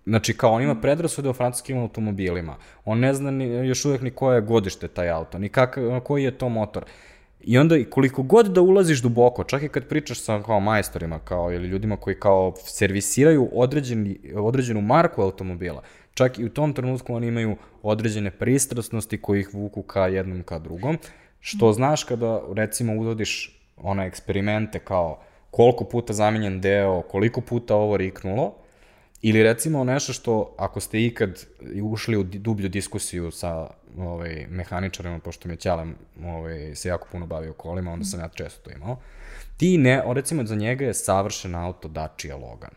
Znači, 0.06 0.38
kao 0.38 0.52
on 0.52 0.62
ima 0.62 0.76
predrasude 0.76 1.30
o 1.30 1.34
francuskim 1.34 1.78
automobilima. 1.78 2.56
On 2.86 3.00
ne 3.00 3.14
zna 3.14 3.32
ni, 3.32 3.46
još 3.46 3.86
uvek 3.86 4.02
ni 4.02 4.12
koje 4.12 4.38
je 4.38 4.42
godište 4.42 4.88
taj 4.88 5.10
auto, 5.10 5.40
ni 5.40 5.50
kak, 5.50 5.78
koji 6.04 6.24
je 6.24 6.38
to 6.38 6.50
motor. 6.50 6.86
I 7.42 7.58
onda 7.58 7.76
koliko 7.90 8.24
god 8.24 8.46
da 8.46 8.62
ulaziš 8.62 9.02
duboko, 9.02 9.44
čak 9.44 9.64
i 9.64 9.70
kad 9.70 9.88
pričaš 9.88 10.20
sa 10.20 10.44
kao 10.44 10.60
majstorima 10.60 11.20
kao, 11.20 11.54
ili 11.54 11.68
ljudima 11.68 11.98
koji 11.98 12.20
kao 12.20 12.54
servisiraju 12.58 13.50
određeni, 13.54 14.20
određenu 14.36 14.82
marku 14.82 15.22
automobila, 15.22 15.82
čak 16.14 16.40
i 16.40 16.46
u 16.46 16.50
tom 16.50 16.74
trenutku 16.74 17.16
oni 17.16 17.28
imaju 17.28 17.56
određene 17.84 18.32
pristrasnosti 18.32 19.22
koji 19.22 19.40
ih 19.40 19.54
vuku 19.54 19.82
ka 19.82 20.08
jednom 20.08 20.44
ka 20.44 20.60
drugom, 20.60 20.98
što 21.40 21.74
znaš 21.74 22.04
kada 22.04 22.42
recimo 22.56 22.94
uvodiš 22.94 23.62
one 23.78 24.08
eksperimente 24.08 24.80
kao 24.80 25.20
koliko 25.52 25.84
puta 25.84 26.14
zamenjen 26.14 26.62
deo, 26.62 27.02
koliko 27.02 27.42
puta 27.42 27.76
ovo 27.76 27.98
riknulo, 27.98 28.56
ili 29.28 29.44
recimo 29.44 29.84
nešto 29.84 30.14
što 30.14 30.56
ako 30.58 30.80
ste 30.80 31.04
ikad 31.06 31.46
ušli 31.84 32.18
u 32.18 32.24
dublju 32.24 32.70
diskusiju 32.70 33.32
sa 33.32 33.68
ovaj, 33.98 34.46
mehaničarima, 34.50 35.20
pošto 35.20 35.48
mi 35.48 35.54
je 35.54 35.58
Ćalem 35.58 35.96
ovaj, 36.26 36.76
se 36.76 36.90
jako 36.90 37.08
puno 37.12 37.26
bavio 37.26 37.54
kolima, 37.54 37.92
onda 37.92 38.06
sam 38.06 38.20
ja 38.20 38.30
često 38.30 38.70
to 38.70 38.76
imao, 38.76 38.98
ti 39.58 39.78
ne, 39.78 40.04
recimo 40.14 40.46
za 40.46 40.56
njega 40.56 40.86
je 40.86 40.94
savršen 40.94 41.56
auto 41.56 41.88
Dacia 41.88 42.36
Logan. 42.36 42.74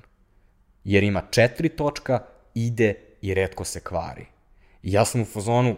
Jer 0.84 1.05
ima 1.05 1.22
četiri 1.30 1.68
točka, 1.68 2.20
ide 2.55 2.94
i 3.22 3.34
redko 3.34 3.64
se 3.64 3.80
kvari. 3.80 4.26
I 4.82 4.92
ja 4.92 5.05
sam 5.05 5.20
u 5.20 5.24
fazonu, 5.24 5.76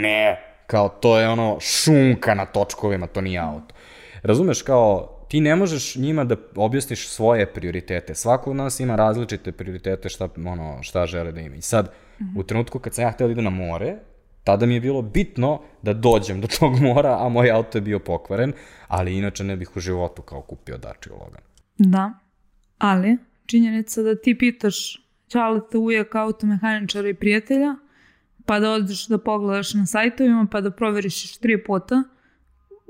ne, 0.00 0.40
kao 0.66 0.88
to 0.88 1.18
je 1.18 1.28
ono 1.28 1.60
šunka 1.60 2.34
na 2.34 2.46
točkovima, 2.46 3.06
to 3.06 3.20
nije 3.20 3.40
auto. 3.40 3.74
Razumeš, 4.22 4.62
kao 4.62 5.11
ti 5.32 5.40
ne 5.40 5.56
možeš 5.56 5.96
njima 5.96 6.24
da 6.24 6.36
objasniš 6.56 7.08
svoje 7.08 7.46
prioritete. 7.52 8.14
Svako 8.14 8.50
od 8.50 8.56
nas 8.56 8.80
ima 8.80 8.96
različite 8.96 9.52
prioritete 9.52 10.08
šta, 10.08 10.28
ono, 10.46 10.82
šta 10.82 11.06
žele 11.06 11.32
da 11.32 11.40
ima. 11.40 11.56
I 11.56 11.62
sad, 11.62 11.86
mm 11.86 12.24
-hmm. 12.24 12.40
u 12.40 12.42
trenutku 12.42 12.78
kad 12.78 12.94
sam 12.94 13.04
ja 13.04 13.10
htio 13.10 13.26
da 13.26 13.32
idem 13.32 13.44
na 13.44 13.50
more, 13.50 13.96
tada 14.44 14.66
mi 14.66 14.74
je 14.74 14.80
bilo 14.80 15.02
bitno 15.02 15.62
da 15.82 15.92
dođem 15.92 16.40
do 16.40 16.48
tog 16.58 16.80
mora, 16.80 17.16
a 17.20 17.28
moj 17.28 17.50
auto 17.50 17.78
je 17.78 17.82
bio 17.82 17.98
pokvaren, 17.98 18.52
ali 18.88 19.18
inače 19.18 19.44
ne 19.44 19.56
bih 19.56 19.76
u 19.76 19.80
životu 19.80 20.22
kao 20.22 20.42
kupio 20.42 20.78
Dacia 20.78 21.12
Logan. 21.12 21.42
Da, 21.78 22.12
ali 22.78 23.18
činjenica 23.46 24.02
da 24.02 24.14
ti 24.14 24.38
pitaš 24.38 25.06
čaleta 25.28 25.78
ujaka 25.78 26.22
automehaničara 26.22 27.08
i 27.08 27.14
prijatelja, 27.14 27.74
pa 28.46 28.60
da 28.60 28.70
odeš 28.70 29.06
da 29.06 29.18
pogledaš 29.18 29.74
na 29.74 29.86
sajtovima, 29.86 30.46
pa 30.50 30.60
da 30.60 30.70
proveriš 30.70 31.38
tri 31.38 31.64
puta, 31.64 32.02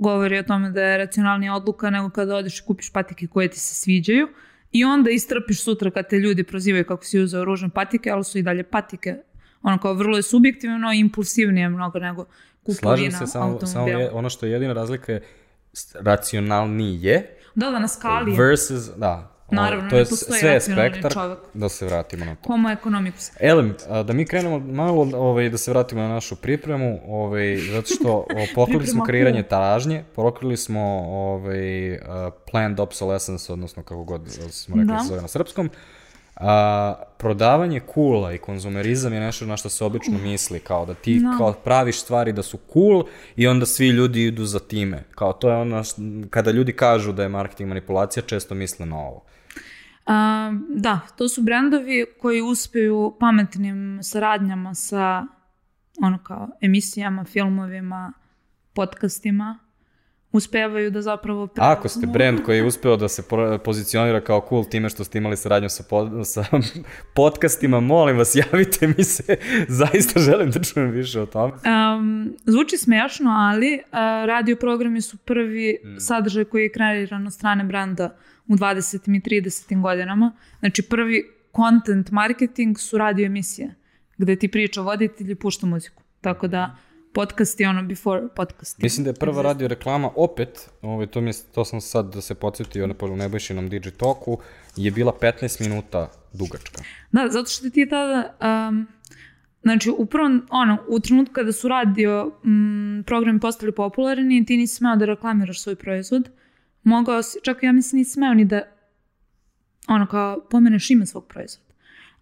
govori 0.03 0.39
o 0.39 0.43
tome 0.43 0.71
da 0.71 0.83
je 0.83 0.99
racionalnija 0.99 1.55
odluka 1.55 1.91
nego 1.91 2.11
kada 2.11 2.37
odeš 2.37 2.59
i 2.59 2.63
kupiš 2.67 2.93
patike 2.93 3.27
koje 3.27 3.49
ti 3.49 3.61
se 3.61 3.75
sviđaju 3.75 4.29
i 4.73 4.85
onda 4.85 5.11
istrpiš 5.11 5.63
sutra 5.63 5.91
kad 5.91 6.09
te 6.09 6.17
ljudi 6.17 6.45
prozivaju 6.45 6.85
kako 6.85 7.05
si 7.05 7.21
uzeo 7.21 7.45
ružne 7.45 7.69
patike, 7.69 8.11
ali 8.11 8.25
su 8.25 8.39
i 8.39 8.43
dalje 8.43 8.63
patike. 8.63 9.17
Ono 9.63 9.79
kao 9.79 9.95
vrlo 9.95 10.17
je 10.17 10.23
subjektivno 10.23 10.93
i 10.93 10.99
impulsivnije 10.99 11.69
mnogo 11.69 11.99
nego 11.99 12.25
kupovina 12.63 13.11
Slažem 13.11 13.13
se, 13.13 13.27
samo, 13.27 13.67
samo 13.67 13.89
je, 13.89 14.11
ono 14.11 14.31
što 14.31 14.47
je 14.47 14.53
jedina 14.53 14.73
razlika 14.73 15.13
je 15.13 15.23
racionalnije. 15.95 17.39
Da, 17.55 17.71
da, 17.71 17.79
na 17.79 17.89
skali 17.89 18.37
Versus, 18.37 18.91
da, 18.97 19.32
Naravno, 19.53 19.91
to 19.91 19.97
je 19.97 20.03
ne 20.03 20.09
postoji 20.09 20.41
sve 20.41 20.61
spektar, 20.61 21.13
čovek. 21.13 21.39
da 21.55 21.69
se 21.69 21.87
vratimo 21.87 22.25
na 22.25 22.35
to. 22.35 22.47
Homo 22.47 22.71
economicus. 22.71 23.31
Elem, 23.41 23.75
da 24.05 24.13
mi 24.13 24.27
krenemo 24.27 24.59
malo 24.59 25.09
ovaj, 25.15 25.51
da 25.51 25.59
se 25.59 25.71
vratimo 25.71 26.01
na 26.03 26.09
našu 26.09 26.37
pripremu, 26.37 27.01
ovaj, 27.07 27.57
zato 27.57 27.87
što 27.87 28.27
pokrili 28.55 28.87
smo 28.87 29.05
kreiranje 29.05 29.43
tražnje, 29.43 30.05
pokrili 30.15 30.57
smo 30.57 30.81
ovaj, 31.09 31.93
uh, 31.93 31.99
planned 32.51 32.81
obsolescence, 32.81 33.53
odnosno 33.53 33.83
kako 33.83 34.05
god 34.05 34.23
smo 34.51 34.77
rekli 34.77 34.95
da. 34.95 34.99
se 34.99 35.09
zove 35.09 35.21
na 35.23 35.29
srpskom, 35.29 35.71
a, 36.37 36.95
prodavanje 37.19 37.81
kula 37.81 38.33
i 38.33 38.39
konzumerizam 38.39 39.13
je 39.13 39.21
nešto 39.21 39.47
na 39.47 39.57
što 39.57 39.69
se 39.69 39.85
obično 39.85 40.19
misli, 40.19 40.61
kao 40.61 40.87
da 40.87 40.95
ti 40.95 41.15
no. 41.15 41.39
kao 41.39 41.53
praviš 41.53 42.01
stvari 42.01 42.33
da 42.33 42.43
su 42.43 42.59
cool 42.73 43.05
i 43.37 43.47
onda 43.47 43.67
svi 43.67 43.89
ljudi 43.89 44.27
idu 44.27 44.45
za 44.45 44.59
time. 44.59 45.05
Kao 45.15 45.33
to 45.33 45.51
je 45.51 45.57
ono, 45.57 45.83
kada 46.31 46.51
ljudi 46.51 46.73
kažu 46.73 47.13
da 47.13 47.23
je 47.23 47.29
marketing 47.29 47.69
manipulacija, 47.69 48.23
često 48.23 48.55
misle 48.55 48.87
na 48.87 48.97
ovo. 48.97 49.25
A, 50.07 50.53
da, 50.69 51.01
to 51.17 51.29
su 51.29 51.43
brendovi 51.43 52.07
koji 52.21 52.43
uspeju 52.43 53.17
pametnim 53.21 53.99
saradnjama 54.03 54.75
sa 54.75 55.27
ono 56.03 56.19
kao 56.19 56.49
emisijama, 56.61 57.25
filmovima, 57.25 58.13
podcastima, 58.75 59.59
uspevaju 60.33 60.91
da 60.91 61.03
zapravo... 61.03 61.47
Preuzmu. 61.47 61.73
Ako 61.73 61.89
ste 61.89 62.07
brand 62.07 62.43
koji 62.43 62.57
je 62.57 62.65
uspeo 62.65 62.97
da 62.97 63.09
se 63.09 63.23
pozicionira 63.65 64.21
kao 64.21 64.47
cool 64.49 64.65
time 64.65 64.89
što 64.89 65.05
ste 65.05 65.19
imali 65.19 65.37
saradnju 65.37 65.69
sa, 65.69 65.83
pod, 65.91 66.11
sa 66.25 66.45
podcastima, 67.17 67.81
molim 67.81 68.17
vas, 68.19 68.37
javite 68.53 68.87
mi 68.87 69.05
se, 69.05 69.37
zaista 69.69 70.21
želim 70.21 70.51
da 70.51 70.63
čujem 70.63 70.91
više 70.91 71.21
o 71.21 71.27
tome. 71.27 71.53
Um, 71.53 72.37
zvuči 72.47 72.77
smešno, 72.77 73.31
ali 73.31 73.75
uh, 73.75 73.93
radio 74.27 74.57
programi 74.57 75.01
su 75.01 75.17
prvi 75.17 75.79
mm. 75.85 76.01
sadržaj 76.01 76.45
koji 76.45 76.63
je 76.63 76.73
kreiran 76.73 77.27
od 77.27 77.33
strane 77.33 77.65
branda 77.65 78.17
u 78.49 78.55
20. 78.55 79.17
i 79.17 79.41
30. 79.43 79.83
godinama. 79.83 80.33
Znači 80.59 80.83
prvi 80.83 81.25
content 81.57 82.11
marketing 82.11 82.79
su 82.79 82.99
radio 82.99 83.27
emisije, 83.27 83.75
gde 84.19 84.37
ti 84.37 84.49
priča 84.49 84.81
voditelj 84.81 85.31
i 85.31 85.35
pušta 85.35 85.67
muziku. 85.67 86.03
Tako 86.21 86.49
da 86.49 86.77
podcast 87.15 87.61
je 87.61 87.69
ono 87.69 87.83
before 87.83 88.29
podcast. 88.37 88.79
Mislim 88.79 89.05
da 89.05 89.11
je 89.11 89.15
prva 89.15 89.43
radio 89.43 89.69
reklama 89.69 90.11
opet, 90.17 90.71
ovaj, 90.83 91.07
to, 91.07 91.21
mi, 91.21 91.33
to 91.55 91.65
sam 91.65 91.81
sad 91.81 92.15
da 92.15 92.21
se 92.21 92.35
podsjetio 92.35 92.87
na 92.87 92.95
Nebojšinom 93.17 93.69
Digitoku, 93.69 94.39
je 94.77 94.91
bila 94.91 95.13
15 95.21 95.61
minuta 95.61 96.11
dugačka. 96.33 96.83
Da, 97.13 97.29
zato 97.31 97.51
što 97.51 97.71
ti 97.71 97.81
je 97.81 97.89
tada, 97.89 98.37
um, 98.69 98.87
znači 99.63 99.91
upravo 99.99 100.31
ono, 100.51 100.79
u 100.89 101.01
trenutku 101.01 101.35
kada 101.35 101.53
su 101.53 101.69
radio 101.69 102.33
um, 102.45 103.05
programi 103.07 103.41
postali 103.41 103.73
popularni, 103.73 104.47
ti 104.47 104.57
nisi 104.57 104.75
smeo 104.75 104.97
da 104.97 105.05
reklamiraš 105.05 105.63
svoj 105.63 105.77
proizvod, 105.77 106.31
mogao 106.83 107.23
si, 107.23 107.39
čak 107.43 107.63
ja 107.63 107.73
mislim 107.73 107.99
nisi 107.99 108.11
smeo 108.11 108.35
ni 108.35 108.45
da 108.45 108.63
ono 109.89 110.07
kao 110.07 110.47
pomeneš 110.51 110.91
ime 110.91 111.07
svog 111.07 111.27
proizvoda. 111.27 111.73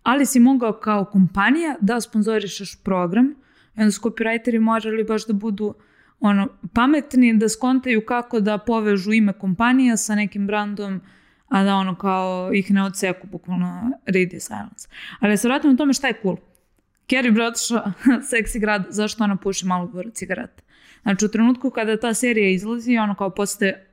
Ali 0.03 0.26
si 0.26 0.41
mogao 0.41 0.72
kao 0.72 1.05
kompanija 1.05 1.76
da 1.80 2.01
sponzorišeš 2.01 2.82
program 2.84 3.26
I 3.26 3.49
onda 3.80 3.92
su 3.92 4.00
copywriteri 4.00 4.60
morali 4.60 5.04
baš 5.04 5.26
da 5.26 5.32
budu 5.32 5.74
ono, 6.20 6.48
pametni, 6.74 7.36
da 7.36 7.48
skontaju 7.48 8.06
kako 8.06 8.40
da 8.40 8.58
povežu 8.58 9.12
ime 9.12 9.32
kompanija 9.32 9.96
sa 9.96 10.14
nekim 10.14 10.46
brandom, 10.46 11.00
a 11.48 11.62
da 11.62 11.74
ono 11.74 11.94
kao 11.94 12.50
ih 12.54 12.70
ne 12.70 12.82
odseku 12.82 13.26
bukvalno 13.26 13.90
radio 14.06 14.40
silence. 14.40 14.88
Ali 15.20 15.36
se 15.36 15.48
vratimo 15.48 15.74
tome 15.74 15.92
šta 15.92 16.06
je 16.06 16.20
cool. 16.22 16.36
Carrie 17.10 17.32
Bradshaw, 17.32 17.92
seksi 18.30 18.60
grad, 18.60 18.86
zašto 18.90 19.24
ona 19.24 19.36
puši 19.36 19.66
malo 19.66 19.86
gora 19.86 20.10
cigareta. 20.10 20.62
Znači 21.02 21.24
u 21.24 21.28
trenutku 21.28 21.70
kada 21.70 21.96
ta 21.96 22.14
serija 22.14 22.50
izlazi, 22.50 22.98
ono 22.98 23.14
kao 23.14 23.30
postaje 23.30 23.86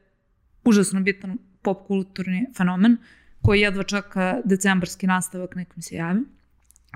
užasno 0.63 1.01
bitan 1.01 1.37
pop 1.61 1.87
kulturni 1.87 2.47
fenomen, 2.57 2.97
koji 3.41 3.61
jedva 3.61 3.83
čaka 3.83 4.41
decembarski 4.45 5.07
nastavak, 5.07 5.55
nekom 5.55 5.81
se 5.81 5.95
javi. 5.95 6.21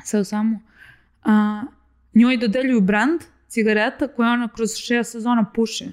Sve 0.03 0.19
u 0.19 0.23
samo. 0.23 0.59
A, 1.23 1.63
njoj 2.13 2.37
dodeljuju 2.37 2.81
brand 2.81 3.21
cigareta 3.47 4.07
koja 4.07 4.31
ona 4.31 4.49
kroz 4.55 4.75
šest 4.75 5.11
sezona 5.11 5.45
puše. 5.55 5.85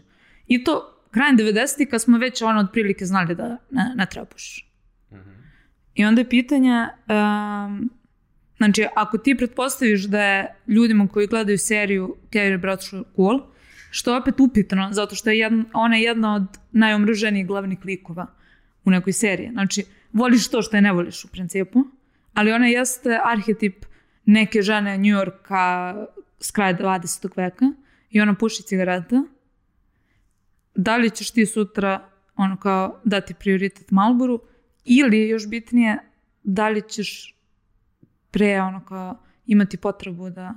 I 0.46 0.64
to 0.64 0.94
krajem 1.10 1.38
90. 1.38 1.90
kad 1.90 2.02
smo 2.02 2.18
već 2.18 2.42
ono 2.42 2.60
otprilike 2.60 3.04
znali 3.04 3.34
da 3.34 3.56
ne, 3.70 3.92
ne 3.96 4.06
treba 4.06 4.26
pušiš. 4.26 4.68
Mm 5.10 5.14
-hmm. 5.14 5.38
I 5.94 6.04
onda 6.04 6.20
je 6.20 6.28
pitanje, 6.28 6.86
um, 7.06 7.90
znači 8.56 8.86
ako 8.96 9.18
ti 9.18 9.34
pretpostaviš 9.34 10.04
da 10.04 10.22
je 10.22 10.54
ljudima 10.66 11.08
koji 11.08 11.26
gledaju 11.26 11.58
seriju 11.58 12.16
Carrie 12.32 12.58
Bradshaw 12.58 13.04
cool, 13.16 13.40
što 13.90 14.12
je 14.12 14.20
opet 14.20 14.40
upitno, 14.40 14.88
zato 14.92 15.14
što 15.14 15.30
je 15.30 15.38
jedna, 15.38 15.64
ona 15.72 15.96
je 15.96 16.02
jedna 16.02 16.34
od 16.34 16.58
najomruženijih 16.72 17.46
glavnih 17.46 17.78
likova 17.84 18.26
u 18.84 18.90
nekoj 18.90 19.12
seriji. 19.12 19.50
Znači, 19.52 19.84
voliš 20.12 20.48
to 20.48 20.62
što 20.62 20.76
je 20.76 20.82
ne 20.82 20.92
voliš 20.92 21.24
u 21.24 21.28
principu, 21.28 21.84
ali 22.34 22.52
ona 22.52 22.66
jeste 22.66 23.20
arhetip 23.24 23.84
neke 24.28 24.62
žene 24.62 24.98
New 24.98 25.16
Yorka 25.16 25.94
s 26.40 26.50
kraja 26.50 26.76
20. 26.78 27.28
veka 27.36 27.72
i 28.10 28.20
ona 28.20 28.34
puši 28.34 28.62
cigareta, 28.62 29.22
da 30.74 30.96
li 30.96 31.10
ćeš 31.10 31.30
ti 31.30 31.46
sutra 31.46 32.08
ono 32.36 32.56
kao 32.56 33.00
dati 33.04 33.34
prioritet 33.34 33.90
Malboru 33.90 34.40
ili 34.84 35.28
još 35.28 35.48
bitnije 35.48 35.98
da 36.42 36.68
li 36.68 36.82
ćeš 36.88 37.34
pre 38.30 38.60
ono 38.60 38.84
kao 38.84 39.22
imati 39.46 39.76
potrebu 39.76 40.30
da 40.30 40.54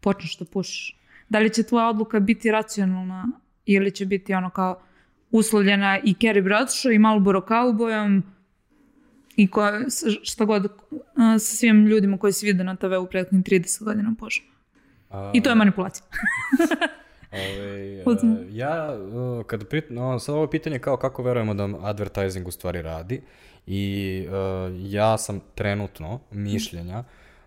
počneš 0.00 0.38
da 0.38 0.44
pušiš. 0.44 0.98
Da 1.28 1.38
li 1.38 1.50
će 1.50 1.62
tvoja 1.62 1.88
odluka 1.88 2.20
biti 2.20 2.50
racionalna 2.50 3.28
ili 3.66 3.90
će 3.90 4.06
biti 4.06 4.34
ono 4.34 4.50
kao 4.50 4.82
uslovljena 5.30 5.98
i 6.04 6.14
Carrie 6.14 6.42
Bradshaw 6.42 6.94
i 6.94 6.98
Marlboro 6.98 7.40
Cowboyom 7.40 8.22
i 9.36 9.50
koja, 9.50 9.80
šta 10.22 10.44
god, 10.44 10.68
sa 11.16 11.56
svim 11.56 11.86
ljudima 11.86 12.18
koji 12.18 12.32
se 12.32 12.46
vide 12.46 12.64
na 12.64 12.76
TV 12.76 12.94
u 13.00 13.06
prethodnim 13.06 13.44
30 13.44 13.84
godina 13.84 14.14
Bože. 14.18 14.42
A... 15.10 15.30
I 15.34 15.42
to 15.42 15.50
je 15.50 15.54
manipulacija. 15.54 16.06
Ove, 17.32 18.02
uh, 18.06 18.38
ja, 18.50 18.96
kada 19.46 19.64
prit, 19.64 19.90
no, 19.90 20.18
sad 20.18 20.34
ovo 20.34 20.46
pitanje 20.46 20.78
kao 20.78 20.96
kako 20.96 21.22
verujemo 21.22 21.54
da 21.54 21.68
advertising 21.82 22.48
u 22.48 22.50
stvari 22.50 22.82
radi 22.82 23.22
i 23.66 24.26
uh, 24.28 24.34
ja 24.92 25.18
sam 25.18 25.40
trenutno 25.54 26.20
mišljenja 26.30 27.04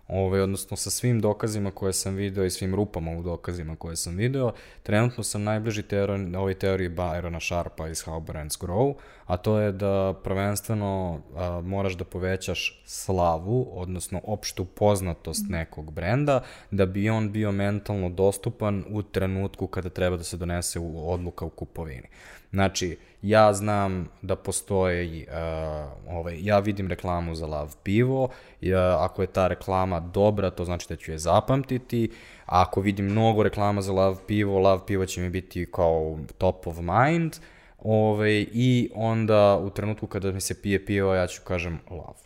Ove, 0.08 0.42
odnosno 0.42 0.76
sa 0.76 0.90
svim 0.90 1.20
dokazima 1.20 1.70
koje 1.70 1.92
sam 1.92 2.14
video 2.14 2.44
i 2.44 2.50
svim 2.50 2.74
rupama 2.74 3.10
u 3.10 3.22
dokazima 3.22 3.76
koje 3.76 3.96
sam 3.96 4.16
video, 4.16 4.52
trenutno 4.82 5.24
sam 5.24 5.42
najbliži 5.42 5.82
teori, 5.82 6.36
ovoj 6.36 6.54
teoriji 6.54 6.88
Byrona 6.88 7.46
Sharpa 7.46 7.88
iz 7.88 8.04
How 8.04 8.20
Brands 8.20 8.58
Grow, 8.58 8.94
a 9.24 9.36
to 9.36 9.58
je 9.58 9.72
da 9.72 10.14
prvenstveno 10.24 11.20
a, 11.36 11.60
moraš 11.64 11.94
da 11.94 12.04
povećaš 12.04 12.82
slavu, 12.84 13.68
odnosno 13.72 14.20
opštu 14.24 14.64
poznatost 14.64 15.44
nekog 15.48 15.92
brenda, 15.92 16.42
da 16.70 16.86
bi 16.86 17.10
on 17.10 17.32
bio 17.32 17.52
mentalno 17.52 18.08
dostupan 18.08 18.84
u 18.88 19.02
trenutku 19.02 19.66
kada 19.66 19.88
treba 19.88 20.16
da 20.16 20.24
se 20.24 20.36
donese 20.36 20.78
u 20.78 21.12
odluka 21.12 21.44
u 21.44 21.50
kupovini. 21.50 22.08
Znači, 22.50 22.96
ja 23.22 23.52
znam 23.52 24.08
da 24.22 24.36
postoji, 24.36 25.26
uh, 25.28 26.16
ovaj, 26.16 26.38
ja 26.40 26.58
vidim 26.58 26.88
reklamu 26.88 27.34
za 27.34 27.46
Lav 27.46 27.76
pivo, 27.82 28.28
ja, 28.60 29.04
ako 29.04 29.22
je 29.22 29.26
ta 29.26 29.48
reklama 29.48 30.00
dobra, 30.00 30.50
to 30.50 30.64
znači 30.64 30.86
da 30.88 30.96
ću 30.96 31.12
je 31.12 31.18
zapamtiti, 31.18 32.10
a 32.46 32.62
ako 32.62 32.80
vidim 32.80 33.06
mnogo 33.06 33.42
reklama 33.42 33.82
za 33.82 33.92
Lav 33.92 34.18
pivo, 34.26 34.58
Lav 34.58 34.86
pivo 34.86 35.06
će 35.06 35.20
mi 35.20 35.30
biti 35.30 35.66
kao 35.72 36.18
top 36.38 36.66
of 36.66 36.78
mind, 36.78 37.36
ovaj, 37.78 38.46
i 38.52 38.90
onda 38.94 39.56
u 39.56 39.70
trenutku 39.70 40.06
kada 40.06 40.32
mi 40.32 40.40
se 40.40 40.62
pije 40.62 40.86
pivo, 40.86 41.14
ja 41.14 41.26
ću 41.26 41.42
kažem 41.44 41.80
Lav. 41.90 42.16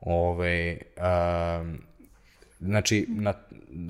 Ovaj, 0.00 0.72
um, 0.72 1.78
znači, 2.60 3.06
na, 3.08 3.34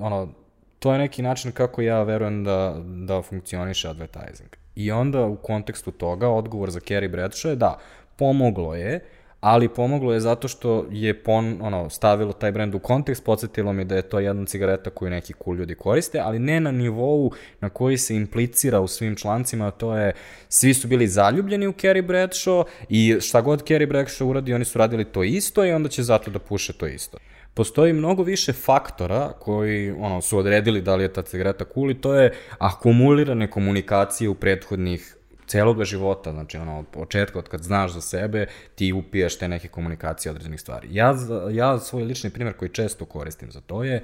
ono, 0.01 0.33
to 0.79 0.93
je 0.93 0.99
neki 0.99 1.21
način 1.21 1.51
kako 1.51 1.81
ja 1.81 2.03
verujem 2.03 2.43
da, 2.43 2.75
da 2.85 3.21
funkcioniše 3.21 3.89
advertising. 3.89 4.60
I 4.75 4.91
onda 4.91 5.25
u 5.25 5.35
kontekstu 5.35 5.91
toga 5.91 6.29
odgovor 6.29 6.71
za 6.71 6.79
Kerry 6.79 7.11
Bradshaw 7.11 7.49
je 7.49 7.55
da, 7.55 7.79
pomoglo 8.15 8.75
je, 8.75 8.99
ali 9.41 9.69
pomoglo 9.69 10.13
je 10.13 10.19
zato 10.19 10.47
što 10.47 10.85
je 10.91 11.23
pon, 11.23 11.57
ono, 11.61 11.89
stavilo 11.89 12.33
taj 12.33 12.51
brend 12.51 12.75
u 12.75 12.79
kontekst, 12.79 13.23
podsjetilo 13.23 13.73
mi 13.73 13.85
da 13.85 13.95
je 13.95 14.01
to 14.01 14.19
jedna 14.19 14.45
cigareta 14.45 14.89
koju 14.89 15.09
neki 15.09 15.33
cool 15.43 15.55
ljudi 15.55 15.75
koriste, 15.75 16.19
ali 16.19 16.39
ne 16.39 16.59
na 16.59 16.71
nivou 16.71 17.31
na 17.61 17.69
koji 17.69 17.97
se 17.97 18.15
implicira 18.15 18.79
u 18.79 18.87
svim 18.87 19.15
člancima, 19.15 19.71
to 19.71 19.97
je, 19.97 20.13
svi 20.49 20.73
su 20.73 20.87
bili 20.87 21.07
zaljubljeni 21.07 21.67
u 21.67 21.73
Kerry 21.73 22.07
Bradshaw 22.07 22.63
i 22.89 23.17
šta 23.21 23.41
god 23.41 23.63
Kerry 23.63 23.89
Bradshaw 23.91 24.23
uradi, 24.23 24.53
oni 24.53 24.65
su 24.65 24.79
radili 24.79 25.05
to 25.05 25.23
isto 25.23 25.65
i 25.65 25.71
onda 25.71 25.89
će 25.89 26.03
zato 26.03 26.31
da 26.31 26.39
puše 26.39 26.73
to 26.73 26.87
isto 26.87 27.17
postoji 27.53 27.93
mnogo 27.93 28.23
više 28.23 28.53
faktora 28.53 29.33
koji 29.39 29.91
ono, 29.91 30.21
su 30.21 30.37
odredili 30.37 30.81
da 30.81 30.95
li 30.95 31.03
je 31.03 31.13
ta 31.13 31.21
cigareta 31.21 31.65
cool 31.73 31.91
i 31.91 32.01
to 32.01 32.15
je 32.15 32.33
akumulirane 32.57 33.49
komunikacije 33.49 34.29
u 34.29 34.35
prethodnih 34.35 35.17
celoga 35.47 35.83
života, 35.83 36.31
znači 36.31 36.57
ono, 36.57 36.79
od 36.79 36.87
početka, 36.87 37.39
od 37.39 37.49
kad 37.49 37.63
znaš 37.63 37.91
za 37.91 38.01
sebe, 38.01 38.45
ti 38.75 38.93
upiješ 38.93 39.37
te 39.37 39.47
neke 39.47 39.67
komunikacije 39.67 40.31
određenih 40.31 40.61
stvari. 40.61 40.87
Ja, 40.91 41.15
ja 41.51 41.79
svoj 41.79 42.03
lični 42.03 42.29
primjer 42.29 42.57
koji 42.57 42.69
često 42.69 43.05
koristim 43.05 43.51
za 43.51 43.61
to 43.61 43.83
je, 43.83 44.03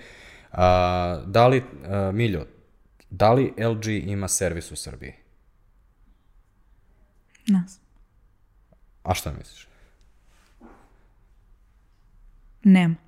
a, 0.51 1.21
da 1.25 1.47
li, 1.47 1.63
a, 1.85 2.11
Miljo, 2.11 2.45
da 3.09 3.33
li 3.33 3.53
LG 3.57 3.87
ima 3.87 4.27
servis 4.27 4.71
u 4.71 4.75
Srbiji? 4.75 5.13
Nas. 7.47 7.79
A 9.03 9.13
šta 9.13 9.31
misliš? 9.37 9.67
Nema. 12.63 13.06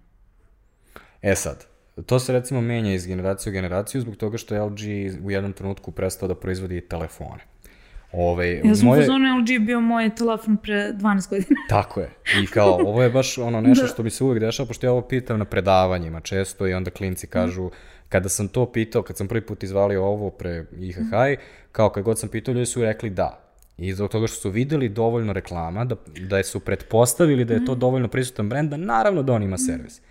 E 1.22 1.36
sad, 1.36 1.66
to 2.06 2.20
se 2.20 2.34
recimo 2.34 2.62
menja 2.62 2.94
iz 2.94 3.08
generacije 3.08 3.52
u 3.52 3.54
generaciju 3.54 4.02
zbog 4.02 4.16
toga 4.16 4.38
što 4.38 4.56
je 4.56 4.62
LG 4.62 4.80
u 5.24 5.32
jednom 5.32 5.54
trenutku 5.54 5.92
prestao 5.92 6.28
da 6.28 6.36
proizvodi 6.36 6.82
telefone. 6.82 7.44
Ove, 8.12 8.62
ja 8.64 8.76
sam 8.76 8.86
moje... 8.86 9.02
pozvano 9.02 9.38
LG 9.38 9.66
bio 9.66 9.82
moj 9.82 10.16
telefon 10.16 10.58
pre 10.58 10.94
12 10.94 11.30
godina. 11.30 11.60
Tako 11.70 12.00
je. 12.00 12.10
I 12.44 12.48
kao, 12.48 12.74
ovo 12.74 13.04
je 13.04 13.10
baš 13.10 13.38
ono 13.38 13.62
nešto 13.62 13.84
da. 13.86 13.88
što 13.88 14.04
mi 14.04 14.10
se 14.10 14.24
uvek 14.24 14.40
dešava, 14.40 14.68
pošto 14.68 14.88
ja 14.88 14.92
ovo 14.92 15.02
pitam 15.02 15.40
na 15.40 15.46
predavanjima 15.46 16.20
često 16.20 16.68
i 16.68 16.74
onda 16.74 16.92
klinci 16.92 17.28
kažu, 17.28 17.70
kada 18.10 18.30
sam 18.30 18.48
to 18.48 18.72
pitao, 18.72 19.02
kad 19.02 19.18
sam 19.18 19.28
prvi 19.28 19.42
put 19.42 19.64
izvalio 19.64 20.06
ovo 20.06 20.30
pre 20.30 20.66
IHH, 20.80 21.12
kao 21.72 21.90
kad 21.90 22.04
god 22.04 22.20
sam 22.20 22.30
pitao, 22.30 22.54
ljudi 22.54 22.66
su 22.66 22.82
rekli 22.82 23.10
da. 23.10 23.40
I 23.78 23.94
zbog 23.94 24.12
toga 24.12 24.28
što 24.28 24.36
su 24.36 24.50
videli 24.50 24.90
dovoljno 24.90 25.34
reklama, 25.34 25.86
da, 25.86 25.96
da 26.20 26.44
su 26.44 26.60
pretpostavili 26.60 27.46
da 27.46 27.54
je 27.54 27.66
to 27.66 27.76
dovoljno 27.76 28.08
prisutan 28.08 28.50
brend, 28.50 28.70
da 28.70 28.78
naravno 28.78 29.24
da 29.24 29.34
on 29.34 29.44
ima 29.44 29.58
servis. 29.58 30.02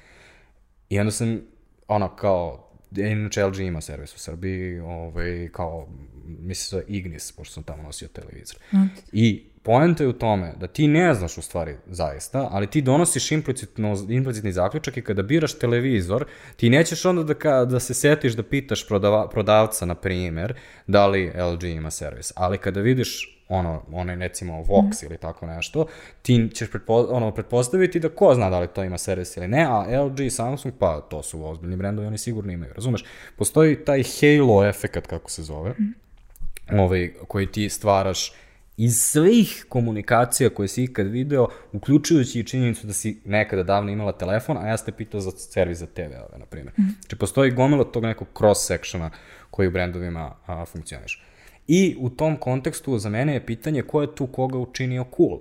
I 0.88 0.98
onda 0.98 1.10
sam, 1.10 1.40
ono, 1.88 2.16
kao, 2.16 2.70
inače 2.96 3.44
LG 3.44 3.58
ima 3.58 3.80
servis 3.80 4.14
u 4.14 4.18
Srbiji, 4.18 4.78
ovaj, 4.78 5.48
kao, 5.52 5.88
mislim 6.26 6.80
da 6.80 6.86
Ignis, 6.88 7.32
pošto 7.32 7.54
sam 7.54 7.62
tamo 7.62 7.82
nosio 7.82 8.08
televizor. 8.08 8.56
Mm. 8.72 8.86
I 9.12 9.44
poenta 9.62 10.02
je 10.02 10.08
u 10.08 10.12
tome 10.12 10.52
da 10.60 10.66
ti 10.66 10.86
ne 10.86 11.14
znaš 11.14 11.38
u 11.38 11.42
stvari 11.42 11.76
zaista, 11.86 12.48
ali 12.50 12.66
ti 12.66 12.82
donosiš 12.82 13.32
implicitno, 13.32 13.96
implicitni 14.08 14.52
zaključak 14.52 14.96
i 14.96 15.02
kada 15.02 15.22
biraš 15.22 15.58
televizor, 15.58 16.24
ti 16.56 16.70
nećeš 16.70 17.04
onda 17.04 17.22
da, 17.22 17.34
ka, 17.34 17.64
da 17.64 17.80
se 17.80 17.94
setiš 17.94 18.32
da 18.32 18.42
pitaš 18.42 18.88
prodava, 18.88 19.28
prodavca, 19.28 19.86
na 19.86 19.94
primer, 19.94 20.54
da 20.86 21.06
li 21.06 21.32
LG 21.52 21.64
ima 21.64 21.90
servis. 21.90 22.32
Ali 22.36 22.58
kada 22.58 22.80
vidiš 22.80 23.38
ono, 23.48 23.82
onaj 23.92 24.16
recimo 24.16 24.62
Vox 24.62 25.02
mm. 25.02 25.06
ili 25.06 25.18
tako 25.18 25.46
nešto, 25.46 25.86
ti 26.22 26.50
ćeš 26.54 26.70
pretpo, 26.70 26.94
ono, 26.94 27.34
pretpostaviti 27.34 28.00
da 28.00 28.08
ko 28.08 28.34
zna 28.34 28.50
da 28.50 28.60
li 28.60 28.68
to 28.68 28.84
ima 28.84 28.98
servis 28.98 29.36
ili 29.36 29.48
ne, 29.48 29.64
a 29.64 30.04
LG 30.04 30.20
i 30.20 30.30
Samsung, 30.30 30.74
pa 30.78 31.00
to 31.00 31.22
su 31.22 31.46
ozbiljni 31.46 31.76
brendovi, 31.76 32.06
oni 32.06 32.18
sigurno 32.18 32.52
imaju, 32.52 32.72
razumeš? 32.74 33.04
Postoji 33.36 33.84
taj 33.84 34.02
halo 34.02 34.64
efekat, 34.64 35.06
kako 35.06 35.30
se 35.30 35.42
zove, 35.42 35.70
mm. 35.70 36.78
ovaj, 36.78 37.12
koji 37.28 37.52
ti 37.52 37.68
stvaraš 37.68 38.32
iz 38.78 39.00
svih 39.00 39.66
komunikacija 39.68 40.50
koje 40.50 40.68
si 40.68 40.84
ikad 40.84 41.06
video, 41.06 41.48
uključujući 41.72 42.40
i 42.40 42.44
činjenicu 42.44 42.86
da 42.86 42.92
si 42.92 43.20
nekada 43.24 43.62
davno 43.62 43.92
imala 43.92 44.12
telefon, 44.12 44.56
a 44.56 44.68
ja 44.68 44.76
ste 44.76 44.92
pitao 44.92 45.20
za 45.20 45.30
servis 45.30 45.78
za 45.78 45.86
TV-ove, 45.86 46.38
na 46.38 46.46
primjer. 46.46 46.72
Mm. 46.78 46.82
Znači, 47.00 47.16
postoji 47.16 47.50
gomila 47.50 47.84
tog 47.84 48.02
nekog 48.02 48.28
cross-sectiona 48.34 49.10
koji 49.50 49.68
u 49.68 49.70
brendovima 49.70 50.34
a, 50.46 50.64
funkcioniš. 50.64 51.24
I 51.68 51.96
u 51.98 52.10
tom 52.10 52.36
kontekstu 52.36 52.98
za 52.98 53.08
mene 53.08 53.34
je 53.34 53.46
pitanje 53.46 53.82
ko 53.82 54.02
je 54.02 54.14
tu 54.14 54.26
koga 54.26 54.58
učinio 54.58 55.04
cool. 55.16 55.38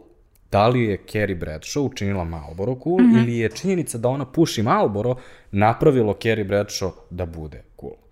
Da 0.52 0.68
li 0.68 0.84
je 0.84 0.98
Carrie 1.12 1.36
Bradshaw 1.36 1.80
učinila 1.80 2.24
Malboro 2.24 2.80
cool 2.84 3.00
mm 3.00 3.06
-hmm. 3.06 3.24
ili 3.24 3.38
je 3.38 3.50
činjenica 3.50 3.98
da 3.98 4.10
ona 4.10 4.26
puši 4.26 4.64
Malboro 4.64 5.16
napravilo 5.52 6.14
Carrie 6.14 6.46
Bradshaw 6.46 6.92
da 7.10 7.26
bude 7.26 7.64
cool. 7.80 8.07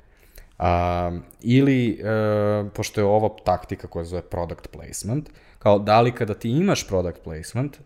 Um, 0.59 1.23
ili, 1.41 1.99
uh, 2.01 2.71
pošto 2.71 3.01
je 3.01 3.05
ovo 3.05 3.37
taktika 3.45 3.87
koja 3.87 4.05
zove 4.05 4.21
product 4.21 4.67
placement, 4.67 5.29
kao 5.59 5.79
da 5.79 6.01
li 6.01 6.11
kada 6.11 6.33
ti 6.33 6.49
imaš 6.49 6.87
product 6.87 7.23
placement, 7.23 7.77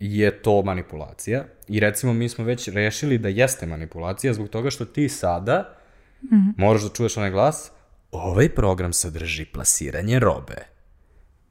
je 0.00 0.42
to 0.42 0.62
manipulacija. 0.62 1.44
I 1.68 1.80
recimo 1.80 2.12
mi 2.12 2.28
smo 2.28 2.44
već 2.44 2.68
rešili 2.68 3.18
da 3.18 3.28
jeste 3.28 3.66
manipulacija 3.66 4.32
zbog 4.32 4.48
toga 4.48 4.70
što 4.70 4.84
ti 4.84 5.08
sada 5.08 5.76
mm 6.22 6.26
-hmm. 6.26 6.52
moraš 6.56 6.82
da 6.82 6.88
čuješ 6.88 7.16
onaj 7.16 7.30
glas, 7.30 7.70
ovaj 8.12 8.48
program 8.48 8.92
sadrži 8.92 9.44
plasiranje 9.44 10.18
robe. 10.18 10.66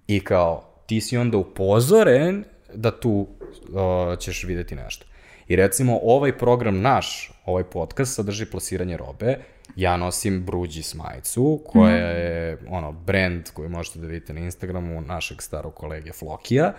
I 0.07 0.23
kao, 0.23 0.83
ti 0.85 1.01
si 1.01 1.17
onda 1.17 1.37
upozoren 1.37 2.43
da 2.73 2.99
tu 2.99 3.09
uh, 3.09 4.19
ćeš 4.19 4.43
videti 4.43 4.75
nešto. 4.75 5.05
I 5.47 5.55
recimo, 5.55 5.99
ovaj 6.03 6.37
program 6.37 6.81
naš, 6.81 7.31
ovaj 7.45 7.63
podcast 7.63 8.15
sadrži 8.15 8.45
plasiranje 8.45 8.97
robe, 8.97 9.37
ja 9.75 9.97
nosim 9.97 10.45
Bruđis 10.45 10.95
majicu, 10.95 11.61
koja 11.67 11.95
mhm. 11.95 12.19
je 12.19 12.57
ono, 12.69 12.91
brand 12.91 13.49
koji 13.53 13.69
možete 13.69 13.99
da 13.99 14.07
vidite 14.07 14.33
na 14.33 14.39
Instagramu 14.39 15.01
našeg 15.01 15.41
starog 15.41 15.73
kolege 15.73 16.11
Flokija, 16.11 16.73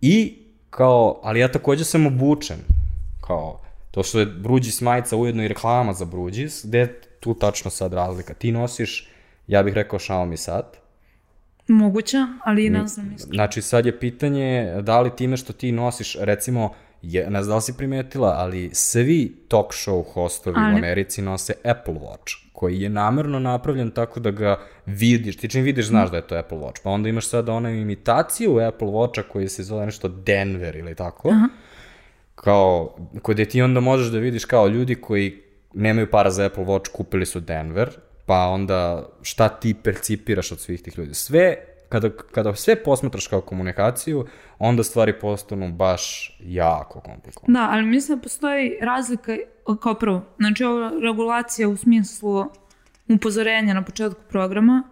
i 0.00 0.38
kao, 0.70 1.20
ali 1.22 1.40
ja 1.40 1.52
takođe 1.52 1.84
sam 1.84 2.06
obučen, 2.06 2.58
kao, 3.20 3.60
to 3.90 4.02
što 4.02 4.20
je 4.20 4.26
Bruđis 4.26 4.80
majica 4.80 5.16
ujedno 5.16 5.44
i 5.44 5.48
reklama 5.48 5.92
za 5.92 6.04
Bruđis, 6.04 6.64
gde 6.64 6.78
je 6.78 7.00
tu 7.20 7.34
tačno 7.34 7.70
sad 7.70 7.92
razlika? 7.92 8.34
Ti 8.34 8.52
nosiš 8.52 9.08
ja 9.46 9.62
bih 9.62 9.74
rekao 9.74 9.98
Xiaomi 9.98 10.36
sat. 10.36 10.76
Moguće, 11.68 12.16
ali 12.44 12.70
ne 12.70 12.86
znam. 12.86 13.14
Znači 13.18 13.62
sad 13.62 13.86
je 13.86 13.98
pitanje 13.98 14.74
da 14.82 15.00
li 15.00 15.16
time 15.16 15.36
što 15.36 15.52
ti 15.52 15.72
nosiš, 15.72 16.16
recimo, 16.20 16.74
je, 17.02 17.30
ne 17.30 17.42
znam 17.42 17.52
da 17.52 17.56
li 17.56 17.62
si 17.62 17.76
primetila, 17.76 18.34
ali 18.38 18.70
svi 18.72 19.36
talk 19.48 19.72
show 19.72 20.12
hostovi 20.12 20.56
ali... 20.58 20.74
u 20.74 20.76
Americi 20.76 21.22
nose 21.22 21.54
Apple 21.64 21.94
Watch, 21.94 22.36
koji 22.52 22.80
je 22.80 22.88
namerno 22.88 23.38
napravljen 23.38 23.90
tako 23.90 24.20
da 24.20 24.30
ga 24.30 24.60
vidiš, 24.86 25.36
ti 25.36 25.48
čim 25.48 25.62
vidiš 25.62 25.86
znaš 25.86 26.10
da 26.10 26.16
je 26.16 26.26
to 26.26 26.36
Apple 26.36 26.58
Watch, 26.58 26.80
pa 26.84 26.90
onda 26.90 27.08
imaš 27.08 27.28
sada 27.28 27.52
onu 27.52 27.70
imitaciju 27.70 28.58
Apple 28.58 28.88
Watcha 28.88 29.22
koji 29.32 29.48
se 29.48 29.62
zove 29.62 29.86
nešto 29.86 30.08
Denver 30.08 30.76
ili 30.76 30.94
tako, 30.94 31.28
Aha. 31.28 31.48
kao, 32.34 32.96
kod 33.22 33.48
ti 33.48 33.62
onda 33.62 33.80
možeš 33.80 34.08
da 34.08 34.18
vidiš 34.18 34.44
kao 34.44 34.68
ljudi 34.68 34.94
koji 34.94 35.42
nemaju 35.74 36.10
para 36.10 36.30
za 36.30 36.44
Apple 36.44 36.64
Watch, 36.64 36.90
kupili 36.92 37.26
su 37.26 37.40
Denver, 37.40 37.90
pa 38.26 38.46
onda 38.46 39.08
šta 39.22 39.48
ti 39.48 39.74
percipiraš 39.74 40.52
od 40.52 40.60
svih 40.60 40.82
tih 40.82 40.98
ljudi. 40.98 41.14
Sve, 41.14 41.56
kada, 41.92 42.10
kada 42.16 42.54
sve 42.54 42.82
posmetraš 42.82 43.26
kao 43.26 43.40
komunikaciju, 43.40 44.26
onda 44.58 44.84
stvari 44.84 45.20
postanu 45.20 45.72
baš 45.72 46.36
jako 46.40 47.00
komplikovane. 47.00 47.58
Da, 47.58 47.68
ali 47.72 47.82
mislim 47.82 48.18
da 48.18 48.22
postoji 48.22 48.78
razlika 48.80 49.36
kao 49.82 49.94
prvo. 49.94 50.24
Znači, 50.38 50.64
ova 50.64 50.92
regulacija 51.02 51.68
u 51.68 51.76
smislu 51.76 52.44
upozorenja 53.08 53.74
na 53.74 53.84
početku 53.84 54.20
programa 54.28 54.82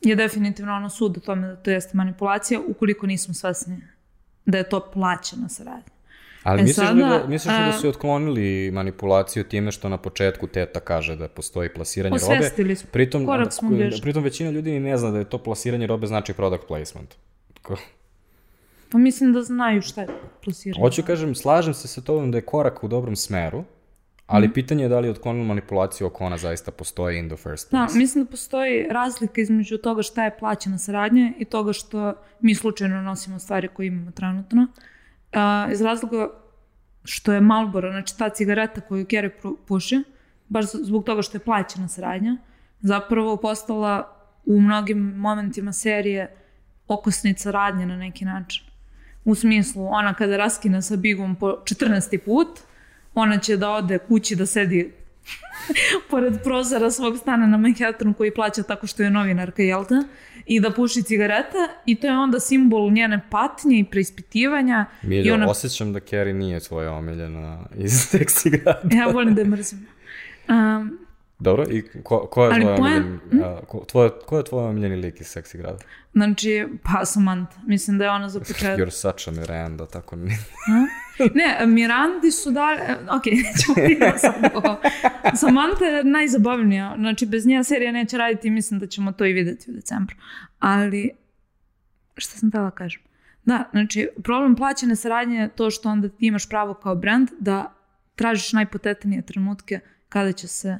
je 0.00 0.16
definitivno 0.16 0.74
ono 0.74 0.90
sud 0.90 1.16
o 1.16 1.20
tome 1.20 1.48
da 1.48 1.56
to 1.56 1.70
jeste 1.70 1.96
manipulacija 1.96 2.60
ukoliko 2.68 3.06
nismo 3.06 3.34
svesni 3.34 3.82
da 4.46 4.58
je 4.58 4.68
to 4.68 4.90
plaćena 4.92 5.48
saradnja. 5.48 5.91
Ali 6.42 6.60
E, 6.60 6.62
misliš, 6.62 6.88
li 6.88 6.94
da, 6.96 7.08
sada, 7.08 7.26
misliš 7.26 7.52
li 7.52 7.58
da 7.60 7.68
a- 7.68 7.72
su 7.72 7.88
otklonili 7.88 8.42
manipulaciju 8.70 9.44
time 9.44 9.72
što 9.72 9.88
na 9.88 9.96
početku 9.96 10.46
teta 10.46 10.80
kaže 10.80 11.16
da 11.16 11.28
postoji 11.28 11.68
plasiranje 11.68 12.16
robe? 12.18 12.34
Osvestili 12.34 12.76
smo. 12.76 12.88
Pritom, 12.92 13.26
Korak 13.26 13.52
smo 13.52 13.68
bliže. 13.70 14.02
pritom 14.02 14.22
većina 14.22 14.50
ljudi 14.50 14.80
ne 14.80 14.96
zna 14.96 15.10
da 15.10 15.18
je 15.18 15.24
to 15.26 15.38
plasiranje 15.38 15.86
robe 15.86 16.06
znači 16.06 16.32
product 16.32 16.66
placement. 16.66 17.14
Pa 18.88 18.98
mislim 18.98 19.32
da 19.32 19.42
znaju 19.42 19.82
šta 19.82 20.00
je 20.00 20.08
plasiranje. 20.40 20.82
Hoću 20.82 21.02
kažem, 21.02 21.34
slažem 21.34 21.74
se 21.74 21.88
sa 21.88 22.00
tobom 22.00 22.30
da 22.30 22.38
je 22.38 22.42
korak 22.42 22.84
u 22.84 22.88
dobrom 22.88 23.16
smeru, 23.16 23.64
ali 24.26 24.46
Mhm. 24.46 24.54
pitanje 24.54 24.84
je 24.84 24.88
da 24.88 25.00
li 25.00 25.06
je 25.06 25.12
otklonilo 25.12 25.44
manipulaciju 25.46 26.06
ako 26.06 26.24
ona 26.24 26.38
zaista 26.38 26.70
postoji 26.70 27.18
in 27.18 27.28
the 27.28 27.36
first 27.38 27.70
Da, 27.70 27.78
place. 27.78 27.98
mislim 27.98 28.24
da 28.24 28.30
postoji 28.30 28.82
razlika 28.82 29.40
između 29.40 29.78
toga 29.78 30.02
šta 30.02 30.24
je 30.24 30.36
plaćena 30.38 30.78
saradnja 30.78 31.32
i 31.38 31.44
toga 31.44 31.72
što 31.72 32.14
mi 32.40 32.54
slučajno 32.54 33.02
nosimo 33.02 33.38
stvari 33.38 33.68
koje 33.68 33.86
imamo 33.86 34.10
trenutno. 34.10 34.66
A, 35.32 35.68
iz 35.72 35.80
razloga 35.80 36.28
što 37.04 37.32
je 37.32 37.40
Marlboro, 37.40 37.90
znači 37.90 38.18
ta 38.18 38.28
cigareta 38.28 38.80
koju 38.80 39.06
Kerry 39.06 39.56
puši, 39.66 40.02
baš 40.48 40.64
zbog 40.72 41.04
toga 41.04 41.22
što 41.22 41.36
je 41.36 41.44
plaćena 41.44 41.88
saradnja, 41.88 42.36
zapravo 42.80 43.36
postala 43.36 44.16
u 44.44 44.60
mnogim 44.60 44.98
momentima 44.98 45.72
serije 45.72 46.36
okosnica 46.88 47.50
radnje 47.50 47.86
na 47.86 47.96
neki 47.96 48.24
način. 48.24 48.64
U 49.24 49.34
smislu, 49.34 49.86
ona 49.86 50.14
kada 50.14 50.36
raskine 50.36 50.82
sa 50.82 50.96
Bigom 50.96 51.36
po 51.36 51.46
14. 51.46 52.18
put, 52.18 52.48
ona 53.14 53.38
će 53.38 53.56
da 53.56 53.70
ode 53.70 53.98
kući 53.98 54.36
da 54.36 54.46
sedi 54.46 54.92
pored 56.10 56.42
prozora 56.42 56.90
svog 56.90 57.18
stana 57.18 57.46
na 57.46 57.56
Manhattanu 57.56 58.14
koji 58.14 58.34
plaća 58.34 58.62
tako 58.62 58.86
što 58.86 59.02
je 59.02 59.10
novinarka, 59.10 59.62
jel 59.62 59.84
te? 59.84 59.94
I 60.46 60.60
da 60.60 60.70
puši 60.70 61.02
cigarete 61.02 61.58
i 61.86 61.94
to 61.94 62.06
je 62.06 62.18
onda 62.18 62.40
simbol 62.40 62.92
njene 62.92 63.20
patnje 63.30 63.78
i 63.78 63.84
preispitivanja. 63.84 64.86
I 65.02 65.06
Miljo, 65.06 65.34
ona, 65.34 65.48
osjećam 65.50 65.92
da 65.92 66.00
Carrie 66.00 66.34
nije 66.34 66.60
tvoja 66.60 66.92
omiljena 66.92 67.66
iz 67.76 67.92
seksi 68.10 68.50
grada. 68.50 68.96
ja 68.96 69.06
volim 69.06 69.34
da 69.34 69.40
je 69.40 69.46
mrzim. 69.48 69.86
Um, 70.48 70.98
Dobro, 71.42 71.64
i 71.70 71.82
ko, 72.02 72.26
ko 72.26 72.44
je 72.44 72.60
tvoj 72.60 72.76
poen- 72.76 72.78
omiljeni, 72.78 73.44
a, 73.44 73.60
ko, 73.68 73.84
tvoj, 73.88 74.10
ko 74.26 74.38
je 74.38 74.44
tvoj 74.44 74.64
omiljeni 74.64 74.96
lik 74.96 75.20
iz 75.20 75.26
seksi 75.26 75.58
grada? 75.58 75.78
znači, 76.12 76.66
pa 76.82 77.04
Samantha. 77.04 77.60
Mislim 77.66 77.98
da 77.98 78.04
je 78.04 78.10
ona 78.10 78.28
za 78.28 78.40
početak. 78.46 78.78
You're 78.78 78.90
such 78.90 79.28
a 79.28 79.30
Miranda, 79.30 79.86
tako 79.86 80.16
ni... 80.16 80.30
Ne, 81.34 81.66
Mirandi 81.66 82.30
su 82.30 82.50
dali... 82.50 82.80
Ok, 83.10 83.26
nećemo 83.44 83.88
vidjeti 83.88 84.18
sad 84.18 84.34
ovo. 84.54 84.80
Samantha 85.34 85.84
je 85.84 86.04
najzabavnija. 86.04 86.94
Znači, 86.98 87.26
bez 87.26 87.46
nje 87.46 87.64
serija 87.64 87.92
neće 87.92 88.18
raditi 88.18 88.48
i 88.48 88.50
mislim 88.50 88.80
da 88.80 88.86
ćemo 88.86 89.12
to 89.12 89.24
i 89.24 89.32
vidjeti 89.32 89.70
u 89.70 89.74
decembru. 89.74 90.16
Ali, 90.58 91.10
šta 92.16 92.38
sam 92.38 92.50
tela 92.50 92.70
kažem? 92.70 93.02
Da, 93.44 93.68
znači, 93.70 94.08
problem 94.24 94.56
plaćene 94.56 94.96
saradnje 94.96 95.36
je 95.38 95.48
to 95.48 95.70
što 95.70 95.88
onda 95.88 96.08
ti 96.08 96.26
imaš 96.26 96.48
pravo 96.48 96.74
kao 96.74 96.94
brand 96.94 97.28
da 97.40 97.74
tražiš 98.14 98.52
najpotetnije 98.52 99.22
trenutke 99.22 99.80
kada 100.08 100.32
će 100.32 100.48
se 100.48 100.78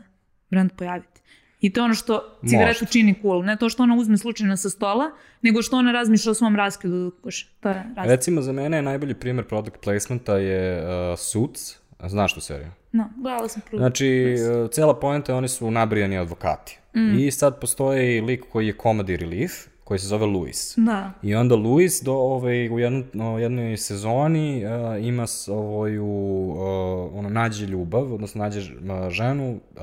brand 0.52 0.72
pojaviti. 0.76 1.20
I 1.60 1.72
to 1.72 1.80
je 1.80 1.84
ono 1.84 1.94
što 1.94 2.38
cigaretu 2.46 2.84
Možda. 2.84 2.92
čini 2.92 3.14
cool. 3.22 3.44
Ne 3.44 3.56
to 3.56 3.68
što 3.68 3.82
ona 3.82 3.94
uzme 3.96 4.18
slučajno 4.18 4.56
sa 4.56 4.70
stola, 4.70 5.10
nego 5.42 5.62
što 5.62 5.76
ona 5.76 5.92
razmišlja 5.92 6.30
o 6.30 6.34
svom 6.34 6.56
raskidu 6.56 7.04
dok 7.04 7.14
kuše. 7.22 7.46
To 7.60 7.68
je 7.68 7.74
raskid. 7.74 8.10
Recimo, 8.10 8.42
za 8.42 8.52
mene 8.52 8.76
je 8.76 8.82
najbolji 8.82 9.14
primjer 9.14 9.46
product 9.46 9.76
placementa 9.84 10.36
je 10.36 10.82
uh, 10.82 11.18
Suits. 11.18 11.76
Znaš 12.06 12.34
tu 12.34 12.40
seriju? 12.40 12.70
No, 12.92 13.08
gledala 13.16 13.48
sam 13.48 13.62
prvo. 13.70 13.78
Znači, 13.78 14.34
uh, 14.64 14.70
cela 14.70 14.94
poenta 15.00 15.32
je 15.32 15.36
oni 15.36 15.48
su 15.48 15.70
nabrijani 15.70 16.18
advokati. 16.18 16.78
Mm. 16.96 17.18
I 17.18 17.30
sad 17.30 17.60
postoji 17.60 18.20
lik 18.20 18.44
koji 18.52 18.66
je 18.66 18.76
comedy 18.76 19.16
relief, 19.16 19.52
koji 19.84 19.98
se 19.98 20.06
zove 20.06 20.26
Louis. 20.26 20.74
Da. 20.76 21.12
I 21.22 21.34
onda 21.34 21.54
Louis 21.54 22.02
do 22.02 22.12
ovaj, 22.12 22.70
u 22.70 22.78
jedno, 22.78 23.04
no, 23.12 23.38
jednoj 23.38 23.76
sezoni 23.76 24.64
uh, 24.64 25.06
ima 25.06 25.26
svoju, 25.26 26.06
uh, 26.06 27.18
ono, 27.18 27.28
nađe 27.28 27.66
ljubav, 27.66 28.14
odnosno 28.14 28.42
nađe 28.44 28.60
uh, 28.60 29.10
ženu 29.10 29.60
uh, 29.76 29.82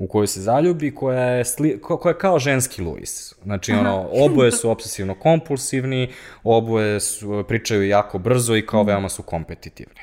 u 0.00 0.06
koju 0.06 0.26
se 0.26 0.40
zaljubi, 0.40 0.94
koja 0.94 1.24
je, 1.24 1.44
sli, 1.44 1.80
ko, 1.80 1.96
koja 1.96 2.10
je 2.10 2.18
kao 2.18 2.38
ženski 2.38 2.82
Louis. 2.82 3.34
Znači, 3.42 3.72
ono, 3.72 4.08
oboje 4.24 4.52
su 4.52 4.70
obsesivno 4.70 5.14
kompulsivni, 5.14 6.12
oboje 6.44 7.00
su, 7.00 7.44
pričaju 7.48 7.88
jako 7.88 8.18
brzo 8.18 8.56
i 8.56 8.66
kao 8.66 8.82
veoma 8.82 9.08
su 9.08 9.22
kompetitivni. 9.22 10.00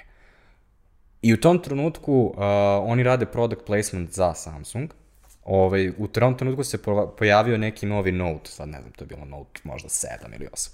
I 1.22 1.34
u 1.34 1.40
tom 1.42 1.60
trenutku 1.60 2.14
uh, 2.14 2.44
oni 2.82 3.04
rade 3.04 3.26
product 3.26 3.62
placement 3.66 4.12
za 4.12 4.34
Samsung. 4.34 4.90
Ovaj, 5.44 5.92
u 5.98 6.08
tom 6.08 6.38
trenutku 6.38 6.64
se 6.64 6.78
pojavio 7.18 7.58
neki 7.58 7.86
novi 7.86 8.12
Note, 8.12 8.52
sad 8.52 8.70
ne 8.70 8.82
znam, 8.82 8.92
to 8.92 9.04
je 9.04 9.08
bilo 9.08 9.26
Note 9.26 9.62
možda 9.64 9.90
7 9.90 10.08
ili 10.36 10.48
8. 10.48 10.70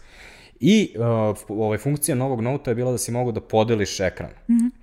I 0.60 0.96
uh, 0.98 1.38
ovaj, 1.48 1.78
funkcija 1.78 2.16
novog 2.16 2.42
Note 2.42 2.72
je 2.72 2.76
bila 2.76 2.92
da 2.92 2.98
si 2.98 3.12
mogu 3.12 3.32
da 3.32 3.42
podeliš 3.42 4.00
ekran. 4.00 4.32
Mm 4.50 4.54
-hmm. 4.54 4.83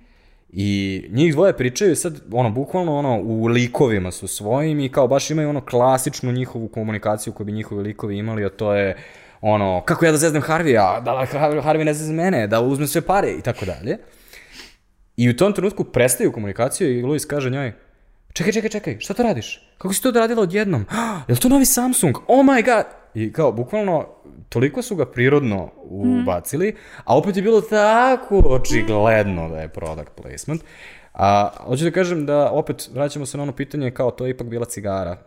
I 0.53 1.05
njih 1.11 1.33
dvoje 1.33 1.57
pričaju 1.57 1.95
sad, 1.95 2.21
ono, 2.31 2.49
bukvalno, 2.49 2.97
ono, 2.97 3.21
u 3.21 3.47
likovima 3.47 4.11
su 4.11 4.27
svojim 4.27 4.79
i 4.79 4.89
kao 4.89 5.07
baš 5.07 5.29
imaju 5.29 5.49
ono 5.49 5.61
klasičnu 5.65 6.31
njihovu 6.31 6.67
komunikaciju 6.67 7.33
koju 7.33 7.45
bi 7.45 7.51
njihovi 7.51 7.83
likovi 7.83 8.17
imali, 8.17 8.45
a 8.45 8.49
to 8.49 8.73
je 8.73 8.97
ono, 9.41 9.81
kako 9.85 10.05
ja 10.05 10.11
da 10.11 10.17
zeznem 10.17 10.41
Harvija, 10.41 11.01
da 11.05 11.11
Har- 11.11 11.63
Harvey 11.63 11.83
ne 11.83 11.93
zezne 11.93 12.15
mene, 12.15 12.47
da 12.47 12.61
uzmem 12.61 12.87
sve 12.87 13.01
pare 13.01 13.31
i 13.31 13.41
tako 13.41 13.65
dalje. 13.65 13.97
I 15.17 15.29
u 15.29 15.37
tom 15.37 15.53
trenutku 15.53 15.83
prestaju 15.83 16.31
komunikaciju 16.31 16.99
i 16.99 17.03
Luis 17.03 17.25
kaže 17.25 17.49
njoj, 17.49 17.73
čekaj, 18.33 18.53
čekaj, 18.53 18.69
čekaj, 18.69 18.99
šta 18.99 19.13
to 19.13 19.23
radiš? 19.23 19.69
Kako 19.77 19.93
si 19.93 20.03
to 20.03 20.11
radila 20.11 20.41
odjednom? 20.41 20.85
Je 21.27 21.33
li 21.33 21.39
to 21.39 21.49
novi 21.49 21.65
Samsung? 21.65 22.17
Oh 22.27 22.45
my 22.45 22.65
god! 22.65 22.85
I 23.13 23.33
kao, 23.33 23.51
bukvalno, 23.51 24.07
toliko 24.51 24.81
su 24.81 24.95
ga 24.95 25.05
prirodno 25.05 25.69
ubacili, 25.83 26.75
a 27.03 27.17
opet 27.17 27.35
je 27.35 27.41
bilo 27.41 27.61
tako 27.61 28.41
očigledno 28.45 29.49
da 29.49 29.61
je 29.61 29.69
product 29.69 30.11
placement. 30.21 30.63
A, 31.13 31.49
hoću 31.65 31.83
da 31.83 31.91
kažem 31.91 32.25
da, 32.25 32.51
opet, 32.51 32.89
vraćamo 32.93 33.25
se 33.25 33.37
na 33.37 33.43
ono 33.43 33.51
pitanje, 33.51 33.91
kao 33.91 34.11
to 34.11 34.25
je 34.25 34.31
ipak 34.31 34.47
bila 34.47 34.65
cigara. 34.65 35.17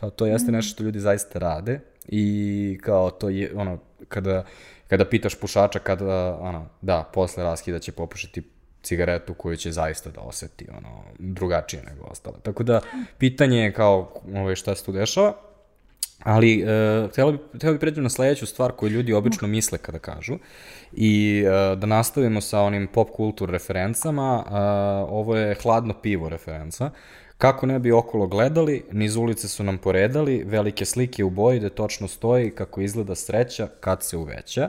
Kao 0.00 0.10
to 0.10 0.26
jeste 0.26 0.52
nešto 0.52 0.74
što 0.74 0.84
ljudi 0.84 1.00
zaista 1.00 1.38
rade 1.38 1.80
i 2.08 2.78
kao 2.82 3.10
to 3.10 3.28
je, 3.28 3.52
ono, 3.56 3.78
kada, 4.08 4.44
kada 4.88 5.04
pitaš 5.04 5.34
pušača 5.34 5.78
kada, 5.78 6.38
ono, 6.40 6.66
da, 6.80 7.10
posle 7.14 7.44
raskida 7.44 7.78
će 7.78 7.92
popušiti 7.92 8.42
cigaretu 8.82 9.34
koju 9.34 9.56
će 9.56 9.72
zaista 9.72 10.10
da 10.10 10.20
oseti 10.20 10.66
ono, 10.78 11.04
drugačije 11.18 11.82
nego 11.82 12.04
ostale. 12.04 12.36
Tako 12.42 12.62
da, 12.62 12.80
pitanje 13.18 13.58
je 13.58 13.72
kao 13.72 14.14
ovaj, 14.34 14.54
šta 14.54 14.74
se 14.74 14.84
tu 14.84 14.92
dešava, 14.92 15.34
ali 16.22 16.60
e, 16.60 17.08
htjela 17.10 17.32
bi, 17.32 17.38
bi 17.72 17.78
pređem 17.78 18.02
na 18.02 18.10
sledeću 18.10 18.46
stvar 18.46 18.72
koju 18.72 18.90
ljudi 18.90 19.12
obično 19.12 19.48
misle 19.48 19.78
kada 19.78 19.98
kažu 19.98 20.34
i 20.92 21.44
e, 21.46 21.76
da 21.76 21.86
nastavimo 21.86 22.40
sa 22.40 22.60
onim 22.60 22.86
pop 22.86 23.10
kultur 23.10 23.50
referencama, 23.50 24.44
e, 24.46 24.54
ovo 25.08 25.36
je 25.36 25.54
hladno 25.54 25.94
pivo 26.02 26.28
referenca, 26.28 26.90
Kako 27.42 27.66
ne 27.66 27.78
bi 27.78 27.92
okolo 27.92 28.26
gledali, 28.26 28.84
niz 28.92 29.16
ulice 29.16 29.48
su 29.48 29.64
nam 29.64 29.78
poredali, 29.78 30.44
velike 30.46 30.84
slike 30.84 31.24
u 31.24 31.30
boji 31.30 31.60
da 31.60 31.68
točno 31.68 32.08
stoji 32.08 32.50
kako 32.50 32.80
izgleda 32.80 33.14
sreća 33.14 33.68
kad 33.80 34.02
se 34.02 34.16
uveća. 34.16 34.68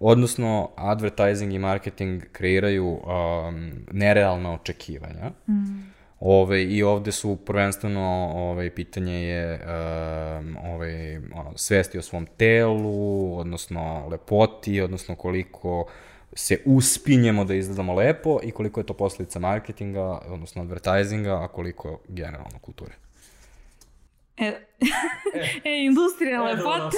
Odnosno, 0.00 0.70
advertising 0.76 1.52
i 1.52 1.58
marketing 1.58 2.22
kreiraju 2.32 2.86
um, 2.88 3.70
nerealna 3.92 4.54
očekivanja. 4.54 5.30
Mm. 5.48 5.92
Ove, 6.20 6.64
I 6.64 6.82
ovde 6.82 7.12
su 7.12 7.38
prvenstveno 7.46 8.32
ove, 8.34 8.74
pitanje 8.74 9.22
je 9.22 9.54
um, 9.54 10.56
ove, 10.56 11.22
ono, 11.34 11.52
svesti 11.56 11.98
o 11.98 12.02
svom 12.02 12.26
telu, 12.36 13.38
odnosno 13.38 14.08
lepoti, 14.10 14.80
odnosno 14.80 15.14
koliko 15.14 15.86
se 16.32 16.62
uspinjemo 16.64 17.44
da 17.44 17.54
izgledamo 17.54 17.94
lepo 17.94 18.38
i 18.42 18.50
koliko 18.50 18.80
je 18.80 18.86
to 18.86 18.94
posljedica 18.94 19.38
marketinga, 19.38 20.02
odnosno 20.26 20.62
advertisinga, 20.62 21.44
a 21.44 21.48
koliko 21.48 22.00
generalno 22.08 22.58
kulture. 22.60 22.92
E, 24.36 24.46
e 25.64 25.84
industrija 25.88 26.42
lepote. 26.42 26.96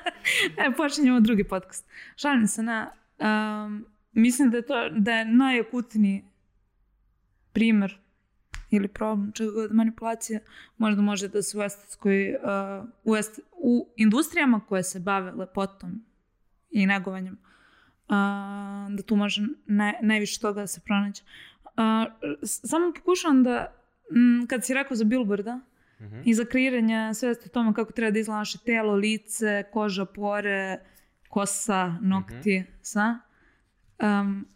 e, 0.66 0.76
počinjemo 0.76 1.20
drugi 1.20 1.44
podcast. 1.44 1.86
Šalim 2.16 2.46
se 2.46 2.62
na... 2.62 2.92
Um, 3.18 3.86
mislim 4.12 4.50
da 4.50 4.56
je 4.56 4.66
to 4.66 4.88
da 4.88 5.12
je 5.12 5.24
najakutniji 5.24 6.24
primer 7.52 8.05
ili 8.76 8.88
problem 8.88 9.32
manipulacija 9.70 10.40
možda 10.78 11.02
može 11.02 11.28
da 11.28 11.42
se 11.42 11.58
u 11.58 11.62
estetskoj 11.62 12.34
uh, 12.34 12.88
u, 13.04 13.16
est, 13.16 13.40
u 13.52 13.88
industrijama 13.96 14.60
koje 14.68 14.82
se 14.82 15.00
bave 15.00 15.32
lepotom 15.32 16.04
i 16.70 16.86
negovanjem 16.86 17.34
uh, 17.34 18.96
da 18.96 19.02
tu 19.06 19.16
može 19.16 19.42
naj, 19.66 19.92
najviše 20.02 20.40
toga 20.40 20.60
da 20.60 20.66
se 20.66 20.80
pronađe. 20.84 21.22
Uh, 21.64 21.72
samo 22.42 22.92
pokušavam 22.96 23.42
da 23.42 23.72
m, 24.10 24.46
kad 24.46 24.64
si 24.64 24.74
rekao 24.74 24.96
za 24.96 25.04
Billboarda 25.04 25.56
mm 25.56 26.04
-hmm. 26.04 26.22
i 26.24 26.34
za 26.34 26.44
kreiranje 26.44 27.14
svesti 27.14 27.48
o 27.48 27.52
tome 27.52 27.74
kako 27.74 27.92
treba 27.92 28.10
da 28.10 28.18
izgleda 28.18 28.38
naše 28.38 28.58
telo, 28.58 28.94
lice, 28.94 29.64
koža, 29.72 30.04
pore, 30.04 30.78
kosa, 31.28 31.98
nokti, 32.00 32.60
mm 32.60 32.62
-hmm. 32.62 32.66
sva. 32.82 33.18
Um, 34.02 34.46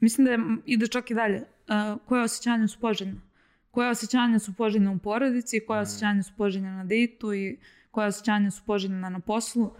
mislim 0.00 0.24
da 0.24 0.30
je, 0.32 0.38
ide 0.66 0.86
čak 0.86 1.10
i 1.10 1.14
dalje. 1.14 1.36
Uh, 1.38 2.00
koje 2.06 2.22
osjećanja 2.22 2.68
su 2.68 2.80
poželjne? 2.80 3.20
Koje 3.70 3.90
osjećanja 3.90 4.38
su 4.38 4.54
poželjne 4.54 4.90
u 4.90 4.98
porodici, 4.98 5.60
koje 5.66 5.80
osjećanja 5.80 6.22
su 6.22 6.32
poželjne 6.36 6.70
na 6.70 6.84
dejtu 6.84 7.34
i 7.34 7.58
koje 7.90 8.06
osjećanja 8.06 8.50
su 8.50 8.62
poželjne 8.66 9.10
na 9.10 9.20
poslu. 9.20 9.72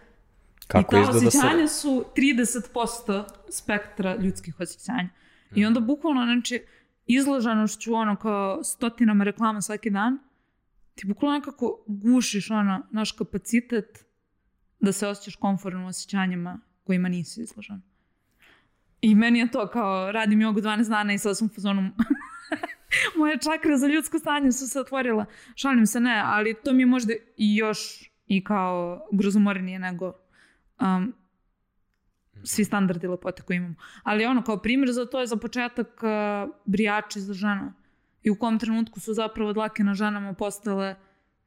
Kako 0.66 0.96
I 0.96 1.02
ta 1.04 1.10
osjećanja 1.10 1.66
sa... 1.66 1.74
su 1.74 2.04
30% 2.16 3.24
spektra 3.50 4.16
ljudskih 4.16 4.60
osjećanja. 4.60 5.08
I 5.54 5.66
onda 5.66 5.80
bukvalno, 5.80 6.24
znači, 6.24 6.62
izloženošću 7.06 7.94
ono 7.94 8.16
kao 8.16 8.64
stotinama 8.64 9.24
reklama 9.24 9.62
svaki 9.62 9.90
dan, 9.90 10.18
ti 10.94 11.06
bukvalno 11.06 11.38
nekako 11.38 11.84
gušiš 11.86 12.50
ono, 12.50 12.86
naš 12.90 13.12
kapacitet 13.12 14.04
da 14.80 14.92
se 14.92 15.08
osjećaš 15.08 15.36
komfortno 15.36 15.84
u 15.84 15.88
osjećanjima 15.88 16.60
kojima 16.84 17.08
nisi 17.08 17.42
izložen. 17.42 17.82
I 19.00 19.14
meni 19.14 19.38
je 19.38 19.50
to 19.50 19.68
kao, 19.68 20.12
radim 20.12 20.40
jogu 20.40 20.60
12 20.60 20.88
dana 20.88 21.12
i 21.12 21.18
sad 21.18 21.38
sam 21.38 21.46
u 21.46 21.54
fazonu 21.54 21.82
moje 23.18 23.38
čakre 23.38 23.76
za 23.76 23.86
ljudsko 23.86 24.18
stanje 24.18 24.52
su 24.52 24.68
se 24.68 24.80
otvorila. 24.80 25.24
Šalim 25.54 25.86
se, 25.86 26.00
ne, 26.00 26.22
ali 26.24 26.54
to 26.64 26.72
mi 26.72 26.82
je 26.82 26.86
možda 26.86 27.12
i 27.36 27.56
još 27.56 28.10
i 28.26 28.44
kao 28.44 29.06
grozumorenije 29.12 29.78
nego 29.78 30.12
um, 30.80 31.14
svi 32.44 32.64
standardi 32.64 33.06
lepote 33.06 33.42
koje 33.42 33.56
imamo. 33.56 33.74
Ali 34.02 34.24
ono, 34.24 34.42
kao 34.42 34.56
primjer 34.56 34.92
za 34.92 35.06
to 35.06 35.20
je 35.20 35.26
za 35.26 35.36
početak 35.36 36.02
uh, 36.02 36.54
brijači 36.64 37.20
za 37.20 37.34
žena. 37.34 37.74
I 38.22 38.30
u 38.30 38.38
kom 38.38 38.58
trenutku 38.58 39.00
su 39.00 39.14
zapravo 39.14 39.52
dlake 39.52 39.84
na 39.84 39.94
ženama 39.94 40.32
postale 40.32 40.96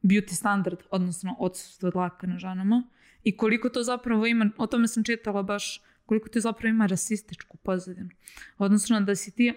beauty 0.02 0.34
standard, 0.34 0.78
odnosno 0.90 1.36
odsustvo 1.38 1.90
dlaka 1.90 2.26
na 2.26 2.38
ženama. 2.38 2.82
I 3.24 3.36
koliko 3.36 3.68
to 3.68 3.82
zapravo 3.82 4.26
ima, 4.26 4.50
o 4.56 4.66
tome 4.66 4.88
sam 4.88 5.04
čitala 5.04 5.42
baš, 5.42 5.82
koliko 6.06 6.28
to 6.28 6.40
zapravo 6.40 6.68
ima 6.68 6.86
rasističku 6.86 7.56
pozadinu. 7.56 8.10
Odnosno 8.58 9.00
da 9.00 9.16
si 9.16 9.30
ti 9.30 9.52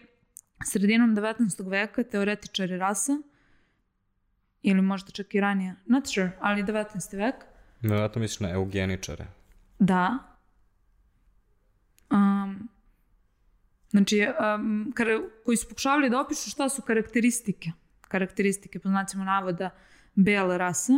sredinom 0.66 1.16
19. 1.16 1.70
veka 1.70 2.04
teoretičari 2.04 2.78
rasa, 2.78 3.12
ili 4.62 4.82
možda 4.82 5.12
čak 5.12 5.36
i 5.36 5.40
ranije, 5.42 5.76
not 5.86 6.08
sure, 6.08 6.32
ali 6.40 6.64
19. 6.64 7.18
vek. 7.18 7.36
Vjerojatno 7.82 8.22
misliš 8.22 8.40
na 8.40 8.50
eugeničare. 8.50 9.26
Da. 9.80 10.18
Um, 12.12 12.70
znači, 13.90 14.28
um, 14.56 14.92
kar, 14.96 15.08
koji 15.46 15.58
su 15.58 15.70
pokušavali 15.70 16.10
da 16.10 16.22
opišu 16.22 16.50
šta 16.50 16.70
su 16.70 16.82
karakteristike, 16.82 17.72
karakteristike, 18.08 18.80
po 18.80 18.90
znacima 18.90 19.24
navoda, 19.24 19.70
bele 20.16 20.58
rase, 20.58 20.94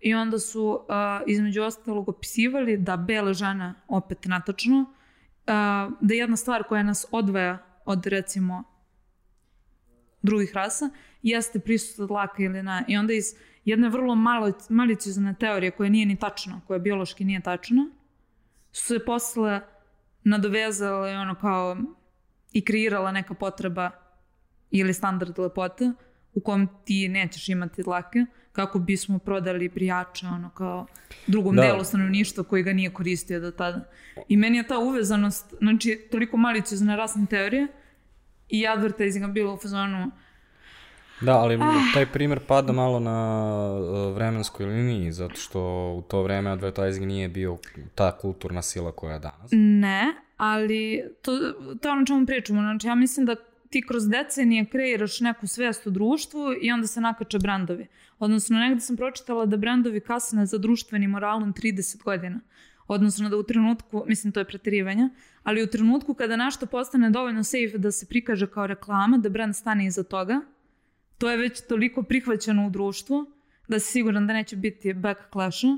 i 0.00 0.14
onda 0.14 0.38
su 0.38 0.64
uh, 0.64 0.94
između 1.26 1.62
ostalog 1.62 2.08
opisivali 2.08 2.76
da 2.76 2.96
bele 2.96 3.34
žene, 3.34 3.74
opet 3.88 4.24
natačno, 4.24 4.80
uh, 4.80 4.86
da 6.00 6.14
jedna 6.14 6.36
stvar 6.36 6.62
koja 6.62 6.82
nas 6.82 7.06
odvaja 7.10 7.58
od 7.84 8.06
recimo 8.06 8.73
drugih 10.24 10.54
rasa 10.54 10.90
jeste 11.22 11.58
prisutno 11.58 12.06
dlaka 12.06 12.42
ili 12.42 12.62
ne. 12.62 12.84
I 12.88 12.96
onda 12.96 13.12
iz 13.12 13.34
jedne 13.64 13.88
vrlo 13.88 14.14
malo, 14.14 14.52
malicizne 14.68 15.34
teorije 15.40 15.70
koja 15.70 15.90
nije 15.90 16.06
ni 16.06 16.16
tačna, 16.16 16.60
koja 16.66 16.78
biološki 16.78 17.24
nije 17.24 17.40
tačna, 17.40 17.90
su 18.72 18.84
se 18.84 19.04
posle 19.04 19.60
nadovezale 20.24 21.18
ono 21.18 21.34
kao 21.34 21.76
i 22.52 22.64
kreirala 22.64 23.12
neka 23.12 23.34
potreba 23.34 23.90
ili 24.70 24.94
standard 24.94 25.38
lepote 25.38 25.92
u 26.34 26.40
kom 26.40 26.68
ti 26.84 27.08
nećeš 27.08 27.48
imati 27.48 27.82
dlake 27.82 28.24
kako 28.52 28.78
bismo 28.78 29.18
prodali 29.18 29.68
prijača 29.68 30.28
ono 30.28 30.50
kao 30.50 30.86
drugom 31.26 31.56
da. 31.56 31.62
delu 31.62 31.84
stanovništva 31.84 32.44
koji 32.44 32.62
ga 32.62 32.72
nije 32.72 32.90
koristio 32.90 33.40
do 33.40 33.50
tada. 33.50 33.90
I 34.28 34.36
meni 34.36 34.56
je 34.56 34.66
ta 34.66 34.78
uvezanost, 34.78 35.54
znači 35.58 36.08
toliko 36.10 36.36
malicizne 36.36 36.96
rasne 36.96 37.26
teorije 37.30 37.66
i 38.58 38.66
advertisinga 38.66 39.28
bilo 39.28 39.54
u 39.54 39.56
fazonu 39.56 40.10
Da, 41.20 41.38
ali 41.38 41.54
ah. 41.54 41.94
taj 41.94 42.06
primer 42.06 42.40
pada 42.48 42.72
malo 42.72 43.00
na 43.00 43.40
uh, 43.74 44.14
vremenskoj 44.14 44.66
liniji, 44.66 45.12
zato 45.12 45.34
što 45.34 45.60
u 45.98 46.02
to 46.02 46.22
vreme 46.22 46.50
advertising 46.50 47.06
nije 47.06 47.28
bio 47.28 47.58
ta 47.94 48.18
kulturna 48.18 48.62
sila 48.62 48.92
koja 48.92 49.12
je 49.12 49.18
danas. 49.18 49.50
Ne, 49.52 50.14
ali 50.36 51.02
to, 51.22 51.32
to 51.80 51.88
je 51.88 51.92
ono 51.92 52.06
čemu 52.06 52.26
pričamo. 52.26 52.60
Znači, 52.60 52.86
ja 52.86 52.94
mislim 52.94 53.26
da 53.26 53.36
ti 53.70 53.82
kroz 53.88 54.08
decenije 54.08 54.64
kreiraš 54.64 55.20
neku 55.20 55.46
svest 55.46 55.86
u 55.86 55.90
društvu 55.90 56.54
i 56.62 56.72
onda 56.72 56.86
se 56.86 57.00
nakače 57.00 57.38
brandovi. 57.38 57.86
Odnosno, 58.18 58.58
negde 58.58 58.80
sam 58.80 58.96
pročitala 58.96 59.46
da 59.46 59.56
brandovi 59.56 60.00
kasne 60.00 60.46
za 60.46 60.58
društvenim 60.58 61.10
moralom 61.10 61.54
30 61.54 62.02
godina. 62.02 62.40
Odnosno 62.86 63.28
da 63.28 63.36
u 63.36 63.42
trenutku, 63.42 64.04
mislim 64.06 64.32
to 64.32 64.40
je 64.40 64.44
pretirivanje, 64.44 65.08
ali 65.44 65.62
u 65.62 65.66
trenutku 65.66 66.14
kada 66.14 66.36
nešto 66.36 66.66
postane 66.66 67.10
dovoljno 67.10 67.44
safe 67.44 67.78
da 67.78 67.90
se 67.90 68.06
prikaže 68.06 68.46
kao 68.46 68.66
reklama, 68.66 69.18
da 69.18 69.28
brand 69.28 69.56
stane 69.56 69.86
iza 69.86 70.02
toga, 70.02 70.40
to 71.18 71.30
je 71.30 71.36
već 71.36 71.60
toliko 71.66 72.02
prihvaćeno 72.02 72.66
u 72.66 72.70
društvu 72.70 73.26
da 73.68 73.78
si 73.78 73.92
siguran 73.92 74.26
da 74.26 74.32
neće 74.32 74.56
biti 74.56 74.92
backlasha. 74.92 75.68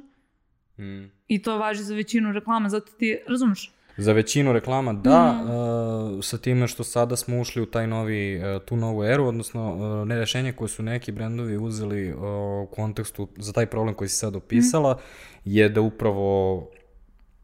Mm. 0.78 1.10
I 1.28 1.42
to 1.42 1.58
važi 1.58 1.82
za 1.82 1.94
većinu 1.94 2.32
reklama, 2.32 2.68
zato 2.68 2.92
ti, 2.92 3.18
razumeš? 3.28 3.72
Za 3.96 4.12
većinu 4.12 4.52
reklama 4.52 4.92
da, 4.92 5.32
mm. 5.32 5.50
uh, 5.50 6.24
sa 6.24 6.38
time 6.38 6.68
što 6.68 6.84
sada 6.84 7.16
smo 7.16 7.40
ušli 7.40 7.62
u 7.62 7.66
taj 7.66 7.86
novi, 7.86 8.38
uh, 8.38 8.62
tu 8.62 8.76
novu 8.76 9.04
eru, 9.04 9.26
odnosno 9.26 9.74
uh, 9.74 10.08
ne 10.08 10.18
rešenje 10.18 10.52
koje 10.52 10.68
su 10.68 10.82
neki 10.82 11.12
brendovi 11.12 11.56
uzeli 11.56 12.12
uh, 12.12 12.20
u 12.62 12.68
kontekstu 12.74 13.28
za 13.36 13.52
taj 13.52 13.66
problem 13.66 13.94
koji 13.94 14.08
si 14.08 14.16
sad 14.16 14.36
opisala, 14.36 14.94
mm. 14.94 14.98
je 15.44 15.68
da 15.68 15.80
upravo 15.80 16.68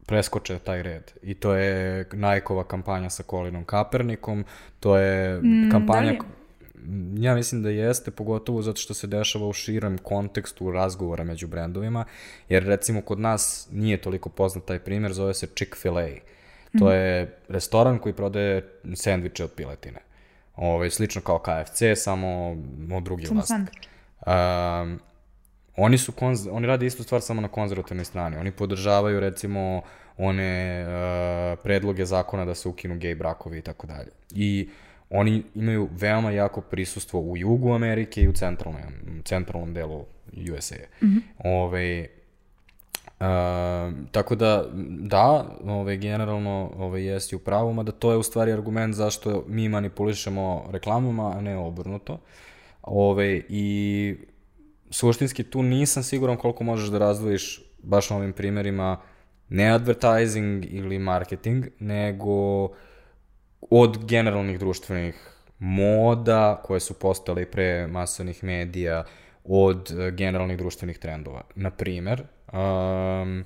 preskoče 0.05 0.59
taj 0.59 0.83
red. 0.83 1.11
I 1.21 1.33
to 1.33 1.53
je 1.53 2.05
Nike-ova 2.13 2.63
kampanja 2.63 3.09
sa 3.09 3.23
Colinom 3.23 3.65
Kapernikom, 3.65 4.45
to 4.79 4.97
je 4.97 5.41
mm, 5.41 5.71
kampanja... 5.71 6.11
Da 6.11 6.43
ja 7.17 7.35
mislim 7.35 7.63
da 7.63 7.69
jeste, 7.69 8.11
pogotovo 8.11 8.61
zato 8.61 8.77
što 8.77 8.93
se 8.93 9.07
dešava 9.07 9.47
u 9.47 9.53
širem 9.53 9.97
kontekstu 9.97 10.71
razgovora 10.71 11.23
među 11.23 11.47
brendovima, 11.47 12.05
jer 12.49 12.63
recimo 12.63 13.01
kod 13.01 13.19
nas 13.19 13.67
nije 13.71 14.01
toliko 14.01 14.29
poznat 14.29 14.65
taj 14.65 14.79
primjer, 14.79 15.13
zove 15.13 15.33
se 15.33 15.47
Chick-fil-A. 15.47 16.07
To 16.79 16.85
mm. 16.85 16.91
je 16.91 17.37
restoran 17.49 17.99
koji 17.99 18.13
prodaje 18.13 18.69
sendviče 18.95 19.43
od 19.43 19.51
piletine. 19.51 19.99
Ove, 20.55 20.69
ovaj, 20.69 20.89
slično 20.89 21.21
kao 21.21 21.39
KFC, 21.39 21.81
samo 21.95 22.57
od 22.97 23.03
drugi 23.03 23.25
vlasnik. 23.31 23.69
Um, 24.25 24.99
oni 25.77 25.97
su 25.97 26.11
konz, 26.11 26.47
oni 26.51 26.67
rade 26.67 26.85
istu 26.85 27.03
stvar 27.03 27.21
samo 27.21 27.41
na 27.41 27.47
konzervativnoj 27.47 28.05
strani. 28.05 28.37
Oni 28.37 28.51
podržavaju 28.51 29.19
recimo 29.19 29.81
one 30.17 30.85
uh, 30.85 31.59
predloge 31.63 32.05
zakona 32.05 32.45
da 32.45 32.55
se 32.55 32.69
ukinu 32.69 32.97
gej 32.97 33.15
brakovi 33.15 33.57
i 33.57 33.61
tako 33.61 33.87
dalje. 33.87 34.09
I 34.31 34.69
oni 35.09 35.43
imaju 35.55 35.89
veoma 35.91 36.31
jako 36.31 36.61
prisustvo 36.61 37.19
u 37.19 37.37
jugu 37.37 37.73
Amerike 37.73 38.21
i 38.21 38.27
u 38.27 38.33
centralnom, 38.33 38.81
centralnom 39.25 39.73
delu 39.73 40.05
USA. 40.57 40.75
Mm 41.01 41.07
-hmm. 41.07 41.21
Ove, 41.37 42.07
Uh, 43.19 43.93
tako 44.11 44.35
da, 44.35 44.65
da, 44.99 45.45
ove, 45.65 45.97
generalno 45.97 46.71
ove, 46.77 47.03
jesti 47.03 47.35
u 47.35 47.39
pravu, 47.39 47.73
mada 47.73 47.91
to 47.91 48.11
je 48.11 48.17
u 48.17 48.23
stvari 48.23 48.51
argument 48.51 48.95
zašto 48.95 49.43
mi 49.47 49.69
manipulišemo 49.69 50.65
reklamama, 50.71 51.37
a 51.37 51.41
ne 51.41 51.57
obrnuto. 51.57 52.19
Ove, 52.81 53.41
I 53.49 54.15
suštinski 54.93 55.43
tu 55.43 55.63
nisam 55.63 56.03
siguran 56.03 56.37
koliko 56.37 56.63
možeš 56.63 56.89
da 56.89 56.97
razdvojiš 56.97 57.61
baš 57.83 58.09
na 58.09 58.17
ovim 58.17 58.33
primjerima 58.33 59.01
ne 59.49 59.71
advertising 59.71 60.65
ili 60.65 60.99
marketing, 60.99 61.65
nego 61.79 62.63
uh, 62.63 62.69
od 63.69 64.05
generalnih 64.05 64.59
društvenih 64.59 65.29
moda 65.59 66.61
koje 66.63 66.79
su 66.79 66.93
postale 66.93 67.45
pre 67.45 67.87
masovnih 67.87 68.43
medija, 68.43 69.03
od 69.43 69.91
uh, 69.91 70.09
generalnih 70.09 70.57
društvenih 70.57 70.97
trendova. 70.97 71.41
Na 71.55 71.71
primer, 71.71 72.23
um, 72.53 73.43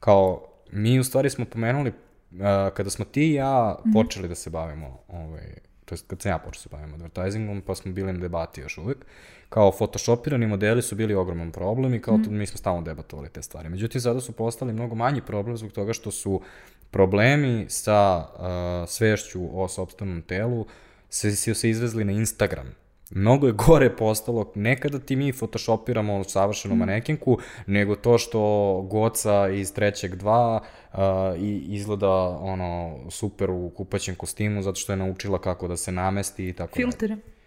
kao 0.00 0.46
mi 0.72 1.00
u 1.00 1.04
stvari 1.04 1.30
smo 1.30 1.44
pomenuli, 1.44 1.90
uh, 1.90 2.38
kada 2.74 2.90
smo 2.90 3.04
ti 3.04 3.30
i 3.30 3.34
ja 3.34 3.76
mhm. 3.80 3.92
počeli 3.92 4.28
da 4.28 4.34
se 4.34 4.50
bavimo, 4.50 4.98
ovaj, 5.08 5.54
to 5.84 5.94
jest 5.94 6.06
kad 6.06 6.22
sam 6.22 6.30
ja 6.30 6.38
počeo 6.38 6.58
da 6.58 6.62
se 6.62 6.68
bavim 6.68 6.94
advertisingom, 6.94 7.62
pa 7.66 7.74
smo 7.74 7.92
bili 7.92 8.12
na 8.12 8.18
debati 8.18 8.60
još 8.60 8.78
uvek, 8.78 9.06
kao 9.50 9.72
photoshopirani 9.72 10.46
modeli 10.46 10.82
su 10.82 10.94
bili 10.94 11.14
ogroman 11.14 11.52
problem 11.52 11.94
i 11.94 12.02
kao 12.02 12.16
mm. 12.16 12.24
to 12.24 12.30
mi 12.30 12.46
smo 12.46 12.58
stalno 12.58 12.82
debatovali 12.82 13.28
te 13.28 13.42
stvari. 13.42 13.68
Međutim, 13.68 14.00
sada 14.00 14.20
su 14.20 14.32
postali 14.32 14.72
mnogo 14.72 14.94
manji 14.94 15.20
problem 15.20 15.56
zbog 15.56 15.72
toga 15.72 15.92
što 15.92 16.10
su 16.10 16.40
problemi 16.90 17.66
sa 17.68 18.26
uh, 18.34 18.88
svešću 18.88 19.62
o 19.62 19.68
sobstvenom 19.68 20.22
telu 20.22 20.66
se, 21.08 21.36
se, 21.36 21.54
se 21.54 21.70
izvezli 21.70 22.04
na 22.04 22.12
Instagram. 22.12 22.74
Mnogo 23.10 23.46
je 23.46 23.52
gore 23.52 23.96
postalo, 23.96 24.52
nekada 24.54 24.98
ti 24.98 25.16
mi 25.16 25.32
photoshopiramo 25.32 26.24
savršenu 26.24 26.74
mm. 26.74 26.78
manekinku, 26.78 27.38
nego 27.66 27.96
to 27.96 28.18
što 28.18 28.40
Goca 28.90 29.48
iz 29.48 29.74
trećeg 29.74 30.14
dva 30.14 30.62
uh, 30.92 30.98
i 31.38 31.64
izgleda 31.68 32.10
ono 32.28 32.98
super 33.10 33.50
u 33.50 33.70
kupaćem 33.76 34.14
kostimu 34.14 34.62
zato 34.62 34.76
što 34.76 34.92
je 34.92 34.96
naučila 34.96 35.40
kako 35.40 35.68
da 35.68 35.76
se 35.76 35.92
namesti 35.92 36.48
i 36.48 36.52
tako 36.52 36.76
Filtere. 36.76 37.16
Dalje. 37.16 37.39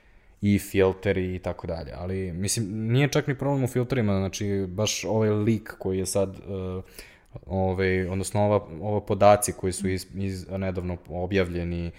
I 0.46 0.60
filteri 0.60 1.36
i 1.36 1.39
tako 1.39 1.68
dalje. 1.68 1.91
Ali, 1.96 2.32
mislim, 2.32 2.66
nije 2.91 3.08
čak 3.08 3.28
ni 3.28 3.38
problem 3.38 3.64
u 3.64 3.68
filterima, 3.68 4.18
znači, 4.18 4.66
baš 4.68 5.04
ovaj 5.04 5.30
lik 5.30 5.76
koji 5.80 5.98
je 5.98 6.06
sad 6.06 6.30
uh, 6.30 6.84
ove, 7.46 8.10
odnosno 8.10 8.46
ova, 8.46 8.68
ova 8.82 9.02
podaci 9.02 9.54
koji 9.54 9.74
su 9.74 9.89
iz, 9.89 10.08
iz, 10.16 10.48
nedavno 10.50 10.98
objavljeni, 11.10 11.91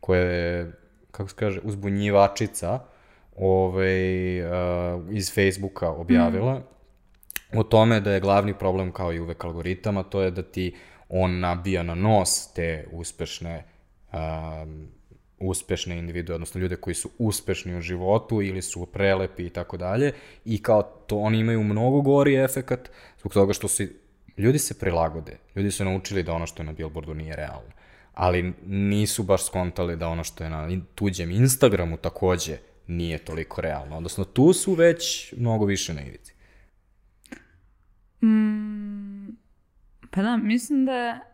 koje, 0.00 0.72
kako 1.10 1.28
se 1.28 1.36
kaže, 1.36 1.60
uzbunjivačica 1.64 2.80
ove, 3.36 3.94
uh, 4.46 5.02
iz 5.10 5.34
Facebooka 5.34 5.90
objavila, 5.90 6.58
mm. 6.58 7.58
o 7.58 7.62
tome 7.62 8.00
da 8.00 8.12
je 8.12 8.20
glavni 8.20 8.54
problem 8.54 8.92
kao 8.92 9.12
i 9.12 9.20
uvek 9.20 9.44
algoritama, 9.44 10.02
to 10.02 10.22
je 10.22 10.30
da 10.30 10.42
ti 10.42 10.74
on 11.08 11.40
nabija 11.40 11.82
na 11.82 11.94
nos 11.94 12.52
te 12.52 12.86
uspešne 12.92 13.64
um, 14.12 14.88
uspešne 15.42 15.98
individue, 15.98 16.34
odnosno 16.34 16.60
ljude 16.60 16.76
koji 16.76 16.94
su 16.94 17.10
uspešni 17.18 17.76
u 17.76 17.80
životu 17.80 18.42
ili 18.42 18.62
su 18.62 18.86
prelepi 18.86 19.46
i 19.46 19.50
tako 19.50 19.76
dalje 19.76 20.12
i 20.44 20.62
kao 20.62 20.82
to 20.82 21.18
oni 21.18 21.38
imaju 21.38 21.62
mnogo 21.62 22.00
gori 22.00 22.34
efekat 22.34 22.90
zbog 23.20 23.32
toga 23.32 23.52
što 23.52 23.68
su 23.68 23.82
ljudi 24.36 24.58
se 24.58 24.78
prilagode. 24.78 25.38
Ljudi 25.56 25.70
su 25.70 25.84
naučili 25.84 26.22
da 26.22 26.32
ono 26.32 26.46
što 26.46 26.62
je 26.62 26.66
na 26.66 26.72
billboardu 26.72 27.14
nije 27.14 27.36
realno. 27.36 27.72
Ali 28.14 28.52
nisu 28.66 29.22
baš 29.22 29.46
skontali 29.46 29.96
da 29.96 30.08
ono 30.08 30.24
što 30.24 30.44
je 30.44 30.50
na 30.50 30.68
tuđem 30.94 31.30
Instagramu 31.30 31.96
takođe 31.96 32.58
nije 32.86 33.18
toliko 33.18 33.60
realno. 33.60 33.96
Odnosno, 33.96 34.24
tu 34.24 34.52
su 34.52 34.74
već 34.74 35.32
mnogo 35.36 35.64
više 35.64 35.94
na 35.94 36.02
ivici. 36.02 36.34
Mm, 38.22 39.36
pa 40.10 40.22
da, 40.22 40.36
mislim 40.36 40.84
da. 40.84 41.31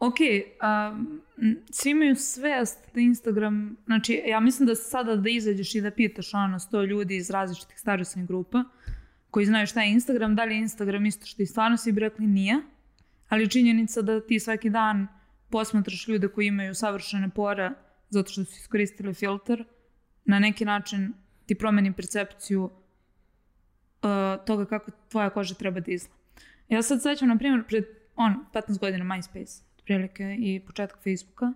Ok, 0.00 0.16
um, 0.20 1.22
svi 1.70 1.90
imaju 1.90 2.16
svest 2.16 2.78
da 2.94 3.00
Instagram... 3.00 3.76
Znači, 3.86 4.22
ja 4.26 4.40
mislim 4.40 4.66
da 4.66 4.74
sada 4.74 5.16
da 5.16 5.30
izađeš 5.30 5.74
i 5.74 5.80
da 5.80 5.90
pitaš 5.90 6.34
ono 6.34 6.58
sto 6.58 6.82
ljudi 6.82 7.16
iz 7.16 7.30
različitih 7.30 7.78
starostnih 7.78 8.26
grupa 8.26 8.64
koji 9.30 9.46
znaju 9.46 9.66
šta 9.66 9.82
je 9.82 9.92
Instagram, 9.92 10.34
da 10.34 10.44
li 10.44 10.54
je 10.54 10.58
Instagram 10.58 11.06
isto 11.06 11.26
što 11.26 11.42
i 11.42 11.46
stvarno 11.46 11.76
svi 11.76 11.92
bi 11.92 12.00
rekli 12.00 12.26
nije, 12.26 12.60
ali 13.28 13.50
činjenica 13.50 14.02
da 14.02 14.26
ti 14.26 14.40
svaki 14.40 14.70
dan 14.70 15.06
posmatraš 15.50 16.08
ljude 16.08 16.28
koji 16.28 16.46
imaju 16.46 16.74
savršene 16.74 17.28
pore 17.28 17.70
zato 18.10 18.30
što 18.30 18.44
su 18.44 18.52
iskoristili 18.56 19.14
filter, 19.14 19.64
na 20.24 20.38
neki 20.38 20.64
način 20.64 21.12
ti 21.46 21.54
promeni 21.54 21.92
percepciju 21.92 22.64
uh, 22.64 22.70
toga 24.46 24.64
kako 24.64 24.90
tvoja 25.08 25.30
koža 25.30 25.54
treba 25.54 25.80
da 25.80 25.92
izgleda. 25.92 26.18
Ja 26.68 26.82
sad 26.82 27.02
sećam, 27.02 27.28
na 27.28 27.38
primjer, 27.38 27.64
pred 27.68 27.84
on, 28.16 28.44
15 28.54 28.78
godina 28.78 29.04
MySpace, 29.04 29.62
prilike, 29.88 30.36
i 30.38 30.60
početak 30.60 30.98
Facebooka, 31.02 31.52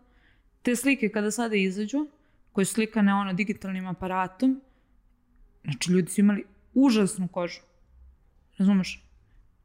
te 0.63 0.77
slike 0.77 1.09
kada 1.13 1.31
sada 1.31 1.57
izađu, 1.57 2.07
koje 2.53 2.65
su 2.65 2.75
slikane 2.75 3.15
ono 3.15 3.33
digitalnim 3.33 3.87
aparatom, 3.87 4.61
znači 5.65 5.93
ljudi 5.93 6.11
su 6.11 6.21
imali 6.21 6.45
užasnu 6.75 7.29
kožu. 7.29 7.61
Razumeš? 8.59 9.05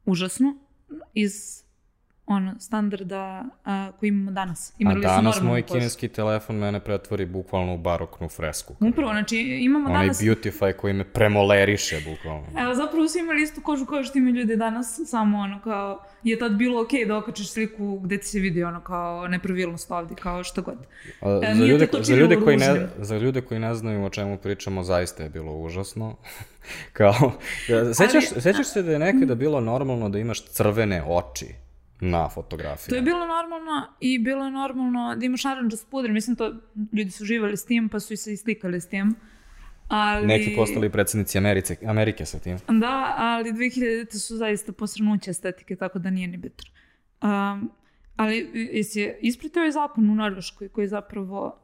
Užasnu. 0.04 0.58
Iz 1.14 1.64
ono, 2.28 2.54
standarda 2.58 3.44
a, 3.64 3.90
koji 4.00 4.08
imamo 4.08 4.30
danas. 4.30 4.72
Imali 4.78 5.06
a 5.06 5.08
danas 5.08 5.42
moj 5.42 5.62
kožu. 5.62 5.74
kineski 5.74 6.08
telefon 6.08 6.56
mene 6.56 6.80
pretvori 6.80 7.26
bukvalno 7.26 7.74
u 7.74 7.78
baroknu 7.78 8.28
fresku. 8.28 8.74
Upravo, 8.80 9.12
znači 9.12 9.38
imamo 9.38 9.88
Onaj 9.88 10.02
danas... 10.02 10.20
Onaj 10.20 10.34
Beautify 10.34 10.76
koji 10.76 10.94
me 10.94 11.04
premoleriše 11.04 12.00
bukvalno. 12.10 12.46
Evo, 12.58 12.74
zapravo 12.74 13.08
su 13.08 13.18
imali 13.18 13.42
istu 13.42 13.60
kožu 13.60 13.86
kao 13.86 14.04
što 14.04 14.18
imaju 14.18 14.34
ljudi 14.34 14.56
danas, 14.56 15.00
samo 15.06 15.38
ono 15.38 15.60
kao, 15.64 16.02
je 16.22 16.38
tad 16.38 16.52
bilo 16.52 16.82
okej 16.82 17.00
okay 17.00 17.08
da 17.08 17.16
okačiš 17.16 17.50
sliku 17.50 17.98
gde 17.98 18.18
ti 18.18 18.26
se 18.26 18.38
vidi 18.38 18.64
ono 18.64 18.80
kao 18.80 19.28
nepravilnost 19.28 19.90
ovde, 19.90 20.14
kao 20.14 20.44
šta 20.44 20.60
god. 20.60 20.78
A, 21.20 21.40
e, 21.42 21.54
za, 21.54 21.64
ljude, 21.64 21.88
za, 22.00 22.14
ljude 22.14 22.36
koji 22.36 22.56
ne, 22.56 22.88
za 22.98 23.18
ljude 23.18 23.40
koji 23.40 23.60
ne 23.60 23.74
znaju 23.74 24.04
o 24.04 24.10
čemu 24.10 24.38
pričamo, 24.38 24.82
zaista 24.82 25.22
je 25.22 25.28
bilo 25.28 25.52
užasno. 25.52 26.16
kao, 26.98 27.32
sećaš, 27.94 28.24
Ali, 28.32 28.42
sećaš 28.42 28.66
se 28.66 28.82
da 28.82 28.92
je 28.92 28.98
nekada 28.98 29.34
bilo 29.34 29.60
normalno 29.60 30.08
da 30.08 30.18
imaš 30.18 30.44
crvene 30.44 31.02
oči? 31.06 31.67
Na 32.00 32.28
fotografiji. 32.28 32.88
To 32.88 32.96
je 32.96 33.02
bilo 33.02 33.26
normalno 33.26 33.86
i 34.00 34.18
bilo 34.18 34.44
je 34.44 34.50
normalno 34.50 35.16
da 35.16 35.26
imaš 35.26 35.44
naranđast 35.44 35.90
pudre. 35.90 36.12
Mislim, 36.12 36.36
to 36.36 36.54
ljudi 36.92 37.10
su 37.10 37.24
živali 37.24 37.56
s 37.56 37.64
tim, 37.64 37.88
pa 37.88 38.00
su 38.00 38.12
i 38.12 38.16
se 38.16 38.32
islikali 38.32 38.80
s 38.80 38.88
tim. 38.88 39.14
Ali... 39.88 40.26
Neki 40.26 40.56
postali 40.56 40.90
predsednici 40.90 41.38
Americe, 41.38 41.76
Amerike 41.86 42.24
sa 42.24 42.38
tim. 42.38 42.58
Da, 42.68 43.14
ali 43.18 43.52
2000 43.52 44.18
su 44.18 44.36
zaista 44.36 44.72
posrnuće 44.72 45.30
estetike, 45.30 45.76
tako 45.76 45.98
da 45.98 46.10
nije 46.10 46.28
ni 46.28 46.36
bitno. 46.36 46.70
Um, 47.22 47.70
ali 48.16 48.50
jesi 48.72 49.14
ispratio 49.20 49.60
ovaj 49.60 49.70
zakon 49.70 50.10
u 50.10 50.14
Norveškoj 50.14 50.68
koji 50.68 50.88
zapravo 50.88 51.58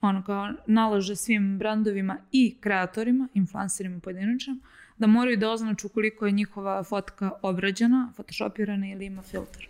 ono 0.00 0.24
kao 0.24 0.52
nalaže 0.66 1.16
svim 1.16 1.58
brandovima 1.58 2.18
i 2.32 2.56
kreatorima, 2.60 3.28
influencerima 3.34 4.00
pojedinačno, 4.00 4.56
da 4.98 5.06
moraju 5.06 5.36
da 5.36 5.50
označu 5.50 5.88
koliko 5.88 6.26
je 6.26 6.32
njihova 6.32 6.82
fotka 6.82 7.30
obrađena, 7.42 8.12
photoshopirana 8.14 8.86
ili 8.86 9.06
ima 9.06 9.22
filter. 9.22 9.68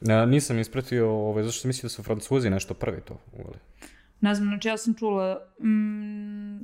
Ja, 0.00 0.26
nisam 0.26 0.58
ispratio, 0.58 1.10
ovaj, 1.10 1.42
zašto 1.42 1.60
sam 1.60 1.68
mislio 1.68 1.88
da 1.88 1.88
su 1.88 2.02
francuzi 2.02 2.50
nešto 2.50 2.74
prvi 2.74 3.00
to 3.00 3.20
uveli. 3.32 3.58
Ne 4.20 4.34
znam, 4.34 4.48
znači 4.48 4.68
ja 4.68 4.76
sam 4.76 4.94
čula 4.94 5.40
mm, 5.58 6.58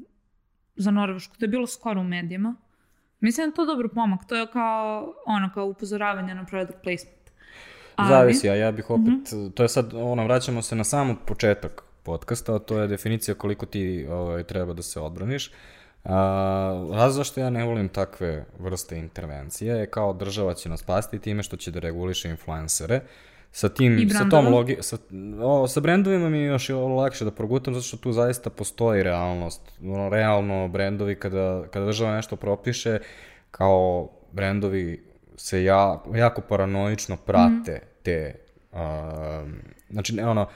za 0.77 0.91
Norvešku, 0.91 1.37
to 1.39 1.45
je 1.45 1.49
bilo 1.49 1.67
skoro 1.67 2.01
u 2.01 2.05
medijima. 2.05 2.55
Mislim 3.21 3.47
da 3.47 3.51
je 3.51 3.55
to 3.55 3.67
dobro 3.67 3.89
pomak, 3.89 4.21
to 4.29 4.37
je 4.37 4.47
kao, 4.53 5.15
ono, 5.27 5.51
kao 5.55 5.67
upozoravanje 5.67 6.35
na 6.35 6.45
product 6.45 6.79
placement. 6.83 7.17
Ali... 7.97 8.09
Zavisi, 8.09 8.51
a 8.51 8.55
ja 8.55 8.73
bih 8.73 8.91
opet, 8.91 9.07
mm 9.07 9.23
-hmm. 9.25 9.53
to 9.55 9.63
je 9.63 9.69
sad, 9.69 9.95
ono, 9.95 10.25
vraćamo 10.25 10.63
se 10.63 10.77
na 10.77 10.85
sam 10.85 11.17
početak 11.27 11.83
podcasta, 12.03 12.55
a 12.55 12.59
to 12.59 12.81
je 12.81 12.89
definicija 12.89 13.35
koliko 13.35 13.67
ti 13.67 14.07
ovaj, 14.11 14.43
treba 14.43 14.73
da 14.73 14.83
se 14.83 15.01
odbraniš. 15.01 15.49
A, 15.49 15.53
raz 16.93 17.15
zašto 17.15 17.41
ja 17.41 17.51
ne 17.51 17.65
volim 17.65 17.89
takve 17.89 18.45
vrste 18.59 18.99
intervencije 18.99 19.77
je 19.77 19.87
kao 19.87 20.13
država 20.13 20.55
će 20.55 20.69
nas 20.69 20.81
spasti 20.81 21.19
time 21.19 21.43
što 21.43 21.57
će 21.57 21.71
da 21.71 21.81
reguliše 21.81 22.31
influencere. 22.31 23.01
Sa 23.53 23.69
tim, 23.69 24.11
sa 24.11 24.29
tom 24.29 24.49
logi, 24.49 24.77
sa, 24.81 24.97
o, 25.43 25.69
sa 25.69 25.81
brendovima 25.81 26.29
mi 26.29 26.39
je 26.39 26.47
još 26.47 26.69
lakše 26.69 27.25
da 27.25 27.31
progutam 27.31 27.75
zato 27.75 27.87
što 27.87 27.97
tu 27.97 28.13
zaista 28.13 28.51
postoji 28.51 29.03
realnost. 29.03 29.61
Ono, 29.83 30.09
realno 30.09 30.69
brendovi 30.69 31.15
kada, 31.15 31.65
kada 31.71 31.87
država 31.87 32.17
nešto 32.17 32.37
propiše, 32.37 32.99
kao 33.51 34.11
brendovi 34.33 35.05
se 35.37 35.65
ja, 35.65 36.03
jako 36.15 36.41
paranoično 36.41 37.17
prate 37.17 37.81
mm. 37.83 38.03
te, 38.03 38.35
uh, 38.73 38.79
znači 39.91 40.15
ne 40.15 40.29
ono, 40.29 40.49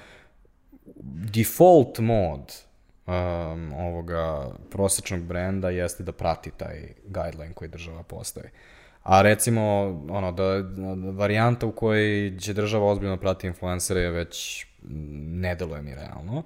default 1.35 1.99
mod 1.99 2.70
um, 3.11 3.73
ovoga 3.73 4.51
prosečnog 4.71 5.21
brenda 5.21 5.71
jeste 5.71 6.03
da 6.03 6.13
prati 6.13 6.51
taj 6.51 6.89
guideline 7.05 7.55
koji 7.55 7.71
država 7.71 8.03
postavi. 8.03 8.49
A 9.03 9.23
recimo, 9.23 9.63
ono, 10.11 10.33
da, 10.33 10.63
da 10.63 11.11
varijanta 11.11 11.67
u 11.67 11.73
kojoj 11.73 12.39
će 12.39 12.53
država 12.53 12.87
ozbiljno 12.87 13.17
prati 13.17 13.47
influencere 13.47 14.01
je 14.01 14.11
već 14.11 14.67
ne 14.83 15.55
deluje 15.55 15.83
mi 15.83 15.95
realno. 15.95 16.43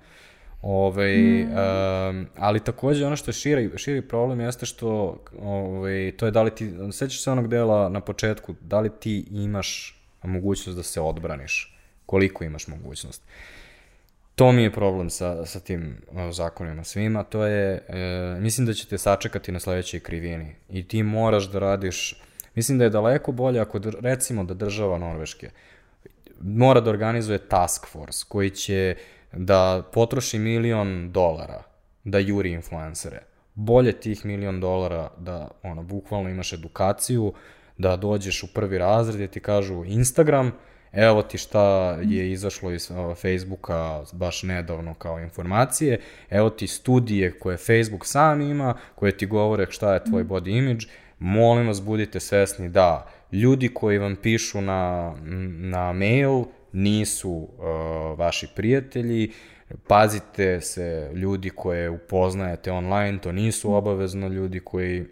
Ove, 0.62 1.16
mm. 1.16 1.42
um, 1.42 2.26
ali 2.36 2.60
takođe 2.60 3.06
ono 3.06 3.16
što 3.16 3.28
je 3.28 3.32
širi, 3.34 3.70
širi 3.76 4.08
problem 4.08 4.40
jeste 4.40 4.66
što 4.66 5.18
ove, 5.42 6.12
to 6.12 6.26
je 6.26 6.32
da 6.32 6.42
li 6.42 6.54
ti, 6.54 6.74
sećaš 6.92 7.22
se 7.22 7.30
onog 7.30 7.48
dela 7.48 7.88
na 7.88 8.00
početku, 8.00 8.54
da 8.60 8.80
li 8.80 8.90
ti 9.00 9.26
imaš 9.30 10.00
mogućnost 10.22 10.76
da 10.76 10.82
se 10.82 11.00
odbraniš, 11.00 11.78
koliko 12.06 12.44
imaš 12.44 12.66
mogućnost. 12.66 13.22
To 14.34 14.52
mi 14.52 14.62
je 14.62 14.72
problem 14.72 15.10
sa, 15.10 15.46
sa 15.46 15.60
tim 15.60 15.96
zakonima 16.30 16.84
svima, 16.84 17.22
to 17.22 17.46
je, 17.46 17.84
e, 17.88 18.36
mislim 18.40 18.66
da 18.66 18.72
će 18.72 18.86
te 18.86 18.98
sačekati 18.98 19.52
na 19.52 19.60
sledećoj 19.60 20.00
krivini 20.00 20.54
i 20.68 20.88
ti 20.88 21.02
moraš 21.02 21.50
da 21.50 21.58
radiš, 21.58 22.22
mislim 22.54 22.78
da 22.78 22.84
je 22.84 22.90
daleko 22.90 23.32
bolje 23.32 23.60
ako, 23.60 23.80
recimo 24.00 24.44
da 24.44 24.54
država 24.54 24.98
Norveške 24.98 25.50
mora 26.40 26.80
da 26.80 26.90
organizuje 26.90 27.38
task 27.38 27.86
force 27.86 28.24
koji 28.28 28.50
će 28.50 28.96
da 29.32 29.82
potroši 29.92 30.38
milion 30.38 31.12
dolara 31.12 31.62
da 32.04 32.18
juri 32.18 32.52
influencere. 32.52 33.22
Bolje 33.54 33.92
tih 33.92 34.26
milion 34.26 34.60
dolara 34.60 35.10
da, 35.18 35.48
ono, 35.62 35.82
bukvalno 35.82 36.30
imaš 36.30 36.52
edukaciju, 36.52 37.32
da 37.78 37.96
dođeš 37.96 38.42
u 38.42 38.46
prvi 38.54 38.78
razred 38.78 39.20
i 39.20 39.28
ti 39.28 39.40
kažu 39.40 39.84
Instagram, 39.84 40.52
evo 40.94 41.22
ti 41.22 41.38
šta 41.38 41.96
je 42.02 42.32
izašlo 42.32 42.70
iz 42.70 42.90
Facebooka 43.22 44.02
baš 44.12 44.42
nedavno 44.42 44.94
kao 44.94 45.20
informacije, 45.20 46.00
evo 46.30 46.50
ti 46.50 46.66
studije 46.66 47.38
koje 47.38 47.56
Facebook 47.56 48.06
sam 48.06 48.40
ima, 48.40 48.74
koje 48.94 49.16
ti 49.16 49.26
govore 49.26 49.66
šta 49.70 49.94
je 49.94 50.04
tvoj 50.04 50.22
mhm. 50.22 50.32
body 50.32 50.58
image, 50.58 50.86
molim 51.18 51.66
vas 51.66 51.82
budite 51.82 52.20
svesni 52.20 52.68
da 52.68 53.06
ljudi 53.32 53.68
koji 53.74 53.98
vam 53.98 54.16
pišu 54.16 54.60
na, 54.60 55.14
na 55.58 55.92
mail 55.92 56.44
nisu 56.72 57.30
uh, 57.30 58.18
vaši 58.18 58.48
prijatelji, 58.56 59.32
pazite 59.86 60.60
se 60.60 61.10
ljudi 61.14 61.50
koje 61.50 61.90
upoznajete 61.90 62.72
online, 62.72 63.18
to 63.18 63.32
nisu 63.32 63.68
mhm. 63.68 63.76
obavezno 63.76 64.28
ljudi 64.28 64.60
koji 64.60 65.04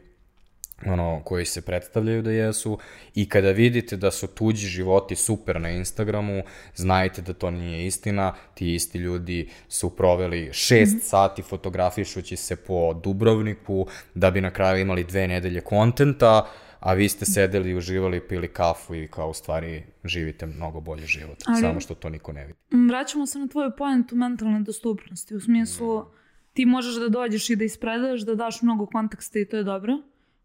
ono, 0.87 1.23
koji 1.25 1.45
se 1.45 1.61
predstavljaju 1.61 2.23
da 2.23 2.31
jesu 2.31 2.79
i 3.15 3.29
kada 3.29 3.51
vidite 3.51 3.97
da 3.97 4.11
su 4.11 4.27
tuđi 4.27 4.67
životi 4.67 5.17
super 5.17 5.61
na 5.61 5.71
Instagramu, 5.71 6.43
znajte 6.75 7.23
da 7.23 7.33
to 7.33 7.51
nije 7.51 7.87
istina, 7.87 8.35
ti 8.55 8.75
isti 8.75 8.99
ljudi 8.99 9.49
su 9.69 9.97
proveli 9.97 10.51
šest 10.53 10.95
mm 10.95 10.99
-hmm. 10.99 11.09
sati 11.09 11.43
fotografišući 11.43 12.37
se 12.37 12.57
po 12.57 12.95
Dubrovniku 12.95 13.87
da 14.15 14.31
bi 14.31 14.41
na 14.41 14.51
kraju 14.51 14.81
imali 14.81 15.05
dve 15.05 15.29
nedelje 15.29 15.61
kontenta, 15.61 16.47
a 16.83 16.95
vi 16.95 17.09
ste 17.09 17.25
sedeli 17.25 17.71
i 17.71 17.75
uživali, 17.75 18.21
pili 18.29 18.49
kafu 18.49 18.95
i 18.95 19.09
kao 19.09 19.31
u 19.31 19.35
stvari 19.35 19.83
živite 20.05 20.47
mnogo 20.47 20.81
bolji 20.81 21.07
život, 21.07 21.43
Ali, 21.47 21.61
samo 21.61 21.81
što 21.81 21.95
to 21.95 22.09
niko 22.09 22.33
ne 22.33 22.47
vidi. 22.47 22.59
Vraćamo 22.89 23.27
se 23.27 23.39
na 23.39 23.47
tvoju 23.47 23.71
pojentu 23.79 24.17
mentalne 24.17 24.61
dostupnosti, 24.61 25.35
u 25.35 25.41
smislu 25.41 26.01
mm. 26.01 26.05
ti 26.53 26.67
možeš 26.67 26.95
da 26.95 27.09
dođeš 27.09 27.51
i 27.51 27.57
da 27.57 27.65
ispredaš, 27.65 28.21
da 28.21 28.35
daš 28.35 28.63
mnogo 28.63 28.87
konteksta 28.87 29.39
i 29.39 29.45
to 29.45 29.57
je 29.57 29.65
dobro, 29.65 29.93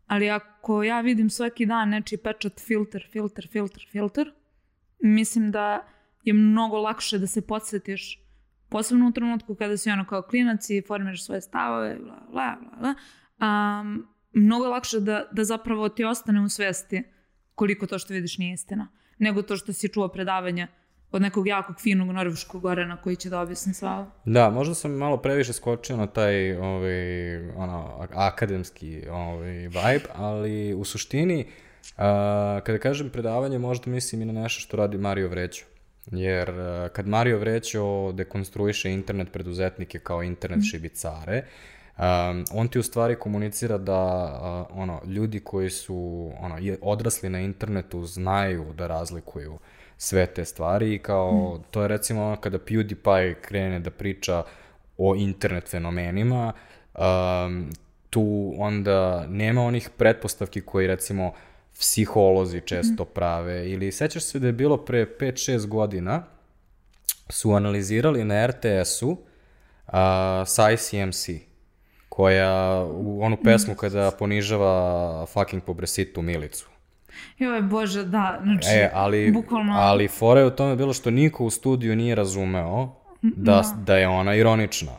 Ali 0.08 0.30
ako 0.30 0.84
ja 0.84 1.02
vidim 1.02 1.30
svaki 1.30 1.66
dan 1.66 1.90
nečiji 1.90 2.20
pečat 2.20 2.60
filter, 2.60 3.08
filter, 3.12 3.48
filter, 3.52 3.88
filter, 3.92 4.34
mislim 5.00 5.52
da 5.52 5.88
je 6.24 6.34
mnogo 6.34 6.78
lakše 6.78 7.20
da 7.20 7.28
se 7.28 7.48
podsjetiš 7.48 8.28
Posebno 8.70 9.08
u 9.08 9.12
trenutku 9.12 9.56
kada 9.56 9.78
si 9.78 9.90
ono 9.90 10.06
kao 10.06 10.22
klinac 10.22 10.70
i 10.70 10.82
formiraš 10.88 11.26
svoje 11.26 11.42
stavove, 11.42 11.98
bla, 12.00 12.28
bla, 12.32 12.58
bla, 12.62 12.78
bla. 12.80 12.96
Um, 13.82 14.08
mnogo 14.34 14.66
je 14.66 14.70
lakše 14.70 15.00
da, 15.00 15.28
da 15.32 15.44
zapravo 15.44 15.90
ti 15.90 16.04
ostane 16.04 16.42
u 16.42 16.50
svesti 16.50 17.04
koliko 17.56 17.88
to 17.88 18.00
što 18.00 18.14
vidiš 18.14 18.38
nije 18.38 18.54
istina, 18.54 18.88
nego 19.18 19.42
to 19.42 19.58
što 19.58 19.74
si 19.74 19.90
čuo 19.90 20.08
predavanja 20.08 20.68
od 21.12 21.22
nekog 21.22 21.48
jakog, 21.48 21.76
finog 21.82 22.08
norveškog 22.08 22.62
gorena 22.62 22.98
koji 22.98 23.16
će 23.16 23.30
da 23.30 23.42
objasni 23.42 23.74
ovo. 23.82 24.06
Da, 24.26 24.50
možda 24.50 24.76
sam 24.76 24.92
malo 24.92 25.18
previše 25.18 25.54
skočio 25.54 25.98
na 25.98 26.08
taj 26.08 26.58
ovaj, 26.58 27.50
ono, 27.50 28.08
akademski 28.14 29.04
ovaj, 29.10 29.52
vibe, 29.52 30.06
ali 30.16 30.74
u 30.74 30.86
suštini, 30.86 31.40
uh, 31.42 31.98
kada 32.64 32.78
kažem 32.78 33.10
predavanje, 33.10 33.60
možda 33.60 33.92
mislim 33.92 34.22
i 34.22 34.26
na 34.26 34.42
nešto 34.42 34.60
što 34.60 34.78
radi 34.78 34.98
Mario 34.98 35.28
Vrećo. 35.28 35.66
Jer 36.12 36.50
uh, 36.50 36.90
kad 36.94 37.08
Mario 37.08 37.40
Vrećo 37.40 38.12
dekonstruiše 38.12 38.92
internet 38.92 39.32
preduzetnike 39.32 40.00
kao 40.00 40.24
internet 40.24 40.60
mm. 40.60 40.68
šibicare, 40.72 41.44
Um, 41.98 42.46
on 42.54 42.68
ti 42.68 42.80
u 42.80 42.84
stvari 42.84 43.16
komunicira 43.16 43.78
da 43.78 44.24
uh, 44.72 44.78
ono 44.78 45.02
ljudi 45.06 45.40
koji 45.40 45.70
su 45.70 46.32
ono 46.40 46.56
odrasli 46.82 47.30
na 47.30 47.40
internetu 47.40 48.06
znaju 48.06 48.74
da 48.74 48.88
razlikuju 48.88 49.58
sve 49.98 50.26
te 50.26 50.46
stvari 50.46 50.94
i 50.94 51.00
kao 51.00 51.32
mm. 51.32 51.64
to 51.72 51.82
je 51.82 51.88
recimo 51.88 52.26
ono 52.26 52.36
kada 52.36 52.58
PewDiePie 52.58 53.36
krene 53.42 53.80
da 53.80 53.90
priča 53.90 54.44
o 54.98 55.16
internet 55.16 55.70
fenomenima 55.70 56.54
um, 56.96 57.70
tu 58.10 58.54
onda 58.58 59.28
nema 59.28 59.64
onih 59.64 59.90
pretpostavki 59.98 60.62
koji 60.62 60.88
recimo 60.88 61.34
psiholozi 61.80 62.62
često 62.62 63.04
mm. 63.04 63.08
prave 63.14 63.70
ili 63.70 63.92
sećaš 63.92 64.24
se 64.24 64.40
da 64.40 64.48
je 64.48 64.54
bilo 64.54 64.78
pre 64.78 65.06
5-6 65.20 65.68
godina 65.68 66.24
su 67.30 67.52
analizirali 67.52 68.24
na 68.24 68.48
RTS-u 68.48 69.10
uh, 69.10 69.18
sa 70.46 70.72
ICMC 70.72 71.30
koja 72.10 72.84
u 72.84 73.24
onu 73.24 73.38
pesmu 73.44 73.76
kada 73.76 74.12
ponižava 74.12 75.26
fucking 75.26 75.64
pobresitu 75.64 76.22
Milicu. 76.22 76.70
Joj, 77.38 77.62
bože, 77.62 78.04
da, 78.04 78.40
znači, 78.44 78.68
e, 78.72 78.92
ali, 78.94 79.32
bukvalno... 79.32 79.74
Ali 79.76 80.08
fora 80.08 80.40
je 80.40 80.46
u 80.46 80.52
tome 80.52 80.76
bilo 80.76 80.94
što 80.94 81.12
niko 81.12 81.46
u 81.46 81.50
studiju 81.50 81.96
nije 81.96 82.16
razumeo 82.16 82.96
da, 83.22 83.52
da. 83.52 83.64
da 83.86 83.98
je 83.98 84.08
ona 84.08 84.36
ironična. 84.36 84.92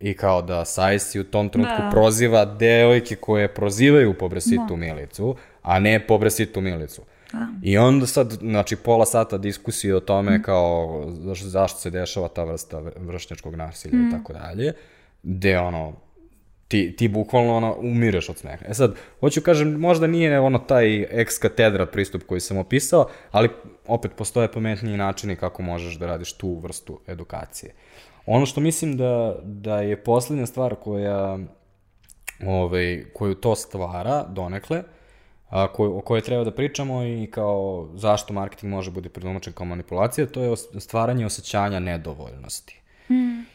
I 0.00 0.14
kao 0.14 0.42
da 0.42 0.64
Sajsi 0.64 1.20
u 1.20 1.24
tom 1.24 1.48
trenutku 1.48 1.82
da. 1.82 1.90
proziva 1.90 2.44
devojke 2.44 3.16
koje 3.16 3.54
prozivaju 3.54 4.18
pobresitu 4.18 4.66
da. 4.68 4.76
Milicu, 4.76 5.36
a 5.62 5.78
ne 5.78 6.06
pobresitu 6.06 6.60
Milicu. 6.60 7.02
Da. 7.32 7.48
I 7.62 7.78
onda 7.78 8.06
sad, 8.06 8.32
znači, 8.32 8.76
pola 8.76 9.06
sata 9.06 9.38
diskusije 9.38 9.96
o 9.96 10.00
tome 10.00 10.38
mm. 10.38 10.42
kao 10.42 11.04
zašto, 11.08 11.48
zašto 11.48 11.78
se 11.78 11.90
dešava 11.90 12.28
ta 12.28 12.44
vrsta 12.44 12.82
vršnjačkog 12.96 13.54
nasilja 13.54 13.98
mm. 13.98 14.08
i 14.08 14.10
tako 14.10 14.32
dalje, 14.32 14.72
gde 15.22 15.58
ono, 15.58 15.92
ti, 16.68 16.96
ti 16.96 17.08
bukvalno 17.08 17.56
ono, 17.56 17.76
umireš 17.78 18.28
od 18.28 18.38
smeha. 18.38 18.64
E 18.68 18.74
sad, 18.74 18.94
hoću 19.20 19.40
kažem, 19.40 19.72
možda 19.72 20.06
nije 20.06 20.40
ono 20.40 20.58
taj 20.58 21.02
ex 21.20 21.38
katedra 21.38 21.86
pristup 21.86 22.22
koji 22.22 22.40
sam 22.40 22.56
opisao, 22.56 23.08
ali 23.30 23.48
opet 23.86 24.12
postoje 24.16 24.52
pametniji 24.52 24.96
načini 24.96 25.36
kako 25.36 25.62
možeš 25.62 25.94
da 25.94 26.06
radiš 26.06 26.32
tu 26.32 26.58
vrstu 26.58 27.00
edukacije. 27.06 27.72
Ono 28.26 28.46
što 28.46 28.60
mislim 28.60 28.96
da, 28.96 29.36
da 29.42 29.80
je 29.80 30.02
poslednja 30.04 30.46
stvar 30.46 30.74
koja, 30.74 31.38
ovaj, 32.46 33.04
koju 33.14 33.34
to 33.34 33.54
stvara 33.54 34.24
donekle, 34.28 34.82
a, 35.48 35.72
koj, 35.72 35.88
o 35.88 36.00
kojoj 36.00 36.20
treba 36.20 36.44
da 36.44 36.50
pričamo 36.50 37.02
i 37.04 37.28
kao 37.30 37.88
zašto 37.94 38.32
marketing 38.32 38.72
može 38.72 38.90
bude 38.90 39.08
predomačen 39.08 39.52
kao 39.52 39.66
manipulacija, 39.66 40.26
to 40.26 40.42
je 40.42 40.56
stvaranje 40.78 41.26
osjećanja 41.26 41.80
nedovoljnosti. 41.80 42.83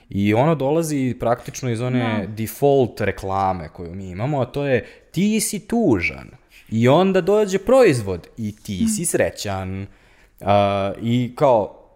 I 0.10 0.34
ono 0.34 0.56
dolazi 0.56 1.16
praktično 1.20 1.70
iz 1.70 1.82
one 1.82 2.00
no. 2.00 2.20
Da. 2.20 2.34
default 2.34 3.02
reklame 3.02 3.70
koju 3.70 3.96
mi 3.96 4.10
imamo, 4.10 4.42
a 4.42 4.46
to 4.46 4.66
je 4.66 4.86
ti 5.12 5.40
si 5.40 5.68
tužan. 5.68 6.30
I 6.70 6.88
onda 6.88 7.22
dođe 7.22 7.60
proizvod 7.60 8.28
i 8.38 8.56
ti 8.56 8.82
mm. 8.84 8.88
si 8.88 9.06
srećan. 9.06 9.82
Uh, 9.82 10.48
I 11.02 11.32
kao, 11.36 11.90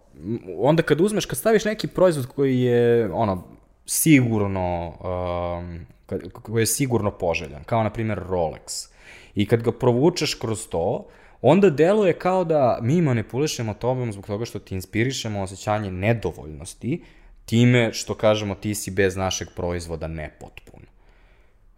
onda 0.58 0.84
kad 0.84 1.02
uzmeš, 1.02 1.26
kad 1.26 1.38
staviš 1.38 1.66
neki 1.66 1.88
proizvod 1.88 2.26
koji 2.26 2.62
je, 2.62 3.12
ono, 3.14 3.44
sigurno, 3.86 4.88
um, 4.88 5.86
koji 6.32 6.62
je 6.62 6.66
sigurno 6.66 7.12
poželjan, 7.12 7.64
kao 7.64 7.84
na 7.84 7.90
primjer 7.90 8.20
Rolex, 8.30 8.90
i 9.36 9.46
kad 9.46 9.62
ga 9.62 9.72
provučeš 9.72 10.34
kroz 10.34 10.68
to, 10.68 11.08
onda 11.42 11.70
deluje 11.70 12.14
kao 12.14 12.44
da 12.44 12.80
mi 12.82 13.02
manipulišemo 13.02 13.74
tobom 13.74 14.12
zbog 14.12 14.28
toga 14.28 14.46
što 14.46 14.60
ti 14.60 14.76
inspirišemo 14.76 15.42
osjećanje 15.42 15.92
nedovoljnosti, 15.92 17.02
time 17.46 17.94
što 17.94 18.16
kažemo 18.16 18.56
ti 18.56 18.76
si 18.76 18.92
bez 18.92 19.16
našeg 19.16 19.48
proizvoda 19.56 20.08
nepotpun. 20.08 20.80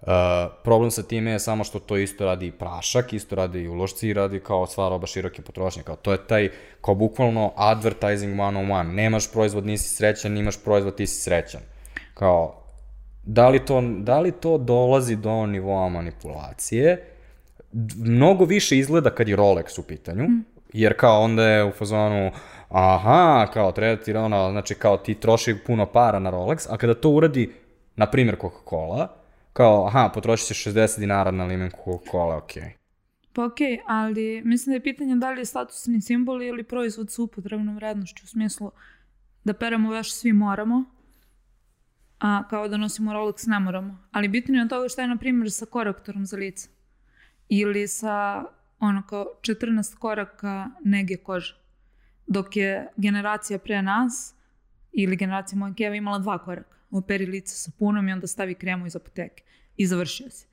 Uh, 0.02 0.12
problem 0.64 0.92
sa 0.92 1.04
time 1.04 1.32
je 1.32 1.40
samo 1.40 1.64
što 1.64 1.80
to 1.80 1.98
isto 1.98 2.26
radi 2.26 2.48
i 2.48 2.52
prašak, 2.52 3.14
isto 3.14 3.36
radi 3.36 3.60
i 3.60 3.68
ulošci 3.68 4.08
i 4.08 4.14
radi 4.14 4.40
kao 4.40 4.68
sva 4.68 4.90
roba 4.90 5.08
široke 5.08 5.42
potrošnje. 5.42 5.84
Kao, 5.84 5.96
to 5.96 6.12
je 6.12 6.28
taj, 6.28 6.50
kao 6.82 6.96
bukvalno 6.96 7.54
advertising 7.56 8.40
one 8.40 8.60
on 8.60 8.72
one. 8.72 8.94
Nemaš 8.94 9.32
proizvod, 9.32 9.66
nisi 9.66 9.90
srećan, 9.90 10.38
imaš 10.38 10.64
proizvod, 10.64 10.96
ti 10.96 11.08
si 11.08 11.22
srećan. 11.22 11.62
Kao, 12.14 12.64
da 13.24 13.50
li 13.50 13.66
to, 13.66 13.82
da 13.82 14.20
li 14.20 14.32
to 14.32 14.58
dolazi 14.58 15.16
do 15.16 15.46
nivoa 15.46 15.90
manipulacije? 15.90 17.06
Mnogo 17.96 18.46
više 18.46 18.78
izgleda 18.78 19.10
kad 19.10 19.28
je 19.28 19.38
Rolex 19.38 19.80
u 19.80 19.84
pitanju, 19.84 20.24
mm. 20.24 20.46
jer 20.74 20.98
kao 20.98 21.22
onda 21.22 21.48
je 21.48 21.64
u 21.66 21.72
fazonu, 21.72 22.32
aha, 22.76 23.48
kao 23.54 23.72
treba 23.72 24.04
ti 24.04 24.14
ono, 24.14 24.52
znači 24.52 24.76
kao 24.76 24.98
ti 24.98 25.14
troši 25.14 25.56
puno 25.66 25.86
para 25.86 26.20
na 26.20 26.32
Rolex, 26.32 26.68
a 26.70 26.78
kada 26.78 26.94
to 26.94 27.10
uradi, 27.10 27.54
na 27.96 28.06
primjer 28.12 28.38
Coca-Cola, 28.42 29.08
kao, 29.54 29.88
aha, 29.88 30.12
potrošit 30.14 30.48
ćeš 30.48 30.66
60 30.66 31.00
dinara 31.00 31.32
na 31.32 31.46
limen 31.46 31.72
Coca-Cola, 31.86 32.38
okej. 32.38 32.64
Okay. 32.64 32.72
Pa 33.34 33.46
okej, 33.46 33.68
okay, 33.68 33.80
ali 33.88 34.42
mislim 34.46 34.72
da 34.72 34.76
je 34.76 34.84
pitanje 34.84 35.16
da 35.16 35.32
li 35.32 35.42
je 35.42 35.46
statusni 35.46 36.02
simbol 36.02 36.44
ili 36.44 36.64
proizvod 36.64 37.12
sa 37.12 37.22
upotrebnom 37.22 37.76
vrednošću, 37.76 38.24
u 38.24 38.28
smislu 38.28 38.72
da 39.44 39.54
peremo 39.54 39.92
veš 39.92 40.14
svi 40.14 40.34
moramo, 40.34 40.84
a 42.20 42.44
kao 42.50 42.68
da 42.68 42.78
nosimo 42.78 43.14
Rolex 43.14 43.48
ne 43.48 43.60
moramo. 43.60 43.98
Ali 44.12 44.28
bitno 44.28 44.56
je 44.56 44.62
od 44.62 44.70
toga 44.70 44.90
šta 44.90 45.02
je, 45.02 45.08
na 45.08 45.18
primjer, 45.18 45.52
sa 45.52 45.66
korektorom 45.66 46.26
za 46.26 46.38
lice. 46.38 46.70
Ili 47.50 47.88
sa, 47.88 48.44
ono, 48.80 49.04
kao 49.10 49.26
14 49.42 49.98
koraka 49.98 50.68
nege 50.84 51.18
kože. 51.18 51.65
Dok 52.28 52.58
je 52.58 52.88
generacija 52.98 53.60
pre 53.60 53.82
nas, 53.82 54.36
ili 54.92 55.16
generacija 55.16 55.60
moje 55.60 55.74
keva, 55.74 55.96
imala 55.96 56.20
dva 56.20 56.38
koraka. 56.38 56.76
Operi 56.92 57.26
lice 57.26 57.56
sa 57.56 57.72
punom 57.80 58.10
i 58.10 58.14
onda 58.14 58.28
stavi 58.28 58.56
kremu 58.56 58.86
iz 58.86 58.96
apoteke. 58.96 59.44
I 59.78 59.88
završio 59.88 60.30
se. 60.30 60.48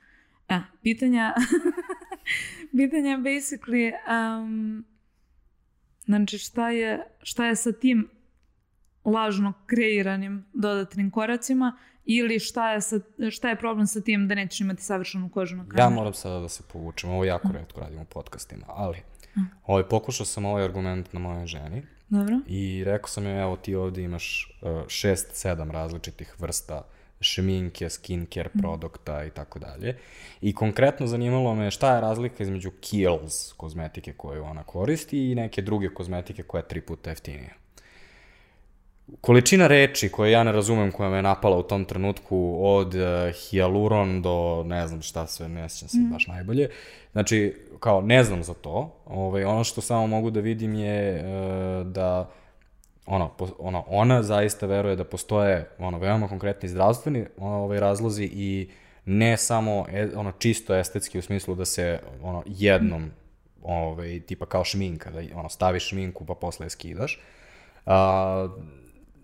E, 0.49 0.61
pitanja... 0.83 1.35
pitanja 2.77 3.11
je 3.11 3.19
basically... 3.19 3.93
Um, 3.93 4.85
znači, 6.05 6.39
šta 6.39 6.71
je, 6.71 7.07
šta 7.23 7.47
je 7.47 7.57
sa 7.57 7.73
tim 7.73 8.09
lažno 9.05 9.53
kreiranim 9.67 10.45
dodatnim 10.53 11.11
koracima 11.11 11.77
ili 12.05 12.39
šta 12.39 12.73
je, 12.73 12.81
sa, 12.81 13.01
šta 13.31 13.49
je 13.49 13.57
problem 13.57 13.87
sa 13.87 14.01
tim 14.01 14.29
da 14.29 14.35
nećeš 14.35 14.61
imati 14.61 14.83
savršenu 14.83 15.29
kožu 15.29 15.57
na 15.57 15.63
kameru? 15.63 15.83
Ja 15.83 15.91
moram 15.91 16.15
sada 16.15 16.41
da 16.41 16.49
se 16.49 16.63
povučem, 16.73 17.11
ovo 17.11 17.25
jako 17.25 17.49
redko 17.53 17.81
radimo 17.81 18.03
u 18.03 18.05
podcastima, 18.05 18.65
ali 18.69 18.99
Ovaj, 19.67 19.83
pokušao 19.83 20.27
sam 20.27 20.45
ovaj 20.45 20.65
argument 20.65 21.13
na 21.13 21.21
mojoj 21.21 21.47
ženi. 21.47 21.83
Dobro. 22.09 22.41
I 22.47 22.85
rekao 22.85 23.09
sam 23.09 23.27
joj, 23.27 23.43
evo 23.43 23.57
ti 23.57 23.75
ovde 23.75 24.03
imaš 24.03 24.59
uh, 24.63 24.89
šest, 24.89 25.29
sedam 25.33 25.71
različitih 25.71 26.35
vrsta 26.39 26.83
šminke, 27.21 27.91
skincare 27.91 28.51
mm. 28.55 28.59
produkta 28.59 29.25
i 29.25 29.31
tako 29.31 29.59
dalje. 29.59 29.99
I 30.41 30.55
konkretno 30.55 31.07
zanimalo 31.07 31.55
me 31.55 31.71
šta 31.71 31.95
je 31.95 32.01
razlika 32.01 32.43
između 32.43 32.71
Kiehl's 32.71 33.55
kozmetike 33.57 34.13
koju 34.13 34.45
ona 34.45 34.63
koristi 34.63 35.31
i 35.31 35.35
neke 35.35 35.63
druge 35.63 35.89
kozmetike 35.89 36.43
koja 36.43 36.59
je 36.59 36.69
tri 36.69 36.81
puta 36.81 37.11
jeftinija 37.11 37.62
količina 39.21 39.67
reči 39.67 40.09
koje 40.09 40.33
ja 40.33 40.45
ne 40.45 40.53
razumem 40.53 40.93
koja 40.93 41.11
me 41.11 41.17
je 41.17 41.23
napala 41.23 41.57
u 41.57 41.63
tom 41.63 41.85
trenutku 41.85 42.59
od 42.61 42.95
uh, 42.95 43.03
hialuron 43.33 44.23
do 44.23 44.65
ne 44.67 44.89
znam 44.89 45.03
šta 45.03 45.27
sve, 45.27 45.49
ne 45.49 45.69
sjećam 45.69 45.89
se 45.89 45.99
mm. 45.99 46.11
baš 46.13 46.27
najbolje. 46.27 46.71
Znači, 47.13 47.57
kao 47.81 48.01
ne 48.01 48.25
znam 48.25 48.43
za 48.43 48.55
to. 48.55 48.97
Ovaj, 49.07 49.45
ono 49.45 49.65
što 49.65 49.81
samo 49.81 50.07
mogu 50.07 50.31
da 50.31 50.41
vidim 50.41 50.75
je 50.75 51.25
uh, 51.25 51.87
da 51.87 52.31
ono, 53.07 53.29
po, 53.29 53.49
ono, 53.59 53.85
ona 53.89 54.23
zaista 54.23 54.67
veruje 54.67 54.97
da 54.97 55.05
postoje 55.05 55.69
ono, 55.79 55.99
veoma 55.99 56.29
konkretni 56.29 56.69
zdravstveni 56.69 57.27
ovaj, 57.39 57.81
razlozi 57.81 58.31
i 58.33 58.71
ne 59.05 59.37
samo 59.37 59.87
e, 59.93 60.09
ono, 60.17 60.33
čisto 60.39 60.75
estetski 60.75 61.19
u 61.19 61.23
smislu 61.23 61.55
da 61.55 61.65
se 61.65 62.01
ono, 62.23 62.43
jednom 62.47 63.11
ovaj, 63.63 64.21
tipa 64.21 64.47
kao 64.47 64.65
šminka, 64.65 65.11
da 65.11 65.21
ono, 65.35 65.49
staviš 65.49 65.89
šminku 65.89 66.25
pa 66.25 66.35
posle 66.35 66.67
je 66.67 66.71
skidaš. 66.71 67.21
Uh, 67.87 67.93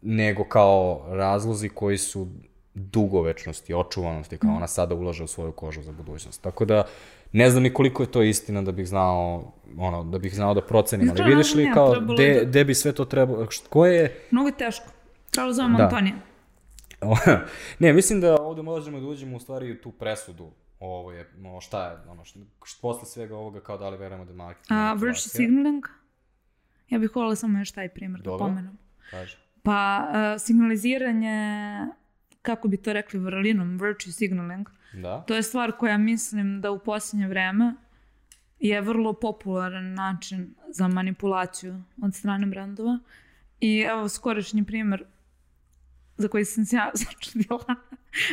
nego 0.02 0.44
kao 0.44 1.06
razlozi 1.08 1.68
koji 1.68 1.98
su 1.98 2.28
dugovečnosti, 2.74 3.74
očuvanosti, 3.74 4.38
kao 4.38 4.50
ona 4.50 4.66
sada 4.66 4.94
ulaže 4.94 5.24
u 5.24 5.26
svoju 5.26 5.52
kožu 5.52 5.82
za 5.82 5.92
budućnost. 5.92 6.42
Tako 6.42 6.64
da, 6.64 6.84
ne 7.32 7.50
znam 7.50 7.62
ni 7.62 7.74
koliko 7.74 8.02
je 8.02 8.10
to 8.10 8.22
istina 8.22 8.62
da 8.62 8.72
bih 8.72 8.88
znao, 8.88 9.52
ono, 9.78 10.04
da 10.04 10.18
bih 10.18 10.34
znao 10.34 10.54
da 10.54 10.60
procenim, 10.60 11.10
ali 11.10 11.30
vidiš 11.30 11.54
li 11.54 11.70
kao, 11.74 11.94
de, 12.00 12.44
de 12.44 12.64
bi 12.64 12.74
sve 12.74 12.92
to 12.92 13.04
trebalo, 13.04 13.46
ko 13.68 13.86
je... 13.86 14.26
Mnogo 14.30 14.48
je 14.48 14.56
teško. 14.56 14.86
Trebalo 15.30 15.52
zovemo 15.52 15.78
Da. 15.78 15.84
Antonija. 15.84 16.14
ne, 17.78 17.92
mislim 17.92 18.20
da 18.20 18.42
ovde 18.42 18.62
možemo 18.62 19.00
da 19.00 19.06
uđemo 19.06 19.36
u 19.36 19.40
stvari 19.40 19.72
u 19.72 19.80
tu 19.80 19.90
presudu 19.90 20.50
ovo 20.80 21.12
je, 21.12 21.30
no, 21.36 21.60
šta 21.60 21.90
je, 21.90 22.10
ono, 22.10 22.24
što, 22.24 22.40
što 22.64 22.80
posle 22.80 23.06
svega 23.06 23.36
ovoga 23.36 23.60
kao 23.60 23.78
da 23.78 23.88
li 23.88 23.96
verujemo 23.96 24.24
da 24.24 24.30
je 24.30 24.36
marketing. 24.36 24.78
A, 24.78 24.92
virtue 24.92 25.28
signaling? 25.28 25.84
Ja 26.88 26.98
bih 26.98 27.16
volila 27.16 27.36
samo 27.36 27.58
još 27.58 27.70
taj 27.70 27.88
primjer 27.88 28.20
da 28.20 28.30
Dobro. 28.30 28.46
pomenem. 28.46 28.78
Kaže. 29.10 29.38
Pa, 29.68 30.08
uh, 30.08 30.40
signaliziranje, 30.40 31.36
kako 32.42 32.68
bi 32.68 32.76
to 32.76 32.92
rekli 32.92 33.20
vrlinom, 33.20 33.78
virtue 33.80 34.12
signaling, 34.12 34.68
Da. 34.92 35.24
to 35.26 35.34
je 35.34 35.42
stvar 35.42 35.72
koja 35.72 35.98
mislim 35.98 36.60
da 36.60 36.70
u 36.70 36.78
posljednje 36.78 37.28
vreme 37.28 37.74
je 38.58 38.80
vrlo 38.80 39.12
popularan 39.12 39.94
način 39.94 40.54
za 40.68 40.88
manipulaciju 40.88 41.82
od 42.02 42.14
strane 42.14 42.46
brendova. 42.46 42.98
I 43.60 43.80
evo 43.80 44.08
skorašnji 44.08 44.64
primjer 44.64 45.04
za 46.16 46.28
koji 46.28 46.44
sam 46.44 46.64
se 46.64 46.76
ja 46.76 46.90
začudila. 47.04 47.64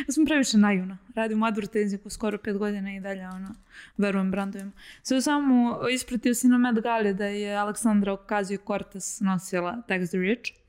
ja 0.06 0.12
sam 0.12 0.24
previše 0.24 0.58
naivna. 0.58 0.98
Radim 1.14 1.42
u 1.42 1.46
advertisingu 1.46 2.10
skoro 2.10 2.38
pet 2.38 2.58
godina 2.58 2.96
i 2.96 3.00
dalje 3.00 3.28
ono, 3.28 3.54
verujem 3.96 4.30
brandovima. 4.30 4.72
Sve 5.02 5.22
samo 5.22 5.80
ispratio 5.92 6.34
si 6.34 6.48
na 6.48 6.58
Met 6.58 6.82
Gali 6.82 7.14
da 7.14 7.26
je 7.26 7.56
Aleksandra 7.56 8.12
Ocasio-Cortez 8.12 9.24
nosila 9.24 9.82
Tax 9.88 10.08
the 10.08 10.18
Rich 10.18 10.65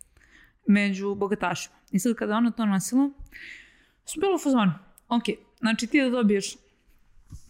među 0.68 1.16
bogatašima. 1.16 1.76
I 1.92 2.00
sad 2.00 2.16
kada 2.16 2.36
ona 2.38 2.52
to 2.52 2.66
nosila, 2.66 3.10
su 4.06 4.20
bilo 4.20 4.36
u 4.36 4.40
fazonu. 4.40 4.72
Ok, 5.10 5.24
znači 5.60 5.88
ti 5.88 6.02
da 6.02 6.10
dobiješ 6.10 6.56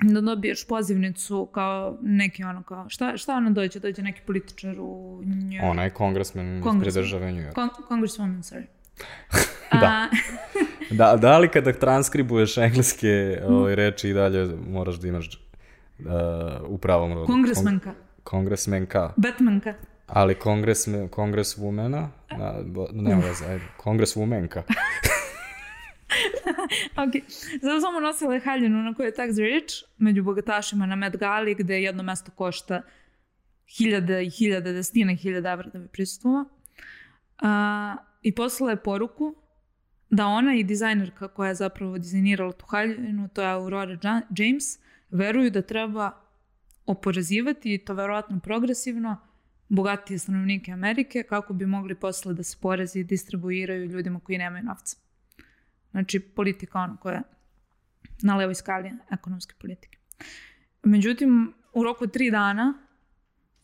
da 0.02 0.22
dobiješ 0.22 0.68
pozivnicu 0.68 1.46
kao 1.46 1.98
neki 2.02 2.44
ono 2.44 2.64
kao, 2.64 2.90
šta, 2.90 3.18
šta 3.18 3.36
ona 3.36 3.50
dođe? 3.50 3.80
Dođe 3.80 4.02
neki 4.02 4.22
političar 4.26 4.76
u 4.80 5.22
New 5.26 5.70
Ona 5.70 5.84
je 5.84 5.90
kongresmen 5.90 6.64
iz 6.88 6.94
države 6.94 7.32
New 7.32 7.42
York. 7.42 7.54
Con- 7.56 7.70
Congresswoman, 7.90 8.44
sorry. 8.44 8.64
Da. 9.82 10.10
Da, 10.92 11.16
da 11.16 11.38
li 11.38 11.50
kada 11.50 11.74
transkribuješ 11.74 12.58
engleske 12.58 13.42
ovaj, 13.48 13.76
reči 13.76 14.10
i 14.10 14.14
dalje 14.14 14.46
moraš 14.70 14.96
da 14.96 15.08
imaš 15.08 15.28
uh, 16.00 16.06
u 16.68 16.78
pravom 16.78 17.14
rodu? 17.14 17.26
kongresmenka, 17.26 17.90
Kong- 17.90 18.24
Kongresmenka. 18.24 19.14
Batmanka. 19.18 19.74
Ali 20.08 20.36
kongresme, 20.36 21.08
kongreswomena, 21.08 22.10
na, 22.32 22.54
nema 22.94 23.22
veze, 23.22 23.46
ajde, 23.46 23.64
kongreswomenka. 23.78 24.64
Ok, 26.98 27.14
zato 27.62 27.82
samo 27.82 28.00
nosila 28.00 28.34
je 28.34 28.40
haljinu 28.40 28.84
na 28.84 28.94
kojoj 28.94 29.08
je 29.08 29.16
tax 29.16 29.38
rich 29.38 29.74
među 29.98 30.24
bogatašima 30.24 30.86
na 30.86 30.96
Met 30.96 31.18
Gali 31.18 31.56
gde 31.56 31.82
jedno 31.82 32.04
mesto 32.04 32.32
košta 32.32 32.82
hiljade 33.78 34.24
i 34.26 34.30
hiljade, 34.30 34.74
desetine 34.74 35.16
hiljada 35.16 35.52
evra 35.52 35.70
da 35.74 35.80
bi 35.80 35.88
prisustvovao. 35.88 36.46
A, 37.42 37.96
I 38.22 38.36
poslala 38.36 38.72
je 38.72 38.84
poruku 38.84 39.36
da 40.10 40.26
ona 40.28 40.56
i 40.56 40.64
dizajnerka 40.64 41.28
koja 41.28 41.48
je 41.48 41.56
zapravo 41.56 41.98
dizajnirala 41.98 42.52
tu 42.52 42.66
haljinu, 42.66 43.30
to 43.34 43.42
je 43.42 43.48
Aurora 43.52 43.98
Ja- 44.04 44.22
James, 44.38 44.64
veruju 45.10 45.50
da 45.52 45.62
treba 45.62 46.12
oporezivati 46.86 47.78
to 47.78 47.94
verovatno 47.94 48.40
progresivno 48.40 49.18
bogatije 49.70 50.20
stanovnike 50.20 50.72
Amerike 50.72 51.24
kako 51.24 51.54
bi 51.54 51.66
mogli 51.66 51.96
posle 51.96 52.34
da 52.34 52.44
se 52.44 52.58
porezi 52.62 53.04
distribuiraju 53.04 53.86
ljudima 53.86 54.20
koji 54.20 54.38
nemaju 54.38 54.64
novca. 54.64 54.98
Znači, 55.92 56.20
politika 56.20 56.80
ono 56.80 56.98
koja 56.98 57.16
je 57.16 57.24
na 58.22 58.36
levoj 58.36 58.56
skali 58.56 58.92
ekonomske 59.12 59.56
politike. 59.60 59.98
Međutim, 60.84 61.54
u 61.74 61.84
roku 61.84 62.08
tri 62.08 62.32
dana 62.32 62.74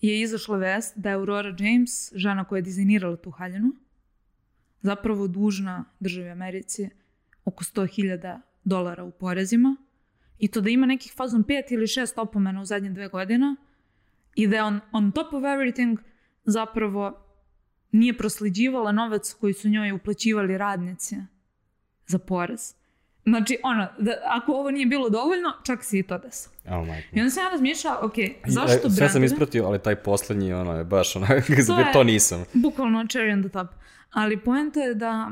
je 0.01 0.21
izašla 0.21 0.57
vest 0.57 0.97
da 0.97 1.09
je 1.09 1.15
Aurora 1.15 1.55
James, 1.59 2.13
žena 2.15 2.45
koja 2.45 2.57
je 2.57 2.61
dizajnirala 2.61 3.17
tu 3.17 3.31
haljinu, 3.31 3.71
zapravo 4.81 5.27
dužna 5.27 5.85
državi 5.99 6.29
Americi 6.29 6.89
oko 7.45 7.63
100.000 7.63 8.39
dolara 8.63 9.03
u 9.03 9.11
porezima 9.11 9.75
i 10.39 10.47
to 10.47 10.61
da 10.61 10.69
ima 10.69 10.85
nekih 10.85 11.13
fazom 11.15 11.43
pet 11.43 11.71
ili 11.71 11.87
šest 11.87 12.17
opomena 12.17 12.61
u 12.61 12.65
zadnje 12.65 12.89
dve 12.89 13.07
godine 13.07 13.55
i 14.35 14.47
da 14.47 14.55
je 14.55 14.63
on, 14.63 14.79
on 14.91 15.11
top 15.11 15.33
of 15.33 15.43
everything 15.43 15.97
zapravo 16.43 17.19
nije 17.91 18.17
prosleđivala 18.17 18.91
novac 18.91 19.33
koji 19.33 19.53
su 19.53 19.69
njoj 19.69 19.91
uplaćivali 19.91 20.57
radnici 20.57 21.15
za 22.07 22.19
porez. 22.19 22.73
Znači, 23.25 23.57
ono, 23.63 23.87
da, 23.99 24.11
ako 24.25 24.51
ovo 24.51 24.71
nije 24.71 24.85
bilo 24.85 25.09
dovoljno, 25.09 25.53
čak 25.65 25.83
si 25.83 25.99
i 25.99 26.03
to 26.03 26.17
desilo. 26.17 26.55
Oh 26.69 26.87
I 27.13 27.19
onda 27.19 27.29
sam 27.29 27.43
ja 27.43 27.49
razmišljala, 27.49 27.99
ok, 28.01 28.13
zašto 28.47 28.87
E, 28.87 28.91
Sve 28.91 29.09
sam 29.09 29.23
ispratio, 29.23 29.65
ali 29.65 29.79
taj 29.79 29.95
poslednji, 29.95 30.53
ono 30.53 30.77
je 30.77 30.83
baš 30.83 31.15
onako, 31.15 31.33
to, 31.67 31.79
je- 31.79 31.93
to 31.93 32.03
nisam. 32.03 32.45
Bukvalno 32.53 32.99
cherry 33.03 33.33
on 33.33 33.41
the 33.43 33.49
top. 33.49 33.67
Ali 34.11 34.39
poenta 34.39 34.79
je 34.79 34.93
da 34.95 35.31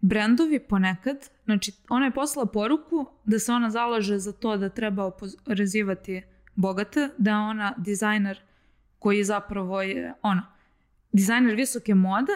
brendovi 0.00 0.58
ponekad, 0.58 1.16
znači 1.44 1.72
ona 1.88 2.04
je 2.04 2.10
poslala 2.14 2.46
poruku 2.46 3.06
da 3.24 3.38
se 3.38 3.52
ona 3.52 3.70
zalaže 3.70 4.18
za 4.18 4.32
to 4.32 4.56
da 4.56 4.68
treba 4.68 5.04
oporezivati 5.04 6.22
bogate, 6.54 7.08
da 7.18 7.30
je 7.30 7.36
ona 7.36 7.74
dizajner 7.76 8.40
koji 8.98 9.24
zapravo 9.24 9.82
je 9.82 10.14
ono, 10.22 10.42
dizajner 11.12 11.54
visoke 11.54 11.94
mode 11.94 12.32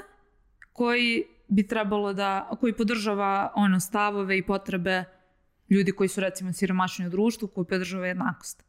koji 0.73 1.25
bi 1.49 1.67
trebalo 1.67 2.13
da, 2.13 2.51
koji 2.61 2.73
podržava 2.73 3.53
ono 3.55 3.81
stavove 3.81 4.39
i 4.39 4.47
potrebe 4.47 5.05
ljudi 5.71 5.93
koji 5.93 6.09
su 6.09 6.21
recimo 6.21 6.53
siromašni 6.53 7.07
u 7.07 7.11
društvu, 7.11 7.49
koji 7.49 7.65
podržava 7.65 8.07
jednakost. 8.07 8.65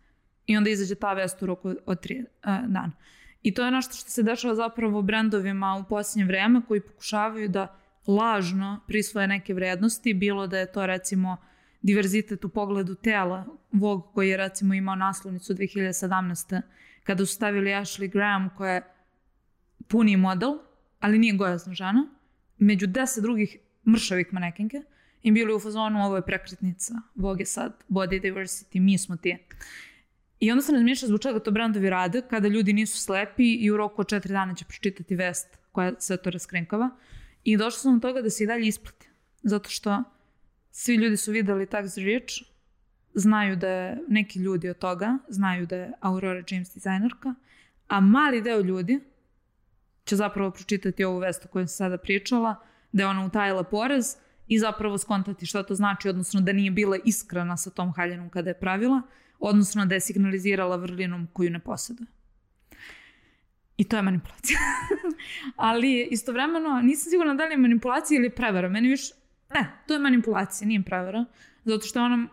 I 0.46 0.58
onda 0.58 0.70
izađe 0.70 0.96
ta 0.96 1.14
vest 1.14 1.42
u 1.42 1.46
roku 1.46 1.74
od 1.86 2.02
tri 2.02 2.20
uh, 2.20 2.26
dana. 2.46 2.92
I 3.44 3.54
to 3.54 3.66
je 3.66 3.72
nešto 3.72 3.94
što 3.94 4.10
se 4.10 4.24
dešava 4.24 4.56
zapravo 4.56 5.02
brendovima 5.02 5.76
u 5.76 5.90
posljednje 5.90 6.26
vreme 6.26 6.62
koji 6.68 6.82
pokušavaju 6.82 7.50
da 7.50 7.76
lažno 8.08 8.80
prisvoje 8.88 9.28
neke 9.28 9.54
vrednosti, 9.54 10.14
bilo 10.14 10.48
da 10.48 10.60
je 10.60 10.72
to 10.72 10.86
recimo 10.86 11.38
diverzitet 11.82 12.46
u 12.46 12.50
pogledu 12.50 12.96
tela, 12.96 13.46
Vogue 13.72 14.08
koji 14.14 14.30
je 14.30 14.38
recimo 14.38 14.74
imao 14.74 14.96
naslovnicu 14.96 15.54
2017. 15.54 16.62
kada 17.04 17.26
su 17.26 17.34
stavili 17.34 17.70
Ashley 17.70 18.12
Graham 18.12 18.50
koja 18.58 18.74
je 18.74 18.94
puni 19.88 20.18
model, 20.18 20.58
ali 21.00 21.20
nije 21.20 21.34
gojazna 21.34 21.74
žena, 21.74 22.08
među 22.58 22.88
deset 22.88 23.24
drugih 23.24 23.58
mršavih 23.88 24.34
manekinke 24.34 24.82
i 25.24 25.32
bili 25.32 25.54
u 25.54 25.60
fazonu 25.60 26.06
ovo 26.06 26.16
je 26.16 26.26
prekretnica, 26.26 26.94
Vogue 27.16 27.42
je 27.42 27.46
sad 27.46 27.84
body 27.90 28.22
diversity, 28.22 28.80
mi 28.80 28.98
smo 28.98 29.18
ti. 29.18 29.38
I 30.40 30.52
onda 30.52 30.62
sam 30.62 30.76
razmišljala 30.76 31.08
zbog 31.08 31.22
čega 31.22 31.40
to 31.40 31.52
brandovi 31.52 31.90
rade 31.90 32.22
kada 32.30 32.48
ljudi 32.48 32.74
nisu 32.74 32.98
slepi 32.98 33.54
i 33.54 33.72
u 33.72 33.78
roku 33.78 34.02
od 34.02 34.08
četiri 34.08 34.34
dana 34.34 34.56
će 34.56 34.66
pročitati 34.66 35.16
vest 35.16 35.58
koja 35.72 35.94
sve 36.00 36.18
to 36.18 36.30
raskrinkava. 36.30 36.90
I 37.44 37.58
došla 37.58 37.80
sam 37.80 38.00
do 38.00 38.08
toga 38.08 38.22
da 38.22 38.30
se 38.30 38.44
i 38.44 38.48
dalje 38.48 38.68
isplati. 38.68 39.10
Zato 39.44 39.70
što 39.70 40.04
svi 40.72 40.96
ljudi 40.96 41.18
su 41.18 41.32
videli 41.32 41.66
Tax 41.66 41.98
Rich, 41.98 42.34
znaju 43.14 43.56
da 43.56 43.68
je 43.68 43.98
neki 44.08 44.40
ljudi 44.40 44.70
od 44.70 44.78
toga, 44.78 45.18
znaju 45.28 45.66
da 45.66 45.76
je 45.76 45.92
Aurora 46.00 46.44
James 46.50 46.74
dizajnerka, 46.74 47.36
a 47.88 48.00
mali 48.00 48.42
deo 48.42 48.62
ljudi 48.62 49.00
će 50.06 50.16
zapravo 50.16 50.52
pročitati 50.52 51.04
ovu 51.04 51.20
vest 51.20 51.46
o 51.46 51.48
kojoj 51.48 51.68
sam 51.68 51.86
sada 51.86 51.98
pričala, 51.98 52.56
da 52.92 53.04
je 53.04 53.08
ona 53.08 53.26
utajila 53.26 53.64
porez 53.64 54.16
i 54.48 54.60
zapravo 54.60 54.98
skontati 54.98 55.46
šta 55.46 55.64
to 55.64 55.76
znači, 55.76 56.10
odnosno 56.10 56.42
da 56.42 56.54
nije 56.54 56.72
bila 56.72 56.98
iskrena 57.06 57.58
sa 57.58 57.70
tom 57.70 57.94
haljenom 57.94 58.30
kada 58.30 58.50
je 58.50 58.60
pravila, 58.60 59.02
odnosno 59.40 59.86
da 59.86 59.96
je 59.96 60.02
signalizirala 60.02 60.76
vrlinom 60.76 61.28
koju 61.34 61.50
ne 61.50 61.60
posjeduje. 61.60 62.08
I 63.78 63.84
to 63.84 63.96
je 63.96 64.02
manipulacija. 64.02 64.60
Ali 65.56 66.08
istovremeno 66.12 66.82
nisam 66.82 67.10
sigurna 67.10 67.34
da 67.34 67.46
li 67.46 67.54
je 67.54 67.58
manipulacija 67.58 68.20
ili 68.20 68.30
prevara. 68.30 68.70
Meni 68.70 68.88
više, 68.88 69.14
ne, 69.54 69.66
to 69.88 69.94
je 69.94 70.00
manipulacija, 70.00 70.68
nije 70.68 70.82
prevara. 70.84 71.26
Zato 71.66 71.86
što 71.86 72.04
ona, 72.04 72.28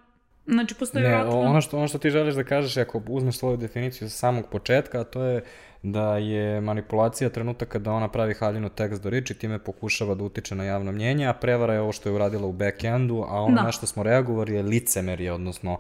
znači 0.47 0.75
postoji 0.75 1.03
Ne, 1.03 1.09
vjerojatno... 1.09 1.41
ono 1.41 1.61
što, 1.61 1.77
ono 1.79 1.89
što 1.89 1.99
ti 1.99 2.11
želiš 2.11 2.35
da 2.35 2.45
kažeš, 2.45 2.77
ako 2.77 3.03
uzmeš 3.09 3.39
svoju 3.39 3.57
definiciju 3.57 4.11
sa 4.11 4.17
samog 4.17 4.45
početka, 4.51 5.05
to 5.05 5.23
je 5.23 5.43
da 5.83 6.17
je 6.17 6.61
manipulacija 6.61 7.31
trenutak 7.31 7.69
kada 7.69 7.93
ona 7.93 8.09
pravi 8.09 8.35
haljinu 8.35 8.69
tekst 8.69 9.03
do 9.03 9.11
riči, 9.11 9.35
time 9.35 9.59
pokušava 9.59 10.15
da 10.15 10.25
utiče 10.25 10.55
na 10.55 10.65
javno 10.65 10.93
mnjenje, 10.93 11.27
a 11.27 11.33
prevara 11.33 11.75
je 11.75 11.81
ovo 11.81 11.93
što 11.93 12.09
je 12.09 12.13
uradila 12.13 12.47
u 12.47 12.53
backendu, 12.53 13.25
a 13.29 13.41
ono 13.41 13.57
Da. 13.57 13.63
na 13.63 13.73
što 13.73 13.87
smo 13.87 14.03
reagovali 14.03 14.55
je 14.55 14.63
licemerje, 14.63 15.33
odnosno 15.33 15.79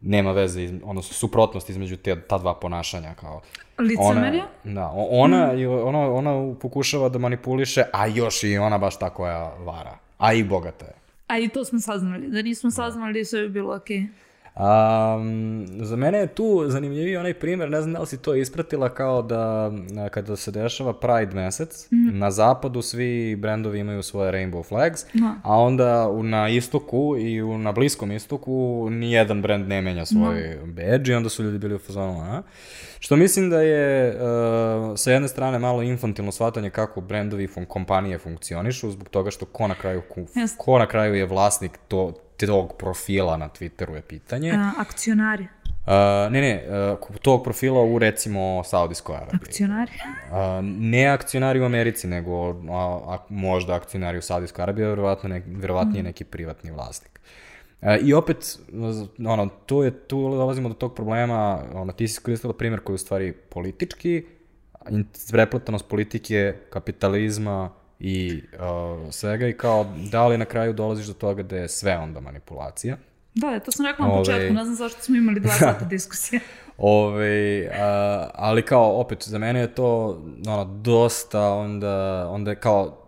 nema 0.00 0.32
veze, 0.32 0.62
iz, 0.62 0.72
odnosno 0.84 1.14
suprotnost 1.14 1.70
između 1.70 1.96
te, 1.96 2.20
ta 2.20 2.38
dva 2.38 2.54
ponašanja, 2.54 3.14
kao 3.14 3.40
Licemerje? 3.78 4.42
Ona, 4.64 4.74
da, 4.74 4.92
ona, 4.94 5.52
mm. 5.52 5.86
ona, 5.86 5.98
ona 5.98 6.54
pokušava 6.60 7.08
da 7.08 7.18
manipuliše, 7.18 7.84
a 7.92 8.06
još 8.06 8.44
i 8.44 8.58
ona 8.58 8.78
baš 8.78 8.98
ta 8.98 9.10
koja 9.10 9.54
vara. 9.58 9.98
A 10.18 10.32
i 10.32 10.44
bogata 10.44 10.84
je. 10.84 10.92
A 11.26 11.38
i 11.38 11.48
to 11.48 11.64
smo 11.64 11.80
saznali. 11.80 12.28
Da 12.28 12.42
nismo 12.42 12.70
saznali, 12.70 13.24
sve 13.24 13.42
bi 13.42 13.48
bilo 13.48 13.76
okej. 13.76 14.06
Um, 14.56 15.66
za 15.80 15.96
mene 15.96 16.18
je 16.18 16.26
tu 16.26 16.64
zanimljiviji 16.66 17.16
onaj 17.16 17.34
primjer, 17.34 17.70
ne 17.70 17.80
znam 17.80 17.92
da 17.92 18.00
li 18.00 18.06
si 18.06 18.22
to 18.22 18.34
ispratila 18.34 18.88
kao 18.88 19.22
da 19.22 19.72
kada 20.10 20.36
se 20.36 20.50
dešava 20.50 20.92
Pride 20.92 21.34
mesec, 21.34 21.88
mm. 21.90 22.18
na 22.18 22.30
zapadu 22.30 22.82
svi 22.82 23.36
brendovi 23.36 23.78
imaju 23.78 24.02
svoje 24.02 24.32
rainbow 24.32 24.68
flags, 24.68 25.04
no. 25.14 25.34
a 25.42 25.58
onda 25.58 26.08
na 26.22 26.48
istoku 26.48 27.16
i 27.18 27.42
u, 27.42 27.58
na 27.58 27.72
bliskom 27.72 28.12
istoku 28.12 28.88
nijedan 28.90 29.42
brend 29.42 29.68
ne 29.68 29.82
menja 29.82 30.06
svoj 30.06 30.56
no. 30.60 30.72
badge 30.72 31.12
i 31.12 31.14
onda 31.14 31.28
su 31.28 31.42
ljudi 31.42 31.58
bili 31.58 31.74
u 31.74 31.78
fazonu, 31.78 32.20
a? 32.20 32.42
Što 32.98 33.16
mislim 33.16 33.50
da 33.50 33.60
je 33.60 34.08
uh, 34.08 34.18
sa 34.96 35.12
jedne 35.12 35.28
strane 35.28 35.58
malo 35.58 35.82
infantilno 35.82 36.32
shvatanje 36.32 36.70
kako 36.70 37.00
brendovi 37.00 37.46
fun 37.46 37.64
kompanije 37.64 38.18
funkcionišu, 38.18 38.90
zbog 38.90 39.08
toga 39.08 39.30
što 39.30 39.46
ko 39.46 39.68
na 39.68 39.74
kraju, 39.74 40.02
ko 40.58 40.78
na 40.78 40.86
kraju 40.86 41.14
je 41.14 41.26
vlasnik 41.26 41.78
to, 41.88 42.12
tog 42.36 42.76
profila 42.78 43.36
na 43.36 43.48
Twitteru 43.48 43.94
je 43.94 44.02
pitanje. 44.02 44.52
A, 44.52 44.72
akcionari. 44.78 45.46
Uh, 45.86 45.92
ne, 46.32 46.40
ne, 46.40 46.64
uh, 46.92 47.16
tog 47.22 47.44
profila 47.44 47.82
u 47.82 47.98
recimo 47.98 48.64
Saudijskoj 48.64 49.16
Arabiji. 49.16 49.40
Akcionari? 49.42 49.92
Uh, 50.30 50.36
ne 50.62 51.06
akcionari 51.06 51.60
u 51.60 51.64
Americi, 51.64 52.06
nego 52.06 52.50
a, 52.50 52.54
a, 53.06 53.18
možda 53.28 53.74
akcionari 53.74 54.18
u 54.18 54.22
Saudijskoj 54.22 54.62
Arabiji, 54.62 54.86
verovatno 54.86 55.28
ne, 55.28 55.42
verovatnije 55.46 56.02
mm. 56.02 56.06
neki 56.06 56.24
privatni 56.24 56.70
vlasnik. 56.70 57.20
Uh, 57.80 57.88
I 58.02 58.14
opet, 58.14 58.58
ono, 59.26 59.48
tu, 59.66 59.82
je, 59.82 59.90
tu 59.90 60.30
dolazimo 60.30 60.68
do 60.68 60.74
tog 60.74 60.94
problema, 60.94 61.62
ono, 61.74 61.92
ti 61.92 62.08
si 62.08 62.20
koristila 62.20 62.52
primjer 62.52 62.80
koji 62.80 62.94
je 62.94 62.96
u 62.96 62.98
stvari 62.98 63.32
politički, 63.32 64.24
prepletanost 65.30 65.88
politike, 65.88 66.54
kapitalizma, 66.70 67.70
i 68.00 68.42
uh, 68.52 69.12
svega 69.12 69.48
i 69.48 69.52
kao 69.52 69.86
da 70.10 70.26
li 70.26 70.38
na 70.38 70.44
kraju 70.44 70.72
dolaziš 70.72 71.06
do 71.06 71.12
toga 71.12 71.42
da 71.42 71.56
je 71.56 71.68
sve 71.68 71.98
onda 71.98 72.20
manipulacija. 72.20 72.96
Da, 73.34 73.60
to 73.60 73.72
sam 73.72 73.86
rekla 73.86 74.06
na 74.06 74.12
Ove... 74.12 74.20
početku, 74.20 74.54
ne 74.54 74.64
znam 74.64 74.76
zašto 74.76 75.02
smo 75.02 75.16
imali 75.16 75.40
dva 75.40 75.52
sata 75.64 75.84
diskusije. 75.84 76.40
Ove, 76.78 77.70
a, 77.78 78.30
ali 78.34 78.62
kao, 78.62 79.00
opet, 79.00 79.22
za 79.28 79.38
mene 79.38 79.60
je 79.60 79.74
to 79.74 80.22
ono, 80.46 80.64
dosta, 80.64 81.50
onda, 81.52 82.28
onda 82.30 82.50
je 82.50 82.56
kao, 82.56 83.06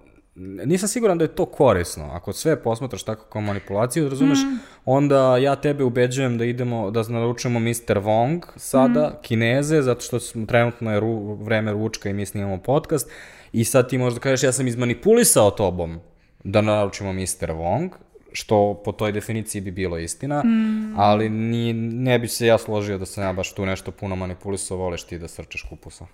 nisam 0.64 0.88
siguran 0.88 1.18
da 1.18 1.24
je 1.24 1.34
to 1.34 1.46
korisno. 1.46 2.10
Ako 2.12 2.32
sve 2.32 2.62
posmatraš 2.62 3.02
tako 3.02 3.24
kao 3.24 3.40
manipulaciju, 3.42 4.08
razumeš, 4.08 4.38
mm. 4.38 4.58
onda 4.84 5.36
ja 5.36 5.56
tebe 5.56 5.84
ubeđujem 5.84 6.38
da 6.38 6.44
idemo, 6.44 6.90
da 6.90 7.02
naručujemo 7.02 7.60
Mr. 7.60 7.98
Wong 8.00 8.42
sada, 8.56 9.08
mm. 9.08 9.22
kineze, 9.22 9.82
zato 9.82 10.00
što 10.00 10.20
smo, 10.20 10.46
trenutno 10.46 10.92
je 10.92 11.00
ru, 11.00 11.34
vreme 11.34 11.72
ručka 11.72 12.08
i 12.08 12.12
mi 12.12 12.26
snimamo 12.26 12.58
podcast, 12.58 13.10
i 13.52 13.64
sad 13.64 13.88
ti 13.88 13.98
možda 13.98 14.20
kažeš 14.20 14.42
ja 14.42 14.52
sam 14.52 14.66
izmanipulisao 14.66 15.50
tobom 15.50 16.00
da 16.44 16.60
naručimo 16.60 17.12
Mr. 17.12 17.50
Wong, 17.50 17.90
što 18.32 18.82
po 18.84 18.92
toj 18.92 19.12
definiciji 19.12 19.60
bi 19.60 19.70
bilo 19.70 19.98
istina, 19.98 20.42
mm. 20.44 20.94
ali 20.96 21.28
ni, 21.28 21.72
ne 21.72 22.18
bi 22.18 22.28
se 22.28 22.46
ja 22.46 22.58
složio 22.58 22.98
da 22.98 23.06
sam 23.06 23.24
ja 23.24 23.32
baš 23.32 23.54
tu 23.54 23.66
nešto 23.66 23.90
puno 23.90 24.16
manipulisao, 24.16 24.76
voleš 24.76 25.04
ti 25.04 25.18
da 25.18 25.28
srčeš 25.28 25.62
kupusa. 25.62 26.06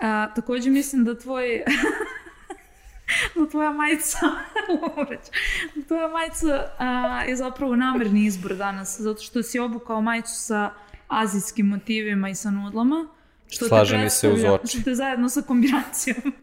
A, 0.00 0.34
takođe 0.34 0.70
mislim 0.70 1.04
da 1.04 1.18
tvoj... 1.18 1.62
da 3.36 3.50
tvoja 3.50 3.70
majica, 3.70 4.18
da 5.74 5.82
tvoja 5.88 6.08
majica 6.08 6.64
a, 6.78 7.22
je 7.28 7.36
zapravo 7.36 7.76
namerni 7.76 8.26
izbor 8.26 8.56
danas, 8.56 9.00
zato 9.00 9.22
što 9.22 9.42
si 9.42 9.58
obukao 9.58 10.00
majicu 10.00 10.34
sa 10.34 10.70
azijskim 11.08 11.66
motivima 11.66 12.28
i 12.28 12.34
sa 12.34 12.50
nudlama, 12.50 13.08
što 13.48 13.68
Slaže 13.68 13.98
mi 13.98 14.10
se 14.10 14.28
uz 14.28 14.44
oči. 14.44 14.66
Što 14.66 14.82
te 14.82 14.94
zajedno 14.94 15.28
sa 15.28 15.42
kombinacijom 15.42 16.34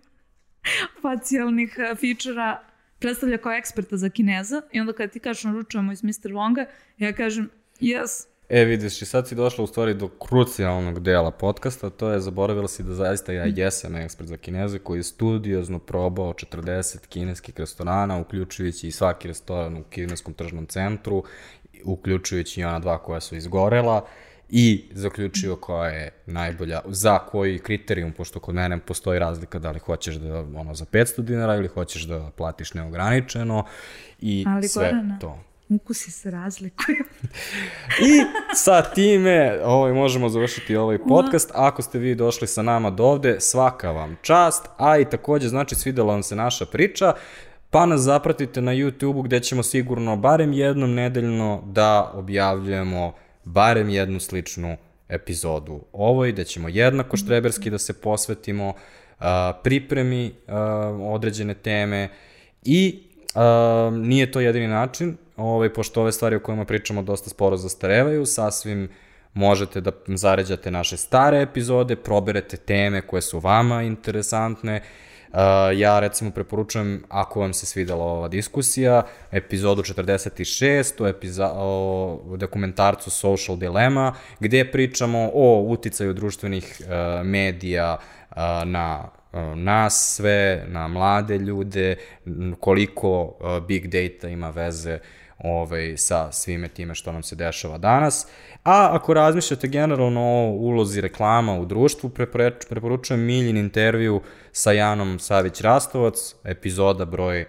facijalnih 1.01 1.75
e, 1.77 1.95
fičera 1.95 2.61
predstavlja 2.99 3.37
kao 3.37 3.51
eksperta 3.51 3.97
za 3.97 4.09
kineza 4.09 4.61
i 4.71 4.79
onda 4.79 4.93
kada 4.93 5.11
ti 5.11 5.19
kažeš 5.19 5.43
naručujemo 5.43 5.91
iz 5.91 6.03
Mr. 6.03 6.31
Wonga, 6.31 6.65
ja 6.97 7.13
kažem 7.13 7.49
yes. 7.79 8.31
E, 8.53 8.65
vidiš, 8.65 9.01
i 9.01 9.05
sad 9.05 9.27
si 9.27 9.35
došla 9.35 9.63
u 9.63 9.67
stvari 9.67 9.93
do 9.93 10.07
krucijalnog 10.07 10.99
dela 10.99 11.31
podcasta, 11.31 11.89
to 11.89 12.09
je 12.09 12.19
zaboravila 12.19 12.67
si 12.67 12.83
da 12.83 12.93
zaista 12.93 13.33
ja 13.33 13.45
jesam 13.45 13.95
ekspert 13.95 14.29
za 14.29 14.37
kineze 14.37 14.79
koji 14.79 14.99
je 14.99 15.03
studiozno 15.03 15.79
probao 15.79 16.33
40 16.33 17.07
kineskih 17.07 17.59
restorana, 17.59 18.19
uključujući 18.19 18.87
i 18.87 18.91
svaki 18.91 19.27
restoran 19.27 19.77
u 19.77 19.83
kineskom 19.83 20.33
tržnom 20.33 20.65
centru, 20.65 21.23
uključujući 21.83 22.61
i 22.61 22.63
ona 22.63 22.79
dva 22.79 22.97
koja 22.97 23.19
su 23.19 23.35
izgorela 23.35 24.07
i 24.51 24.83
zaključio 24.91 25.55
koja 25.55 25.89
je 25.89 26.11
najbolja, 26.25 26.81
za 26.85 27.19
koji 27.19 27.59
kriterijum, 27.59 28.11
pošto 28.11 28.39
kod 28.39 28.55
mene 28.55 28.79
postoji 28.79 29.19
razlika 29.19 29.59
da 29.59 29.71
li 29.71 29.79
hoćeš 29.79 30.15
da 30.15 30.39
ono 30.39 30.75
za 30.75 30.85
500 30.85 31.21
dinara 31.21 31.55
ili 31.55 31.67
hoćeš 31.67 32.03
da 32.03 32.31
platiš 32.37 32.73
neograničeno 32.73 33.65
i 34.19 34.45
Ali 34.47 34.67
sve 34.67 34.89
Gorana, 34.89 35.19
to. 35.19 35.39
Ukusi 35.69 36.11
se 36.11 36.31
razlikuju. 36.31 36.97
I 38.09 38.21
sa 38.55 38.81
time 38.81 39.59
ovaj, 39.63 39.93
možemo 39.93 40.29
završiti 40.29 40.75
ovaj 40.75 40.97
podcast. 40.97 41.51
Ako 41.53 41.81
ste 41.81 41.99
vi 41.99 42.15
došli 42.15 42.47
sa 42.47 42.61
nama 42.61 42.89
do 42.89 43.03
ovde, 43.03 43.39
svaka 43.39 43.91
vam 43.91 44.17
čast, 44.21 44.65
a 44.77 44.97
i 44.97 45.05
takođe 45.05 45.47
znači 45.47 45.75
svidela 45.75 46.13
vam 46.13 46.23
se 46.23 46.35
naša 46.35 46.65
priča, 46.65 47.13
pa 47.69 47.85
nas 47.85 48.01
zapratite 48.01 48.61
na 48.61 48.71
YouTube-u 48.71 49.21
gde 49.21 49.39
ćemo 49.39 49.63
sigurno 49.63 50.15
barem 50.15 50.53
jednom 50.53 50.93
nedeljno 50.93 51.63
da 51.65 52.11
objavljujemo 52.13 53.13
barem 53.43 53.89
jednu 53.89 54.19
sličnu 54.19 54.77
epizodu. 55.09 55.81
Ovoj, 55.91 56.31
da 56.31 56.43
ćemo 56.43 56.69
jednako 56.69 57.17
štreberski 57.17 57.69
da 57.69 57.77
se 57.77 58.01
posvetimo 58.01 58.73
pripremi 59.63 60.31
određene 61.01 61.53
teme 61.53 62.09
i 62.63 63.03
nije 63.91 64.31
to 64.31 64.39
jedini 64.39 64.67
način, 64.67 65.17
ovaj, 65.37 65.73
pošto 65.73 66.01
ove 66.01 66.11
stvari 66.11 66.35
o 66.35 66.39
kojima 66.39 66.65
pričamo 66.65 67.01
dosta 67.01 67.29
sporo 67.29 67.57
zastarevaju, 67.57 68.25
sasvim 68.25 68.89
možete 69.33 69.81
da 69.81 69.91
zaređate 70.07 70.71
naše 70.71 70.97
stare 70.97 71.41
epizode, 71.41 71.95
proberete 71.95 72.57
teme 72.57 73.01
koje 73.01 73.21
su 73.21 73.39
vama 73.39 73.83
interesantne 73.83 74.81
ja 75.75 75.99
recimo 75.99 76.31
preporučujem, 76.31 77.03
ako 77.09 77.39
vam 77.39 77.53
se 77.53 77.65
svidela 77.65 78.05
ova 78.05 78.27
diskusija, 78.27 79.03
epizodu 79.31 79.81
46 79.81 81.03
o, 81.03 81.07
epiza 81.07 81.51
o 81.55 82.35
dokumentarcu 82.37 83.09
Social 83.09 83.57
Dilemma, 83.57 84.13
gde 84.39 84.71
pričamo 84.71 85.31
o 85.33 85.61
uticaju 85.67 86.13
društvenih 86.13 86.81
uh, 86.81 87.25
medija 87.25 87.97
uh, 88.29 88.35
na 88.65 89.09
nas 89.55 90.15
sve, 90.15 90.65
na 90.67 90.87
mlade 90.87 91.37
ljude, 91.37 91.95
koliko 92.59 93.37
big 93.67 93.87
data 93.87 94.27
ima 94.27 94.49
veze 94.49 94.99
ovaj, 95.43 95.97
sa 95.97 96.31
svime 96.31 96.67
time 96.67 96.95
što 96.95 97.11
nam 97.11 97.23
se 97.23 97.35
dešava 97.35 97.77
danas. 97.77 98.27
A 98.63 98.89
ako 98.91 99.13
razmišljate 99.13 99.67
generalno 99.67 100.21
o 100.21 100.51
ulozi 100.51 101.01
reklama 101.01 101.59
u 101.59 101.65
društvu, 101.65 102.09
preporučujem 102.69 103.21
Miljin 103.21 103.57
intervju 103.57 104.21
sa 104.51 104.71
Janom 104.71 105.19
Savić-Rastovac, 105.19 106.35
epizoda 106.43 107.05
broj 107.05 107.45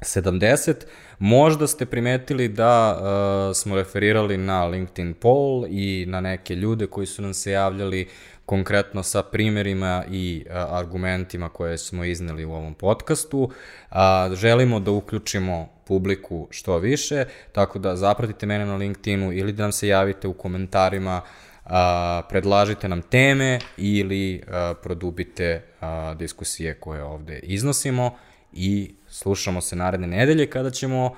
70. 0.00 0.74
Možda 1.18 1.66
ste 1.66 1.86
primetili 1.86 2.48
da 2.48 2.98
uh, 3.00 3.56
smo 3.56 3.76
referirali 3.76 4.36
na 4.36 4.66
LinkedIn 4.66 5.14
poll 5.14 5.66
i 5.68 6.04
na 6.08 6.20
neke 6.20 6.54
ljude 6.54 6.86
koji 6.86 7.06
su 7.06 7.22
nam 7.22 7.34
se 7.34 7.50
javljali 7.50 8.08
konkretno 8.48 9.02
sa 9.02 9.22
primerima 9.22 10.04
i 10.10 10.44
a, 10.50 10.66
argumentima 10.70 11.48
koje 11.48 11.78
smo 11.78 12.04
izneli 12.04 12.44
u 12.44 12.52
ovom 12.52 12.74
podcastu. 12.74 13.50
A, 13.90 14.30
želimo 14.34 14.80
da 14.80 14.90
uključimo 14.90 15.68
publiku 15.86 16.48
što 16.50 16.78
više, 16.78 17.24
tako 17.52 17.78
da 17.78 17.96
zapratite 17.96 18.46
mene 18.46 18.66
na 18.66 18.76
LinkedInu 18.76 19.32
ili 19.32 19.52
da 19.52 19.62
nam 19.62 19.72
se 19.72 19.88
javite 19.88 20.28
u 20.28 20.32
komentarima, 20.32 21.20
a, 21.64 22.22
predlažite 22.28 22.88
nam 22.88 23.02
teme 23.02 23.58
ili 23.76 24.42
a, 24.48 24.74
produbite 24.82 25.62
a, 25.80 26.14
diskusije 26.14 26.74
koje 26.74 27.02
ovde 27.02 27.38
iznosimo 27.38 28.16
i 28.52 28.94
slušamo 29.08 29.60
se 29.60 29.76
naredne 29.76 30.06
nedelje 30.06 30.46
kada 30.50 30.70
ćemo 30.70 31.16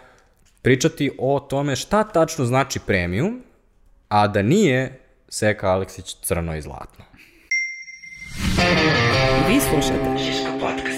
pričati 0.63 1.11
o 1.19 1.41
tome 1.41 1.77
šta 1.77 2.05
tačno 2.05 2.45
znači 2.45 2.81
premium, 2.87 3.43
a 4.09 4.27
da 4.29 4.43
nije 4.43 5.01
Seka 5.29 5.69
Aleksić 5.69 6.17
crno 6.23 6.57
i 6.57 6.63
zlatno. 6.63 7.10
Vi 9.49 9.61
slušate 9.61 10.19
Žiško 10.19 10.53
podcast. 10.61 10.90